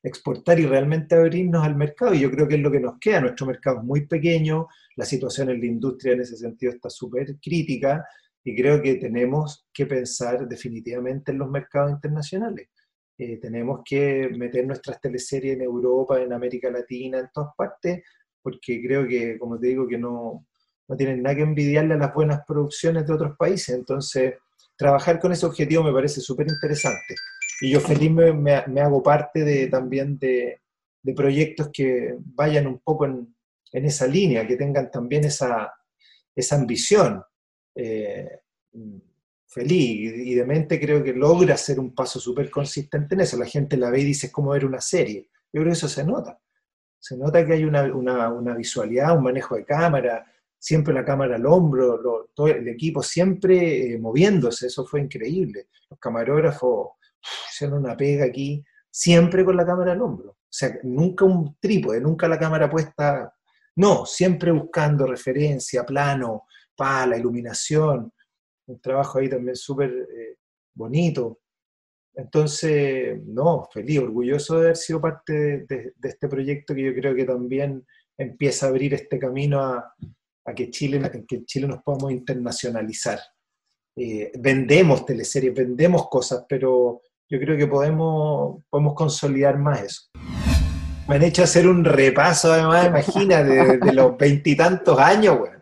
exportar 0.06 0.60
y 0.60 0.66
realmente 0.66 1.14
abrirnos 1.14 1.64
al 1.64 1.76
mercado. 1.76 2.14
Y 2.14 2.20
yo 2.20 2.30
creo 2.30 2.46
que 2.46 2.54
es 2.54 2.60
lo 2.60 2.70
que 2.70 2.80
nos 2.80 2.98
queda. 2.98 3.20
Nuestro 3.20 3.46
mercado 3.46 3.78
es 3.78 3.84
muy 3.84 4.06
pequeño, 4.06 4.68
la 4.96 5.04
situación 5.04 5.50
en 5.50 5.60
la 5.60 5.66
industria 5.66 6.14
en 6.14 6.20
ese 6.20 6.36
sentido 6.36 6.72
está 6.72 6.88
súper 6.90 7.36
crítica 7.40 8.06
y 8.44 8.54
creo 8.54 8.80
que 8.80 8.94
tenemos 8.94 9.66
que 9.72 9.86
pensar 9.86 10.46
definitivamente 10.46 11.32
en 11.32 11.38
los 11.38 11.50
mercados 11.50 11.90
internacionales. 11.90 12.68
Eh, 13.18 13.38
tenemos 13.38 13.80
que 13.84 14.30
meter 14.36 14.66
nuestras 14.66 15.00
teleseries 15.00 15.54
en 15.56 15.62
Europa, 15.62 16.20
en 16.20 16.32
América 16.32 16.70
Latina, 16.70 17.18
en 17.18 17.30
todas 17.32 17.54
partes, 17.56 18.02
porque 18.42 18.80
creo 18.82 19.08
que, 19.08 19.38
como 19.38 19.58
te 19.58 19.68
digo, 19.68 19.88
que 19.88 19.98
no, 19.98 20.46
no 20.86 20.96
tienen 20.96 21.22
nada 21.22 21.34
que 21.34 21.42
envidiarle 21.42 21.94
a 21.94 21.98
las 21.98 22.14
buenas 22.14 22.42
producciones 22.46 23.06
de 23.06 23.12
otros 23.12 23.36
países. 23.36 23.74
Entonces, 23.74 24.34
trabajar 24.76 25.18
con 25.18 25.32
ese 25.32 25.46
objetivo 25.46 25.82
me 25.82 25.92
parece 25.92 26.20
súper 26.20 26.48
interesante 26.48 27.14
y 27.60 27.70
yo 27.70 27.80
feliz 27.80 28.10
me, 28.10 28.80
hago 28.80 29.02
parte 29.02 29.44
de, 29.44 29.68
también 29.68 30.18
de, 30.18 30.60
proyectos 31.14 31.70
que 31.72 32.16
vayan 32.18 32.66
un 32.66 32.80
poco 32.80 33.06
en, 33.06 33.34
esa 33.72 34.06
línea, 34.06 34.46
que 34.46 34.56
tengan 34.56 34.90
también 34.90 35.24
esa, 35.24 35.72
esa 36.34 36.56
ambición. 36.56 37.22
Eh, 37.74 38.40
feliz 39.46 40.12
y 40.16 40.34
de 40.34 40.44
mente 40.44 40.80
creo 40.80 41.02
que 41.02 41.12
logra 41.12 41.54
hacer 41.54 41.78
un 41.78 41.94
paso 41.94 42.18
súper 42.18 42.50
consistente 42.50 43.14
en 43.14 43.22
eso. 43.22 43.38
La 43.38 43.46
gente 43.46 43.76
la 43.76 43.90
ve 43.90 44.00
y 44.00 44.04
dice 44.04 44.26
es 44.26 44.32
como 44.32 44.50
ver 44.50 44.64
una 44.64 44.80
serie. 44.80 45.28
Yo 45.52 45.60
creo 45.60 45.66
que 45.66 45.78
eso 45.78 45.88
se 45.88 46.04
nota. 46.04 46.38
Se 46.98 47.16
nota 47.16 47.44
que 47.44 47.52
hay 47.54 47.64
una, 47.64 48.54
visualidad, 48.54 49.16
un 49.16 49.24
manejo 49.24 49.56
de 49.56 49.64
cámara, 49.64 50.26
siempre 50.66 50.92
la 50.92 51.04
cámara 51.04 51.36
al 51.36 51.46
hombro, 51.46 52.28
todo 52.34 52.48
el 52.48 52.66
equipo 52.66 53.00
siempre 53.00 53.92
eh, 53.92 53.98
moviéndose, 54.00 54.66
eso 54.66 54.84
fue 54.84 55.00
increíble. 55.00 55.68
Los 55.88 56.00
camarógrafos 56.00 56.88
hicieron 57.48 57.84
una 57.84 57.96
pega 57.96 58.24
aquí, 58.24 58.64
siempre 58.90 59.44
con 59.44 59.56
la 59.56 59.64
cámara 59.64 59.92
al 59.92 60.02
hombro. 60.02 60.30
O 60.30 60.36
sea, 60.50 60.76
nunca 60.82 61.24
un 61.24 61.56
trípode, 61.60 62.00
nunca 62.00 62.26
la 62.26 62.36
cámara 62.36 62.68
puesta. 62.68 63.32
No, 63.76 64.04
siempre 64.06 64.50
buscando 64.50 65.06
referencia, 65.06 65.86
plano, 65.86 66.46
pala, 66.74 67.16
iluminación. 67.16 68.12
Un 68.66 68.80
trabajo 68.80 69.20
ahí 69.20 69.28
también 69.28 69.54
súper 69.54 69.90
eh, 69.90 70.38
bonito. 70.74 71.42
Entonces, 72.12 73.22
no, 73.24 73.68
feliz, 73.72 74.00
orgulloso 74.00 74.56
de 74.56 74.64
haber 74.64 74.76
sido 74.76 75.00
parte 75.00 75.64
de, 75.68 75.92
este 76.02 76.26
proyecto 76.26 76.74
que 76.74 76.82
yo 76.82 76.92
creo 76.92 77.14
que 77.14 77.24
también 77.24 77.86
empieza 78.18 78.66
a 78.66 78.70
abrir 78.70 78.94
este 78.94 79.16
camino 79.16 79.60
a, 79.60 79.94
que, 80.54 80.70
Chile, 80.70 81.10
que 81.26 81.44
Chile 81.44 81.66
nos 81.66 81.82
podamos 81.82 82.12
internacionalizar. 82.12 83.18
Eh, 83.96 84.30
vendemos 84.38 85.06
teleseries, 85.06 85.54
vendemos 85.54 86.08
cosas, 86.08 86.44
pero 86.48 87.00
yo 87.28 87.40
creo 87.40 87.56
que 87.56 87.66
podemos, 87.66 88.62
podemos 88.68 88.94
consolidar 88.94 89.58
más 89.58 89.82
eso. 89.82 90.02
Me 91.08 91.16
han 91.16 91.22
hecho 91.22 91.44
hacer 91.44 91.66
un 91.66 91.84
repaso, 91.84 92.52
además, 92.52 92.86
imagina, 92.86 93.42
de, 93.42 93.92
los 93.92 94.16
veintitantos 94.18 94.98
años, 94.98 95.38
güey. 95.38 95.52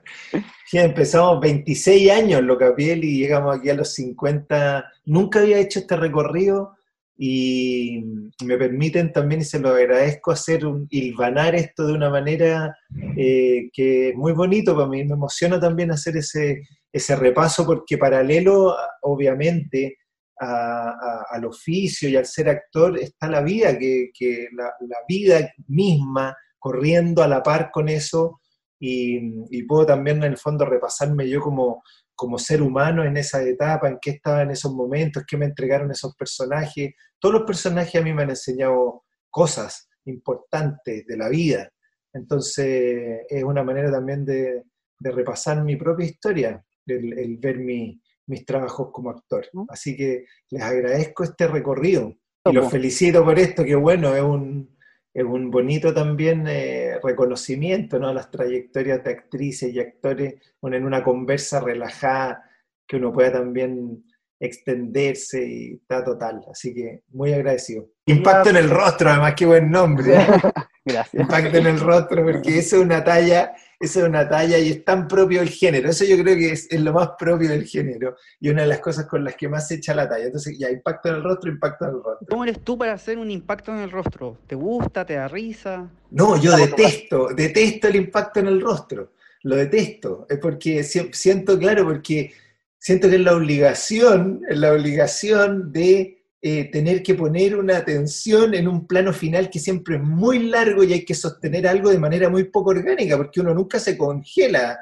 empezamos 0.72 1.38
26 1.40 2.10
años 2.10 2.40
en 2.40 2.46
Locapiel 2.46 3.04
y 3.04 3.18
llegamos 3.18 3.56
aquí 3.56 3.70
a 3.70 3.74
los 3.74 3.92
50. 3.94 4.84
Nunca 5.04 5.40
había 5.40 5.58
hecho 5.58 5.80
este 5.80 5.96
recorrido 5.96 6.76
y 7.16 8.02
me 8.44 8.56
permiten 8.58 9.12
también, 9.12 9.42
y 9.42 9.44
se 9.44 9.58
lo 9.58 9.70
agradezco, 9.70 10.32
hacer 10.32 10.66
un, 10.66 10.86
hilvanar 10.90 11.54
esto 11.54 11.86
de 11.86 11.92
una 11.92 12.10
manera 12.10 12.76
eh, 13.16 13.70
que 13.72 14.10
es 14.10 14.16
muy 14.16 14.32
bonito 14.32 14.74
para 14.74 14.88
mí. 14.88 15.04
Me 15.04 15.14
emociona 15.14 15.60
también 15.60 15.92
hacer 15.92 16.16
ese, 16.16 16.62
ese 16.92 17.16
repaso 17.16 17.64
porque 17.64 17.98
paralelo, 17.98 18.76
obviamente, 19.02 19.98
al 20.36 21.44
oficio 21.44 22.08
y 22.08 22.16
al 22.16 22.26
ser 22.26 22.48
actor 22.48 22.98
está 22.98 23.28
la 23.28 23.40
vida, 23.40 23.78
que, 23.78 24.48
la, 24.52 24.72
vida 25.08 25.52
misma 25.68 26.36
corriendo 26.58 27.22
a 27.22 27.28
la 27.28 27.42
par 27.42 27.70
con 27.70 27.88
eso 27.88 28.40
y, 28.78 29.62
puedo 29.64 29.86
también 29.86 30.18
en 30.18 30.32
el 30.32 30.36
fondo 30.36 30.66
repasarme 30.66 31.28
yo 31.28 31.40
como, 31.40 31.82
como 32.14 32.38
ser 32.38 32.62
humano 32.62 33.04
en 33.04 33.16
esa 33.16 33.42
etapa, 33.42 33.88
en 33.88 33.98
qué 34.00 34.10
estaba 34.10 34.42
en 34.42 34.50
esos 34.50 34.72
momentos, 34.72 35.24
qué 35.26 35.36
me 35.36 35.46
entregaron 35.46 35.90
esos 35.90 36.14
personajes. 36.16 36.94
Todos 37.18 37.34
los 37.34 37.44
personajes 37.44 38.00
a 38.00 38.04
mí 38.04 38.12
me 38.12 38.22
han 38.22 38.30
enseñado 38.30 39.04
cosas 39.30 39.88
importantes 40.04 41.06
de 41.06 41.16
la 41.16 41.28
vida. 41.28 41.70
Entonces 42.12 43.22
es 43.28 43.44
una 43.44 43.64
manera 43.64 43.90
también 43.90 44.24
de, 44.24 44.62
repasar 45.00 45.62
mi 45.62 45.76
propia 45.76 46.06
historia, 46.06 46.64
el 46.86 47.36
ver 47.38 47.58
mi, 47.58 48.00
mis 48.26 48.44
trabajos 48.44 48.88
como 48.92 49.10
actor. 49.10 49.46
Así 49.68 49.96
que 49.96 50.24
les 50.50 50.62
agradezco 50.62 51.24
este 51.24 51.46
recorrido 51.46 52.14
y 52.46 52.52
los 52.52 52.70
felicito 52.70 53.24
por 53.24 53.38
esto, 53.38 53.64
que 53.64 53.74
bueno, 53.74 54.14
es 54.14 54.22
un, 54.22 54.73
es 55.14 55.24
un 55.24 55.48
bonito 55.48 55.94
también 55.94 56.44
eh, 56.48 56.98
reconocimiento 57.00 58.00
¿no? 58.00 58.08
a 58.08 58.14
las 58.14 58.32
trayectorias 58.32 59.04
de 59.04 59.12
actrices 59.12 59.72
y 59.72 59.78
actores 59.78 60.34
en 60.60 60.84
una 60.84 61.04
conversa 61.04 61.60
relajada 61.60 62.42
que 62.86 62.96
uno 62.96 63.12
pueda 63.12 63.32
también 63.32 64.04
extenderse 64.40 65.46
y 65.46 65.74
está 65.74 66.02
total. 66.02 66.40
Así 66.50 66.74
que 66.74 67.04
muy 67.12 67.32
agradecido. 67.32 67.88
Impacto 68.06 68.50
en 68.50 68.56
el 68.56 68.68
rostro, 68.68 69.10
además, 69.10 69.34
qué 69.36 69.46
buen 69.46 69.70
nombre. 69.70 70.16
Gracias. 70.84 71.22
Impacto 71.22 71.58
en 71.58 71.66
el 71.66 71.80
rostro, 71.80 72.24
porque 72.24 72.58
eso 72.58 72.76
es 72.76 72.82
una 72.82 73.04
talla 73.04 73.54
esa 73.80 74.00
es 74.00 74.06
una 74.06 74.28
talla 74.28 74.58
y 74.58 74.70
es 74.70 74.84
tan 74.84 75.08
propio 75.08 75.40
del 75.40 75.48
género. 75.48 75.90
Eso 75.90 76.04
yo 76.04 76.16
creo 76.22 76.36
que 76.36 76.52
es, 76.52 76.68
lo 76.72 76.92
más 76.92 77.10
propio 77.18 77.48
del 77.48 77.64
género 77.66 78.16
y 78.40 78.48
una 78.48 78.62
de 78.62 78.68
las 78.68 78.80
cosas 78.80 79.06
con 79.06 79.24
las 79.24 79.34
que 79.36 79.48
más 79.48 79.68
se 79.68 79.76
echa 79.76 79.94
la 79.94 80.08
talla. 80.08 80.26
Entonces, 80.26 80.56
ya, 80.58 80.70
impacto 80.70 81.08
en 81.08 81.16
el 81.16 81.22
rostro, 81.22 81.50
impacto 81.50 81.84
en 81.84 81.90
el 81.90 82.02
rostro. 82.02 82.26
¿Cómo 82.30 82.44
eres 82.44 82.60
tú 82.60 82.78
para 82.78 82.92
hacer 82.92 83.18
un 83.18 83.30
impacto 83.30 83.72
en 83.72 83.78
el 83.78 83.90
rostro? 83.90 84.38
¿Te 84.46 84.54
gusta? 84.54 85.04
¿Te 85.04 85.14
da 85.14 85.28
risa? 85.28 85.88
No, 86.10 86.40
yo 86.40 86.56
detesto, 86.56 87.28
detesto 87.34 87.88
el 87.88 87.96
impacto 87.96 88.40
en 88.40 88.46
el 88.48 88.60
rostro. 88.60 89.12
Lo 89.42 89.56
detesto. 89.56 90.26
Es 90.28 90.38
porque 90.38 90.82
siento, 90.84 91.58
claro, 91.58 91.84
porque 91.84 92.32
siento 92.78 93.08
que 93.08 93.16
es 93.16 93.22
la 93.22 93.34
obligación, 93.34 94.42
es 94.48 94.58
la 94.58 94.72
obligación 94.72 95.72
de 95.72 96.13
eh, 96.46 96.70
tener 96.70 97.02
que 97.02 97.14
poner 97.14 97.56
una 97.56 97.78
atención 97.78 98.52
en 98.52 98.68
un 98.68 98.86
plano 98.86 99.14
final 99.14 99.48
que 99.48 99.58
siempre 99.58 99.96
es 99.96 100.02
muy 100.02 100.40
largo 100.40 100.84
y 100.84 100.92
hay 100.92 101.02
que 101.02 101.14
sostener 101.14 101.66
algo 101.66 101.88
de 101.88 101.98
manera 101.98 102.28
muy 102.28 102.44
poco 102.50 102.68
orgánica, 102.68 103.16
porque 103.16 103.40
uno 103.40 103.54
nunca 103.54 103.78
se 103.78 103.96
congela. 103.96 104.78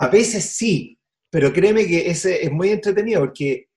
A 0.00 0.08
veces 0.08 0.44
sí, 0.44 0.98
pero 1.30 1.50
créeme 1.50 1.86
que 1.86 2.10
ese 2.10 2.44
es 2.44 2.52
muy 2.52 2.68
entretenido, 2.68 3.22
porque 3.22 3.70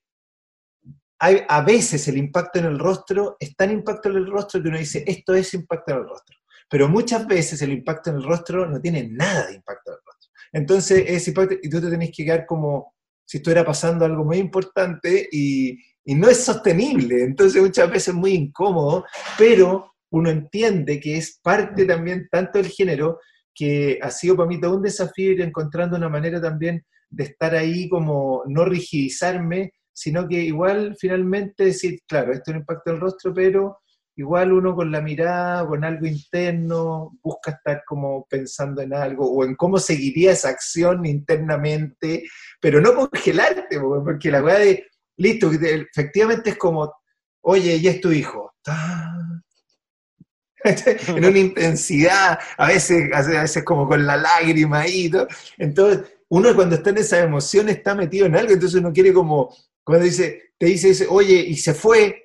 hay, 1.20 1.42
a 1.48 1.62
veces 1.62 2.06
el 2.10 2.18
impacto 2.18 2.60
en 2.60 2.66
el 2.66 2.78
rostro 2.78 3.38
es 3.40 3.56
tan 3.56 3.72
impacto 3.72 4.10
en 4.10 4.18
el 4.18 4.28
rostro 4.30 4.62
que 4.62 4.68
uno 4.68 4.78
dice, 4.78 5.06
esto 5.08 5.34
es 5.34 5.54
impacto 5.54 5.94
en 5.94 6.00
el 6.00 6.10
rostro. 6.10 6.36
Pero 6.70 6.90
muchas 6.90 7.26
veces 7.26 7.62
el 7.62 7.72
impacto 7.72 8.10
en 8.10 8.18
el 8.18 8.24
rostro 8.24 8.66
no 8.66 8.82
tiene 8.82 9.08
nada 9.08 9.48
de 9.48 9.56
impacto 9.56 9.92
en 9.92 9.94
el 9.94 10.02
rostro. 10.06 10.32
Entonces, 10.52 11.06
ese 11.08 11.30
impacto, 11.30 11.56
y 11.64 11.70
tú 11.70 11.80
te 11.80 11.90
tenés 11.90 12.12
que 12.14 12.26
quedar 12.26 12.46
como 12.46 12.94
si 13.24 13.38
estuviera 13.38 13.64
pasando 13.64 14.04
algo 14.04 14.26
muy 14.26 14.38
importante 14.38 15.30
y, 15.32 15.80
y 16.06 16.16
no 16.16 16.30
es 16.30 16.44
sostenible. 16.44 17.24
Entonces, 17.24 17.62
muchas 17.62 17.90
veces 17.90 18.10
es 18.10 18.14
muy 18.14 18.34
incómodo, 18.34 19.06
pero 19.38 19.94
uno 20.12 20.30
entiende 20.30 21.00
que 21.00 21.18
es 21.18 21.40
parte 21.42 21.86
también 21.86 22.28
tanto 22.30 22.58
del 22.58 22.68
género 22.68 23.20
que 23.54 24.00
ha 24.02 24.10
sido 24.12 24.36
para 24.38 24.48
mí 24.48 24.60
todo 24.60 24.78
un 24.78 24.82
desafío 24.82 25.32
ir 25.32 25.42
encontrando 25.42 25.98
una 25.98 26.10
manera 26.10 26.42
también 26.42 26.86
de 27.10 27.26
estar 27.26 27.54
ahí 27.54 27.90
como 27.90 28.44
no 28.48 28.66
rigidizarme, 28.66 29.74
sino 29.94 30.28
que 30.28 30.42
igual 30.42 30.96
finalmente 31.00 31.66
decir, 31.66 32.00
claro, 32.08 32.32
esto 32.32 32.52
no 32.52 32.60
impacta 32.60 32.92
el 32.92 33.00
rostro, 33.00 33.34
pero 33.34 33.80
igual 34.16 34.54
uno 34.54 34.76
con 34.76 34.92
la 34.92 35.02
mirada, 35.02 35.66
con 35.68 35.84
algo 35.84 36.06
interno, 36.06 37.18
busca 37.22 37.52
estar 37.52 37.84
como 37.86 38.26
pensando 38.30 38.82
en 38.82 38.94
algo 38.94 39.30
o 39.30 39.44
en 39.44 39.56
cómo 39.56 39.78
seguiría 39.80 40.32
esa 40.32 40.50
acción 40.50 41.06
internamente, 41.06 42.24
pero 42.60 42.82
no 42.82 42.94
congelarte, 42.94 43.80
porque 43.80 44.32
la 44.32 44.42
verdad 44.42 44.60
de, 44.60 44.86
listo, 45.22 45.52
efectivamente 45.52 46.52
es 46.52 46.58
como, 46.58 46.94
oye, 47.42 47.80
ya 47.80 47.92
es 47.92 48.02
tu 48.02 48.12
hijo. 48.12 48.54
en 50.64 51.26
una 51.26 51.40
intensidad, 51.40 52.40
a 52.58 52.68
veces, 52.68 53.12
a 53.14 53.22
veces 53.22 53.64
como 53.64 53.88
con 53.88 54.06
la 54.06 54.18
lágrima 54.18 54.82
ahí, 54.82 55.10
todo. 55.10 55.28
entonces 55.58 56.12
uno 56.30 56.56
cuando 56.56 56.76
está 56.76 56.92
en 56.92 57.00
esa 57.00 57.20
emoción 57.20 57.70
está 57.70 57.96
metido 57.96 58.26
en 58.26 58.36
algo, 58.36 58.54
entonces 58.54 58.80
uno 58.80 58.94
quiere 58.94 59.12
como, 59.12 59.56
cuando 59.84 60.06
dice, 60.06 60.54
te 60.58 60.68
dice, 60.68 61.06
oye, 61.10 61.36
y 61.36 61.58
se 61.58 61.74
fue, 61.74 62.21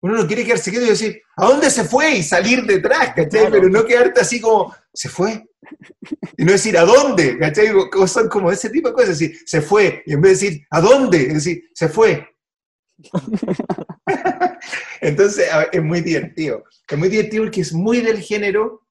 uno 0.00 0.16
no 0.16 0.26
quiere 0.26 0.44
quedarse 0.44 0.70
quieto 0.70 0.86
y 0.86 0.90
decir, 0.90 1.22
¿a 1.36 1.46
dónde 1.46 1.70
se 1.70 1.84
fue? 1.84 2.16
Y 2.16 2.22
salir 2.22 2.64
detrás, 2.64 3.14
¿cachai? 3.14 3.50
Pero 3.50 3.68
no 3.68 3.84
quedarte 3.84 4.20
así 4.20 4.40
como, 4.40 4.74
¿se 4.92 5.08
fue? 5.08 5.44
Y 6.36 6.44
no 6.44 6.52
decir, 6.52 6.78
¿a 6.78 6.84
dónde? 6.84 7.38
¿cachai? 7.38 7.68
Son 8.06 8.28
como 8.28 8.50
ese 8.50 8.70
tipo 8.70 8.88
de 8.88 8.94
cosas, 8.94 9.18
decir, 9.18 9.38
se 9.44 9.60
fue. 9.60 10.02
Y 10.06 10.14
en 10.14 10.20
vez 10.20 10.40
de 10.40 10.46
decir, 10.46 10.66
¿a 10.70 10.80
dónde? 10.80 11.26
Es 11.26 11.34
decir, 11.34 11.64
se 11.74 11.88
fue. 11.88 12.26
Entonces, 15.00 15.48
es 15.72 15.82
muy 15.82 16.00
divertido. 16.00 16.64
Es 16.88 16.98
muy 16.98 17.08
divertido 17.08 17.44
porque 17.44 17.60
es 17.60 17.72
muy 17.72 18.00
del 18.00 18.20
género 18.20 18.82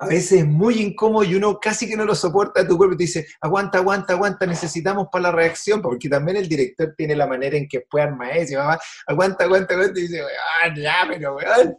a 0.00 0.06
veces 0.06 0.40
es 0.40 0.46
muy 0.46 0.80
incómodo 0.80 1.24
y 1.24 1.34
uno 1.34 1.58
casi 1.58 1.88
que 1.88 1.96
no 1.96 2.04
lo 2.04 2.14
soporta 2.14 2.66
tu 2.66 2.76
cuerpo 2.76 2.94
y 2.94 2.98
te 2.98 3.04
dice, 3.04 3.26
aguanta, 3.40 3.78
aguanta, 3.78 4.12
aguanta, 4.12 4.46
necesitamos 4.46 5.08
para 5.10 5.22
la 5.22 5.32
reacción, 5.32 5.82
porque 5.82 6.08
también 6.08 6.36
el 6.36 6.48
director 6.48 6.94
tiene 6.96 7.16
la 7.16 7.26
manera 7.26 7.56
en 7.56 7.66
que 7.66 7.80
puedan 7.80 8.16
maestro, 8.16 8.60
aguanta, 9.06 9.44
aguanta, 9.44 9.74
aguanta, 9.74 9.98
y 9.98 10.02
dice, 10.02 10.22
ah, 10.22 10.72
ya, 10.76 11.04
pero 11.08 11.34
weón. 11.34 11.76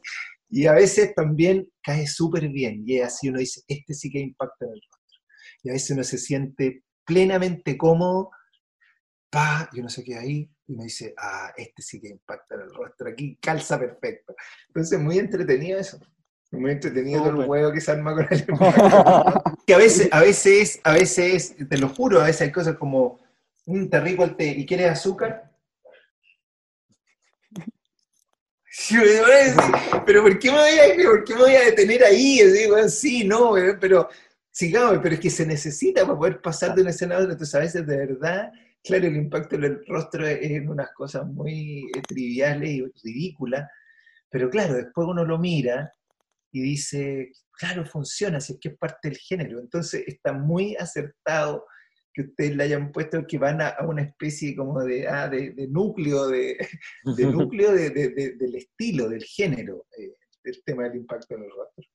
Y 0.50 0.66
a 0.66 0.74
veces 0.74 1.14
también 1.16 1.70
cae 1.82 2.08
súper 2.08 2.50
bien, 2.50 2.84
y 2.86 3.00
así 3.00 3.30
uno 3.30 3.40
dice, 3.40 3.62
este 3.68 3.94
sí 3.94 4.12
que 4.12 4.20
impacta 4.20 4.66
en 4.66 4.72
el 4.72 4.82
rostro. 4.82 5.22
Y 5.64 5.70
a 5.70 5.74
veces 5.74 5.92
uno 5.92 6.04
se 6.04 6.18
siente 6.18 6.84
plenamente 7.06 7.78
cómodo, 7.78 8.32
pa, 9.30 9.70
y 9.72 9.80
uno 9.80 9.88
se 9.88 10.04
queda 10.04 10.20
ahí, 10.22 10.50
y 10.68 10.76
me 10.76 10.84
dice, 10.84 11.14
ah, 11.18 11.54
este 11.56 11.82
sí 11.82 12.02
que 12.02 12.10
impacta 12.10 12.56
en 12.56 12.62
el 12.62 12.74
rostro, 12.74 13.08
aquí 13.08 13.38
calza 13.42 13.80
perfecto. 13.80 14.36
Entonces, 14.68 15.00
muy 15.00 15.20
entretenido 15.20 15.80
eso. 15.80 16.00
Muy 16.52 16.72
entretenido 16.72 17.22
todo 17.22 17.42
el 17.42 17.46
juego 17.46 17.72
que 17.72 17.80
se 17.80 17.92
arma 17.92 18.16
con 18.16 18.28
el 18.30 18.46
Que 19.68 19.74
a 19.76 19.78
veces, 19.78 20.10
a 20.12 20.22
veces, 20.22 20.82
a 20.84 20.94
veces, 20.94 21.56
te 21.70 21.78
lo 21.78 21.90
juro, 21.90 22.22
a 22.22 22.26
veces 22.26 22.42
hay 22.42 22.52
cosas 22.52 22.76
como, 22.78 23.20
un 23.66 23.90
te 23.90 24.00
rico 24.00 24.24
el 24.24 24.36
té, 24.36 24.48
¿y 24.48 24.66
quieres 24.66 24.90
azúcar? 24.92 25.52
pero 30.06 30.24
¿por 30.24 30.40
qué 30.40 30.52
me 30.52 30.58
voy 30.58 30.72
a, 30.72 31.10
por 31.10 31.24
qué 31.24 31.34
me 31.36 31.42
voy 31.42 31.56
a 31.56 31.66
detener 31.66 32.04
ahí? 32.04 32.40
sí, 32.90 33.24
no, 33.26 33.54
pero 33.80 34.10
sigamos, 34.52 35.00
pero 35.04 35.16
es 35.16 35.22
que 35.22 35.30
se 35.30 35.46
necesita 35.46 36.04
para 36.04 36.18
poder 36.18 36.42
pasar 36.42 36.74
de 36.74 36.82
una 36.82 36.90
escena 36.92 37.16
a 37.16 37.20
otra. 37.20 37.34
Entonces, 37.34 37.56
a 37.56 37.60
veces, 37.60 37.86
de 37.86 37.98
verdad, 37.98 38.52
claro, 38.84 39.06
el 39.06 39.16
impacto 39.16 39.56
en 39.56 39.64
el 39.66 39.86
rostro 39.88 40.26
es 40.26 40.42
en 40.42 40.70
unas 40.70 40.92
cosas 40.94 41.26
muy 41.28 41.92
triviales 42.08 42.70
y 42.70 42.84
ridículas, 43.04 43.70
pero 44.30 44.50
claro, 44.50 44.74
después 44.76 45.08
uno 45.08 45.24
lo 45.26 45.38
mira 45.38 45.94
y 46.52 46.62
dice, 46.62 47.32
claro, 47.52 47.86
funciona, 47.86 48.40
si 48.40 48.54
es 48.54 48.60
que 48.60 48.70
es 48.70 48.78
parte 48.78 49.10
del 49.10 49.18
género. 49.18 49.60
Entonces 49.60 50.04
está 50.08 50.34
muy 50.34 50.76
acertado 50.76 51.66
que 52.14 52.24
ustedes 52.24 52.56
le 52.56 52.64
hayan 52.64 52.92
puesto 52.92 53.26
que 53.28 53.38
van 53.38 53.62
a, 53.62 53.76
una 53.88 54.02
especie 54.02 54.56
como 54.56 54.84
de, 54.84 55.08
ah, 55.08 55.30
de, 55.30 55.68
núcleo, 55.70 56.28
de, 56.28 56.58
núcleo 57.06 57.72
del 57.72 58.56
estilo, 58.56 59.10
del 59.10 59.24
género, 59.24 59.86
eh, 59.98 60.14
del 60.44 60.64
tema 60.64 60.84
del 60.84 60.98
impacto 60.98 61.36
en 61.36 61.44
el 61.44 61.50
rostro. 61.52 61.86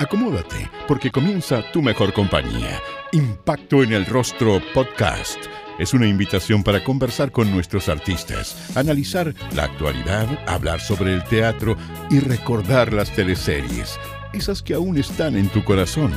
Acomódate, 0.00 0.70
porque 0.88 1.10
comienza 1.10 1.62
tu 1.72 1.80
mejor 1.80 2.12
compañía. 2.12 2.80
Impacto 3.12 3.82
en 3.82 3.92
el 3.92 4.04
Rostro 4.06 4.60
Podcast 4.74 5.38
es 5.78 5.94
una 5.94 6.06
invitación 6.06 6.62
para 6.62 6.84
conversar 6.84 7.32
con 7.32 7.50
nuestros 7.50 7.88
artistas, 7.88 8.76
analizar 8.76 9.34
la 9.54 9.64
actualidad, 9.64 10.26
hablar 10.46 10.80
sobre 10.80 11.14
el 11.14 11.24
teatro 11.24 11.76
y 12.10 12.20
recordar 12.20 12.92
las 12.92 13.10
teleseries, 13.10 13.98
esas 14.32 14.62
que 14.62 14.74
aún 14.74 14.98
están 14.98 15.36
en 15.36 15.48
tu 15.48 15.64
corazón. 15.64 16.12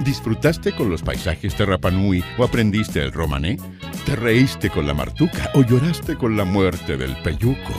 ¿Disfrutaste 0.00 0.74
con 0.74 0.90
los 0.90 1.02
paisajes 1.02 1.56
de 1.58 1.66
Rapanui 1.66 2.24
o 2.38 2.44
aprendiste 2.44 3.02
el 3.02 3.12
romané? 3.12 3.58
¿Te 4.06 4.16
reíste 4.16 4.70
con 4.70 4.86
la 4.86 4.94
martuca 4.94 5.50
o 5.54 5.62
lloraste 5.62 6.16
con 6.16 6.36
la 6.36 6.44
muerte 6.44 6.96
del 6.96 7.16
peyuco? 7.22 7.74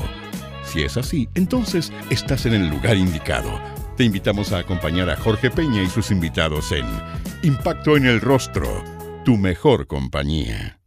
Si 0.64 0.84
es 0.84 0.98
así, 0.98 1.28
entonces 1.34 1.92
estás 2.10 2.46
en 2.46 2.54
el 2.54 2.70
lugar 2.70 2.96
indicado. 2.96 3.60
Te 3.98 4.04
invitamos 4.04 4.54
a 4.54 4.60
acompañar 4.60 5.10
a 5.10 5.18
Jorge 5.18 5.50
Peña 5.50 5.84
y 5.84 5.88
sus 5.88 6.12
invitados 6.12 6.72
en 6.72 6.86
Impacto 7.44 7.98
en 7.98 8.06
el 8.06 8.22
Rostro, 8.22 8.84
tu 9.26 9.38
mejor 9.38 9.88
compañía. 9.88 10.81